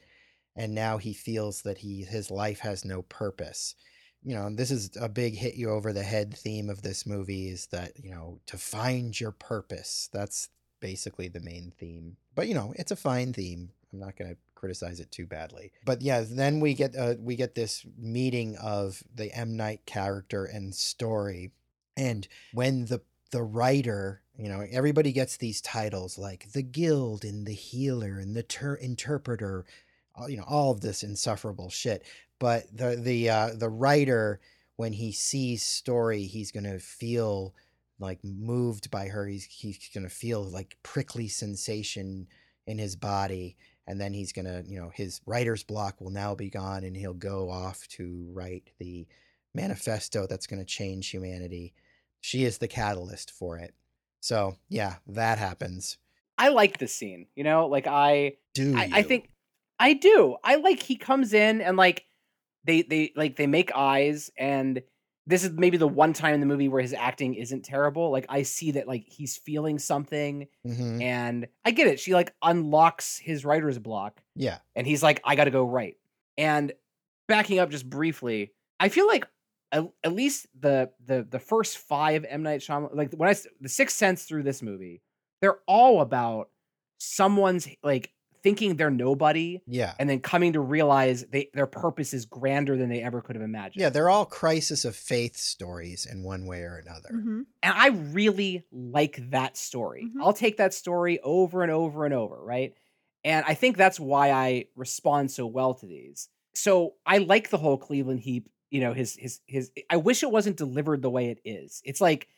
And 0.56 0.74
now 0.74 0.98
he 0.98 1.12
feels 1.12 1.62
that 1.62 1.78
he 1.78 2.02
his 2.02 2.30
life 2.30 2.60
has 2.60 2.84
no 2.84 3.02
purpose. 3.02 3.74
You 4.22 4.34
know, 4.34 4.46
and 4.46 4.58
this 4.58 4.70
is 4.70 4.90
a 5.00 5.08
big 5.08 5.34
hit 5.34 5.54
you 5.54 5.70
over 5.70 5.92
the 5.92 6.02
head 6.02 6.36
theme 6.36 6.68
of 6.68 6.82
this 6.82 7.06
movie 7.06 7.48
is 7.48 7.66
that, 7.68 7.92
you 7.98 8.10
know, 8.10 8.40
to 8.46 8.58
find 8.58 9.18
your 9.18 9.32
purpose. 9.32 10.10
That's 10.12 10.50
basically 10.80 11.28
the 11.28 11.40
main 11.40 11.72
theme. 11.78 12.16
But 12.34 12.48
you 12.48 12.54
know, 12.54 12.74
it's 12.76 12.90
a 12.90 12.96
fine 12.96 13.32
theme. 13.32 13.70
I'm 13.92 14.00
not 14.00 14.16
going 14.16 14.30
to 14.30 14.36
criticize 14.54 15.00
it 15.00 15.10
too 15.10 15.26
badly. 15.26 15.72
But 15.84 16.02
yeah, 16.02 16.24
then 16.28 16.60
we 16.60 16.74
get 16.74 16.94
uh, 16.96 17.14
we 17.18 17.36
get 17.36 17.54
this 17.54 17.84
meeting 17.98 18.56
of 18.56 19.02
the 19.14 19.32
M 19.32 19.56
Night 19.56 19.86
character 19.86 20.44
and 20.44 20.74
story, 20.74 21.50
and 21.96 22.28
when 22.52 22.86
the 22.86 23.00
the 23.30 23.42
writer, 23.42 24.22
you 24.36 24.48
know, 24.48 24.64
everybody 24.70 25.12
gets 25.12 25.36
these 25.36 25.60
titles 25.60 26.18
like 26.18 26.52
the 26.52 26.62
Guild 26.62 27.24
and 27.24 27.46
the 27.46 27.52
Healer 27.52 28.18
and 28.18 28.34
the 28.34 28.42
ter- 28.42 28.74
Interpreter, 28.74 29.64
you 30.28 30.36
know, 30.36 30.44
all 30.46 30.72
of 30.72 30.80
this 30.80 31.02
insufferable 31.02 31.70
shit. 31.70 32.04
But 32.38 32.64
the 32.74 32.96
the 32.96 33.30
uh, 33.30 33.50
the 33.54 33.68
writer, 33.68 34.40
when 34.76 34.92
he 34.92 35.12
sees 35.12 35.62
story, 35.62 36.24
he's 36.24 36.52
gonna 36.52 36.78
feel 36.78 37.54
like 37.98 38.18
moved 38.24 38.90
by 38.90 39.08
her. 39.08 39.26
He's 39.26 39.44
he's 39.44 39.90
gonna 39.94 40.08
feel 40.08 40.42
like 40.42 40.78
prickly 40.82 41.28
sensation 41.28 42.26
in 42.66 42.78
his 42.78 42.96
body 42.96 43.56
and 43.86 44.00
then 44.00 44.12
he's 44.12 44.32
gonna 44.32 44.62
you 44.66 44.78
know 44.78 44.90
his 44.94 45.20
writer's 45.26 45.64
block 45.64 46.00
will 46.00 46.10
now 46.10 46.34
be 46.34 46.50
gone 46.50 46.84
and 46.84 46.96
he'll 46.96 47.14
go 47.14 47.50
off 47.50 47.88
to 47.88 48.28
write 48.32 48.70
the 48.78 49.06
manifesto 49.54 50.26
that's 50.28 50.46
going 50.46 50.60
to 50.60 50.64
change 50.64 51.08
humanity 51.08 51.72
she 52.20 52.44
is 52.44 52.58
the 52.58 52.68
catalyst 52.68 53.32
for 53.32 53.58
it 53.58 53.74
so 54.20 54.54
yeah 54.68 54.96
that 55.08 55.38
happens 55.38 55.96
I 56.40 56.48
like 56.48 56.78
this 56.78 56.94
scene. 56.94 57.26
You 57.36 57.44
know, 57.44 57.66
like 57.66 57.86
I 57.86 58.36
do 58.54 58.74
I, 58.74 58.90
I 58.94 59.02
think 59.02 59.28
I 59.80 59.94
do. 59.94 60.36
I 60.44 60.56
like 60.56 60.80
he 60.82 60.94
comes 60.96 61.32
in 61.32 61.60
and 61.60 61.76
like 61.76 62.04
they 62.64 62.82
they 62.82 63.12
like 63.16 63.34
they 63.36 63.46
make 63.48 63.74
eyes 63.74 64.30
and 64.38 64.82
this 65.26 65.44
is 65.44 65.50
maybe 65.52 65.76
the 65.76 65.88
one 65.88 66.12
time 66.12 66.34
in 66.34 66.40
the 66.40 66.46
movie 66.46 66.68
where 66.68 66.82
his 66.82 66.92
acting 66.92 67.34
isn't 67.34 67.64
terrible. 67.64 68.10
Like 68.10 68.26
I 68.28 68.42
see 68.42 68.72
that 68.72 68.86
like 68.88 69.04
he's 69.06 69.36
feeling 69.36 69.78
something 69.78 70.46
Mhm. 70.66 71.02
and 71.02 71.48
I 71.64 71.70
get 71.70 71.86
it. 71.86 71.98
She 72.00 72.14
like 72.14 72.34
unlocks 72.42 73.18
his 73.18 73.44
writer's 73.44 73.78
block 73.78 74.20
yeah 74.36 74.58
and 74.76 74.86
he's 74.86 75.02
like 75.02 75.20
I 75.24 75.34
got 75.36 75.44
to 75.44 75.50
go 75.50 75.64
right. 75.64 75.96
And 76.36 76.72
backing 77.28 77.58
up 77.58 77.70
just 77.70 77.88
briefly, 77.88 78.52
I 78.78 78.88
feel 78.90 79.06
like 79.06 79.26
at, 79.72 79.84
at 80.04 80.12
least 80.12 80.46
the 80.58 80.90
the 81.06 81.26
the 81.30 81.38
first 81.38 81.78
5 81.78 82.24
M 82.28 82.42
Night 82.42 82.60
Shyamalan 82.60 82.94
like 82.94 83.12
when 83.14 83.28
I 83.30 83.34
the 83.60 83.68
Sixth 83.68 83.96
Sense 83.96 84.24
through 84.24 84.42
this 84.42 84.62
movie, 84.62 85.00
they're 85.40 85.60
all 85.66 86.00
about 86.02 86.50
someone's 86.98 87.68
like 87.82 88.10
thinking 88.42 88.76
they're 88.76 88.90
nobody 88.90 89.60
yeah 89.66 89.94
and 89.98 90.08
then 90.08 90.20
coming 90.20 90.52
to 90.54 90.60
realize 90.60 91.24
they 91.30 91.50
their 91.54 91.66
purpose 91.66 92.14
is 92.14 92.24
grander 92.26 92.76
than 92.76 92.88
they 92.88 93.02
ever 93.02 93.20
could 93.20 93.36
have 93.36 93.42
imagined. 93.44 93.80
yeah 93.80 93.88
they're 93.90 94.08
all 94.10 94.24
crisis 94.24 94.84
of 94.84 94.96
faith 94.96 95.36
stories 95.36 96.06
in 96.10 96.22
one 96.22 96.46
way 96.46 96.60
or 96.62 96.76
another 96.76 97.10
Mhm. 97.12 97.46
And 97.62 97.74
I 97.76 97.88
really 97.88 98.64
like 98.72 99.30
that 99.30 99.56
story. 99.56 100.04
Mhm. 100.04 100.22
I'll 100.22 100.32
take 100.32 100.56
that 100.56 100.72
story 100.72 101.20
over 101.20 101.62
and 101.62 101.70
over 101.70 102.04
and 102.06 102.14
over, 102.14 102.42
right? 102.42 102.72
And 103.24 103.44
I 103.46 103.52
think 103.54 103.76
that's 103.76 104.00
why 104.00 104.30
I 104.32 104.66
respond 104.76 105.30
so 105.30 105.46
well 105.46 105.74
to 105.74 105.86
these. 105.86 106.28
So 106.54 106.94
I 107.04 107.18
like 107.18 107.50
the 107.50 107.58
whole 107.58 107.76
Cleveland 107.76 108.20
Heep, 108.20 108.48
you 108.70 108.80
know, 108.80 108.94
his 108.94 109.14
his 109.16 109.40
his 109.46 109.70
I 109.90 109.96
wish 109.98 110.22
it 110.22 110.30
wasn't 110.30 110.56
delivered 110.56 111.02
the 111.02 111.10
way 111.10 111.28
it 111.28 111.40
is. 111.44 111.82
It's 111.84 112.00
like 112.00 112.28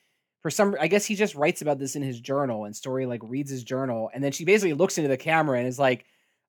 for 0.42 0.50
some 0.50 0.76
I 0.80 0.88
guess 0.88 1.04
he 1.04 1.14
just 1.14 1.34
writes 1.34 1.62
about 1.62 1.78
this 1.78 1.96
in 1.96 2.02
his 2.02 2.20
journal 2.20 2.64
and 2.64 2.76
story 2.76 3.06
like 3.06 3.20
reads 3.22 3.50
his 3.50 3.64
journal 3.64 4.10
and 4.12 4.22
then 4.22 4.32
she 4.32 4.44
basically 4.44 4.74
looks 4.74 4.98
into 4.98 5.08
the 5.08 5.16
camera 5.16 5.58
and 5.58 5.66
is 5.66 5.78
like 5.78 6.04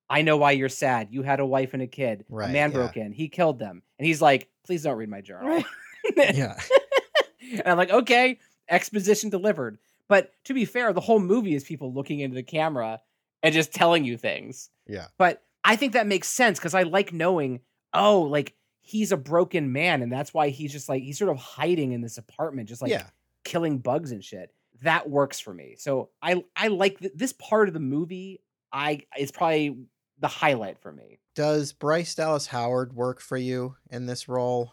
I 0.10 0.22
know 0.22 0.38
why 0.38 0.52
you're 0.52 0.70
sad. 0.70 1.08
You 1.12 1.24
had 1.24 1.40
a 1.40 1.46
wife 1.46 1.74
and 1.74 1.82
a 1.82 1.88
kid. 1.88 2.26
Right, 2.30 2.50
a 2.50 2.54
man 2.54 2.72
yeah. 2.72 2.78
broke 2.78 2.98
in. 2.98 3.14
He 3.14 3.30
killed 3.30 3.58
them. 3.58 3.82
And 3.98 4.06
he's 4.06 4.22
like, 4.22 4.50
please 4.66 4.84
don't 4.84 4.98
read 4.98 5.10
my 5.10 5.22
journal. 5.22 5.64
yeah 6.18 6.60
and 7.52 7.64
I'm 7.66 7.78
like, 7.78 7.90
okay, 7.90 8.38
exposition 8.70 9.30
delivered. 9.30 9.78
But 10.08 10.32
to 10.46 10.54
be 10.54 10.66
fair, 10.66 10.94
the 10.94 11.02
whole 11.02 11.20
movie 11.20 11.56
is 11.56 11.64
people 11.64 11.94
looking 11.94 12.20
into 12.20 12.36
the 12.36 12.44
camera 12.44 13.02
and 13.42 13.54
just 13.54 13.74
telling 13.74 14.04
you 14.04 14.18
things. 14.18 14.70
yeah 14.88 15.08
But 15.18 15.42
I 15.64 15.76
think 15.76 15.94
that 15.94 16.08
makes 16.08 16.28
sense 16.28 16.60
because 16.60 16.74
I 16.74 16.84
like 16.84 17.14
knowing, 17.14 17.62
oh, 17.94 18.22
like 18.22 18.54
he's 18.82 19.12
a 19.12 19.18
broken 19.18 19.72
man, 19.72 20.02
and 20.02 20.12
that's 20.12 20.34
why 20.34 20.50
he's 20.50 20.72
just 20.72 20.90
like 20.90 21.04
he's 21.04 21.18
sort 21.18 21.32
of 21.32 21.38
hiding 21.38 21.94
in 21.94 22.02
this 22.02 22.18
apartment, 22.18 22.70
just 22.70 22.82
like 22.82 22.92
yeah 22.92 23.08
killing 23.44 23.80
bugs 23.80 24.12
and 24.12 24.24
shit. 24.24 24.52
That 24.82 25.10
works 25.10 25.40
for 25.40 25.54
me. 25.54 25.76
So 25.78 26.10
I 26.22 26.44
I 26.56 26.68
like 26.70 27.00
th- 27.00 27.14
this 27.16 27.34
part 27.34 27.68
of 27.68 27.74
the 27.74 27.80
movie. 27.80 28.42
I 28.72 29.02
is 29.18 29.32
probably 29.32 29.78
the 30.20 30.28
highlight 30.28 30.80
for 30.80 30.92
me. 30.92 31.20
does 31.36 31.74
bryce 31.74 32.16
dallas 32.16 32.48
howard 32.48 32.94
work 32.94 33.20
for 33.20 33.36
you 33.38 33.76
in 33.92 34.06
this 34.06 34.28
role 34.30 34.72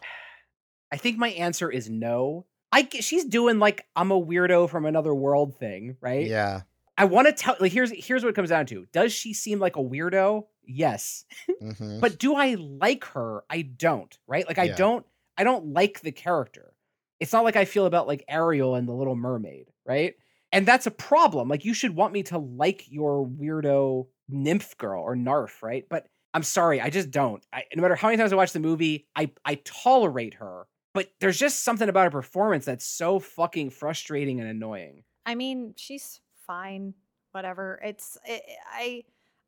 I 0.91 0.97
think 0.97 1.17
my 1.17 1.29
answer 1.29 1.69
is 1.69 1.89
no. 1.89 2.45
I 2.71 2.87
she's 2.99 3.25
doing 3.25 3.59
like 3.59 3.85
I'm 3.95 4.11
a 4.11 4.21
weirdo 4.21 4.69
from 4.69 4.85
another 4.85 5.13
world 5.13 5.57
thing, 5.57 5.97
right? 6.01 6.25
yeah 6.27 6.61
I 6.97 7.05
want 7.05 7.27
to 7.27 7.33
tell 7.33 7.55
like 7.59 7.71
here's 7.71 7.91
here's 7.91 8.23
what 8.23 8.29
it 8.29 8.35
comes 8.35 8.49
down 8.49 8.65
to. 8.67 8.85
Does 8.91 9.11
she 9.13 9.33
seem 9.33 9.59
like 9.59 9.75
a 9.75 9.79
weirdo? 9.83 10.45
Yes. 10.65 11.25
hmm 11.59 11.99
But 11.99 12.19
do 12.19 12.35
I 12.35 12.55
like 12.55 13.03
her? 13.05 13.43
I 13.49 13.63
don't, 13.63 14.15
right? 14.27 14.47
Like 14.47 14.59
I 14.59 14.65
Yeah. 14.65 14.75
don't 14.75 15.05
I 15.37 15.43
don't 15.43 15.73
like 15.73 16.01
the 16.01 16.11
character. 16.11 16.73
It's 17.21 17.31
not 17.31 17.45
like 17.45 17.55
I 17.55 17.65
feel 17.65 17.85
about 17.85 18.07
like 18.07 18.25
Ariel 18.27 18.75
and 18.75 18.87
the 18.87 18.93
Little 18.93 19.15
Mermaid, 19.15 19.67
right? 19.85 20.15
And 20.51 20.67
that's 20.67 20.87
a 20.87 20.91
problem. 20.91 21.47
Like 21.47 21.63
you 21.63 21.73
should 21.73 21.95
want 21.95 22.11
me 22.11 22.23
to 22.23 22.39
like 22.39 22.83
your 22.89 23.25
weirdo 23.25 24.07
nymph 24.27 24.77
girl 24.77 25.03
or 25.03 25.15
narf, 25.15 25.61
right? 25.63 25.85
But 25.87 26.07
I'm 26.33 26.43
sorry, 26.43 26.81
I 26.81 26.89
just 26.89 27.11
don't. 27.11 27.45
I, 27.53 27.63
no 27.75 27.81
matter 27.81 27.95
how 27.95 28.07
many 28.07 28.17
times 28.17 28.33
I 28.33 28.37
watch 28.37 28.53
the 28.53 28.59
movie, 28.59 29.07
I 29.15 29.31
I 29.45 29.55
tolerate 29.63 30.33
her, 30.35 30.65
but 30.93 31.11
there's 31.19 31.37
just 31.37 31.63
something 31.63 31.87
about 31.87 32.05
her 32.05 32.11
performance 32.11 32.65
that's 32.65 32.85
so 32.85 33.19
fucking 33.19 33.69
frustrating 33.69 34.39
and 34.39 34.49
annoying. 34.49 35.03
I 35.25 35.35
mean, 35.35 35.75
she's 35.77 36.21
fine. 36.47 36.95
Whatever. 37.33 37.79
It's 37.83 38.17
it, 38.25 38.41
I 38.73 39.03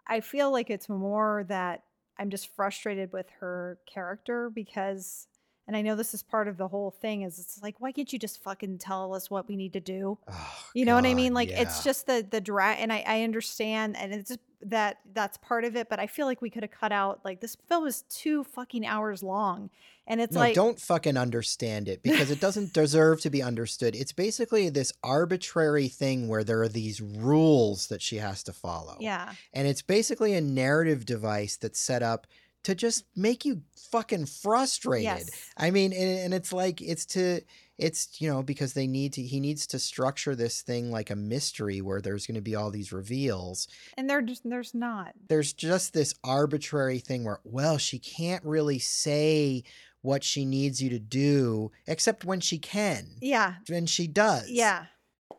I 0.08 0.20
feel 0.20 0.52
like 0.52 0.70
it's 0.70 0.90
more 0.90 1.46
that 1.50 1.84
I'm 2.20 2.30
just 2.30 2.54
frustrated 2.56 3.12
with 3.12 3.30
her 3.40 3.80
character 3.92 4.50
because 4.50 5.28
and 5.68 5.78
I 5.78 5.82
know 5.82 5.96
this 5.96 6.14
is 6.14 6.24
part 6.24 6.48
of 6.48 6.58
the 6.58 6.68
whole 6.68 6.92
thing 6.92 7.22
is 7.22 7.40
it's 7.40 7.62
like 7.62 7.76
why 7.80 7.92
can't 7.92 8.12
you 8.12 8.20
just 8.20 8.42
fucking 8.44 8.80
tell 8.80 9.14
us 9.14 9.30
what 9.30 9.48
we 9.48 9.56
need 9.56 9.74
to 9.74 9.80
do? 9.80 10.18
Oh, 10.30 10.56
You 10.74 10.86
know 10.86 10.96
what 10.96 11.06
I 11.06 11.14
mean? 11.14 11.34
Like 11.34 11.50
yeah. 11.50 11.62
it's 11.62 11.84
just 11.84 12.06
the 12.08 12.26
the 12.30 12.42
drag, 12.42 12.80
and 12.80 12.92
I, 12.92 13.04
I 13.06 13.24
understand, 13.24 13.98
and 13.98 14.14
it's 14.14 14.30
just 14.30 14.40
that 14.66 15.00
that's 15.14 15.38
part 15.38 15.64
of 15.66 15.76
it. 15.76 15.90
But 15.90 16.00
I 16.00 16.08
feel 16.08 16.26
like 16.26 16.42
we 16.42 16.50
could 16.50 16.64
have 16.64 16.72
cut 16.72 16.92
out 16.92 17.22
like 17.24 17.42
this 17.42 17.56
film 17.68 17.88
is 17.88 18.04
two 18.10 18.44
fucking 18.44 18.86
hours 18.86 19.24
long, 19.24 19.70
and 20.06 20.20
it's 20.20 20.34
no, 20.34 20.42
like 20.42 20.56
don't 20.56 20.80
fucking 20.80 21.18
understand 21.18 21.88
it 21.88 22.04
because 22.04 22.30
it 22.30 22.40
doesn't 22.40 22.74
deserve 22.84 23.22
to 23.22 23.30
be 23.30 23.42
understood. 23.42 23.96
It's 23.96 24.12
basically 24.12 24.70
this 24.70 24.92
arbitrary 25.04 25.88
thing 25.88 26.28
where 26.28 26.44
there 26.44 26.62
are 26.62 26.70
these 26.70 27.00
rules 27.02 27.88
that 27.88 28.02
she 28.02 28.18
has 28.18 28.44
to 28.44 28.54
follow. 28.54 28.98
yeah, 29.00 29.34
And 29.54 29.68
it's 29.68 29.82
basically 29.82 30.34
a 30.34 30.42
narrative 30.42 31.06
device 31.06 31.56
that's 31.56 31.80
set 31.80 32.04
up 32.04 32.28
to 32.64 32.76
just 32.76 33.06
make 33.16 33.46
you 33.46 33.62
fucking 33.92 34.26
frustrated. 34.26 35.04
yes, 35.04 35.30
I 35.58 35.72
mean, 35.72 35.94
and, 35.94 36.20
and 36.20 36.34
it's 36.34 36.52
like 36.54 36.82
it's 36.82 37.06
to 37.08 37.42
it's 37.78 38.22
you 38.22 38.30
know 38.30 38.44
because 38.44 38.74
they 38.74 38.86
need 38.88 39.14
to 39.14 39.22
he 39.24 39.40
needs 39.40 39.66
to 39.68 39.80
structure 39.80 40.36
this 40.36 40.62
thing 40.62 40.92
like 40.92 41.10
a 41.10 41.16
mystery 41.16 41.82
where 41.82 42.02
there's 42.02 42.28
going 42.28 42.36
to 42.36 42.42
be 42.42 42.56
all 42.56 42.70
these 42.70 42.94
reveals 42.94 43.68
and 43.98 44.08
there 44.10 44.22
just 44.22 44.48
there's 44.48 44.76
not. 44.76 45.14
there's 45.28 45.54
just 45.54 45.92
this 45.94 46.14
arbitrary 46.24 47.00
thing 47.00 47.24
where 47.24 47.40
well 47.44 47.80
she 47.80 47.98
can't 47.98 48.44
really 48.46 48.78
say 48.78 49.64
what 50.02 50.24
she 50.24 50.46
needs 50.46 50.84
you 50.84 50.90
to 50.92 51.00
do 51.00 51.72
except 51.88 52.24
when 52.24 52.40
she 52.40 52.60
can 52.60 53.08
Yeah, 53.22 53.56
and 53.72 53.90
she 53.90 54.06
does 54.08 54.50
yeah. 54.50 54.86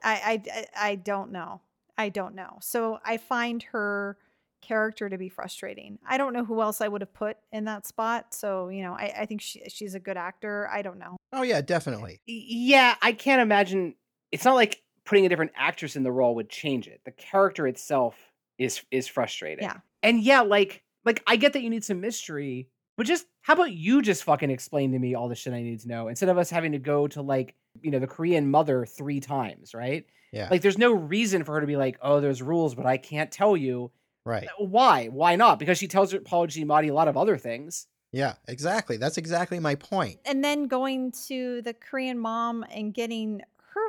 I 0.03 0.13
I 0.13 0.51
I- 0.53 0.91
I 0.91 0.95
don't 0.97 1.31
know. 1.31 1.61
I 1.97 2.09
don't 2.09 2.35
know. 2.35 2.59
So 2.61 2.99
I 3.05 3.17
find 3.17 3.63
her 3.71 4.19
character 4.65 5.09
to 5.09 5.19
be 5.19 5.29
frustrating. 5.29 5.99
I 6.07 6.17
don't 6.17 6.33
know 6.33 6.45
who 6.45 6.61
else 6.61 6.81
I 6.81 6.89
would 6.89 7.01
have 7.01 7.13
put 7.13 7.37
in 7.53 7.65
that 7.65 7.87
spot. 7.87 8.35
So, 8.35 8.69
you 8.69 8.83
know, 8.83 8.95
I, 8.95 9.15
I 9.21 9.27
think 9.27 9.41
she, 9.41 9.63
she's 9.69 9.95
a 9.95 10.01
good 10.01 10.17
actor. 10.17 10.69
I 10.73 10.83
don't 10.83 10.99
know. 10.99 11.17
Oh 11.33 11.43
yeah, 11.43 11.61
definitely. 11.61 12.21
Yeah, 12.27 12.95
I 13.03 13.13
can't 13.13 13.43
imagine. 13.43 13.95
It's 14.33 14.45
not 14.45 14.55
like 14.55 14.83
putting 15.05 15.27
a 15.27 15.29
different 15.29 15.53
actress 15.57 15.97
in 15.97 16.03
the 16.03 16.13
role 16.13 16.35
would 16.35 16.49
change 16.49 16.89
it. 16.89 17.01
The 17.05 17.13
character 17.13 17.67
itself 17.67 18.17
is 18.59 18.83
is 18.91 19.07
frustrating. 19.07 19.65
Yeah. 19.65 19.79
And 20.03 20.23
yeah, 20.23 20.41
like 20.41 20.83
like 21.05 21.23
I 21.27 21.37
get 21.37 21.53
that 21.53 21.63
you 21.63 21.71
need 21.71 21.85
some 21.85 22.01
mystery, 22.01 22.69
but 22.97 23.07
just 23.07 23.27
how 23.43 23.55
about 23.55 23.73
you 23.73 24.03
just 24.03 24.25
fucking 24.25 24.51
explain 24.51 24.93
to 24.93 24.99
me 24.99 25.15
all 25.15 25.29
the 25.29 25.35
shit 25.35 25.53
I 25.53 25.63
need 25.63 25.81
to 25.81 25.89
know 25.89 26.09
instead 26.09 26.29
of 26.29 26.39
us 26.39 26.51
having 26.51 26.73
to 26.73 26.79
go 26.79 27.07
to 27.09 27.23
like 27.23 27.55
you 27.83 27.91
know 27.91 27.99
the 27.99 28.07
Korean 28.07 28.51
mother 28.51 28.87
three 28.87 29.21
times, 29.21 29.75
right? 29.75 30.07
Yeah. 30.33 30.49
Like 30.51 30.63
there's 30.63 30.79
no 30.79 30.93
reason 30.93 31.45
for 31.45 31.55
her 31.55 31.61
to 31.61 31.67
be 31.67 31.77
like, 31.77 31.97
oh, 32.03 32.21
there's 32.21 32.43
rules, 32.43 32.75
but 32.75 32.87
I 32.87 32.97
can't 32.97 33.31
tell 33.31 33.57
you. 33.57 33.93
Right. 34.25 34.47
Uh, 34.47 34.65
why? 34.65 35.07
Why 35.07 35.37
not? 35.37 35.59
Because 35.59 35.79
she 35.79 35.89
tells 35.89 36.13
her 36.13 36.21
Paul 36.21 36.47
Giamatti 36.47 36.91
a 36.91 36.95
lot 36.95 37.09
of 37.09 37.17
other 37.17 37.37
things. 37.39 37.87
Yeah, 38.13 38.35
exactly. 38.47 38.97
That's 38.97 39.19
exactly 39.19 39.59
my 39.59 39.75
point. 39.75 40.21
And 40.25 40.45
then 40.45 40.69
going 40.69 41.13
to 41.27 41.63
the 41.63 41.75
Korean 41.75 42.19
mom 42.19 42.65
and 42.71 42.95
getting 42.95 43.41
her 43.41 43.45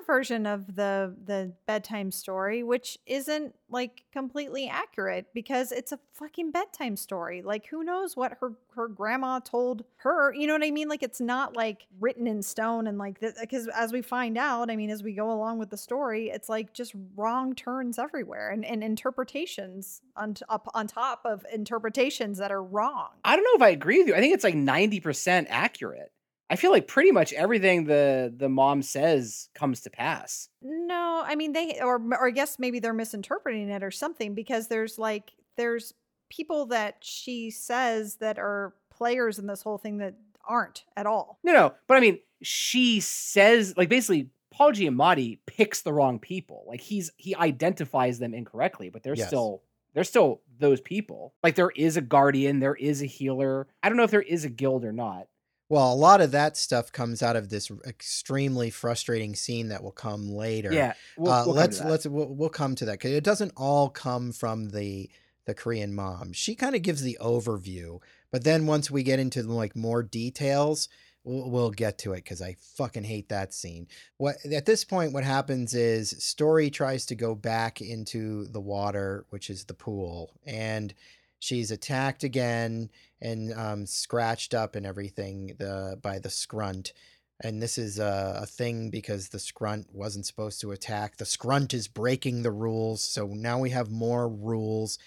version 0.05 0.45
of 0.45 0.75
the 0.75 1.15
the 1.25 1.53
bedtime 1.65 2.11
story, 2.11 2.63
which 2.63 2.97
isn't 3.05 3.55
like 3.69 4.03
completely 4.11 4.67
accurate 4.67 5.27
because 5.33 5.71
it's 5.71 5.91
a 5.91 5.99
fucking 6.13 6.51
bedtime 6.51 6.95
story. 6.95 7.41
Like 7.41 7.65
who 7.67 7.83
knows 7.83 8.15
what 8.15 8.37
her 8.39 8.53
her 8.75 8.87
grandma 8.87 9.39
told 9.39 9.83
her? 9.97 10.33
You 10.33 10.47
know 10.47 10.53
what 10.53 10.63
I 10.63 10.71
mean? 10.71 10.87
Like 10.87 11.03
it's 11.03 11.21
not 11.21 11.55
like 11.55 11.87
written 11.99 12.27
in 12.27 12.41
stone 12.41 12.87
and 12.87 12.97
like 12.97 13.19
because 13.19 13.67
as 13.69 13.91
we 13.91 14.01
find 14.01 14.37
out, 14.37 14.69
I 14.69 14.75
mean, 14.75 14.89
as 14.89 15.03
we 15.03 15.13
go 15.13 15.31
along 15.31 15.59
with 15.59 15.69
the 15.69 15.77
story, 15.77 16.29
it's 16.29 16.49
like 16.49 16.73
just 16.73 16.93
wrong 17.15 17.55
turns 17.55 17.99
everywhere 17.99 18.51
and, 18.51 18.63
and 18.65 18.83
interpretations 18.83 20.01
on 20.15 20.35
t- 20.35 20.45
up 20.49 20.69
on 20.73 20.87
top 20.87 21.21
of 21.25 21.45
interpretations 21.51 22.37
that 22.37 22.51
are 22.51 22.63
wrong. 22.63 23.09
I 23.23 23.35
don't 23.35 23.43
know 23.45 23.55
if 23.55 23.61
I 23.61 23.69
agree 23.69 23.99
with 23.99 24.07
you. 24.07 24.15
I 24.15 24.19
think 24.19 24.33
it's 24.33 24.43
like 24.43 24.55
90% 24.55 25.47
accurate. 25.49 26.11
I 26.49 26.55
feel 26.55 26.71
like 26.71 26.87
pretty 26.87 27.11
much 27.11 27.33
everything 27.33 27.85
the 27.85 28.33
the 28.35 28.49
mom 28.49 28.81
says 28.81 29.49
comes 29.55 29.81
to 29.81 29.89
pass. 29.89 30.49
No, 30.61 31.23
I 31.25 31.35
mean 31.35 31.53
they 31.53 31.79
or 31.81 31.95
or 31.97 32.27
I 32.27 32.31
guess 32.31 32.59
maybe 32.59 32.79
they're 32.79 32.93
misinterpreting 32.93 33.69
it 33.69 33.83
or 33.83 33.91
something 33.91 34.35
because 34.35 34.67
there's 34.67 34.99
like 34.99 35.33
there's 35.57 35.93
people 36.29 36.67
that 36.67 36.97
she 37.01 37.49
says 37.51 38.15
that 38.17 38.37
are 38.37 38.73
players 38.91 39.39
in 39.39 39.47
this 39.47 39.61
whole 39.63 39.77
thing 39.77 39.97
that 39.99 40.15
aren't 40.47 40.85
at 40.95 41.05
all. 41.07 41.39
No, 41.43 41.53
no, 41.53 41.73
but 41.87 41.97
I 41.97 41.99
mean, 41.99 42.19
she 42.41 42.99
says 42.99 43.73
like 43.75 43.89
basically 43.89 44.29
Paul 44.51 44.71
Giamatti 44.71 45.39
picks 45.47 45.81
the 45.81 45.93
wrong 45.93 46.19
people. 46.19 46.63
Like 46.67 46.81
he's 46.81 47.09
he 47.17 47.35
identifies 47.35 48.19
them 48.19 48.33
incorrectly, 48.33 48.89
but 48.89 49.01
they're 49.03 49.15
Yes. 49.15 49.27
still 49.27 49.63
they're 49.93 50.03
still 50.03 50.41
those 50.59 50.81
people. 50.81 51.33
Like 51.41 51.55
there 51.55 51.71
is 51.75 51.97
a 51.97 52.01
guardian, 52.01 52.59
there 52.59 52.75
is 52.75 53.01
a 53.01 53.05
healer. 53.05 53.67
I 53.81 53.89
don't 53.89 53.97
know 53.97 54.03
if 54.03 54.11
there 54.11 54.21
is 54.21 54.45
a 54.45 54.49
guild 54.49 54.85
or 54.85 54.91
not. 54.93 55.27
Well, 55.67 55.91
a 55.91 55.95
lot 55.95 56.21
of 56.21 56.31
that 56.31 56.57
stuff 56.57 56.91
comes 56.91 57.23
out 57.23 57.35
of 57.35 57.49
this 57.49 57.71
extremely 57.87 58.69
frustrating 58.69 59.35
scene 59.35 59.69
that 59.69 59.83
will 59.83 59.91
come 59.91 60.29
later. 60.29 60.71
Yeah, 60.71 60.93
we'll, 61.17 61.31
uh, 61.31 61.45
we'll 61.45 61.45
come 61.45 61.53
to 61.53 61.59
let's 61.59 61.79
that. 61.79 61.89
let's 61.89 62.05
we'll, 62.05 62.35
we'll 62.35 62.49
come 62.49 62.75
to 62.75 62.85
that 62.85 62.93
because 62.93 63.11
it 63.11 63.23
doesn't 63.23 63.53
all 63.57 63.89
come 63.89 64.31
from 64.31 64.69
the 64.69 65.09
the 65.45 65.55
Korean 65.55 65.93
mom. 65.93 66.33
She 66.33 66.55
kind 66.55 66.75
of 66.75 66.81
gives 66.81 67.01
the 67.01 67.17
overview, 67.19 67.99
but 68.31 68.43
then 68.43 68.67
once 68.67 68.91
we 68.91 69.03
get 69.03 69.19
into 69.19 69.41
like 69.43 69.75
more 69.75 70.03
details, 70.03 70.87
we'll, 71.23 71.49
we'll 71.49 71.71
get 71.71 71.97
to 71.99 72.13
it 72.13 72.23
because 72.23 72.41
I 72.41 72.57
fucking 72.77 73.03
hate 73.03 73.29
that 73.29 73.53
scene. 73.53 73.87
What 74.17 74.35
at 74.45 74.65
this 74.65 74.85
point, 74.85 75.13
what 75.13 75.23
happens 75.23 75.73
is 75.73 76.11
Story 76.23 76.69
tries 76.69 77.07
to 77.07 77.15
go 77.15 77.33
back 77.33 77.81
into 77.81 78.45
the 78.45 78.61
water, 78.61 79.25
which 79.31 79.49
is 79.49 79.65
the 79.65 79.73
pool, 79.73 80.31
and 80.45 80.93
she's 81.39 81.71
attacked 81.71 82.23
again 82.23 82.89
and 83.21 83.53
um, 83.53 83.85
scratched 83.85 84.53
up 84.53 84.75
and 84.75 84.85
everything 84.85 85.55
the 85.57 85.97
by 86.01 86.19
the 86.19 86.29
scrunt. 86.29 86.93
And 87.41 87.61
this 87.61 87.77
is 87.77 87.99
a, 87.99 88.39
a 88.43 88.45
thing 88.45 88.89
because 88.89 89.29
the 89.29 89.39
scrunt 89.39 89.87
wasn't 89.93 90.25
supposed 90.25 90.61
to 90.61 90.71
attack. 90.71 91.17
The 91.17 91.25
scrunt 91.25 91.73
is 91.73 91.87
breaking 91.87 92.43
the 92.43 92.51
rules 92.51 93.03
so 93.03 93.27
now 93.27 93.59
we 93.59 93.71
have 93.71 93.89
more 93.91 94.29
rules. 94.29 94.97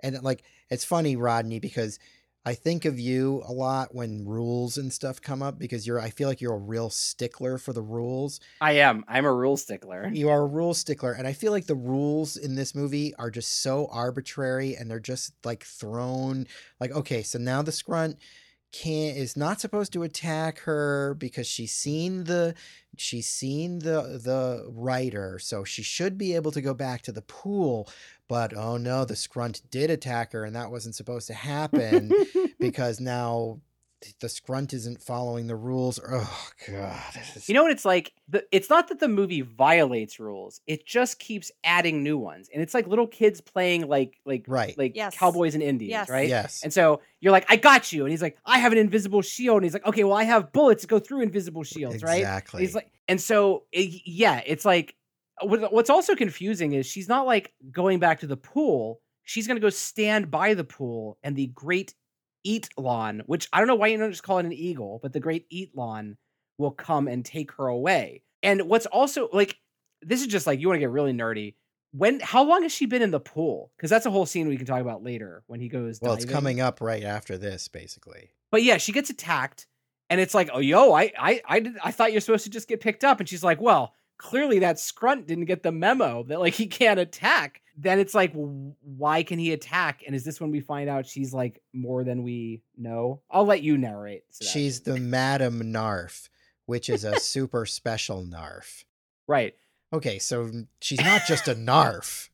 And 0.00 0.22
like 0.22 0.44
it's 0.70 0.84
funny 0.84 1.16
rodney 1.16 1.58
because 1.58 1.98
i 2.44 2.54
think 2.54 2.84
of 2.84 2.98
you 2.98 3.42
a 3.46 3.52
lot 3.52 3.94
when 3.94 4.24
rules 4.24 4.76
and 4.76 4.92
stuff 4.92 5.20
come 5.20 5.42
up 5.42 5.58
because 5.58 5.86
you're 5.86 6.00
i 6.00 6.10
feel 6.10 6.28
like 6.28 6.40
you're 6.40 6.54
a 6.54 6.58
real 6.58 6.90
stickler 6.90 7.58
for 7.58 7.72
the 7.72 7.82
rules 7.82 8.40
I 8.60 8.72
am. 8.72 9.04
I'm 9.08 9.24
a 9.24 9.32
rule 9.32 9.56
stickler. 9.56 10.08
you 10.12 10.28
are 10.28 10.42
a 10.42 10.46
rule 10.46 10.74
stickler 10.74 11.12
and 11.12 11.26
i 11.26 11.32
feel 11.32 11.52
like 11.52 11.66
the 11.66 11.74
rules 11.74 12.36
in 12.36 12.54
this 12.54 12.74
movie 12.74 13.14
are 13.16 13.30
just 13.30 13.62
so 13.62 13.88
arbitrary 13.90 14.74
and 14.76 14.90
they're 14.90 15.00
just 15.00 15.32
like 15.44 15.64
thrown 15.64 16.46
like 16.80 16.92
okay 16.92 17.22
so 17.22 17.38
now 17.38 17.62
the 17.62 17.72
scrunt 17.72 18.16
can't 18.74 19.16
is 19.16 19.36
not 19.36 19.60
supposed 19.60 19.92
to 19.92 20.02
attack 20.02 20.58
her 20.60 21.14
because 21.14 21.46
she's 21.46 21.72
seen 21.72 22.24
the 22.24 22.54
she's 22.96 23.28
seen 23.28 23.78
the 23.78 24.20
the 24.22 24.66
writer 24.68 25.38
so 25.38 25.62
she 25.62 25.82
should 25.82 26.18
be 26.18 26.34
able 26.34 26.50
to 26.50 26.60
go 26.60 26.74
back 26.74 27.00
to 27.02 27.12
the 27.12 27.22
pool. 27.22 27.88
But 28.28 28.52
oh 28.56 28.76
no 28.76 29.04
the 29.04 29.14
scrunt 29.14 29.62
did 29.70 29.90
attack 29.90 30.32
her 30.32 30.44
and 30.44 30.56
that 30.56 30.72
wasn't 30.72 30.96
supposed 30.96 31.28
to 31.28 31.34
happen 31.34 32.12
because 32.58 32.98
now 32.98 33.60
the 34.20 34.28
scrunt 34.28 34.72
isn't 34.72 35.02
following 35.02 35.46
the 35.46 35.56
rules 35.56 35.98
oh 36.08 36.48
god 36.68 37.02
this 37.14 37.36
is 37.36 37.48
You 37.48 37.54
know 37.54 37.62
what 37.62 37.72
it's 37.72 37.84
like? 37.84 38.12
The, 38.28 38.44
it's 38.52 38.70
not 38.70 38.88
that 38.88 39.00
the 39.00 39.08
movie 39.08 39.40
violates 39.42 40.18
rules; 40.18 40.60
it 40.66 40.86
just 40.86 41.18
keeps 41.18 41.50
adding 41.62 42.02
new 42.02 42.16
ones, 42.18 42.48
and 42.52 42.62
it's 42.62 42.74
like 42.74 42.86
little 42.86 43.06
kids 43.06 43.40
playing 43.40 43.86
like 43.88 44.18
like 44.24 44.44
Right. 44.48 44.76
like 44.78 44.92
Yes. 44.94 45.14
cowboys 45.16 45.54
and 45.54 45.62
Indians, 45.62 45.90
Yes. 45.90 46.08
right? 46.10 46.28
yes 46.28 46.60
And 46.62 46.72
so 46.72 47.00
you're 47.20 47.32
like, 47.32 47.46
I 47.50 47.56
got 47.56 47.92
you, 47.92 48.04
and 48.04 48.10
he's 48.10 48.22
like, 48.22 48.38
I 48.46 48.58
have 48.58 48.72
an 48.72 48.78
invisible 48.78 49.22
shield, 49.22 49.56
and 49.58 49.64
he's 49.64 49.74
like, 49.74 49.86
okay, 49.86 50.04
well, 50.04 50.16
I 50.16 50.24
have 50.24 50.52
bullets 50.52 50.82
to 50.82 50.88
go 50.88 50.98
through 50.98 51.20
invisible 51.22 51.62
shields, 51.64 52.02
right? 52.02 52.20
exactly 52.20 52.62
He's 52.62 52.74
like, 52.74 52.90
and 53.08 53.20
so 53.20 53.64
eh, 53.72 53.80
it- 53.82 54.02
yeah, 54.06 54.42
it's 54.46 54.64
like 54.64 54.94
uh, 55.40 55.46
what's 55.70 55.90
also 55.90 56.14
confusing 56.14 56.72
is 56.72 56.86
she's 56.86 57.08
not 57.08 57.26
like 57.26 57.52
going 57.70 57.98
back 57.98 58.20
to 58.20 58.26
the 58.26 58.36
pool. 58.36 59.00
She's 59.24 59.46
gonna 59.46 59.60
go 59.60 59.70
stand 59.70 60.30
by 60.30 60.54
the 60.54 60.64
pool, 60.64 61.18
and 61.22 61.34
the 61.36 61.48
great 61.48 61.94
Eatlon, 62.46 63.22
which 63.26 63.48
I 63.52 63.58
don't 63.58 63.68
know 63.68 63.74
why 63.74 63.88
you 63.88 63.98
don't 63.98 64.10
just 64.10 64.22
call 64.22 64.38
it 64.38 64.46
an 64.46 64.52
eagle, 64.52 65.00
but 65.02 65.12
the 65.12 65.20
great 65.20 65.48
Eatlon 65.50 66.16
will 66.58 66.70
come 66.70 67.08
and 67.08 67.24
take 67.24 67.52
her 67.52 67.66
away. 67.66 68.22
And 68.42 68.62
what's 68.62 68.86
also 68.86 69.28
like, 69.32 69.56
this 70.02 70.20
is 70.20 70.26
just 70.26 70.46
like 70.46 70.60
you 70.60 70.68
want 70.68 70.76
to 70.76 70.80
get 70.80 70.90
really 70.90 71.12
nerdy. 71.12 71.54
When 71.92 72.20
how 72.20 72.42
long 72.42 72.62
has 72.62 72.72
she 72.72 72.86
been 72.86 73.02
in 73.02 73.12
the 73.12 73.20
pool? 73.20 73.70
Because 73.76 73.88
that's 73.88 74.06
a 74.06 74.10
whole 74.10 74.26
scene 74.26 74.48
we 74.48 74.56
can 74.56 74.66
talk 74.66 74.80
about 74.80 75.04
later 75.04 75.44
when 75.46 75.60
he 75.60 75.68
goes. 75.68 76.00
Well, 76.02 76.14
it's 76.14 76.24
coming 76.24 76.60
up 76.60 76.80
right 76.80 77.04
after 77.04 77.38
this, 77.38 77.68
basically. 77.68 78.30
But 78.50 78.64
yeah, 78.64 78.78
she 78.78 78.90
gets 78.92 79.10
attacked, 79.10 79.66
and 80.10 80.20
it's 80.20 80.34
like, 80.34 80.50
oh 80.52 80.58
yo, 80.58 80.92
I 80.92 81.12
I 81.16 81.40
I 81.46 81.60
did 81.60 81.76
I 81.84 81.92
thought 81.92 82.12
you're 82.12 82.20
supposed 82.20 82.44
to 82.44 82.50
just 82.50 82.68
get 82.68 82.80
picked 82.80 83.04
up, 83.04 83.20
and 83.20 83.28
she's 83.28 83.44
like, 83.44 83.60
well, 83.60 83.94
clearly 84.18 84.60
that 84.60 84.78
scrunt 84.78 85.26
didn't 85.26 85.46
get 85.46 85.62
the 85.62 85.72
memo 85.72 86.22
that 86.24 86.40
like 86.40 86.54
he 86.54 86.66
can't 86.66 87.00
attack. 87.00 87.60
Then 87.76 87.98
it's 87.98 88.14
like, 88.14 88.32
why 88.34 89.22
can 89.24 89.38
he 89.38 89.52
attack? 89.52 90.02
And 90.06 90.14
is 90.14 90.24
this 90.24 90.40
when 90.40 90.50
we 90.52 90.60
find 90.60 90.88
out 90.88 91.06
she's 91.06 91.32
like 91.34 91.60
more 91.72 92.04
than 92.04 92.22
we 92.22 92.62
know? 92.76 93.20
I'll 93.30 93.44
let 93.46 93.62
you 93.62 93.76
narrate. 93.76 94.22
Sebastian. 94.30 94.60
She's 94.62 94.80
the 94.80 94.96
Madam 94.98 95.72
Narf, 95.72 96.28
which 96.66 96.88
is 96.88 97.04
a 97.04 97.18
super 97.18 97.66
special 97.66 98.24
Narf. 98.24 98.84
right. 99.26 99.54
Okay, 99.92 100.18
so 100.18 100.50
she's 100.80 101.00
not 101.00 101.22
just 101.28 101.46
a 101.46 101.54
Narf. 101.54 102.28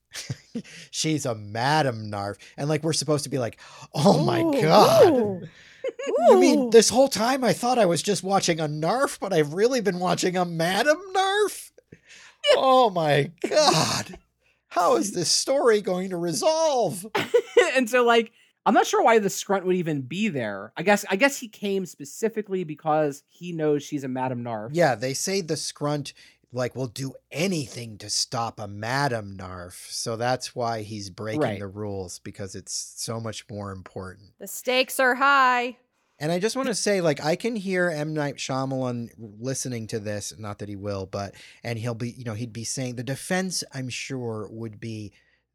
she's 0.90 1.26
a 1.26 1.34
Madam 1.34 2.08
Narf. 2.08 2.38
And 2.56 2.68
like 2.70 2.82
we're 2.82 2.92
supposed 2.94 3.24
to 3.24 3.30
be 3.30 3.38
like, 3.38 3.58
oh 3.94 4.24
my 4.24 4.40
Ooh, 4.40 4.62
god. 4.62 5.12
ooh, 5.12 5.40
You 6.28 6.38
mean 6.38 6.70
this 6.70 6.88
whole 6.88 7.08
time 7.08 7.44
I 7.44 7.52
thought 7.52 7.78
I 7.78 7.86
was 7.86 8.02
just 8.02 8.22
watching 8.22 8.60
a 8.60 8.68
Narf, 8.68 9.18
but 9.20 9.32
I've 9.32 9.52
really 9.54 9.80
been 9.80 9.98
watching 9.98 10.36
a 10.36 10.44
Madam 10.44 10.98
Narf? 11.12 11.69
Oh 12.56 12.90
my 12.90 13.30
god. 13.48 14.18
How 14.68 14.96
is 14.96 15.12
this 15.12 15.30
story 15.30 15.80
going 15.80 16.10
to 16.10 16.16
resolve? 16.16 17.06
and 17.74 17.88
so 17.90 18.04
like 18.04 18.32
I'm 18.66 18.74
not 18.74 18.86
sure 18.86 19.02
why 19.02 19.18
the 19.18 19.30
scrunt 19.30 19.64
would 19.66 19.76
even 19.76 20.02
be 20.02 20.28
there. 20.28 20.72
I 20.76 20.82
guess 20.82 21.04
I 21.10 21.16
guess 21.16 21.38
he 21.38 21.48
came 21.48 21.86
specifically 21.86 22.62
because 22.64 23.22
he 23.28 23.52
knows 23.52 23.82
she's 23.82 24.04
a 24.04 24.08
Madame 24.08 24.42
Narf. 24.42 24.72
Yeah, 24.74 24.94
they 24.94 25.14
say 25.14 25.40
the 25.40 25.56
Scrunt 25.56 26.12
like 26.52 26.74
will 26.76 26.88
do 26.88 27.14
anything 27.30 27.96
to 27.98 28.10
stop 28.10 28.60
a 28.60 28.68
Madam 28.68 29.36
Narf. 29.36 29.86
So 29.90 30.16
that's 30.16 30.54
why 30.54 30.82
he's 30.82 31.08
breaking 31.08 31.40
Right. 31.40 31.58
the 31.58 31.68
rules 31.68 32.18
because 32.18 32.54
it's 32.54 32.94
so 32.96 33.18
much 33.20 33.48
more 33.48 33.70
important. 33.72 34.30
the 34.38 34.46
stakes 34.46 35.00
are 35.00 35.14
high. 35.14 35.78
And 36.20 36.30
I 36.30 36.38
just 36.38 36.54
want 36.54 36.68
to 36.68 36.74
say, 36.74 37.00
like, 37.00 37.24
I 37.24 37.34
can 37.34 37.56
hear 37.56 37.88
M. 37.88 38.12
Night 38.12 38.36
Shyamalan 38.36 39.08
listening 39.40 39.86
to 39.86 39.98
this, 39.98 40.34
not 40.38 40.58
that 40.58 40.68
he 40.68 40.76
will, 40.76 41.06
but, 41.06 41.34
and 41.64 41.78
he'll 41.78 41.94
be, 41.94 42.10
you 42.10 42.24
know, 42.24 42.34
he'd 42.34 42.52
be 42.52 42.64
saying 42.64 42.96
the 42.96 43.02
defense, 43.02 43.64
I'm 43.72 43.88
sure, 43.88 44.46
would 44.50 44.78
be 44.78 45.12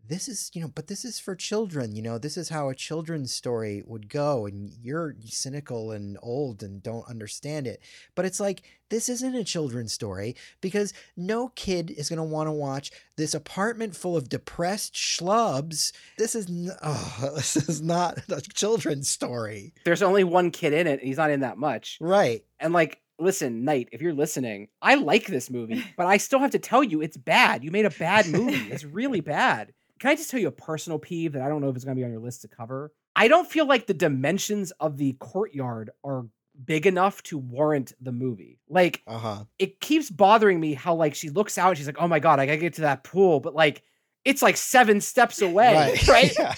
this 0.08 0.28
is 0.28 0.52
you 0.54 0.62
know 0.62 0.72
but 0.74 0.88
this 0.88 1.04
is 1.04 1.20
for 1.20 1.36
children 1.36 1.96
you 1.96 2.02
know 2.02 2.18
this 2.18 2.38
is 2.38 2.50
how 2.50 2.70
a 2.70 2.76
children's 2.76 3.34
story 3.34 3.84
would 3.86 4.10
go 4.10 4.46
and 4.46 4.72
you're 4.82 5.16
cynical 5.26 5.92
and 5.92 6.18
old 6.22 6.62
and 6.64 6.84
don't 6.84 7.08
understand 7.10 7.68
it 7.68 7.82
but 8.16 8.26
it's 8.26 8.40
like 8.40 8.62
this 8.90 9.10
isn't 9.10 9.36
a 9.36 9.44
children's 9.44 9.92
story 9.94 10.36
because 10.62 10.94
no 11.18 11.48
kid 11.50 11.92
is 11.92 12.10
going 12.10 12.18
to 12.18 12.24
want 12.24 12.48
to 12.48 12.52
watch 12.52 12.92
this 13.18 13.34
apartment 13.34 13.96
full 13.96 14.16
of 14.16 14.30
depressed 14.30 14.94
schlubs 14.94 15.92
this 16.18 16.36
is 16.36 16.48
n- 16.48 16.72
oh, 16.84 17.32
this 17.36 17.56
is 17.56 17.82
not 17.82 18.20
a 18.30 18.42
children's 18.42 19.10
story 19.10 19.74
There's 19.86 20.04
only 20.04 20.24
one 20.24 20.52
kid 20.52 20.74
in 20.74 20.88
it. 20.88 21.00
And 21.00 21.08
he's 21.08 21.18
not 21.18 21.32
in 21.32 21.42
that 21.42 21.58
much. 21.58 21.98
right 22.00 22.44
And 22.60 22.74
like, 22.74 23.02
listen, 23.20 23.64
Night, 23.66 23.90
if 23.92 24.02
you're 24.02 24.14
listening, 24.14 24.68
I 24.82 24.96
like 24.96 25.26
this 25.28 25.50
movie, 25.50 25.84
but 25.98 26.06
I 26.06 26.18
still 26.18 26.40
have 26.40 26.52
to 26.52 26.60
tell 26.60 26.84
you 26.84 27.02
it's 27.02 27.18
bad. 27.18 27.64
You 27.64 27.72
made 27.72 27.86
a 27.86 27.90
bad 27.90 28.28
movie. 28.28 28.72
It's 28.72 28.84
really 28.84 29.22
bad. 29.22 29.74
Can 30.00 30.10
I 30.10 30.16
just 30.16 30.30
tell 30.30 30.40
you 30.40 30.48
a 30.48 30.52
personal 30.52 31.00
peeve 31.00 31.34
that 31.34 31.42
I 31.42 31.50
don't 31.50 31.62
know 31.62 31.70
if 31.70 31.76
it's 31.76 31.86
going 31.86 31.96
to 31.96 32.00
be 32.00 32.04
on 32.06 32.12
your 32.12 32.20
list 32.20 32.42
to 32.42 32.48
cover? 32.48 32.92
I 33.16 33.28
don't 33.28 33.48
feel 33.50 33.66
like 33.66 33.88
the 33.88 33.94
dimensions 33.94 34.72
of 34.80 34.98
the 34.98 35.14
courtyard 35.14 35.90
are 36.04 36.26
big 36.66 36.86
enough 36.86 37.22
to 37.24 37.38
warrant 37.38 37.94
the 38.02 38.12
movie. 38.12 38.60
Like, 38.70 39.02
uh-huh 39.08 39.44
it 39.60 39.80
keeps 39.80 40.10
bothering 40.10 40.60
me 40.60 40.74
how 40.74 40.96
like 40.96 41.16
she 41.16 41.30
looks 41.30 41.58
out 41.58 41.70
and 41.70 41.78
she's 41.78 41.88
like, 41.88 41.98
"Oh 42.00 42.08
my 42.08 42.20
god, 42.20 42.40
I 42.40 42.46
got 42.46 42.54
to 42.54 42.58
get 42.58 42.74
to 42.76 42.82
that 42.82 43.04
pool." 43.04 43.40
But 43.40 43.56
like 43.56 43.84
it's 44.26 44.42
like 44.42 44.58
7 44.58 45.02
steps 45.02 45.42
away, 45.42 45.98
right? 46.08 46.34
Yeah. 46.38 46.56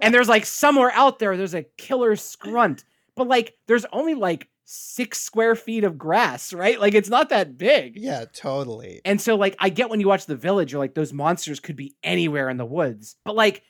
and 0.00 0.12
there's 0.14 0.28
like 0.28 0.44
somewhere 0.44 0.90
out 0.92 1.18
there 1.18 1.36
there's 1.36 1.54
a 1.54 1.62
killer 1.78 2.14
scrunt 2.16 2.84
but 3.14 3.26
like 3.28 3.54
there's 3.66 3.86
only 3.92 4.14
like 4.14 4.48
six 4.68 5.20
square 5.20 5.54
feet 5.54 5.84
of 5.84 5.96
grass 5.96 6.52
right 6.52 6.80
like 6.80 6.92
it's 6.92 7.08
not 7.08 7.28
that 7.28 7.56
big 7.56 7.96
yeah 7.96 8.24
totally 8.32 9.00
and 9.04 9.20
so 9.20 9.36
like 9.36 9.54
i 9.60 9.68
get 9.68 9.88
when 9.88 10.00
you 10.00 10.08
watch 10.08 10.26
the 10.26 10.34
village 10.34 10.72
you're 10.72 10.80
like 10.80 10.94
those 10.94 11.12
monsters 11.12 11.60
could 11.60 11.76
be 11.76 11.94
anywhere 12.02 12.50
in 12.50 12.56
the 12.56 12.66
woods 12.66 13.14
but 13.24 13.36
like 13.36 13.62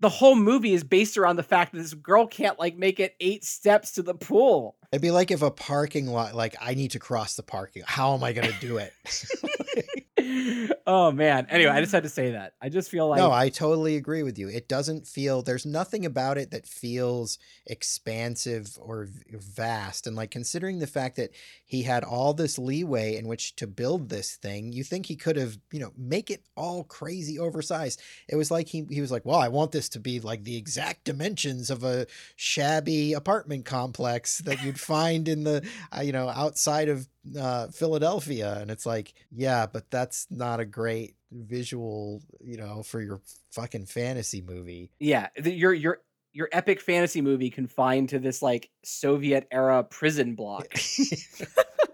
the 0.00 0.08
whole 0.08 0.36
movie 0.36 0.72
is 0.72 0.84
based 0.84 1.18
around 1.18 1.36
the 1.36 1.42
fact 1.42 1.72
that 1.72 1.78
this 1.78 1.92
girl 1.92 2.26
can't 2.26 2.58
like 2.58 2.76
make 2.76 3.00
it 3.00 3.16
eight 3.18 3.44
steps 3.44 3.92
to 3.92 4.02
the 4.02 4.14
pool 4.14 4.76
It'd 4.94 5.02
be 5.02 5.10
like 5.10 5.32
if 5.32 5.42
a 5.42 5.50
parking 5.50 6.06
lot, 6.06 6.36
like 6.36 6.54
I 6.60 6.74
need 6.74 6.92
to 6.92 7.00
cross 7.00 7.34
the 7.34 7.42
parking. 7.42 7.82
How 7.84 8.14
am 8.14 8.22
I 8.22 8.32
going 8.32 8.46
to 8.46 8.60
do 8.60 8.76
it? 8.76 8.92
oh 10.86 11.10
man 11.10 11.46
anyway 11.50 11.70
i 11.70 11.80
just 11.80 11.92
had 11.92 12.02
to 12.02 12.08
say 12.08 12.32
that 12.32 12.54
i 12.60 12.68
just 12.68 12.90
feel 12.90 13.08
like 13.08 13.18
no, 13.18 13.32
I 13.32 13.48
totally 13.48 13.96
agree 13.96 14.22
with 14.22 14.38
you. 14.38 14.48
It 14.48 14.68
doesn't 14.68 15.06
feel, 15.06 15.42
there's 15.42 15.66
nothing 15.66 16.04
about 16.04 16.38
it 16.38 16.50
that 16.50 16.66
feels 16.66 17.38
expansive 17.66 18.78
or 18.80 19.08
vast. 19.30 20.06
And 20.06 20.16
like 20.16 20.30
considering 20.30 20.78
the 20.78 20.86
fact 20.86 21.16
that 21.16 21.30
he 21.64 21.82
had 21.82 22.04
all 22.04 22.34
this 22.34 22.58
leeway 22.58 23.16
in 23.16 23.26
which 23.26 23.56
to 23.56 23.66
build 23.66 24.08
this 24.08 24.36
thing, 24.36 24.72
you 24.72 24.84
think 24.84 25.06
he 25.06 25.16
could 25.16 25.36
have, 25.36 25.58
you 25.72 25.80
know, 25.80 25.92
make 25.96 26.30
it 26.30 26.44
all 26.56 26.84
crazy 26.84 27.38
oversized. 27.38 28.00
It 28.28 28.36
was 28.36 28.50
like 28.50 28.68
he, 28.68 28.84
he 28.90 29.00
was 29.00 29.10
like, 29.10 29.24
well, 29.24 29.38
I 29.38 29.48
want 29.48 29.72
this 29.72 29.88
to 29.90 30.00
be 30.00 30.20
like 30.20 30.44
the 30.44 30.56
exact 30.56 31.04
dimensions 31.04 31.70
of 31.70 31.84
a 31.84 32.06
shabby 32.36 33.12
apartment 33.12 33.64
complex 33.64 34.38
that 34.38 34.62
you'd 34.62 34.80
find 34.80 35.28
in 35.28 35.44
the, 35.44 35.66
uh, 35.96 36.00
you 36.02 36.12
know, 36.12 36.28
outside 36.28 36.88
of 36.88 37.08
uh, 37.38 37.68
Philadelphia. 37.68 38.58
And 38.60 38.70
it's 38.70 38.86
like, 38.86 39.14
yeah, 39.30 39.66
but 39.66 39.90
that's 39.90 40.26
not 40.30 40.60
a 40.60 40.64
great 40.64 41.16
visual, 41.32 42.22
you 42.40 42.56
know, 42.56 42.82
for 42.82 43.00
your 43.00 43.20
fucking 43.52 43.86
fantasy 43.86 44.40
movie. 44.42 44.90
yeah 44.98 45.28
your 45.44 45.72
your 45.72 46.00
your 46.32 46.48
epic 46.52 46.80
fantasy 46.80 47.22
movie 47.22 47.50
confined 47.50 48.08
to 48.10 48.18
this 48.18 48.42
like 48.42 48.68
soviet 48.82 49.46
era 49.50 49.84
prison 49.84 50.34
block 50.34 50.66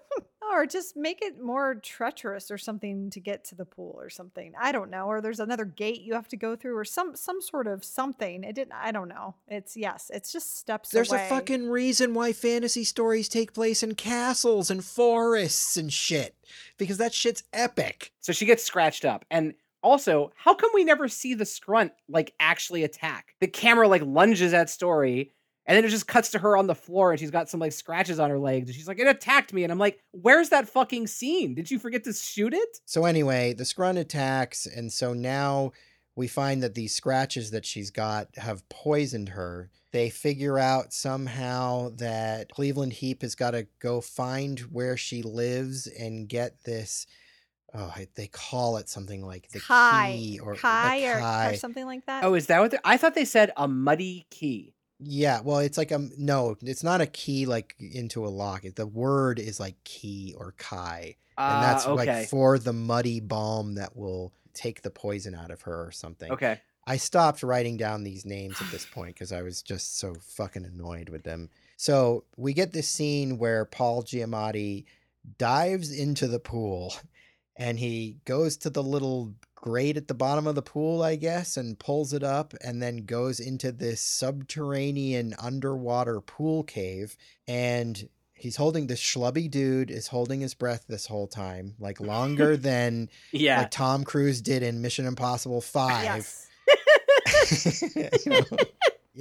Or 0.50 0.66
just 0.66 0.96
make 0.96 1.20
it 1.22 1.40
more 1.40 1.76
treacherous 1.76 2.50
or 2.50 2.58
something 2.58 3.10
to 3.10 3.20
get 3.20 3.44
to 3.46 3.54
the 3.54 3.64
pool 3.64 3.96
or 3.98 4.10
something. 4.10 4.52
I 4.60 4.72
don't 4.72 4.90
know. 4.90 5.06
Or 5.06 5.20
there's 5.20 5.40
another 5.40 5.64
gate 5.64 6.00
you 6.00 6.14
have 6.14 6.28
to 6.28 6.36
go 6.36 6.56
through 6.56 6.76
or 6.76 6.84
some 6.84 7.14
some 7.14 7.40
sort 7.40 7.66
of 7.66 7.84
something. 7.84 8.44
It 8.44 8.54
didn't 8.54 8.72
I 8.72 8.90
don't 8.92 9.08
know. 9.08 9.36
It's 9.48 9.76
yes, 9.76 10.10
it's 10.12 10.32
just 10.32 10.58
steps 10.58 10.90
There's 10.90 11.12
away. 11.12 11.26
a 11.26 11.28
fucking 11.28 11.68
reason 11.68 12.14
why 12.14 12.32
fantasy 12.32 12.84
stories 12.84 13.28
take 13.28 13.52
place 13.52 13.82
in 13.82 13.94
castles 13.94 14.70
and 14.70 14.84
forests 14.84 15.76
and 15.76 15.92
shit. 15.92 16.34
Because 16.78 16.98
that 16.98 17.14
shit's 17.14 17.44
epic. 17.52 18.12
So 18.20 18.32
she 18.32 18.46
gets 18.46 18.64
scratched 18.64 19.04
up. 19.04 19.24
And 19.30 19.54
also, 19.82 20.30
how 20.36 20.54
come 20.54 20.70
we 20.74 20.84
never 20.84 21.08
see 21.08 21.34
the 21.34 21.46
scrunt 21.46 21.92
like 22.08 22.34
actually 22.40 22.84
attack? 22.84 23.34
The 23.40 23.46
camera 23.46 23.88
like 23.88 24.02
lunges 24.04 24.52
at 24.52 24.68
Story, 24.68 25.32
and 25.70 25.76
then 25.76 25.84
it 25.84 25.88
just 25.90 26.08
cuts 26.08 26.32
to 26.32 26.40
her 26.40 26.56
on 26.56 26.66
the 26.66 26.74
floor 26.74 27.12
and 27.12 27.20
she's 27.20 27.30
got 27.30 27.48
some 27.48 27.60
like 27.60 27.70
scratches 27.70 28.18
on 28.18 28.28
her 28.28 28.40
legs. 28.40 28.68
And 28.68 28.74
she's 28.74 28.88
like, 28.88 28.98
it 28.98 29.06
attacked 29.06 29.52
me. 29.52 29.62
And 29.62 29.70
I'm 29.72 29.78
like, 29.78 30.02
where's 30.10 30.48
that 30.48 30.68
fucking 30.68 31.06
scene? 31.06 31.54
Did 31.54 31.70
you 31.70 31.78
forget 31.78 32.02
to 32.04 32.12
shoot 32.12 32.52
it? 32.52 32.80
So 32.86 33.04
anyway, 33.04 33.52
the 33.54 33.64
scrunt 33.64 33.96
attacks, 33.96 34.66
and 34.66 34.92
so 34.92 35.12
now 35.14 35.70
we 36.16 36.26
find 36.26 36.60
that 36.64 36.74
these 36.74 36.92
scratches 36.92 37.52
that 37.52 37.64
she's 37.64 37.92
got 37.92 38.26
have 38.36 38.68
poisoned 38.68 39.28
her. 39.28 39.70
They 39.92 40.10
figure 40.10 40.58
out 40.58 40.92
somehow 40.92 41.90
that 41.98 42.50
Cleveland 42.50 42.94
Heep 42.94 43.22
has 43.22 43.36
got 43.36 43.52
to 43.52 43.68
go 43.78 44.00
find 44.00 44.58
where 44.72 44.96
she 44.96 45.22
lives 45.22 45.86
and 45.86 46.28
get 46.28 46.64
this. 46.64 47.06
Oh, 47.72 47.94
they 48.16 48.26
call 48.26 48.78
it 48.78 48.88
something 48.88 49.24
like 49.24 49.48
the 49.50 49.60
Kai, 49.60 50.16
key 50.16 50.40
or 50.40 50.54
the 50.54 50.60
Kai 50.60 51.04
or, 51.06 51.52
or 51.52 51.56
something 51.56 51.86
like 51.86 52.04
that. 52.06 52.24
Oh, 52.24 52.34
is 52.34 52.46
that 52.48 52.58
what? 52.60 52.72
they- 52.72 52.78
I 52.84 52.96
thought 52.96 53.14
they 53.14 53.24
said 53.24 53.52
a 53.56 53.68
muddy 53.68 54.26
key. 54.30 54.74
Yeah, 55.02 55.40
well, 55.40 55.58
it's 55.60 55.78
like 55.78 55.90
a 55.90 56.08
no, 56.18 56.56
it's 56.62 56.84
not 56.84 57.00
a 57.00 57.06
key 57.06 57.46
like 57.46 57.74
into 57.78 58.26
a 58.26 58.28
lock. 58.28 58.64
It- 58.64 58.76
The 58.76 58.86
word 58.86 59.38
is 59.38 59.58
like 59.58 59.82
key 59.84 60.34
or 60.36 60.52
kai, 60.58 61.16
and 61.38 61.56
Ah, 61.56 61.60
that's 61.62 61.86
okay. 61.86 62.18
like 62.20 62.28
for 62.28 62.58
the 62.58 62.72
muddy 62.74 63.18
balm 63.20 63.74
that 63.76 63.96
will 63.96 64.32
take 64.52 64.82
the 64.82 64.90
poison 64.90 65.34
out 65.34 65.50
of 65.50 65.62
her 65.62 65.86
or 65.86 65.90
something. 65.92 66.30
okay. 66.32 66.60
I 66.86 66.96
stopped 66.96 67.42
writing 67.42 67.76
down 67.76 68.02
these 68.02 68.24
names 68.24 68.56
at 68.60 68.70
this 68.72 68.84
point 68.84 69.14
because 69.14 69.32
I 69.32 69.42
was 69.42 69.62
just 69.62 69.98
so 69.98 70.14
fucking 70.20 70.64
annoyed 70.64 71.08
with 71.08 71.22
them. 71.22 71.48
So 71.76 72.24
we 72.36 72.52
get 72.52 72.72
this 72.72 72.88
scene 72.88 73.38
where 73.38 73.64
Paul 73.64 74.02
Giamatti 74.02 74.86
dives 75.38 75.92
into 75.96 76.26
the 76.26 76.40
pool 76.40 76.94
and 77.56 77.78
he 77.78 78.16
goes 78.24 78.56
to 78.58 78.70
the 78.70 78.82
little 78.82 79.34
grate 79.60 79.96
at 79.96 80.08
the 80.08 80.14
bottom 80.14 80.46
of 80.46 80.54
the 80.54 80.62
pool, 80.62 81.02
I 81.02 81.16
guess, 81.16 81.56
and 81.56 81.78
pulls 81.78 82.12
it 82.12 82.22
up 82.22 82.54
and 82.64 82.82
then 82.82 83.04
goes 83.04 83.40
into 83.40 83.72
this 83.72 84.00
subterranean 84.00 85.34
underwater 85.38 86.20
pool 86.20 86.62
cave. 86.62 87.16
And 87.46 88.08
he's 88.32 88.56
holding 88.56 88.86
this 88.86 89.00
schlubby 89.00 89.50
dude 89.50 89.90
is 89.90 90.06
holding 90.08 90.40
his 90.40 90.54
breath 90.54 90.84
this 90.88 91.06
whole 91.06 91.26
time, 91.26 91.74
like 91.78 92.00
longer 92.00 92.56
than 92.70 93.10
Yeah. 93.32 93.58
like 93.58 93.70
Tom 93.70 94.04
Cruise 94.04 94.40
did 94.40 94.62
in 94.62 94.80
Mission 94.80 95.06
Impossible 95.06 95.60
5. 95.60 96.04
yes. 96.04 96.46
You 98.26 98.30
know? 98.32 98.40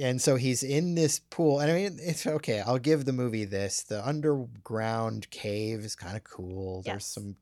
and 0.00 0.22
so 0.22 0.36
he's 0.36 0.62
in 0.62 0.94
this 0.94 1.18
pool 1.30 1.58
and 1.60 1.70
i 1.70 1.74
mean 1.74 1.98
it's 2.00 2.24
okay 2.26 2.60
i'll 2.60 2.78
give 2.78 3.04
the 3.04 3.12
movie 3.12 3.44
this 3.44 3.82
the 3.82 4.06
underground 4.06 5.28
cave 5.30 5.80
is 5.80 5.96
kind 5.96 6.16
of 6.16 6.22
cool 6.22 6.80
there's 6.86 7.04
some 7.04 7.34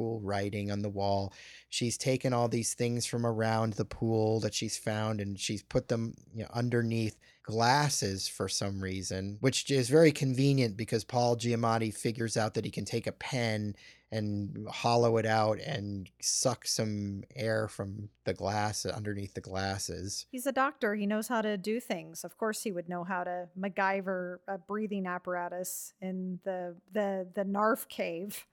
cool 0.00 0.20
writing 0.20 0.70
on 0.70 0.80
the 0.80 0.88
wall 0.88 1.30
she's 1.68 1.98
taken 1.98 2.32
all 2.32 2.48
these 2.48 2.72
things 2.72 3.04
from 3.04 3.26
around 3.26 3.74
the 3.74 3.84
pool 3.84 4.40
that 4.40 4.54
she's 4.54 4.78
found 4.78 5.20
and 5.20 5.38
she's 5.38 5.62
put 5.62 5.88
them 5.88 6.14
you 6.32 6.42
know 6.42 6.48
underneath 6.54 7.18
glasses 7.42 8.26
for 8.26 8.48
some 8.48 8.80
reason 8.80 9.36
which 9.40 9.70
is 9.70 9.90
very 9.90 10.10
convenient 10.10 10.74
because 10.74 11.04
paul 11.04 11.36
giamatti 11.36 11.92
figures 11.92 12.38
out 12.38 12.54
that 12.54 12.64
he 12.64 12.70
can 12.70 12.86
take 12.86 13.06
a 13.06 13.12
pen 13.12 13.74
and 14.10 14.66
hollow 14.70 15.18
it 15.18 15.26
out 15.26 15.60
and 15.60 16.10
suck 16.20 16.66
some 16.66 17.22
air 17.36 17.68
from 17.68 18.08
the 18.24 18.32
glass 18.32 18.86
underneath 18.86 19.34
the 19.34 19.40
glasses 19.40 20.26
He's 20.32 20.46
a 20.46 20.52
doctor. 20.52 20.94
He 20.94 21.06
knows 21.06 21.28
how 21.28 21.42
to 21.42 21.56
do 21.56 21.78
things. 21.78 22.24
Of 22.24 22.36
course, 22.36 22.62
he 22.62 22.72
would 22.72 22.88
know 22.88 23.04
how 23.04 23.24
to 23.24 23.48
MacGyver 23.58 24.38
a 24.48 24.58
breathing 24.58 25.06
apparatus 25.06 25.92
in 26.00 26.40
the 26.44 26.76
the 26.92 27.28
the 27.34 27.44
Narf 27.44 27.88
cave. 27.88 28.46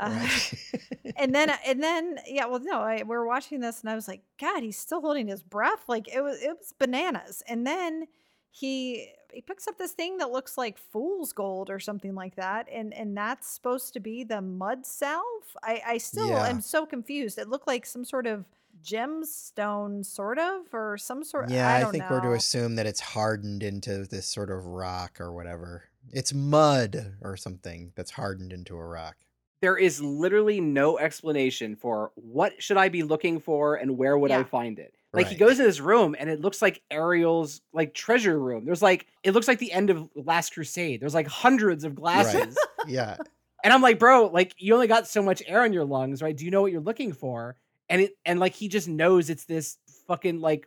Uh, 0.00 0.10
Right. 0.10 0.54
and 1.16 1.34
then 1.34 1.50
and 1.66 1.82
then 1.82 2.18
yeah, 2.26 2.46
well, 2.46 2.60
no, 2.60 2.80
I, 2.80 2.96
we 3.02 3.04
were 3.16 3.26
watching 3.26 3.60
this, 3.60 3.80
and 3.80 3.90
I 3.90 3.94
was 3.94 4.08
like, 4.08 4.22
God, 4.40 4.62
he's 4.62 4.78
still 4.78 5.00
holding 5.00 5.28
his 5.28 5.42
breath. 5.42 5.84
Like 5.88 6.08
it 6.12 6.22
was 6.22 6.40
it 6.42 6.48
was 6.58 6.72
bananas. 6.78 7.42
And 7.46 7.66
then 7.66 8.06
he 8.50 9.10
he 9.32 9.40
picks 9.42 9.68
up 9.68 9.78
this 9.78 9.92
thing 9.92 10.16
that 10.18 10.32
looks 10.32 10.58
like 10.58 10.76
fool's 10.76 11.32
gold 11.32 11.70
or 11.70 11.78
something 11.78 12.14
like 12.14 12.34
that, 12.36 12.66
and 12.72 12.92
and 12.94 13.16
that's 13.16 13.48
supposed 13.48 13.92
to 13.94 14.00
be 14.00 14.24
the 14.24 14.40
mud 14.42 14.84
salve. 14.86 15.56
I 15.62 15.82
I 15.86 15.98
still 15.98 16.30
Yeah. 16.30 16.48
am 16.48 16.60
so 16.60 16.86
confused. 16.86 17.38
It 17.38 17.48
looked 17.48 17.66
like 17.68 17.86
some 17.86 18.04
sort 18.04 18.26
of 18.26 18.44
gemstone, 18.82 20.04
sort 20.04 20.38
of, 20.38 20.72
or 20.72 20.96
some 20.98 21.22
sort. 21.24 21.50
yeah, 21.50 21.68
I, 21.68 21.82
I, 21.86 21.90
think 21.90 22.04
know. 22.04 22.08
we're 22.10 22.20
to 22.22 22.32
assume 22.32 22.76
that 22.76 22.86
it's 22.86 23.00
hardened 23.00 23.62
into 23.62 24.04
this 24.06 24.26
sort 24.26 24.50
of 24.50 24.66
rock 24.66 25.20
or 25.20 25.32
whatever. 25.32 25.84
It's 26.12 26.32
mud 26.32 27.16
or 27.20 27.36
something 27.36 27.92
that's 27.94 28.12
hardened 28.12 28.52
into 28.52 28.76
a 28.76 28.84
rock. 28.84 29.16
There 29.60 29.76
is 29.76 30.00
literally 30.00 30.60
no 30.60 30.98
explanation 30.98 31.76
for 31.76 32.12
what 32.14 32.62
should 32.62 32.76
I 32.76 32.88
be 32.88 33.02
looking 33.02 33.40
for 33.40 33.76
and 33.76 33.98
where 33.98 34.16
would 34.16 34.30
I 34.30 34.44
find 34.44 34.78
it. 34.78 34.94
Like 35.12 35.26
he 35.26 35.34
goes 35.36 35.58
in 35.58 35.66
this 35.66 35.80
room 35.80 36.14
and 36.18 36.30
it 36.30 36.40
looks 36.40 36.62
like 36.62 36.82
Ariel's 36.90 37.60
like 37.72 37.94
treasure 37.94 38.38
room. 38.38 38.64
There's 38.64 38.80
like 38.82 39.06
it 39.22 39.32
looks 39.32 39.48
like 39.48 39.58
the 39.58 39.72
end 39.72 39.90
of 39.90 40.08
Last 40.14 40.54
Crusade. 40.54 41.00
There's 41.00 41.14
like 41.14 41.26
hundreds 41.26 41.84
of 41.84 41.94
glasses. 41.94 42.56
Yeah. 42.86 43.16
And 43.62 43.74
I'm 43.74 43.82
like, 43.82 43.98
bro, 43.98 44.28
like 44.28 44.54
you 44.56 44.72
only 44.72 44.86
got 44.86 45.06
so 45.06 45.22
much 45.22 45.42
air 45.46 45.66
in 45.66 45.74
your 45.74 45.84
lungs, 45.84 46.22
right? 46.22 46.34
Do 46.34 46.46
you 46.46 46.50
know 46.50 46.62
what 46.62 46.72
you're 46.72 46.80
looking 46.80 47.12
for? 47.12 47.56
And 47.90 48.00
it 48.00 48.16
and 48.24 48.40
like 48.40 48.54
he 48.54 48.68
just 48.68 48.88
knows 48.88 49.28
it's 49.28 49.44
this 49.44 49.76
fucking 50.06 50.40
like 50.40 50.66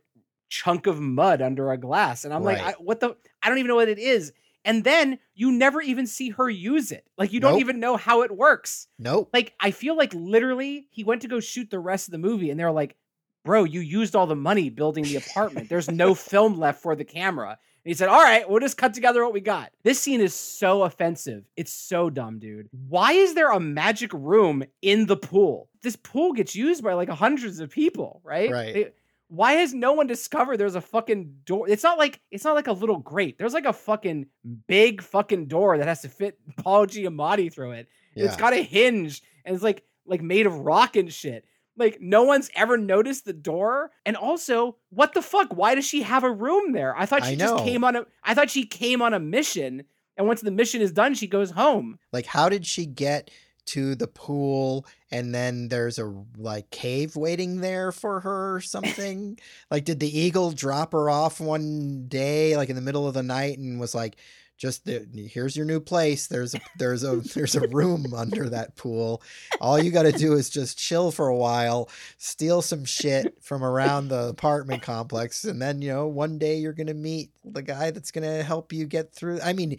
chunk 0.49 0.85
of 0.85 0.99
mud 0.99 1.41
under 1.41 1.71
a 1.71 1.77
glass. 1.79 2.23
And 2.23 2.31
I'm 2.31 2.43
like, 2.43 2.59
I, 2.59 2.73
what 2.73 2.99
the? 2.99 3.15
I 3.41 3.49
don't 3.49 3.57
even 3.57 3.69
know 3.69 3.77
what 3.77 3.89
it 3.89 3.97
is. 3.97 4.31
And 4.65 4.83
then 4.83 5.19
you 5.35 5.51
never 5.51 5.81
even 5.81 6.07
see 6.07 6.29
her 6.31 6.49
use 6.49 6.91
it. 6.91 7.05
Like 7.17 7.33
you 7.33 7.39
don't 7.39 7.53
Nope. 7.53 7.59
even 7.61 7.79
know 7.79 7.97
how 7.97 8.21
it 8.21 8.31
works. 8.35 8.87
Nope. 8.97 9.29
Like 9.33 9.53
I 9.59 9.71
feel 9.71 9.97
like 9.97 10.13
literally 10.13 10.87
he 10.89 11.03
went 11.03 11.21
to 11.23 11.27
go 11.27 11.39
shoot 11.39 11.69
the 11.69 11.79
rest 11.79 12.07
of 12.07 12.11
the 12.13 12.17
movie, 12.17 12.49
and 12.49 12.59
they're 12.59 12.71
like, 12.71 12.95
"Bro, 13.43 13.65
you 13.65 13.81
used 13.81 14.15
all 14.15 14.27
the 14.27 14.35
money 14.35 14.69
building 14.69 15.03
the 15.03 15.17
apartment. 15.17 15.69
There's 15.69 15.91
no 15.91 16.13
film 16.31 16.57
left 16.59 16.81
for 16.81 16.95
the 16.95 17.03
camera." 17.05 17.49
And 17.49 17.89
he 17.89 17.93
said, 17.93 18.07
"All 18.07 18.21
right, 18.23 18.49
we'll 18.49 18.61
just 18.61 18.77
cut 18.77 18.93
together 18.93 19.23
what 19.23 19.33
we 19.33 19.41
got." 19.41 19.71
This 19.83 19.99
scene 19.99 20.21
is 20.21 20.33
so 20.33 20.83
offensive. 20.83 21.45
It's 21.57 21.73
so 21.73 22.09
dumb, 22.09 22.39
dude. 22.39 22.69
Why 22.87 23.11
is 23.11 23.33
there 23.35 23.51
a 23.51 23.59
magic 23.59 24.11
room 24.13 24.63
in 24.81 25.05
the 25.07 25.17
pool? 25.17 25.67
This 25.81 25.97
pool 25.97 26.31
gets 26.31 26.55
used 26.55 26.81
by 26.81 26.93
like 26.93 27.09
hundreds 27.09 27.59
of 27.59 27.69
people, 27.69 28.21
right? 28.23 28.49
Right. 28.49 28.93
Why 29.33 29.53
has 29.53 29.73
no 29.73 29.93
one 29.93 30.05
discovered 30.05 30.57
there's 30.57 30.75
a 30.75 30.81
fucking 30.81 31.37
door? 31.45 31.67
It's 31.67 31.81
not 31.81 31.97
like 31.97 32.21
it's 32.29 32.43
not 32.43 32.53
like 32.53 32.67
a 32.67 32.71
little 32.71 32.99
grate. 32.99 33.39
There's 33.39 33.55
like 33.55 33.65
a 33.65 33.73
fucking 33.73 34.27
big 34.67 35.01
fucking 35.01 35.47
door 35.47 35.79
that 35.79 35.87
has 35.87 36.03
to 36.03 36.09
fit 36.09 36.37
Paul 36.57 36.85
Giamatti 36.85 37.51
through 37.51 37.71
it. 37.71 37.87
It's 38.15 38.37
got 38.37 38.53
a 38.53 38.61
hinge 38.61 39.23
and 39.43 39.55
it's 39.55 39.63
like 39.63 39.83
like 40.05 40.21
made 40.21 40.45
of 40.45 40.59
rock 40.59 40.95
and 40.95 41.11
shit. 41.11 41.45
Like 41.75 41.99
no 41.99 42.21
one's 42.21 42.51
ever 42.55 42.77
noticed 42.77 43.25
the 43.25 43.33
door. 43.33 43.89
And 44.05 44.15
also, 44.15 44.77
what 44.91 45.15
the 45.15 45.23
fuck? 45.23 45.55
Why 45.57 45.73
does 45.73 45.85
she 45.85 46.03
have 46.03 46.23
a 46.23 46.31
room 46.31 46.71
there? 46.71 46.95
I 46.95 47.07
thought 47.07 47.23
I 47.23 47.31
she 47.31 47.35
just 47.35 47.63
came 47.63 47.83
on 47.83 47.95
a 47.95 48.05
I 48.23 48.35
thought 48.35 48.51
she 48.51 48.67
came 48.67 49.01
on 49.01 49.15
a 49.15 49.19
mission 49.19 49.83
and 50.15 50.27
once 50.27 50.41
the 50.41 50.51
mission 50.51 50.81
is 50.81 50.91
done, 50.91 51.15
she 51.15 51.27
goes 51.27 51.51
home. 51.51 51.97
Like, 52.11 52.25
how 52.25 52.49
did 52.49 52.65
she 52.65 52.85
get 52.85 53.31
to 53.65 53.95
the 53.95 54.07
pool 54.07 54.85
and 55.11 55.33
then 55.33 55.67
there's 55.67 55.99
a 55.99 56.13
like 56.37 56.69
cave 56.71 57.15
waiting 57.15 57.61
there 57.61 57.91
for 57.91 58.19
her 58.21 58.55
or 58.55 58.61
something? 58.61 59.39
like, 59.69 59.85
did 59.85 59.99
the 59.99 60.19
eagle 60.19 60.51
drop 60.51 60.91
her 60.93 61.09
off 61.09 61.39
one 61.39 62.07
day, 62.07 62.57
like 62.57 62.69
in 62.69 62.75
the 62.75 62.81
middle 62.81 63.07
of 63.07 63.13
the 63.13 63.23
night, 63.23 63.57
and 63.57 63.79
was 63.79 63.95
like, 63.95 64.17
just 64.57 64.85
the, 64.85 65.05
here's 65.29 65.57
your 65.57 65.65
new 65.65 65.79
place. 65.79 66.27
There's 66.27 66.55
a 66.55 66.59
there's 66.77 67.03
a 67.03 67.17
there's 67.33 67.55
a 67.55 67.67
room 67.67 68.13
under 68.15 68.49
that 68.49 68.75
pool. 68.75 69.21
All 69.59 69.81
you 69.81 69.91
got 69.91 70.03
to 70.03 70.11
do 70.11 70.33
is 70.33 70.49
just 70.49 70.77
chill 70.77 71.11
for 71.11 71.27
a 71.27 71.35
while, 71.35 71.89
steal 72.17 72.61
some 72.61 72.85
shit 72.85 73.35
from 73.41 73.63
around 73.63 74.07
the 74.07 74.29
apartment 74.29 74.81
complex, 74.81 75.43
and 75.43 75.61
then 75.61 75.81
you 75.81 75.89
know 75.89 76.07
one 76.07 76.37
day 76.37 76.57
you're 76.57 76.73
gonna 76.73 76.93
meet 76.93 77.31
the 77.43 77.61
guy 77.61 77.91
that's 77.91 78.11
gonna 78.11 78.43
help 78.43 78.71
you 78.71 78.85
get 78.85 79.13
through. 79.13 79.39
I 79.41 79.53
mean, 79.53 79.77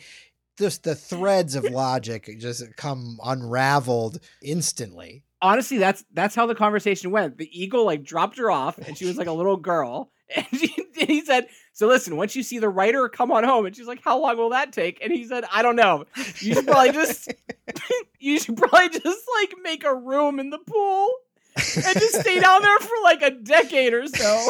just 0.58 0.84
the 0.84 0.94
threads 0.94 1.54
of 1.54 1.64
logic 1.64 2.30
just 2.38 2.64
come 2.76 3.18
unraveled 3.24 4.20
instantly. 4.42 5.24
honestly 5.42 5.78
that's 5.78 6.04
that's 6.12 6.34
how 6.34 6.46
the 6.46 6.54
conversation 6.54 7.10
went. 7.10 7.38
The 7.38 7.50
eagle 7.52 7.84
like 7.84 8.04
dropped 8.04 8.38
her 8.38 8.50
off 8.50 8.78
and 8.78 8.96
she 8.96 9.06
was 9.06 9.16
like 9.16 9.26
a 9.26 9.32
little 9.32 9.56
girl 9.56 10.10
and, 10.36 10.46
she, 10.52 10.74
and 11.00 11.08
he 11.08 11.24
said 11.24 11.48
so 11.72 11.86
listen 11.86 12.16
once 12.16 12.34
you 12.34 12.42
see 12.42 12.58
the 12.58 12.68
writer 12.68 13.08
come 13.08 13.30
on 13.30 13.44
home 13.44 13.66
and 13.66 13.76
she's 13.76 13.86
like 13.86 14.02
how 14.02 14.18
long 14.20 14.36
will 14.36 14.50
that 14.50 14.72
take? 14.72 14.98
And 15.02 15.12
he 15.12 15.24
said 15.26 15.44
i 15.52 15.62
don't 15.62 15.76
know. 15.76 16.04
You 16.40 16.54
should 16.54 16.66
probably 16.66 16.92
just 16.92 17.32
you 18.18 18.38
should 18.38 18.56
probably 18.56 18.88
just 18.88 19.24
like 19.40 19.54
make 19.62 19.84
a 19.84 19.94
room 19.94 20.38
in 20.38 20.50
the 20.50 20.58
pool 20.58 21.10
and 21.76 21.98
just 22.00 22.20
stay 22.20 22.40
down 22.40 22.62
there 22.62 22.78
for 22.80 22.94
like 23.04 23.22
a 23.22 23.30
decade 23.30 23.94
or 23.94 24.06
so 24.08 24.48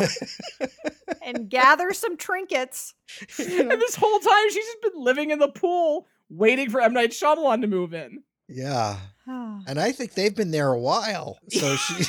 and 1.23 1.51
gather 1.51 1.93
some 1.93 2.17
trinkets. 2.17 2.95
and 3.39 3.71
this 3.71 3.95
whole 3.95 4.19
time 4.19 4.51
she's 4.51 4.65
just 4.65 4.83
been 4.83 5.03
living 5.03 5.31
in 5.31 5.39
the 5.39 5.49
pool 5.49 6.07
waiting 6.31 6.71
for 6.71 6.81
M 6.81 6.95
Night 6.95 7.11
Shyamalan 7.11 7.61
to 7.61 7.67
move 7.67 7.93
in 7.95 8.23
Yeah. 8.49 8.97
And 9.67 9.81
I 9.81 9.93
think 9.93 10.13
they've 10.13 10.35
been 10.35 10.51
there 10.51 10.73
a 10.73 10.79
while. 10.79 11.39
So 11.49 11.77
she 11.77 12.05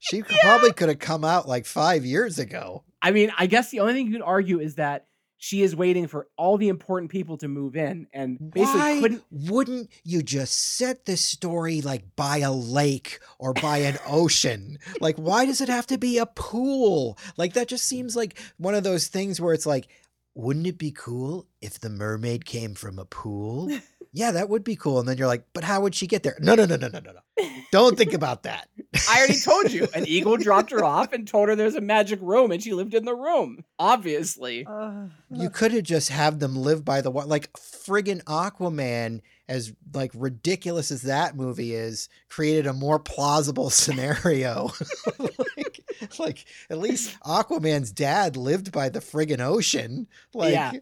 she 0.00 0.22
probably 0.22 0.72
could 0.72 0.88
have 0.88 0.98
come 0.98 1.24
out 1.24 1.46
like 1.46 1.66
5 1.66 2.04
years 2.04 2.38
ago. 2.38 2.84
I 3.02 3.10
mean, 3.12 3.32
I 3.38 3.46
guess 3.46 3.70
the 3.70 3.80
only 3.80 3.94
thing 3.94 4.06
you 4.06 4.12
could 4.12 4.22
argue 4.22 4.58
is 4.60 4.76
that 4.76 5.06
she 5.42 5.62
is 5.62 5.74
waiting 5.74 6.06
for 6.06 6.28
all 6.36 6.58
the 6.58 6.68
important 6.68 7.10
people 7.10 7.38
to 7.38 7.48
move 7.48 7.74
in 7.74 8.06
and 8.12 8.38
basically 8.52 8.78
Why 8.78 9.00
couldn't 9.00 9.24
wouldn't 9.30 9.90
you 10.04 10.22
just 10.22 10.76
set 10.76 11.06
this 11.06 11.24
story 11.24 11.80
like 11.80 12.14
by 12.14 12.38
a 12.38 12.52
lake 12.52 13.20
or 13.38 13.54
by 13.54 13.78
an 13.78 13.98
ocean? 14.06 14.78
Like, 15.00 15.16
why 15.16 15.46
does 15.46 15.62
it 15.62 15.70
have 15.70 15.86
to 15.88 15.98
be 15.98 16.18
a 16.18 16.26
pool? 16.26 17.18
Like, 17.38 17.54
that 17.54 17.68
just 17.68 17.86
seems 17.86 18.14
like 18.14 18.38
one 18.58 18.74
of 18.74 18.84
those 18.84 19.08
things 19.08 19.40
where 19.40 19.54
it's 19.54 19.66
like, 19.66 19.88
wouldn't 20.34 20.66
it 20.66 20.76
be 20.76 20.92
cool 20.92 21.46
if 21.62 21.80
the 21.80 21.90
mermaid 21.90 22.44
came 22.44 22.74
from 22.74 22.98
a 22.98 23.06
pool? 23.06 23.70
Yeah, 24.12 24.32
that 24.32 24.48
would 24.48 24.64
be 24.64 24.74
cool. 24.74 24.98
And 24.98 25.08
then 25.08 25.18
you're 25.18 25.28
like, 25.28 25.44
but 25.52 25.62
how 25.62 25.80
would 25.82 25.94
she 25.94 26.06
get 26.06 26.24
there? 26.24 26.36
No, 26.40 26.54
no, 26.54 26.64
no, 26.66 26.76
no, 26.76 26.88
no, 26.88 26.98
no, 26.98 27.12
no. 27.12 27.48
Don't 27.70 27.96
think 27.96 28.12
about 28.12 28.42
that. 28.42 28.68
I 29.08 29.18
already 29.18 29.38
told 29.38 29.70
you. 29.70 29.86
An 29.94 30.04
eagle 30.06 30.36
dropped 30.36 30.72
her 30.72 30.84
off 30.84 31.12
and 31.12 31.28
told 31.28 31.48
her 31.48 31.54
there's 31.54 31.76
a 31.76 31.80
magic 31.80 32.18
room 32.20 32.50
and 32.50 32.60
she 32.60 32.72
lived 32.74 32.94
in 32.94 33.04
the 33.04 33.14
room. 33.14 33.64
Obviously. 33.78 34.66
ugh. 34.68 35.10
You 35.30 35.48
could 35.48 35.72
have 35.72 35.84
just 35.84 36.08
have 36.08 36.40
them 36.40 36.56
live 36.56 36.84
by 36.84 37.00
the 37.00 37.10
water. 37.10 37.28
Like 37.28 37.52
friggin' 37.52 38.24
Aquaman, 38.24 39.20
as 39.48 39.72
like 39.94 40.10
ridiculous 40.14 40.90
as 40.90 41.02
that 41.02 41.36
movie 41.36 41.72
is, 41.74 42.08
created 42.28 42.66
a 42.66 42.72
more 42.72 42.98
plausible 42.98 43.70
scenario. 43.70 44.70
like, 45.18 45.80
like 46.18 46.44
at 46.68 46.78
least 46.78 47.16
Aquaman's 47.20 47.92
dad 47.92 48.36
lived 48.36 48.72
by 48.72 48.88
the 48.88 49.00
friggin' 49.00 49.40
ocean. 49.40 50.08
Like 50.34 50.52
Yeah. 50.54 50.72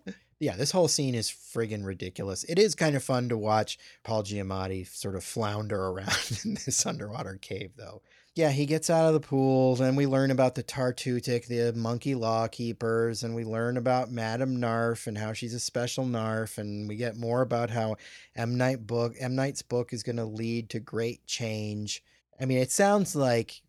Yeah, 0.41 0.57
this 0.57 0.71
whole 0.71 0.89
scene 0.89 1.15
is 1.15 1.31
friggin' 1.31 1.85
ridiculous. 1.85 2.45
It 2.45 2.59
is 2.59 2.75
kind 2.75 2.95
of 2.95 3.03
fun 3.03 3.29
to 3.29 3.37
watch 3.37 3.79
Paul 4.05 4.23
Giamatti 4.23 4.87
sort 4.87 5.17
of 5.17 5.25
flounder 5.25 5.87
around 5.87 6.41
in 6.45 6.55
this 6.55 6.87
underwater 6.87 7.39
cave, 7.41 7.73
though. 7.77 8.03
Yeah, 8.35 8.51
he 8.51 8.67
gets 8.67 8.89
out 8.89 9.09
of 9.09 9.15
the 9.15 9.27
pool, 9.27 9.83
and 9.83 9.97
we 9.97 10.07
learn 10.07 10.31
about 10.31 10.55
the 10.55 10.63
Tartutic, 10.63 11.49
the 11.49 11.73
monkey 11.73 12.15
law 12.15 12.47
keepers, 12.47 13.25
and 13.25 13.35
we 13.35 13.45
learn 13.45 13.77
about 13.77 14.13
Madame 14.13 14.61
Narf 14.61 15.09
and 15.09 15.19
how 15.19 15.33
she's 15.33 15.55
a 15.55 15.59
special 15.61 16.07
Narf, 16.07 16.57
and 16.57 16.89
we 16.89 16.95
get 16.95 17.17
more 17.17 17.43
about 17.43 17.71
how 17.71 17.97
M 18.37 18.57
Night 18.57 18.87
book 18.87 19.15
M 19.19 19.35
Night's 19.35 19.63
book 19.63 19.93
is 19.93 20.05
going 20.05 20.19
to 20.19 20.25
lead 20.25 20.71
to 20.71 20.79
great 20.79 21.27
change. 21.27 22.01
I 22.41 22.45
mean, 22.45 22.59
it 22.59 22.71
sounds 22.71 23.17
like 23.17 23.61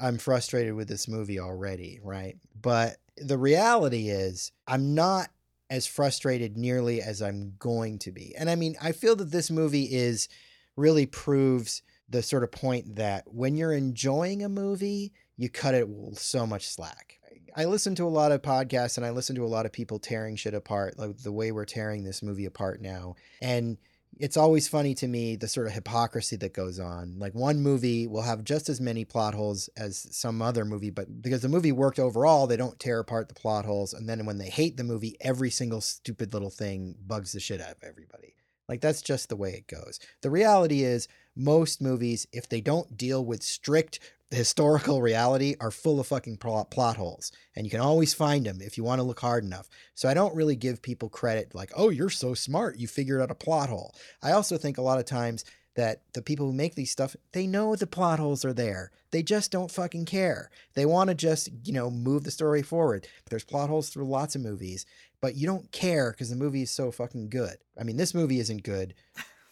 I'm 0.00 0.18
frustrated 0.18 0.74
with 0.74 0.88
this 0.88 1.06
movie 1.06 1.38
already, 1.38 2.00
right? 2.02 2.36
But 2.60 2.96
the 3.18 3.38
reality 3.38 4.08
is, 4.08 4.50
I'm 4.66 4.96
not 4.96 5.28
as 5.70 5.86
frustrated 5.86 6.56
nearly 6.56 7.02
as 7.02 7.20
I'm 7.20 7.54
going 7.58 7.98
to 8.00 8.12
be. 8.12 8.34
And 8.36 8.48
I 8.48 8.54
mean, 8.54 8.76
I 8.80 8.92
feel 8.92 9.16
that 9.16 9.30
this 9.30 9.50
movie 9.50 9.84
is 9.84 10.28
really 10.76 11.06
proves 11.06 11.82
the 12.08 12.22
sort 12.22 12.42
of 12.42 12.50
point 12.50 12.96
that 12.96 13.24
when 13.26 13.56
you're 13.56 13.72
enjoying 13.72 14.42
a 14.42 14.48
movie, 14.48 15.12
you 15.36 15.48
cut 15.50 15.74
it 15.74 15.86
so 16.14 16.46
much 16.46 16.68
slack. 16.68 17.18
I 17.54 17.64
listen 17.64 17.94
to 17.96 18.04
a 18.04 18.08
lot 18.08 18.32
of 18.32 18.40
podcasts 18.40 18.96
and 18.96 19.04
I 19.04 19.10
listen 19.10 19.34
to 19.36 19.44
a 19.44 19.48
lot 19.48 19.66
of 19.66 19.72
people 19.72 19.98
tearing 19.98 20.36
shit 20.36 20.54
apart, 20.54 20.98
like 20.98 21.18
the 21.18 21.32
way 21.32 21.52
we're 21.52 21.64
tearing 21.64 22.04
this 22.04 22.22
movie 22.22 22.44
apart 22.46 22.80
now. 22.80 23.16
And 23.42 23.78
it's 24.18 24.36
always 24.36 24.66
funny 24.68 24.94
to 24.94 25.06
me 25.06 25.36
the 25.36 25.48
sort 25.48 25.66
of 25.66 25.72
hypocrisy 25.72 26.36
that 26.36 26.52
goes 26.52 26.78
on. 26.78 27.18
Like 27.18 27.34
one 27.34 27.60
movie 27.60 28.06
will 28.06 28.22
have 28.22 28.44
just 28.44 28.68
as 28.68 28.80
many 28.80 29.04
plot 29.04 29.34
holes 29.34 29.68
as 29.76 30.08
some 30.10 30.42
other 30.42 30.64
movie, 30.64 30.90
but 30.90 31.22
because 31.22 31.42
the 31.42 31.48
movie 31.48 31.72
worked 31.72 31.98
overall, 31.98 32.46
they 32.46 32.56
don't 32.56 32.80
tear 32.80 32.98
apart 32.98 33.28
the 33.28 33.34
plot 33.34 33.64
holes. 33.64 33.92
And 33.92 34.08
then 34.08 34.26
when 34.26 34.38
they 34.38 34.50
hate 34.50 34.76
the 34.76 34.84
movie, 34.84 35.16
every 35.20 35.50
single 35.50 35.80
stupid 35.80 36.32
little 36.32 36.50
thing 36.50 36.96
bugs 37.06 37.32
the 37.32 37.40
shit 37.40 37.60
out 37.60 37.70
of 37.72 37.82
everybody. 37.82 38.34
Like 38.68 38.80
that's 38.80 39.02
just 39.02 39.28
the 39.28 39.36
way 39.36 39.52
it 39.52 39.66
goes. 39.66 39.98
The 40.22 40.30
reality 40.30 40.82
is, 40.84 41.08
most 41.34 41.80
movies, 41.80 42.26
if 42.32 42.48
they 42.48 42.60
don't 42.60 42.96
deal 42.96 43.24
with 43.24 43.42
strict 43.42 44.00
historical 44.30 45.00
reality, 45.00 45.54
are 45.60 45.70
full 45.70 46.00
of 46.00 46.06
fucking 46.06 46.36
plot, 46.36 46.70
plot 46.70 46.96
holes. 46.96 47.32
And 47.56 47.64
you 47.64 47.70
can 47.70 47.80
always 47.80 48.12
find 48.12 48.44
them 48.44 48.60
if 48.60 48.76
you 48.76 48.84
want 48.84 48.98
to 48.98 49.04
look 49.04 49.20
hard 49.20 49.44
enough. 49.44 49.68
So 49.94 50.08
I 50.08 50.14
don't 50.14 50.34
really 50.34 50.56
give 50.56 50.82
people 50.82 51.08
credit 51.08 51.54
like, 51.54 51.72
oh, 51.76 51.90
you're 51.90 52.10
so 52.10 52.34
smart. 52.34 52.78
You 52.78 52.88
figured 52.88 53.22
out 53.22 53.30
a 53.30 53.34
plot 53.34 53.68
hole. 53.70 53.94
I 54.22 54.32
also 54.32 54.58
think 54.58 54.76
a 54.76 54.82
lot 54.82 54.98
of 54.98 55.06
times 55.06 55.44
that 55.76 56.02
the 56.12 56.20
people 56.20 56.46
who 56.46 56.52
make 56.52 56.74
these 56.74 56.90
stuff, 56.90 57.14
they 57.32 57.46
know 57.46 57.76
the 57.76 57.86
plot 57.86 58.18
holes 58.18 58.44
are 58.44 58.52
there. 58.52 58.90
They 59.12 59.22
just 59.22 59.52
don't 59.52 59.70
fucking 59.70 60.06
care. 60.06 60.50
They 60.74 60.84
want 60.84 61.08
to 61.08 61.14
just, 61.14 61.50
you 61.64 61.72
know, 61.72 61.88
move 61.88 62.24
the 62.24 62.32
story 62.32 62.62
forward. 62.62 63.06
There's 63.30 63.44
plot 63.44 63.68
holes 63.70 63.88
through 63.88 64.06
lots 64.06 64.34
of 64.34 64.42
movies, 64.42 64.86
but 65.20 65.36
you 65.36 65.46
don't 65.46 65.70
care 65.72 66.10
because 66.12 66.30
the 66.30 66.36
movie 66.36 66.62
is 66.62 66.70
so 66.70 66.90
fucking 66.90 67.28
good. 67.28 67.56
I 67.78 67.84
mean, 67.84 67.96
this 67.96 68.14
movie 68.14 68.40
isn't 68.40 68.62
good. 68.62 68.94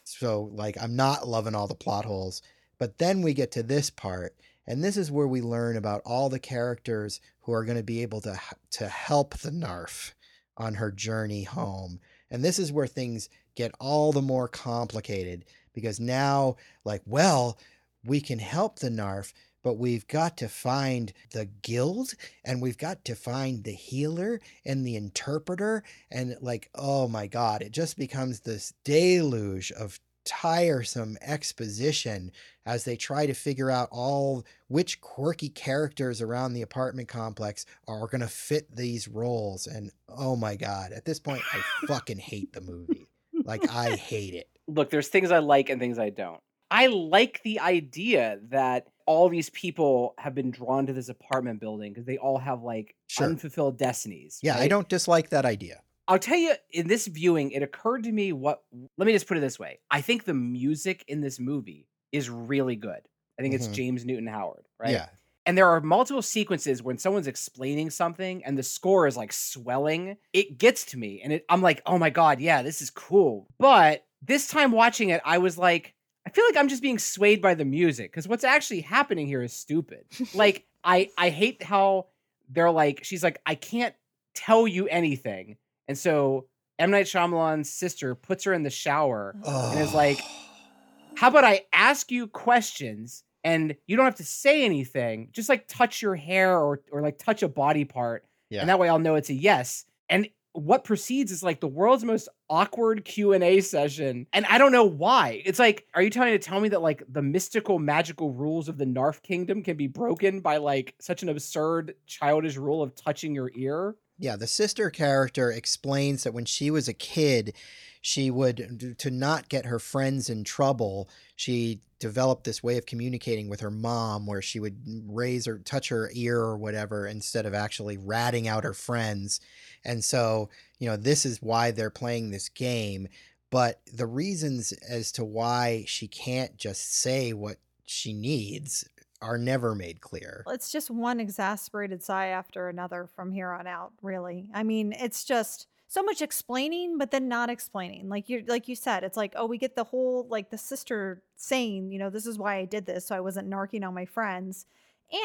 So, 0.04 0.50
like, 0.52 0.76
I'm 0.80 0.94
not 0.94 1.26
loving 1.26 1.56
all 1.56 1.66
the 1.66 1.74
plot 1.74 2.04
holes. 2.04 2.40
But 2.78 2.98
then 2.98 3.22
we 3.22 3.34
get 3.34 3.50
to 3.52 3.62
this 3.62 3.90
part, 3.90 4.36
and 4.66 4.84
this 4.84 4.96
is 4.96 5.10
where 5.10 5.26
we 5.26 5.40
learn 5.40 5.76
about 5.76 6.02
all 6.04 6.28
the 6.28 6.38
characters 6.38 7.20
who 7.40 7.52
are 7.52 7.64
going 7.64 7.78
to 7.78 7.82
be 7.82 8.02
able 8.02 8.20
to 8.20 8.38
to 8.72 8.88
help 8.88 9.34
the 9.38 9.50
Narf 9.50 10.14
on 10.56 10.74
her 10.74 10.92
journey 10.92 11.44
home. 11.44 12.00
And 12.30 12.44
this 12.44 12.58
is 12.58 12.72
where 12.72 12.86
things 12.86 13.28
get 13.54 13.72
all 13.80 14.12
the 14.12 14.22
more 14.22 14.48
complicated 14.48 15.44
because 15.72 15.98
now, 15.98 16.56
like, 16.84 17.02
well, 17.06 17.58
we 18.04 18.20
can 18.20 18.38
help 18.38 18.78
the 18.78 18.90
Narf, 18.90 19.32
but 19.66 19.78
we've 19.78 20.06
got 20.06 20.36
to 20.36 20.48
find 20.48 21.12
the 21.32 21.44
guild 21.44 22.14
and 22.44 22.62
we've 22.62 22.78
got 22.78 23.04
to 23.04 23.16
find 23.16 23.64
the 23.64 23.72
healer 23.72 24.40
and 24.64 24.86
the 24.86 24.94
interpreter. 24.94 25.82
And, 26.08 26.36
like, 26.40 26.70
oh 26.76 27.08
my 27.08 27.26
God, 27.26 27.62
it 27.62 27.72
just 27.72 27.98
becomes 27.98 28.38
this 28.38 28.74
deluge 28.84 29.72
of 29.72 29.98
tiresome 30.24 31.18
exposition 31.20 32.30
as 32.64 32.84
they 32.84 32.94
try 32.94 33.26
to 33.26 33.34
figure 33.34 33.68
out 33.68 33.88
all 33.90 34.44
which 34.68 35.00
quirky 35.00 35.48
characters 35.48 36.22
around 36.22 36.52
the 36.52 36.62
apartment 36.62 37.08
complex 37.08 37.66
are 37.88 38.06
going 38.06 38.20
to 38.20 38.28
fit 38.28 38.74
these 38.74 39.08
roles 39.08 39.68
and 39.68 39.92
oh 40.08 40.34
my 40.34 40.56
god 40.56 40.90
at 40.90 41.04
this 41.04 41.20
point 41.20 41.42
i 41.52 41.60
fucking 41.86 42.18
hate 42.18 42.52
the 42.52 42.60
movie 42.60 43.06
like 43.44 43.70
i 43.70 43.94
hate 43.94 44.34
it 44.34 44.48
Look, 44.68 44.90
there's 44.90 45.06
things 45.06 45.30
I 45.30 45.38
like 45.38 45.68
and 45.68 45.80
things 45.80 45.96
I 45.96 46.10
don't. 46.10 46.40
I 46.70 46.88
like 46.88 47.40
the 47.44 47.60
idea 47.60 48.40
that 48.48 48.88
all 49.06 49.28
these 49.28 49.50
people 49.50 50.14
have 50.18 50.34
been 50.34 50.50
drawn 50.50 50.86
to 50.86 50.92
this 50.92 51.08
apartment 51.08 51.60
building 51.60 51.92
because 51.92 52.04
they 52.06 52.18
all 52.18 52.38
have 52.38 52.62
like 52.62 52.94
Sure. 53.08 53.26
unfulfilled 53.28 53.78
destinies. 53.78 54.38
yeah 54.42 54.56
i 54.58 54.68
don't 54.68 54.88
dislike 54.88 55.30
that 55.30 55.44
idea 55.44 55.80
I'll 56.08 56.20
tell 56.20 56.38
you, 56.38 56.54
in 56.70 56.86
this 56.86 57.08
viewing, 57.08 57.50
it 57.50 57.64
occurred 57.64 58.04
to 58.04 58.12
me 58.12 58.32
what. 58.32 58.62
Let 58.96 59.06
me 59.06 59.12
just 59.12 59.26
put 59.26 59.38
it 59.38 59.40
this 59.40 59.58
way: 59.58 59.80
I 59.90 60.00
think 60.02 60.22
the 60.22 60.34
music 60.34 61.04
in 61.08 61.20
this 61.20 61.40
movie 61.40 61.88
is 62.12 62.30
really 62.30 62.76
good. 62.76 63.00
I 63.36 63.42
think 63.42 63.56
it's 63.56 63.66
Mhm. 63.66 63.72
James 63.72 64.04
Newton 64.04 64.28
Howard, 64.28 64.66
right? 64.78 64.92
yeah 64.92 65.08
And 65.46 65.58
there 65.58 65.66
are 65.66 65.80
multiple 65.80 66.22
sequences 66.22 66.80
when 66.80 66.96
someone's 66.96 67.26
explaining 67.26 67.90
something 67.90 68.44
and 68.44 68.56
the 68.56 68.62
score 68.62 69.08
is 69.08 69.16
like 69.16 69.32
swelling. 69.32 70.16
It 70.32 70.58
gets 70.58 70.84
to 70.92 70.96
me, 70.96 71.22
and 71.24 71.32
it, 71.32 71.44
I'm 71.48 71.60
like, 71.60 71.82
oh 71.86 71.98
my 71.98 72.10
god, 72.10 72.40
yeah, 72.40 72.62
this 72.62 72.80
is 72.80 72.88
cool. 72.90 73.48
But 73.58 74.04
this 74.22 74.46
time 74.46 74.70
watching 74.70 75.08
it, 75.08 75.20
I 75.24 75.38
was 75.38 75.58
like, 75.58 75.95
I 76.26 76.30
feel 76.30 76.44
like 76.44 76.56
I'm 76.56 76.68
just 76.68 76.82
being 76.82 76.98
swayed 76.98 77.40
by 77.40 77.54
the 77.54 77.64
music 77.64 78.10
because 78.10 78.26
what's 78.26 78.44
actually 78.44 78.80
happening 78.80 79.26
here 79.28 79.42
is 79.42 79.52
stupid. 79.52 80.04
like, 80.34 80.66
I 80.82 81.10
I 81.16 81.30
hate 81.30 81.62
how 81.62 82.06
they're 82.48 82.70
like, 82.70 83.04
she's 83.04 83.22
like, 83.22 83.40
I 83.46 83.54
can't 83.54 83.94
tell 84.34 84.66
you 84.66 84.88
anything, 84.88 85.56
and 85.88 85.96
so 85.96 86.46
M 86.78 86.90
Night 86.90 87.06
Shyamalan's 87.06 87.70
sister 87.70 88.14
puts 88.14 88.44
her 88.44 88.52
in 88.52 88.64
the 88.64 88.70
shower 88.70 89.36
and 89.44 89.80
is 89.80 89.94
like, 89.94 90.20
how 91.16 91.28
about 91.28 91.44
I 91.44 91.62
ask 91.72 92.10
you 92.10 92.26
questions 92.26 93.22
and 93.44 93.76
you 93.86 93.96
don't 93.96 94.04
have 94.04 94.16
to 94.16 94.24
say 94.24 94.64
anything, 94.64 95.28
just 95.30 95.48
like 95.48 95.68
touch 95.68 96.02
your 96.02 96.16
hair 96.16 96.58
or 96.58 96.80
or 96.90 97.02
like 97.02 97.18
touch 97.18 97.44
a 97.44 97.48
body 97.48 97.84
part, 97.84 98.24
yeah 98.50 98.60
and 98.60 98.68
that 98.68 98.80
way 98.80 98.88
I'll 98.88 98.98
know 98.98 99.14
it's 99.14 99.30
a 99.30 99.34
yes. 99.34 99.84
And 100.08 100.28
what 100.56 100.84
proceeds 100.84 101.30
is 101.30 101.42
like 101.42 101.60
the 101.60 101.68
world's 101.68 102.04
most 102.04 102.28
awkward 102.48 103.04
Q&A 103.04 103.60
session 103.60 104.26
and 104.32 104.46
I 104.46 104.58
don't 104.58 104.72
know 104.72 104.84
why. 104.84 105.42
It's 105.44 105.58
like 105.58 105.86
are 105.94 106.02
you 106.02 106.10
trying 106.10 106.32
to 106.32 106.38
tell 106.38 106.60
me 106.60 106.68
that 106.70 106.82
like 106.82 107.02
the 107.08 107.22
mystical 107.22 107.78
magical 107.78 108.32
rules 108.32 108.68
of 108.68 108.78
the 108.78 108.86
Narf 108.86 109.22
kingdom 109.22 109.62
can 109.62 109.76
be 109.76 109.86
broken 109.86 110.40
by 110.40 110.56
like 110.56 110.94
such 110.98 111.22
an 111.22 111.28
absurd 111.28 111.94
childish 112.06 112.56
rule 112.56 112.82
of 112.82 112.94
touching 112.94 113.34
your 113.34 113.50
ear? 113.54 113.96
Yeah, 114.18 114.36
the 114.36 114.46
sister 114.46 114.88
character 114.88 115.50
explains 115.50 116.24
that 116.24 116.32
when 116.32 116.46
she 116.46 116.70
was 116.70 116.88
a 116.88 116.94
kid, 116.94 117.54
she 118.00 118.30
would, 118.30 118.96
to 118.98 119.10
not 119.10 119.48
get 119.48 119.66
her 119.66 119.78
friends 119.78 120.30
in 120.30 120.42
trouble, 120.42 121.10
she 121.34 121.80
developed 121.98 122.44
this 122.44 122.62
way 122.62 122.78
of 122.78 122.86
communicating 122.86 123.48
with 123.48 123.60
her 123.60 123.70
mom 123.70 124.26
where 124.26 124.42
she 124.42 124.60
would 124.60 124.78
raise 125.08 125.46
or 125.46 125.58
touch 125.58 125.88
her 125.88 126.10
ear 126.14 126.38
or 126.38 126.56
whatever 126.56 127.06
instead 127.06 127.46
of 127.46 127.54
actually 127.54 127.96
ratting 127.96 128.48
out 128.48 128.64
her 128.64 128.74
friends. 128.74 129.40
And 129.86 130.04
so, 130.04 130.50
you 130.78 130.88
know, 130.88 130.96
this 130.96 131.24
is 131.24 131.40
why 131.40 131.70
they're 131.70 131.88
playing 131.88 132.30
this 132.30 132.50
game. 132.50 133.08
But 133.50 133.80
the 133.90 134.06
reasons 134.06 134.72
as 134.72 135.12
to 135.12 135.24
why 135.24 135.84
she 135.86 136.08
can't 136.08 136.56
just 136.56 137.00
say 137.00 137.32
what 137.32 137.56
she 137.86 138.12
needs 138.12 138.86
are 139.22 139.38
never 139.38 139.74
made 139.74 140.00
clear. 140.00 140.44
It's 140.48 140.70
just 140.70 140.90
one 140.90 141.20
exasperated 141.20 142.02
sigh 142.02 142.26
after 142.26 142.68
another 142.68 143.08
from 143.14 143.32
here 143.32 143.52
on 143.52 143.66
out, 143.66 143.92
really. 144.02 144.48
I 144.52 144.62
mean, 144.62 144.92
it's 144.92 145.24
just 145.24 145.68
so 145.88 146.02
much 146.02 146.20
explaining, 146.20 146.98
but 146.98 147.12
then 147.12 147.28
not 147.28 147.48
explaining. 147.48 148.08
Like 148.08 148.28
you 148.28 148.44
like 148.46 148.68
you 148.68 148.74
said, 148.74 149.04
it's 149.04 149.16
like, 149.16 149.32
oh, 149.36 149.46
we 149.46 149.56
get 149.56 149.76
the 149.76 149.84
whole 149.84 150.26
like 150.28 150.50
the 150.50 150.58
sister 150.58 151.22
saying, 151.36 151.92
you 151.92 151.98
know, 151.98 152.10
this 152.10 152.26
is 152.26 152.38
why 152.38 152.56
I 152.56 152.64
did 152.64 152.86
this, 152.86 153.06
so 153.06 153.14
I 153.14 153.20
wasn't 153.20 153.48
narking 153.48 153.86
on 153.86 153.94
my 153.94 154.04
friends. 154.04 154.66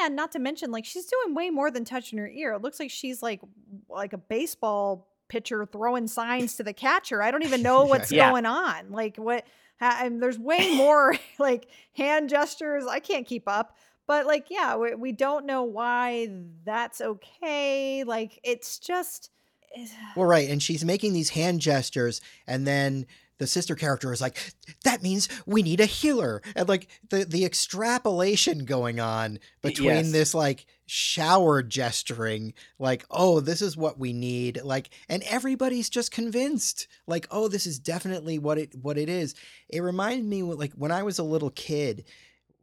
And 0.03 0.15
not 0.15 0.31
to 0.33 0.39
mention, 0.39 0.71
like 0.71 0.85
she's 0.85 1.05
doing 1.05 1.33
way 1.35 1.49
more 1.49 1.71
than 1.71 1.85
touching 1.85 2.19
her 2.19 2.27
ear. 2.27 2.53
It 2.53 2.61
looks 2.61 2.79
like 2.79 2.91
she's 2.91 3.21
like 3.21 3.41
like 3.89 4.13
a 4.13 4.17
baseball 4.17 5.07
pitcher 5.27 5.65
throwing 5.65 6.07
signs 6.07 6.55
to 6.57 6.63
the 6.63 6.73
catcher. 6.73 7.21
I 7.21 7.31
don't 7.31 7.43
even 7.43 7.61
know 7.69 7.85
what's 7.85 8.11
Yeah. 8.11 8.29
going 8.29 8.45
on. 8.45 8.91
Like 8.91 9.17
what 9.17 9.45
ha- 9.79 10.01
and 10.03 10.21
there's 10.21 10.37
way 10.37 10.75
more 10.75 11.15
like 11.39 11.67
hand 11.93 12.29
gestures. 12.29 12.85
I 12.85 12.99
can't 12.99 13.25
keep 13.25 13.47
up. 13.47 13.75
But 14.07 14.25
like, 14.27 14.47
yeah, 14.49 14.75
we, 14.75 14.93
we 14.95 15.11
don't 15.13 15.45
know 15.45 15.63
why 15.63 16.27
that's 16.65 16.99
okay. 17.01 18.03
Like, 18.03 18.39
it's 18.43 18.77
just. 18.77 19.29
Well, 20.17 20.25
right, 20.27 20.49
and 20.49 20.61
she's 20.61 20.83
making 20.83 21.13
these 21.13 21.29
hand 21.29 21.61
gestures, 21.61 22.19
and 22.45 22.67
then 22.67 23.05
the 23.41 23.47
sister 23.47 23.73
character 23.75 24.13
is 24.13 24.21
like, 24.21 24.37
"That 24.83 25.01
means 25.01 25.27
we 25.47 25.63
need 25.63 25.81
a 25.81 25.85
healer," 25.85 26.43
and 26.55 26.69
like 26.69 26.87
the 27.09 27.25
the 27.25 27.43
extrapolation 27.43 28.65
going 28.65 28.99
on 28.99 29.39
between 29.63 29.87
yes. 29.87 30.11
this 30.11 30.33
like 30.35 30.67
shower 30.85 31.63
gesturing, 31.63 32.53
like, 32.77 33.03
"Oh, 33.09 33.39
this 33.39 33.61
is 33.61 33.75
what 33.75 33.97
we 33.97 34.13
need," 34.13 34.61
like, 34.63 34.91
and 35.09 35.23
everybody's 35.23 35.89
just 35.89 36.11
convinced, 36.11 36.87
like, 37.07 37.25
"Oh, 37.31 37.47
this 37.47 37.65
is 37.65 37.79
definitely 37.79 38.37
what 38.37 38.59
it 38.59 38.75
what 38.79 38.97
it 38.97 39.09
is." 39.09 39.33
It 39.67 39.81
reminded 39.81 40.25
me 40.25 40.43
like 40.43 40.73
when 40.73 40.91
I 40.91 41.01
was 41.01 41.17
a 41.17 41.23
little 41.23 41.49
kid 41.49 42.05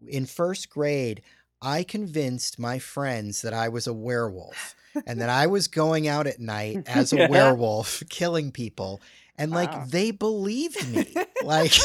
in 0.06 0.24
first 0.26 0.70
grade. 0.70 1.22
I 1.60 1.82
convinced 1.82 2.60
my 2.60 2.78
friends 2.78 3.42
that 3.42 3.52
I 3.52 3.68
was 3.68 3.88
a 3.88 3.92
werewolf 3.92 4.76
and 5.08 5.20
that 5.20 5.28
I 5.28 5.48
was 5.48 5.66
going 5.66 6.06
out 6.06 6.28
at 6.28 6.38
night 6.38 6.84
as 6.86 7.12
a 7.12 7.16
Yeah. 7.18 7.28
werewolf 7.28 8.04
killing 8.08 8.52
people 8.52 9.00
and 9.38 9.52
like 9.52 9.72
Wow. 9.72 9.84
they 9.88 10.10
believed 10.10 10.88
me 10.88 11.06
like 11.44 11.72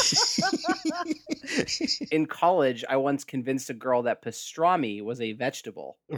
In 2.10 2.26
college, 2.26 2.84
I 2.88 2.96
once 2.96 3.24
convinced 3.24 3.70
a 3.70 3.74
girl 3.74 4.02
that 4.02 4.22
pastrami 4.22 5.02
was 5.02 5.20
a 5.20 5.32
vegetable. 5.32 5.98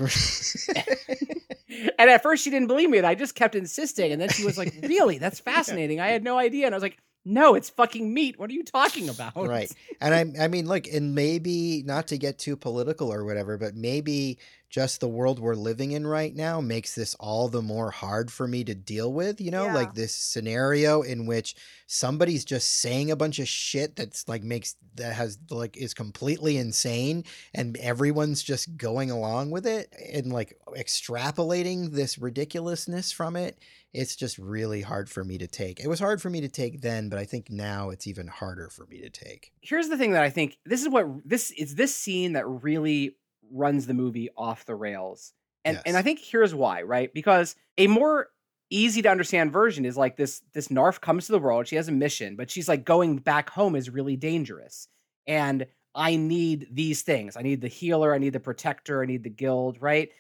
And 1.98 2.08
at 2.08 2.22
first 2.22 2.42
she 2.44 2.50
didn't 2.50 2.68
believe 2.68 2.88
me, 2.88 2.98
and 2.98 3.06
I 3.06 3.14
just 3.14 3.34
kept 3.34 3.54
insisting. 3.54 4.12
And 4.12 4.20
then 4.20 4.28
she 4.30 4.44
was 4.44 4.56
like, 4.56 4.72
"Really? 4.82 5.18
That's 5.18 5.40
fascinating. 5.40 6.00
I 6.00 6.08
had 6.08 6.24
no 6.24 6.38
idea." 6.38 6.66
And 6.66 6.74
I 6.74 6.76
was 6.76 6.82
like, 6.82 6.96
"No, 7.27 7.55
it's 7.55 7.69
fucking 7.69 8.15
meat. 8.15 8.39
What 8.39 8.48
are 8.48 8.55
you 8.55 8.65
talking 8.65 9.09
about?" 9.11 9.35
right 9.36 9.70
and 10.01 10.15
i 10.15 10.44
i 10.44 10.48
mean 10.48 10.66
look 10.66 10.86
and 10.86 11.15
maybe 11.15 11.82
not 11.85 12.07
to 12.09 12.16
get 12.19 12.39
too 12.39 12.57
political 12.57 13.12
or 13.12 13.24
whatever 13.24 13.59
but 13.59 13.74
maybe 13.74 14.39
just 14.69 15.01
the 15.01 15.09
world 15.09 15.39
we're 15.39 15.55
living 15.55 15.93
in 15.93 16.07
right 16.07 16.35
now 16.35 16.61
makes 16.61 16.94
this 16.94 17.15
all 17.20 17.48
the 17.48 17.62
more 17.62 17.90
hard 17.90 18.31
for 18.32 18.47
me 18.48 18.65
to 18.65 18.74
deal 18.74 19.12
with 19.12 19.40
you 19.40 19.51
know 19.51 19.66
Yeah. 19.66 19.74
like 19.74 19.94
this 19.94 20.15
scenario 20.15 21.03
in 21.03 21.27
which 21.27 21.55
somebody's 21.86 22.44
just 22.44 22.81
saying 22.81 23.11
a 23.11 23.16
bunch 23.16 23.39
of 23.39 23.48
shit 23.48 23.94
that's 23.97 24.28
like 24.28 24.43
makes 24.43 24.74
that 24.97 25.15
has 25.15 25.39
like 25.51 25.77
is 25.77 25.94
completely 25.94 26.57
insane 26.57 27.24
and 27.55 27.77
everyone's 27.78 28.43
just 28.43 28.77
going 28.77 29.11
along 29.11 29.51
with 29.51 29.66
it 29.66 29.94
and 30.12 30.32
like 30.32 30.57
extrapolating 30.77 31.93
this 31.93 32.19
ridiculousness 32.19 33.12
from 33.12 33.36
it 33.36 33.59
it's 33.97 34.14
just 34.14 34.39
really 34.39 34.82
hard 34.82 35.09
for 35.09 35.24
me 35.24 35.39
to 35.39 35.47
take 35.47 35.81
it 35.81 35.89
was 35.89 35.98
hard 35.98 36.20
for 36.20 36.31
me 36.31 36.40
to 36.40 36.48
take 36.48 36.81
then 36.82 37.09
but 37.09 37.18
i 37.18 37.24
think 37.24 37.51
now 37.51 37.90
it's 37.90 38.06
even 38.06 38.27
harder 38.27 38.68
for 38.68 38.86
me 38.86 39.01
to 39.01 39.10
take 39.10 39.52
Here's 39.66 39.89
the 39.89 39.98
thing 39.98 40.12
that 40.12 40.23
I 40.23 40.31
think 40.31 40.59
this 40.64 40.82
is 40.82 40.89
what 40.89 41.06
this 41.24 41.51
is 41.51 41.74
this 41.74 41.94
scene 41.94 42.35
that 42.35 42.47
really 42.47 43.16
runs 43.51 43.86
the 43.86 43.94
movie 43.94 44.28
off 44.36 44.64
the 44.64 44.74
rails. 44.74 45.32
And 45.64 45.81
and 45.85 45.97
I 45.97 46.02
think 46.02 46.20
here's 46.20 46.55
why, 46.55 46.82
right? 46.82 47.12
Because 47.12 47.56
a 47.77 47.89
more 47.89 48.28
easy 48.70 49.02
to 49.02 49.09
understand 49.09 49.52
version 49.52 49.85
is 49.85 49.97
like 49.97 50.16
this 50.16 50.43
this 50.52 50.70
Narf 50.70 51.01
comes 51.01 51.27
to 51.27 51.32
the 51.32 51.40
world, 51.40 51.66
she 51.66 51.77
has 51.77 51.89
a 51.89 51.93
mission, 51.93 52.36
but 52.36 52.51
she's 52.51 52.68
like 52.68 52.85
going 52.85 53.16
back 53.16 53.51
home 53.51 53.74
is 53.74 53.90
really 53.90 54.16
dangerous. 54.16 54.86
And 55.27 55.66
I 55.94 56.14
need 56.14 56.68
these 56.70 57.02
things. 57.02 57.36
I 57.36 57.43
need 57.43 57.60
the 57.60 57.68
healer, 57.68 58.14
I 58.14 58.18
need 58.18 58.35
the 58.35 58.40
protector, 58.40 59.02
I 59.02 59.06
need 59.06 59.24
the 59.24 59.31
guild, 59.31 59.78
right? 59.81 60.10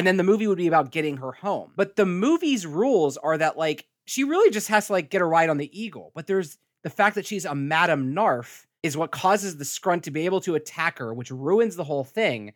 And 0.00 0.06
then 0.06 0.16
the 0.16 0.22
movie 0.22 0.46
would 0.46 0.56
be 0.56 0.66
about 0.66 0.92
getting 0.92 1.18
her 1.18 1.30
home. 1.30 1.72
But 1.76 1.96
the 1.96 2.06
movie's 2.06 2.66
rules 2.66 3.18
are 3.18 3.36
that 3.36 3.58
like 3.58 3.84
she 4.06 4.24
really 4.24 4.50
just 4.50 4.68
has 4.68 4.86
to 4.86 4.94
like 4.94 5.10
get 5.10 5.20
a 5.20 5.26
ride 5.26 5.50
on 5.50 5.58
the 5.58 5.78
eagle. 5.78 6.10
But 6.14 6.26
there's 6.26 6.56
the 6.82 6.88
fact 6.88 7.16
that 7.16 7.26
she's 7.26 7.44
a 7.44 7.54
Madame 7.54 8.14
Narf 8.14 8.66
is 8.82 8.96
what 8.96 9.10
causes 9.10 9.58
the 9.58 9.64
scrunt 9.66 10.04
to 10.04 10.10
be 10.10 10.24
able 10.24 10.40
to 10.40 10.54
attack 10.54 10.96
her, 11.00 11.12
which 11.12 11.30
ruins 11.30 11.76
the 11.76 11.84
whole 11.84 12.02
thing. 12.02 12.54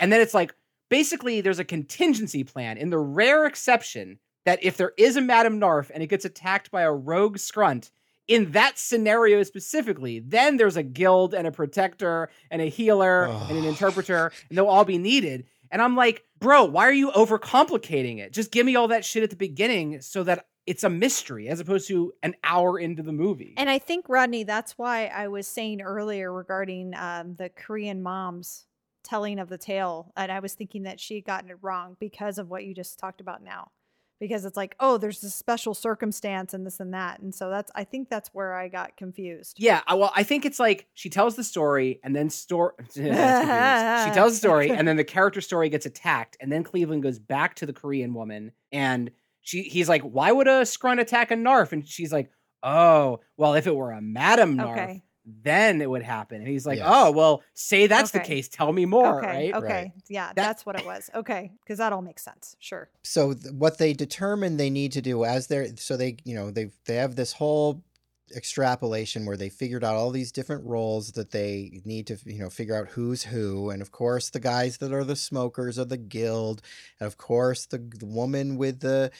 And 0.00 0.10
then 0.10 0.22
it's 0.22 0.32
like 0.32 0.54
basically 0.88 1.42
there's 1.42 1.58
a 1.58 1.64
contingency 1.64 2.42
plan 2.42 2.78
in 2.78 2.88
the 2.88 2.96
rare 2.96 3.44
exception 3.44 4.18
that 4.46 4.64
if 4.64 4.78
there 4.78 4.94
is 4.96 5.14
a 5.14 5.20
Madame 5.20 5.58
Narf 5.58 5.90
and 5.92 6.02
it 6.02 6.06
gets 6.06 6.24
attacked 6.24 6.70
by 6.70 6.80
a 6.80 6.90
rogue 6.90 7.36
scrunt, 7.36 7.90
in 8.28 8.52
that 8.52 8.78
scenario 8.78 9.42
specifically, 9.42 10.20
then 10.20 10.58
there's 10.58 10.76
a 10.76 10.82
guild 10.82 11.34
and 11.34 11.46
a 11.46 11.50
protector 11.50 12.28
and 12.50 12.60
a 12.60 12.66
healer 12.66 13.24
and 13.24 13.56
an 13.58 13.64
interpreter, 13.64 14.30
and 14.48 14.56
they'll 14.56 14.66
all 14.66 14.84
be 14.84 14.98
needed. 14.98 15.46
And 15.70 15.82
I'm 15.82 15.96
like, 15.96 16.24
bro, 16.38 16.64
why 16.64 16.84
are 16.84 16.92
you 16.92 17.10
overcomplicating 17.10 18.18
it? 18.18 18.32
Just 18.32 18.50
give 18.52 18.64
me 18.64 18.76
all 18.76 18.88
that 18.88 19.04
shit 19.04 19.22
at 19.22 19.30
the 19.30 19.36
beginning 19.36 20.00
so 20.00 20.22
that 20.24 20.46
it's 20.66 20.84
a 20.84 20.90
mystery 20.90 21.48
as 21.48 21.60
opposed 21.60 21.88
to 21.88 22.12
an 22.22 22.34
hour 22.44 22.78
into 22.78 23.02
the 23.02 23.12
movie. 23.12 23.54
And 23.56 23.70
I 23.70 23.78
think, 23.78 24.06
Rodney, 24.08 24.44
that's 24.44 24.76
why 24.76 25.06
I 25.06 25.28
was 25.28 25.46
saying 25.46 25.80
earlier 25.80 26.32
regarding 26.32 26.94
um, 26.94 27.36
the 27.36 27.48
Korean 27.48 28.02
mom's 28.02 28.66
telling 29.02 29.38
of 29.38 29.48
the 29.48 29.56
tale. 29.56 30.12
And 30.16 30.30
I 30.30 30.40
was 30.40 30.52
thinking 30.52 30.82
that 30.82 31.00
she 31.00 31.14
had 31.14 31.24
gotten 31.24 31.50
it 31.50 31.56
wrong 31.62 31.96
because 31.98 32.36
of 32.36 32.50
what 32.50 32.64
you 32.64 32.74
just 32.74 32.98
talked 32.98 33.22
about 33.22 33.42
now. 33.42 33.70
Because 34.20 34.44
it's 34.44 34.56
like, 34.56 34.74
oh, 34.80 34.98
there's 34.98 35.20
this 35.20 35.34
special 35.34 35.74
circumstance 35.74 36.54
and 36.54 36.66
this 36.66 36.80
and 36.80 36.92
that. 36.94 37.20
And 37.20 37.34
so 37.34 37.50
that's 37.50 37.70
I 37.74 37.84
think 37.84 38.08
that's 38.08 38.30
where 38.32 38.54
I 38.54 38.68
got 38.68 38.96
confused. 38.96 39.56
Yeah, 39.58 39.82
well, 39.88 40.12
I 40.14 40.22
think 40.22 40.44
it's 40.44 40.58
like 40.58 40.86
she 40.94 41.08
tells 41.10 41.36
the 41.36 41.44
story 41.44 42.00
and 42.02 42.14
then 42.14 42.30
store. 42.30 42.74
she 42.94 43.02
tells 43.02 44.32
the 44.32 44.38
story 44.38 44.70
and 44.70 44.86
then 44.86 44.96
the 44.96 45.04
character 45.04 45.40
story 45.40 45.68
gets 45.68 45.86
attacked, 45.86 46.36
and 46.40 46.50
then 46.50 46.64
Cleveland 46.64 47.02
goes 47.02 47.18
back 47.18 47.54
to 47.56 47.66
the 47.66 47.72
Korean 47.72 48.14
woman, 48.14 48.52
and 48.72 49.10
she 49.40 49.62
he's 49.62 49.88
like, 49.88 50.02
"Why 50.02 50.32
would 50.32 50.48
a 50.48 50.66
scrunt 50.66 51.00
attack 51.00 51.30
a 51.30 51.36
Narf?" 51.36 51.72
And 51.72 51.86
she's 51.86 52.12
like, 52.12 52.30
"Oh, 52.62 53.20
well, 53.36 53.54
if 53.54 53.66
it 53.66 53.74
were 53.74 53.92
a 53.92 54.00
Madam 54.00 54.56
Narf, 54.56 54.78
Okay. 54.78 55.02
Then 55.42 55.80
it 55.80 55.88
would 55.90 56.02
happen." 56.02 56.38
And 56.38 56.48
he's 56.48 56.66
like, 56.66 56.78
Yes. 56.78 56.86
"Oh, 56.90 57.10
well, 57.12 57.42
say 57.54 57.86
that's 57.86 58.10
the 58.12 58.20
case. 58.20 58.48
Tell 58.48 58.72
me 58.72 58.86
more, 58.86 59.18
okay. 59.18 59.26
right?" 59.26 59.54
Okay. 59.54 59.66
Right. 59.66 59.92
Yeah, 60.08 60.26
That- 60.28 60.36
that's 60.36 60.66
what 60.66 60.78
it 60.78 60.86
was. 60.86 61.10
Okay. 61.14 61.52
Because 61.62 61.78
that 61.78 61.92
all 61.92 62.02
makes 62.02 62.22
sense. 62.24 62.56
Sure. 62.58 62.88
so 63.02 63.34
th- 63.34 63.52
what 63.54 63.78
they 63.78 63.92
determine 63.92 64.56
they 64.56 64.70
need 64.70 64.92
to 64.92 65.02
do 65.02 65.24
as 65.24 65.46
they're 65.48 65.68
so 65.76 65.96
they 65.96 66.16
you 66.24 66.34
know 66.34 66.50
they 66.50 66.70
they 66.86 66.96
have 66.96 67.16
this 67.16 67.32
whole 67.34 67.82
extrapolation 68.36 69.24
where 69.24 69.36
they 69.38 69.48
figured 69.48 69.82
out 69.82 69.94
all 69.96 70.10
these 70.10 70.32
different 70.32 70.64
roles 70.64 71.12
that 71.12 71.30
they 71.30 71.80
need 71.84 72.06
to 72.06 72.18
you 72.26 72.38
know 72.38 72.50
figure 72.50 72.74
out 72.76 72.88
who's 72.88 73.24
who 73.24 73.70
and 73.70 73.80
of 73.82 73.90
course 73.90 74.30
the 74.30 74.38
guys 74.40 74.76
that 74.78 74.92
are 74.92 75.02
the 75.04 75.16
smokers 75.16 75.78
of 75.78 75.88
the 75.88 75.96
guild 75.96 76.60
and 77.00 77.06
of 77.06 77.16
course 77.16 77.66
the, 77.66 77.78
the 77.78 78.06
woman 78.06 78.56
with 78.56 78.80
the 78.80 79.10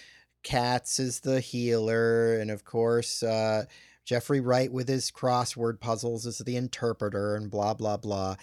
cats 0.43 0.99
is 0.99 1.21
the 1.21 1.41
healer 1.41 2.39
and 2.39 2.51
of 2.51 2.65
course 2.65 3.23
uh 3.23 3.65
Jeffrey 4.09 4.41
Wright 4.41 4.73
with 4.73 4.89
his 4.89 5.11
crossword 5.11 5.81
puzzles 5.81 6.25
is 6.25 6.39
the 6.39 6.57
interpreter 6.57 7.37
and 7.37 7.51
blah 7.51 7.75
blah 7.75 7.99
blah. 7.99 8.37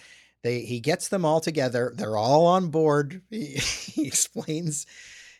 They 0.44 0.60
he 0.60 0.78
gets 0.78 1.08
them 1.08 1.24
all 1.24 1.40
together. 1.40 1.92
They're 1.92 2.16
all 2.16 2.46
on 2.46 2.68
board. 2.68 3.22
He, 3.30 3.56
he 3.56 4.06
explains 4.06 4.86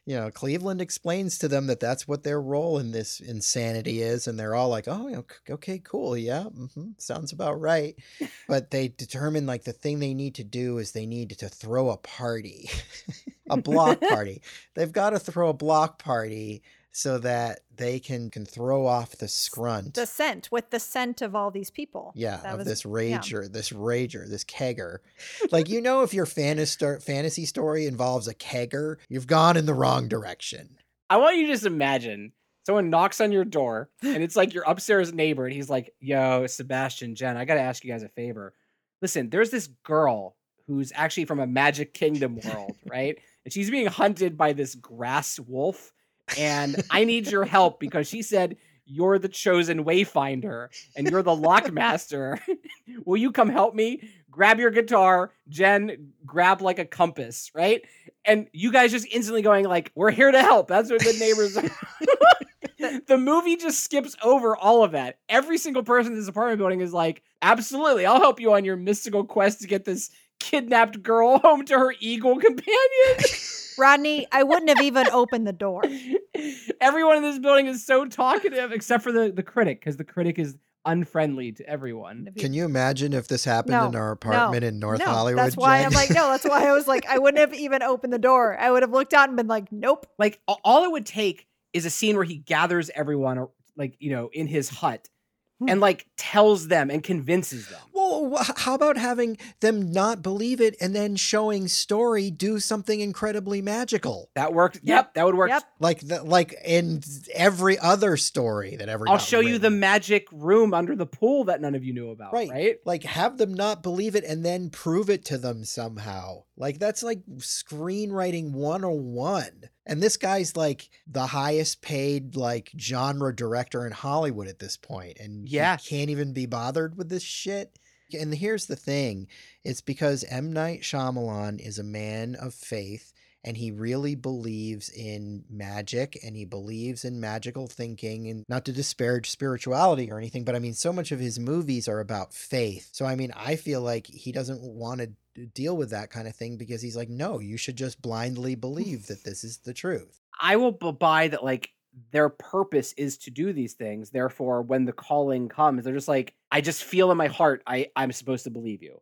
you 0.05 0.17
know 0.17 0.33
cleveland 0.33 0.81
explains 0.81 1.39
to 1.39 1.47
them 1.47 1.69
that 1.69 1.79
that's 1.79 2.09
what 2.09 2.25
their 2.25 2.41
role 2.41 2.79
in 2.79 2.91
this 2.91 3.21
insanity 3.21 4.03
is 4.03 4.27
and 4.27 4.37
they're 4.37 4.57
all 4.57 4.69
like 4.69 4.89
oh 4.89 5.15
ok- 5.15 5.53
okay 5.53 5.79
cool 5.79 6.17
yeah 6.17 6.43
hmm 6.45 6.91
sounds 6.99 7.33
about 7.33 7.61
right. 7.61 7.95
But 8.49 8.71
they 8.71 8.89
determine 8.89 9.47
like 9.47 9.65
the 9.65 9.73
thing 9.73 9.99
they 10.01 10.15
need 10.15 10.37
to 10.37 10.45
do 10.45 10.79
is 10.79 10.91
they 10.91 11.07
need 11.07 11.31
to 11.39 11.49
throw 11.49 11.91
a 11.91 11.97
party 11.97 12.69
a 13.51 13.57
block 13.57 14.01
party. 14.01 14.43
They've 14.75 14.91
got 14.91 15.11
to 15.11 15.21
throw 15.21 15.51
a 15.51 15.55
block 15.55 16.03
party 16.03 16.63
so 16.99 17.19
that 17.19 17.61
they 17.77 18.01
can 18.01 18.31
can 18.31 18.47
throw 18.47 18.87
off 18.87 19.13
the 19.19 19.29
scrunt 19.29 19.93
The 19.95 20.07
scent 20.07 20.49
with 20.51 20.71
the 20.71 20.81
scent 20.81 21.21
of 21.21 21.35
all 21.35 21.51
these 21.51 21.71
people. 21.71 22.13
yeah, 22.15 22.39
That 22.39 22.53
of 22.53 22.59
was- 22.61 22.67
this 22.69 22.85
yeah. 22.87 22.91
rager, 22.91 23.53
this 23.53 23.69
rager, 23.71 24.27
this 24.27 24.45
kegger. 24.45 24.99
like 25.53 25.69
you 25.69 25.83
know, 25.83 26.03
if 26.03 26.15
your 26.15 26.25
fantasy 26.25 26.79
fantasy 27.05 27.45
story 27.45 27.87
involves 27.87 28.27
a 28.29 28.35
kegger, 28.35 28.97
you've 29.11 29.27
gone 29.27 29.59
in 29.59 29.67
the 29.67 29.75
wrong 29.75 30.09
direction. 30.09 30.79
I 31.11 31.19
want 31.19 31.37
you 31.37 31.47
to 31.47 31.53
just 31.53 31.67
imagine 31.67 32.33
someone 32.65 32.89
knocks 32.89 33.21
on 33.21 33.31
your 33.31 33.45
door 33.45 33.91
and 34.03 34.23
it's 34.23 34.35
like 34.37 34.55
your 34.55 34.65
upstairs 34.65 35.13
neighbor 35.13 35.45
and 35.45 35.55
he's 35.55 35.69
like, 35.69 35.93
"Yo, 36.01 36.47
Sebastian, 36.47 37.15
Jen, 37.15 37.37
I 37.37 37.45
got 37.45 37.55
to 37.55 37.61
ask 37.61 37.85
you 37.85 37.93
guys 37.93 38.05
a 38.05 38.09
favor. 38.09 38.55
Listen, 39.03 39.29
there's 39.29 39.51
this 39.51 39.67
girl 39.85 40.35
who's 40.67 40.93
actually 40.95 41.27
from 41.27 41.41
a 41.41 41.47
Magic 41.47 41.93
Kingdom 41.93 42.41
world, 42.43 42.75
right? 42.87 43.19
And 43.45 43.53
she's 43.53 43.71
being 43.71 43.87
hunted 43.87 44.39
by 44.39 44.55
this 44.55 44.75
grass 44.75 45.39
wolf 45.39 45.93
and 46.37 46.83
I 46.91 47.05
need 47.05 47.31
your 47.31 47.45
help 47.45 47.81
because 47.81 48.09
she 48.09 48.23
said 48.23 48.57
you're 48.87 49.19
the 49.19 49.29
chosen 49.29 49.85
wayfinder 49.85 50.69
and 50.97 51.11
you're 51.11 51.23
the 51.23 51.37
lockmaster. 51.37 52.41
Will 53.05 53.17
you 53.17 53.33
come 53.33 53.49
help 53.49 53.75
me? 53.75 54.09
Grab 54.31 54.59
your 54.59 54.71
guitar, 54.71 55.33
Jen, 55.49 56.13
grab 56.25 56.61
like 56.61 56.79
a 56.79 56.85
compass, 56.85 57.51
right? 57.55 57.83
And 58.25 58.49
you 58.53 58.71
guys 58.71 58.93
just 58.93 59.07
instantly 59.11 59.43
going 59.43 59.65
like, 59.65 59.93
"We're 59.95 60.11
here 60.11 60.31
to 60.31 60.43
help." 60.43 60.69
That's 60.69 60.91
what 60.91 61.01
the 61.01 61.17
neighbors 61.19 61.57
are. 61.57 63.01
the 63.07 63.17
movie 63.17 63.57
just 63.57 63.81
skips 63.81 64.15
over 64.23 64.57
all 64.57 64.85
of 64.85 64.93
that. 64.93 65.19
Every 65.29 65.59
single 65.59 65.83
person 65.83 66.13
in 66.13 66.19
this 66.19 66.29
apartment 66.29 66.59
building 66.59 66.81
is 66.81 66.93
like, 66.93 67.23
"Absolutely, 67.41 68.05
I'll 68.05 68.21
help 68.21 68.41
you 68.41 68.53
on 68.53 68.65
your 68.65 68.77
mystical 68.77 69.25
quest 69.25 69.63
to 69.63 69.69
get 69.69 69.85
this 69.85 70.11
kidnapped 70.39 71.03
girl 71.03 71.39
home 71.39 71.65
to 71.67 71.79
her 71.79 71.95
eagle 72.01 72.37
companion." 72.39 73.17
Rodney, 73.79 74.27
I 74.33 74.43
wouldn't 74.43 74.69
have 74.69 74.83
even 74.83 75.09
opened 75.09 75.47
the 75.47 75.53
door. 75.53 75.83
Everyone 76.81 77.17
in 77.17 77.23
this 77.23 77.39
building 77.39 77.67
is 77.67 77.85
so 77.85 78.07
talkative, 78.07 78.73
except 78.73 79.03
for 79.03 79.13
the 79.13 79.33
the 79.33 79.43
critic, 79.43 79.81
because 79.81 79.97
the 79.97 80.05
critic 80.05 80.39
is 80.39 80.57
unfriendly 80.87 81.53
to 81.53 81.69
everyone. 81.69 82.29
Can 82.39 82.55
you 82.55 82.65
imagine 82.65 83.13
if 83.13 83.29
this 83.29 83.45
happened 83.45 83.73
No, 83.73 83.89
in 83.89 83.97
our 83.97 84.13
apartment 84.13 84.63
no, 84.63 84.69
in 84.69 84.79
North 84.79 85.01
no, 85.01 85.07
Hollywood? 85.07 85.45
That's 85.45 85.57
why 85.57 85.79
Jen? 85.79 85.87
I'm 85.87 85.93
like, 85.93 86.11
no, 86.11 86.29
that's 86.29 86.45
why 86.45 86.67
I 86.69 86.73
was 86.73 86.87
like, 86.87 87.07
I 87.07 87.19
wouldn't 87.19 87.41
have 87.41 87.53
even 87.53 87.83
opened 87.83 88.13
the 88.13 88.19
door. 88.19 88.57
I 88.59 88.71
would 88.71 88.83
have 88.83 88.93
looked 88.93 89.13
out 89.13 89.29
and 89.29 89.37
been 89.37 89.49
like, 89.49 89.71
nope. 89.73 90.07
Like 90.19 90.41
all 90.47 90.85
it 90.85 90.93
would 90.93 91.07
take 91.07 91.47
is 91.73 91.85
a 91.85 91.91
scene 91.91 92.17
where 92.17 92.25
he 92.25 92.37
gathers 92.37 92.91
everyone, 92.95 93.49
like 93.77 93.97
you 93.99 94.11
know, 94.11 94.31
in 94.33 94.47
his 94.47 94.69
hut. 94.69 95.09
Hmm. 95.59 95.71
and 95.71 95.81
like 95.81 96.07
tells 96.19 96.69
them 96.69 96.91
and 96.91 97.03
convinces 97.03 97.69
them. 97.69 97.81
Well, 97.95 98.37
how 98.59 98.75
about 98.75 98.99
having 98.99 99.39
them 99.61 99.91
not 99.91 100.23
believe 100.23 100.61
it 100.61 100.77
and 100.83 100.95
then 100.95 101.17
showing 101.17 101.67
story 101.69 102.31
do 102.31 102.61
something 102.61 103.01
incredibly 103.01 103.63
magical, 103.63 104.29
That 104.35 104.53
worked. 104.53 104.81
Yep, 104.83 105.15
that 105.15 105.25
would 105.25 105.35
work. 105.35 105.49
Yep. 105.49 105.63
like 105.81 106.01
the, 106.01 106.23
like 106.23 106.55
in 106.63 107.01
every 107.33 107.79
other 107.79 108.19
story 108.19 108.77
that 108.77 108.91
ever. 108.91 109.09
I'll 109.09 109.17
got 109.17 109.23
show 109.23 109.41
you 109.41 109.59
the 109.59 109.71
magic 109.71 110.27
room 110.31 110.75
under 110.75 110.95
the 110.95 111.07
pool 111.07 111.45
that 111.45 111.63
none 111.63 111.75
of 111.75 111.83
you 111.85 111.95
knew 111.95 112.11
about. 112.11 112.35
Right. 112.35 112.51
Right. 112.51 112.77
like 112.85 113.05
have 113.05 113.39
them 113.39 113.55
not 113.55 113.83
believe 113.83 114.15
it 114.15 114.25
and 114.25 114.45
then 114.45 114.71
prove 114.71 115.11
it 115.11 115.25
to 115.27 115.39
them 115.39 115.65
somehow 115.65 116.45
like 116.57 116.79
that's 116.79 117.03
like 117.03 117.21
screenwriting 117.39 118.53
101 118.53 119.71
and 119.87 120.03
this 120.03 120.17
guy's 120.17 120.57
like 120.57 120.91
the 121.07 121.27
highest 121.29 121.81
paid 121.81 122.37
like 122.37 122.73
genre 122.79 123.35
director 123.35 123.87
in 123.87 123.93
hollywood 123.93 124.49
at 124.49 124.59
this 124.59 124.77
point 124.77 125.19
and 125.19 125.49
he 125.49 125.57
Yeah. 125.57 125.77
can't 125.77 126.11
even 126.11 126.33
be 126.33 126.47
bothered 126.47 126.97
with 126.97 127.09
this 127.09 127.23
shit. 127.23 127.79
And 128.13 128.33
here's 128.35 128.67
the 128.67 128.77
thing 128.77 129.27
it's 129.65 129.81
because 129.81 130.25
m. 130.31 130.53
Night 130.53 130.83
Shyamalan 130.83 131.59
is 131.61 131.79
a 131.79 131.83
man 131.85 132.37
of 132.37 132.55
faith 132.55 133.13
and 133.43 133.57
he 133.57 133.71
really 133.71 134.15
believes 134.15 134.89
in 134.91 135.45
magic 135.51 136.19
and 136.25 136.37
he 136.37 136.45
believes 136.45 137.05
in 137.05 137.19
magical 137.21 137.67
thinking 137.67 138.29
and 138.29 138.45
not 138.49 138.65
to 138.65 138.73
disparage 138.73 139.29
spirituality 139.31 140.11
or 140.11 140.19
anything 140.19 140.45
but 140.45 140.55
i 140.55 140.59
mean 140.61 140.75
so 140.75 140.93
much 140.93 141.11
of 141.13 141.19
his 141.21 141.39
movies 141.39 141.89
are 141.89 142.01
about 142.01 142.33
faith. 142.33 142.89
So 142.93 143.07
i 143.07 143.15
mean 143.17 143.33
i 143.37 143.57
feel 143.57 143.81
like 143.83 144.07
he 144.07 144.31
doesn't 144.33 144.63
want 144.63 145.01
to 145.01 145.11
deal 145.45 145.77
with 145.77 145.91
that 145.91 146.11
kind 146.11 146.27
of 146.27 146.35
thing 146.35 146.57
because 146.57 146.81
he's 146.81 146.97
like 146.97 147.09
no 147.09 147.41
you 147.41 147.57
should 147.57 147.77
just 147.77 148.01
blindly 148.01 148.55
believe 148.55 149.07
that 149.07 149.25
this 149.25 149.45
is 149.45 149.59
the 149.59 149.75
truth 149.75 150.23
I 150.39 150.57
will 150.57 150.73
buy 150.73 151.29
that. 151.29 151.45
Like 151.45 151.71
their 152.13 152.29
purpose 152.29 152.93
is 152.97 153.19
to 153.19 153.31
do 153.31 153.53
these 153.53 153.75
things. 153.75 154.11
Therefore, 154.11 154.63
when 154.63 154.85
the 154.85 154.93
calling 154.93 155.49
comes, 155.49 155.85
they're 155.85 155.95
just 155.95 156.09
like, 156.09 156.35
I 156.51 156.61
just 156.61 156.85
feel 156.85 157.11
in 157.11 157.17
my 157.17 157.29
heart, 157.29 157.63
I 157.67 157.91
I'm 157.97 158.13
supposed 158.13 158.45
to 158.45 158.51
believe 158.51 158.83
you. 158.83 159.01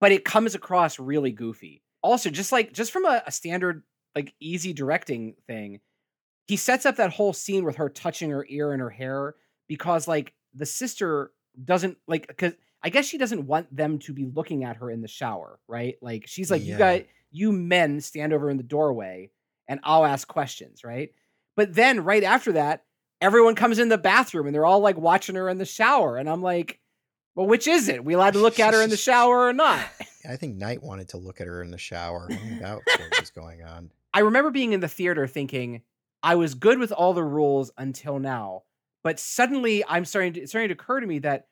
But 0.00 0.12
it 0.12 0.24
comes 0.24 0.54
across 0.54 0.98
really 0.98 1.32
goofy. 1.32 1.82
Also, 2.02 2.30
just 2.30 2.52
like 2.52 2.72
just 2.72 2.92
from 2.92 3.04
a, 3.04 3.22
a 3.26 3.32
standard 3.32 3.82
like 4.14 4.34
easy 4.40 4.72
directing 4.72 5.34
thing, 5.46 5.80
he 6.46 6.56
sets 6.56 6.86
up 6.86 6.96
that 6.96 7.12
whole 7.12 7.32
scene 7.32 7.64
with 7.64 7.76
her 7.76 7.88
touching 7.88 8.30
her 8.30 8.46
ear 8.48 8.72
and 8.72 8.80
her 8.80 8.90
hair 8.90 9.34
because 9.68 10.08
like 10.08 10.32
the 10.54 10.66
sister 10.66 11.32
doesn't 11.62 11.98
like 12.08 12.26
because 12.26 12.54
I 12.82 12.90
guess 12.90 13.06
she 13.06 13.18
doesn't 13.18 13.46
want 13.46 13.74
them 13.74 13.98
to 14.00 14.12
be 14.12 14.24
looking 14.26 14.64
at 14.64 14.76
her 14.76 14.90
in 14.90 15.02
the 15.02 15.08
shower, 15.08 15.58
right? 15.68 15.96
Like 16.02 16.24
she's 16.26 16.50
like, 16.50 16.62
you 16.62 16.72
Yeah. 16.72 16.78
guys, 16.78 17.04
you 17.30 17.52
men 17.52 18.00
stand 18.00 18.32
over 18.32 18.50
in 18.50 18.56
the 18.56 18.62
doorway 18.62 19.30
and 19.68 19.80
I'll 19.84 20.04
ask 20.04 20.26
questions, 20.26 20.82
right? 20.84 21.10
But 21.56 21.74
then 21.74 22.04
right 22.04 22.24
after 22.24 22.52
that, 22.52 22.84
everyone 23.20 23.54
comes 23.54 23.78
in 23.78 23.88
the 23.88 23.98
bathroom 23.98 24.46
and 24.46 24.54
they're 24.54 24.66
all 24.66 24.80
like 24.80 24.96
watching 24.98 25.36
her 25.36 25.48
in 25.48 25.58
the 25.58 25.64
shower. 25.64 26.16
And 26.16 26.28
I'm 26.28 26.42
like, 26.42 26.80
well, 27.34 27.46
which 27.46 27.66
is 27.68 27.88
it? 27.88 28.04
We 28.04 28.14
allowed 28.14 28.34
to 28.34 28.40
look 28.40 28.58
at 28.58 28.74
her 28.74 28.82
in 28.82 28.90
the 28.90 28.96
shower 29.08 29.46
or 29.46 29.52
not? 29.52 29.80
i 30.28 30.36
think 30.36 30.56
Night 30.56 30.82
wanted 30.82 31.08
to 31.08 31.16
look 31.16 31.40
at 31.40 31.48
her 31.48 31.62
in 31.62 31.72
the 31.72 31.78
shower 31.78 32.28
I 32.30 32.58
that 32.60 32.80
was 33.18 33.30
going 33.34 33.62
on 33.64 33.90
I 34.14 34.20
remember 34.20 34.50
being 34.50 34.72
in 34.72 34.80
the 34.80 34.88
theater 34.88 35.26
thinking 35.26 35.82
I 36.22 36.36
was 36.36 36.54
good 36.54 36.78
with 36.78 36.92
all 36.92 37.12
the 37.14 37.24
rules 37.24 37.72
until 37.76 38.18
now, 38.20 38.62
but 39.02 39.18
suddenly 39.18 39.82
I'm 39.88 40.04
starting 40.04 40.34
to 40.34 40.40
it's 40.42 40.52
starting 40.52 40.68
to 40.68 40.74
occur 40.74 41.00
to 41.00 41.06
me 41.06 41.18
that 41.20 41.48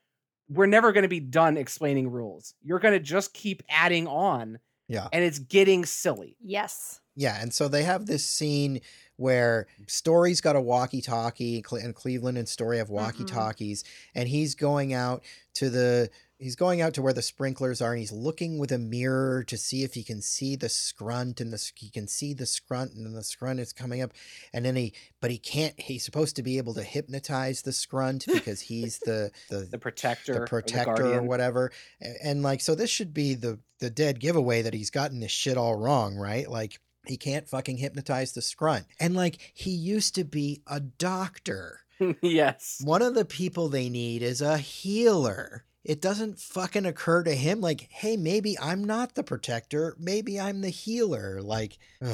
we're 0.51 0.67
never 0.67 0.93
going 0.93 1.03
to 1.03 1.09
be 1.09 1.21
done 1.21 1.57
explaining 1.57 2.11
rules. 2.11 2.55
You're 2.63 2.81
going 2.81 2.95
to 2.95 3.01
just 3.01 3.33
keep 3.33 3.63
adding 3.69 4.07
on, 4.07 4.59
yeah 4.89 5.09
and 5.13 5.25
it's 5.25 5.39
getting 5.39 5.85
silly. 5.87 6.37
Yes. 6.43 7.01
Yeah, 7.21 7.37
and 7.39 7.53
so 7.53 7.69
they 7.69 7.83
have 7.83 8.07
this 8.07 8.27
scene 8.27 8.81
where 9.17 9.67
Story's 9.87 10.41
got 10.41 10.57
a 10.57 10.61
walkie-talkie, 10.61 11.63
and 11.73 11.95
Cleveland 11.95 12.39
and 12.39 12.49
Story 12.49 12.79
have 12.79 12.87
mm-hmm. 12.87 12.97
walkie-talkies, 12.97 13.85
and 14.15 14.27
he's 14.27 14.55
going 14.55 14.95
out 14.95 15.23
to 15.53 15.69
the 15.69 16.09
he's 16.39 16.57
going 16.57 16.81
out 16.81 16.95
to 16.95 17.03
where 17.03 17.13
the 17.13 17.21
sprinklers 17.21 17.83
are, 17.83 17.91
and 17.91 17.99
he's 17.99 18.11
looking 18.11 18.59
with 18.59 18.73
a 18.73 18.79
mirror 18.79 19.45
to 19.45 19.59
see 19.59 19.83
if 19.83 19.93
he 19.93 20.03
can 20.03 20.23
see 20.23 20.57
the 20.57 20.71
scrunt, 20.71 21.43
and 21.43 21.53
the 21.53 21.71
he 21.75 21.91
can 21.91 22.09
see 22.09 22.33
the 22.33 22.47
scrunt, 22.47 22.95
and 22.95 23.05
then 23.05 23.13
the 23.13 23.23
scrunt 23.23 23.61
is 23.61 23.75
coming 23.75 24.01
up, 24.01 24.13
and 24.55 24.65
then 24.65 24.77
he 24.77 24.95
but 25.21 25.31
he 25.31 25.37
can't. 25.37 25.79
He's 25.79 26.03
supposed 26.03 26.37
to 26.37 26.43
be 26.43 26.57
able 26.57 26.73
to 26.73 26.83
hypnotize 26.83 27.61
the 27.61 27.73
scrunt 27.75 28.25
because 28.27 28.63
he's 28.63 28.99
the 29.01 29.31
the 29.51 29.69
The 29.71 29.79
protector, 29.79 30.33
the 30.33 30.41
or 30.41 30.47
protector 30.47 31.19
or, 31.19 31.23
whatever. 31.23 31.71
A- 32.01 32.27
And, 32.27 32.43
like, 32.43 32.63
so 32.63 32.75
this 32.75 32.89
should 32.89 33.13
be 33.13 33.35
the 33.35 33.59
the 33.79 33.91
dead 33.91 34.21
giveaway 34.21 34.63
that 34.63 34.73
he's 34.73 34.91
gotten 34.91 35.21
this 35.21 35.33
shit 35.33 35.59
all 35.59 35.75
wrong, 35.75 36.17
right? 36.17 36.49
Like, 36.49 36.81
He 37.07 37.17
can't 37.17 37.49
fucking 37.49 37.79
hypnotize 37.79 38.33
the 38.33 38.43
scrunt. 38.43 38.87
And 38.99 39.15
like, 39.15 39.39
he 39.55 39.71
used 39.71 40.15
to 40.17 40.25
be 40.25 40.63
a 40.67 40.81
doctor. 40.81 41.81
yes. 42.23 42.81
One 42.85 43.03
of 43.03 43.15
the 43.15 43.25
people 43.25 43.69
they 43.69 43.89
need 43.89 44.23
is 44.23 44.41
a 44.41 44.59
healer. 44.59 45.65
It 45.83 46.03
doesn't 46.03 46.39
fucking 46.39 46.85
occur 46.85 47.23
to 47.23 47.35
him, 47.35 47.63
like, 47.63 47.89
hey, 47.91 48.17
maybe 48.19 48.59
I'm 48.59 48.85
not 48.85 49.15
the 49.15 49.23
protector. 49.23 49.97
Maybe 49.99 50.39
I'm 50.39 50.61
the 50.61 50.69
healer. 50.69 51.41
Like, 51.43 51.79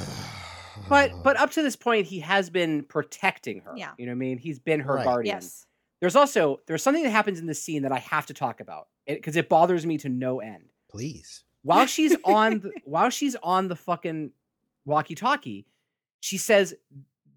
But 0.89 1.23
but 1.23 1.37
up 1.39 1.51
to 1.53 1.63
this 1.63 1.75
point, 1.77 2.07
he 2.07 2.21
has 2.21 2.51
been 2.51 2.83
protecting 2.85 3.61
her. 3.61 3.73
Yeah. 3.77 3.93
You 3.99 4.07
know 4.07 4.11
what 4.13 4.17
I 4.17 4.19
mean? 4.19 4.39
He's 4.39 4.59
been 4.59 4.81
her 4.81 4.95
Right. 4.97 5.05
guardian. 5.05 5.37
Yes. 5.37 5.65
There's 6.01 6.15
also 6.15 6.61
there's 6.67 6.83
something 6.83 7.03
that 7.03 7.11
happens 7.11 7.41
in 7.41 7.47
this 7.47 7.63
scene 7.63 7.83
that 7.83 7.93
I 7.93 7.99
have 7.99 8.27
to 8.27 8.35
talk 8.35 8.61
about 8.61 8.89
because 9.07 9.37
it, 9.37 9.49
bothers 9.49 9.87
me 9.87 9.97
to 9.99 10.09
no 10.09 10.41
end. 10.41 10.65
please. 10.91 11.45
While 11.63 11.87
she's 11.87 12.15
on 12.25 12.61
the, 12.61 12.73
while 12.85 13.11
she's 13.11 13.35
on 13.43 13.69
the 13.69 13.75
fucking 13.77 14.33
walkie-talkie, 14.87 15.67
she 16.21 16.39
says, 16.39 16.75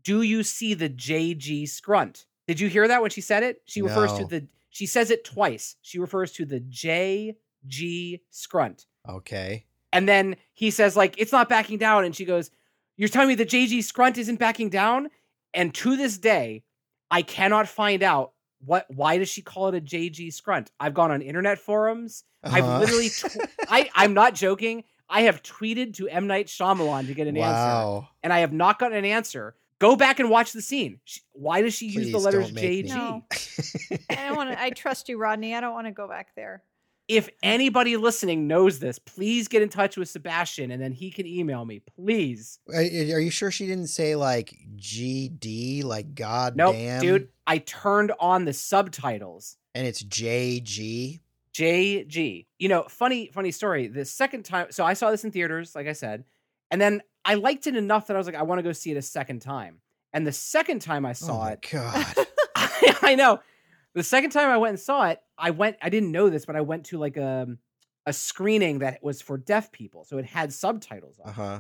"Do 0.04 0.22
you 0.22 0.44
see 0.44 0.74
the 0.74 0.90
JG 0.90 1.64
scrunt?" 1.64 2.26
Did 2.48 2.60
you 2.60 2.70
hear 2.70 2.88
that 2.88 3.02
when 3.02 3.12
she 3.12 3.22
said 3.22 3.44
it? 3.44 3.62
She 3.66 3.82
refers 3.82 4.14
to 4.14 4.26
the 4.26 4.48
she 4.70 4.86
says 4.86 5.12
it 5.12 5.24
twice. 5.26 5.76
She 5.82 6.00
refers 6.00 6.32
to 6.34 6.46
the 6.46 6.62
JG 6.62 8.22
scrunt. 8.32 8.86
Okay. 9.08 9.66
And 9.92 10.08
then 10.08 10.36
he 10.54 10.72
says, 10.72 10.96
like, 10.96 11.16
it's 11.18 11.32
not 11.32 11.50
backing 11.50 11.78
down. 11.78 12.06
And 12.06 12.16
she 12.16 12.26
goes, 12.26 12.52
You're 12.98 13.10
telling 13.10 13.30
me 13.30 13.36
the 13.36 13.46
JG 13.46 13.80
Scrunt 13.80 14.18
isn't 14.18 14.40
backing 14.40 14.70
down? 14.70 15.10
And 15.54 15.74
to 15.76 15.98
this 15.98 16.18
day, 16.18 16.64
I 17.10 17.24
cannot 17.24 17.68
find 17.68 18.04
out 18.04 18.34
what 18.64 18.86
why 18.90 19.18
does 19.18 19.30
she 19.30 19.42
call 19.42 19.70
it 19.70 19.76
a 19.76 19.82
JG 19.82 20.34
Scrunt? 20.34 20.70
I've 20.80 20.94
gone 20.94 21.12
on 21.12 21.22
internet 21.22 21.60
forums. 21.60 22.24
Uh-huh. 22.44 22.56
I've 22.56 22.80
literally 22.82 23.10
I, 23.70 23.90
I'm 23.96 24.14
not 24.14 24.36
joking. 24.36 24.84
I 25.10 25.22
have 25.24 25.42
tweeted 25.42 25.96
to 25.96 26.08
M. 26.08 26.28
Night 26.28 26.48
Shyamalan 26.48 27.08
to 27.08 27.14
get 27.14 27.28
an 27.28 27.36
answer, 27.38 28.08
and 28.24 28.32
I 28.32 28.40
have 28.40 28.54
not 28.54 28.78
gotten 28.80 28.98
an 28.98 29.06
answer. 29.06 29.56
Go 29.80 29.96
back 29.96 30.20
and 30.20 30.30
watch 30.30 30.52
the 30.52 30.62
scene. 30.62 31.00
She, 31.06 31.22
why 31.32 31.62
does 31.62 31.74
she 31.74 31.88
use 31.88 32.12
the 32.12 32.18
letters 32.20 32.52
JG? 32.52 32.90
No. 32.90 33.24
I 34.10 34.28
don't 34.28 34.36
want 34.36 34.52
to. 34.52 34.62
I 34.62 34.70
trust 34.76 35.08
you, 35.10 35.18
Rodney. 35.18 35.56
I 35.56 35.62
don't 35.62 35.74
want 35.74 35.88
to 35.88 35.92
go 35.92 36.08
back 36.08 36.36
there. 36.36 36.64
If 37.08 37.28
anybody 37.42 37.98
listening 37.98 38.46
knows 38.48 38.78
this, 38.78 39.00
please 39.00 39.48
get 39.48 39.64
in 39.64 39.70
touch 39.70 39.98
with 39.98 40.10
Sebastian, 40.10 40.70
and 40.70 40.80
then 40.80 40.92
he 40.92 41.10
can 41.10 41.26
email 41.26 41.66
me, 41.66 41.80
please. 41.80 42.60
Are, 42.68 42.76
are 42.76 42.84
you 43.20 43.32
sure 43.32 43.50
she 43.50 43.66
didn't 43.66 43.88
say 43.88 44.16
like 44.16 44.54
GD, 44.76 45.84
like 45.86 46.14
God 46.14 46.56
Nope, 46.56 46.76
damn? 46.76 47.02
dude. 47.02 47.30
I 47.48 47.60
turned 47.60 48.12
on 48.20 48.46
the 48.46 48.54
subtitles. 48.54 49.58
And 49.74 49.88
it's 49.88 50.04
JG. 50.04 51.20
JG. 51.56 52.46
You 52.58 52.70
know, 52.70 52.84
funny, 52.90 53.30
funny 53.34 53.52
story. 53.52 53.88
The 53.88 54.06
second 54.06 54.44
time, 54.46 54.68
so 54.72 54.86
I 54.86 54.94
saw 54.94 55.12
this 55.12 55.24
in 55.24 55.32
theaters, 55.32 55.76
like 55.76 55.88
I 55.88 55.94
said, 55.94 56.24
and 56.72 56.80
then 56.80 57.02
I 57.26 57.36
liked 57.36 57.68
it 57.68 57.76
enough 57.76 58.08
that 58.08 58.16
I 58.16 58.18
was 58.18 58.28
like, 58.28 58.36
I 58.36 58.44
want 58.44 58.60
to 58.60 58.64
go 58.64 58.72
see 58.72 58.92
it 58.92 58.98
a 58.98 59.02
second 59.02 59.42
time. 59.42 59.80
And 60.14 60.26
the 60.26 60.32
second 60.32 60.80
time 60.82 61.06
I 61.06 61.12
oh 61.12 61.14
saw 61.14 61.40
my 61.42 61.52
it, 61.54 61.68
God. 61.72 62.06
I 63.02 63.16
know. 63.16 63.40
The 63.94 64.04
second 64.04 64.32
time 64.32 64.50
I 64.50 64.58
went 64.58 64.72
and 64.72 64.80
saw 64.80 65.08
it, 65.10 65.20
I 65.38 65.52
went. 65.52 65.78
I 65.82 65.90
didn't 65.90 66.12
know 66.12 66.30
this, 66.30 66.46
but 66.46 66.56
I 66.56 66.62
went 66.62 66.86
to 66.88 66.98
like 66.98 67.18
a 67.18 67.48
a 68.06 68.14
screening 68.14 68.80
that 68.80 69.04
was 69.04 69.22
for 69.22 69.38
deaf 69.38 69.72
people, 69.72 70.04
so 70.06 70.18
it 70.18 70.26
had 70.26 70.54
subtitles 70.54 71.20
on. 71.20 71.30
Uh 71.30 71.34
huh. 71.34 71.60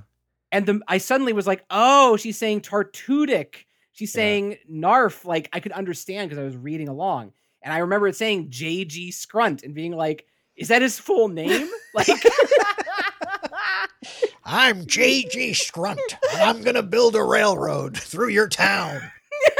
and 0.51 0.65
the 0.65 0.81
I 0.87 0.97
suddenly 0.99 1.33
was 1.33 1.45
like, 1.47 1.63
oh, 1.69 2.17
she's 2.17 2.37
saying 2.37 2.61
Tartutic. 2.61 3.65
She's 3.91 4.11
Yeah. 4.13 4.19
saying 4.19 4.57
Narf. 4.67 5.25
Like 5.25 5.49
I 5.53 5.59
could 5.59 5.71
understand 5.73 6.29
because 6.29 6.41
I 6.41 6.45
was 6.45 6.55
reading 6.57 6.87
along. 6.87 7.33
And 7.61 7.73
I 7.73 7.79
remember 7.79 8.07
it 8.07 8.15
saying 8.15 8.49
JG 8.49 9.09
Scrunt 9.09 9.63
and 9.63 9.73
being 9.73 9.91
like, 9.93 10.25
is 10.55 10.69
that 10.69 10.81
his 10.81 10.99
full 10.99 11.27
name? 11.27 11.69
like 11.93 12.07
I'm 14.43 14.85
JG 14.85 15.51
Scrunt, 15.51 15.99
and 16.33 16.41
I'm 16.41 16.63
gonna 16.63 16.83
build 16.83 17.15
a 17.15 17.23
railroad 17.23 17.97
through 17.97 18.29
your 18.29 18.47
town. 18.47 19.01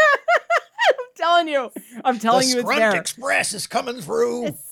I'm 0.90 1.06
telling 1.16 1.48
you. 1.48 1.72
I'm 2.04 2.20
telling 2.20 2.48
the 2.48 2.54
you 2.54 2.60
it's 2.60 2.68
Scrunt 2.68 2.80
there. 2.80 2.96
Express 2.96 3.54
is 3.54 3.68
coming 3.68 4.02
through. 4.02 4.58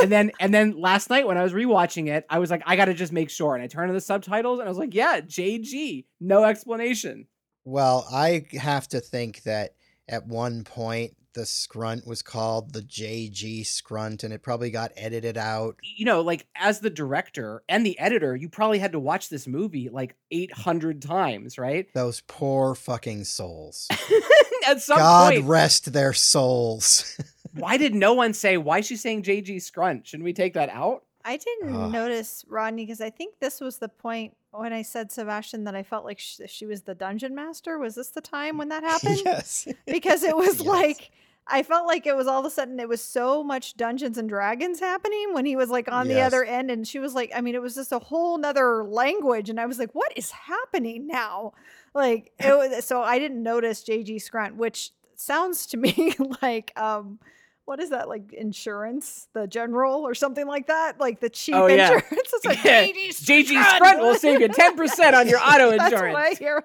And 0.00 0.12
then 0.12 0.30
and 0.38 0.54
then 0.54 0.80
last 0.80 1.10
night 1.10 1.26
when 1.26 1.36
I 1.36 1.42
was 1.42 1.52
rewatching 1.52 2.06
it, 2.06 2.24
I 2.30 2.38
was 2.38 2.48
like, 2.48 2.62
I 2.64 2.76
gotta 2.76 2.94
just 2.94 3.12
make 3.12 3.28
sure. 3.28 3.56
And 3.56 3.64
I 3.64 3.66
turned 3.66 3.88
to 3.88 3.92
the 3.92 4.00
subtitles 4.00 4.60
and 4.60 4.68
I 4.68 4.70
was 4.70 4.78
like, 4.78 4.94
yeah, 4.94 5.20
JG. 5.20 6.04
No 6.20 6.44
explanation. 6.44 7.26
Well, 7.64 8.06
I 8.12 8.46
have 8.52 8.86
to 8.90 9.00
think 9.00 9.42
that 9.42 9.74
at 10.08 10.28
one 10.28 10.62
point 10.62 11.16
the 11.38 11.44
Scrunt 11.46 12.04
was 12.04 12.20
called 12.20 12.72
the 12.72 12.82
JG 12.82 13.62
Scrunt, 13.64 14.24
and 14.24 14.34
it 14.34 14.42
probably 14.42 14.70
got 14.70 14.90
edited 14.96 15.38
out. 15.38 15.76
you 15.82 16.04
know, 16.04 16.20
like 16.20 16.46
as 16.56 16.80
the 16.80 16.90
director 16.90 17.62
and 17.68 17.86
the 17.86 17.96
editor, 18.00 18.34
you 18.34 18.48
probably 18.48 18.80
had 18.80 18.90
to 18.92 18.98
watch 18.98 19.28
this 19.28 19.46
movie 19.46 19.88
like 19.88 20.16
800 20.32 21.00
times, 21.00 21.56
right? 21.58 21.86
Those 21.94 22.22
poor 22.26 22.74
fucking 22.74 23.22
souls. 23.24 23.86
At 24.66 24.82
some 24.82 24.98
God 24.98 25.32
point, 25.34 25.44
rest 25.46 25.92
their 25.92 26.12
souls. 26.12 27.18
why 27.54 27.76
did 27.76 27.94
no 27.94 28.12
one 28.14 28.34
say, 28.34 28.56
why 28.56 28.78
is 28.80 28.86
she 28.86 28.96
saying 28.96 29.22
JG 29.22 29.56
Scrunt? 29.62 30.06
Shouldn't 30.06 30.24
we 30.24 30.32
take 30.32 30.54
that 30.54 30.68
out? 30.70 31.04
I 31.24 31.36
didn't 31.36 31.74
Ugh. 31.74 31.92
notice 31.92 32.44
Rodney 32.48 32.84
because 32.86 33.00
I 33.00 33.10
think 33.10 33.34
this 33.38 33.60
was 33.60 33.78
the 33.78 33.88
point 33.88 34.34
when 34.52 34.72
I 34.72 34.80
said 34.82 35.12
Sebastian 35.12 35.64
that 35.64 35.74
I 35.74 35.82
felt 35.82 36.04
like 36.06 36.18
sh- 36.18 36.40
she 36.46 36.64
was 36.64 36.82
the 36.82 36.94
dungeon 36.94 37.34
master. 37.34 37.78
Was 37.78 37.96
this 37.96 38.08
the 38.10 38.22
time 38.22 38.56
when 38.56 38.70
that 38.70 38.82
happened? 38.82 39.20
yes. 39.26 39.68
Because 39.86 40.22
it 40.22 40.34
was 40.34 40.58
Yes. 40.58 40.66
like 40.66 41.10
I 41.50 41.62
felt 41.62 41.86
like 41.86 42.06
it 42.06 42.14
was 42.16 42.26
all 42.26 42.40
of 42.40 42.44
a 42.44 42.50
sudden 42.50 42.78
it 42.78 42.88
was 42.88 43.00
so 43.00 43.42
much 43.42 43.76
Dungeons 43.76 44.18
and 44.18 44.28
Dragons 44.28 44.80
happening 44.80 45.32
when 45.32 45.46
he 45.46 45.56
was 45.56 45.70
like 45.70 45.90
on 45.90 46.06
the 46.08 46.20
other 46.20 46.44
end 46.44 46.70
and 46.70 46.86
she 46.86 46.98
was 46.98 47.14
like, 47.14 47.30
I 47.34 47.40
mean, 47.40 47.54
it 47.54 47.62
was 47.62 47.74
just 47.74 47.90
a 47.92 47.98
whole 47.98 48.36
nother 48.38 48.84
language, 48.84 49.48
and 49.50 49.58
I 49.58 49.66
was 49.66 49.78
like, 49.78 49.94
what 49.94 50.12
is 50.16 50.30
happening 50.30 51.06
now? 51.06 51.52
Like 51.94 52.32
it 52.38 52.52
was, 52.76 52.84
so 52.84 53.02
I 53.02 53.18
didn't 53.18 53.42
notice 53.42 53.82
JG 53.82 54.16
Scrunt, 54.22 54.56
which 54.56 54.90
sounds 55.14 55.66
to 55.66 55.76
me 55.76 56.14
like 56.42 56.72
um 56.78 57.18
what 57.64 57.80
is 57.80 57.90
that 57.90 58.08
like 58.08 58.32
insurance 58.32 59.26
the 59.34 59.46
general 59.46 60.06
or 60.06 60.14
something 60.14 60.46
like 60.46 60.68
that 60.68 60.98
like 61.00 61.18
the 61.20 61.28
cheap 61.28 61.54
Oh, 61.56 61.66
yeah. 61.66 61.92
insurance 61.92 62.06
it's 62.32 62.44
like 62.46 62.62
Yeah. 62.64 62.86
JG 62.86 63.62
Scrunt 63.62 63.98
will 63.98 64.14
save 64.14 64.40
you 64.40 64.48
10% 64.48 65.12
on 65.14 65.28
your 65.28 65.38
auto 65.40 65.76
That's 65.76 65.92
insurance. 65.92 66.14
what 66.14 66.22
I 66.22 66.34
hear 66.38 66.62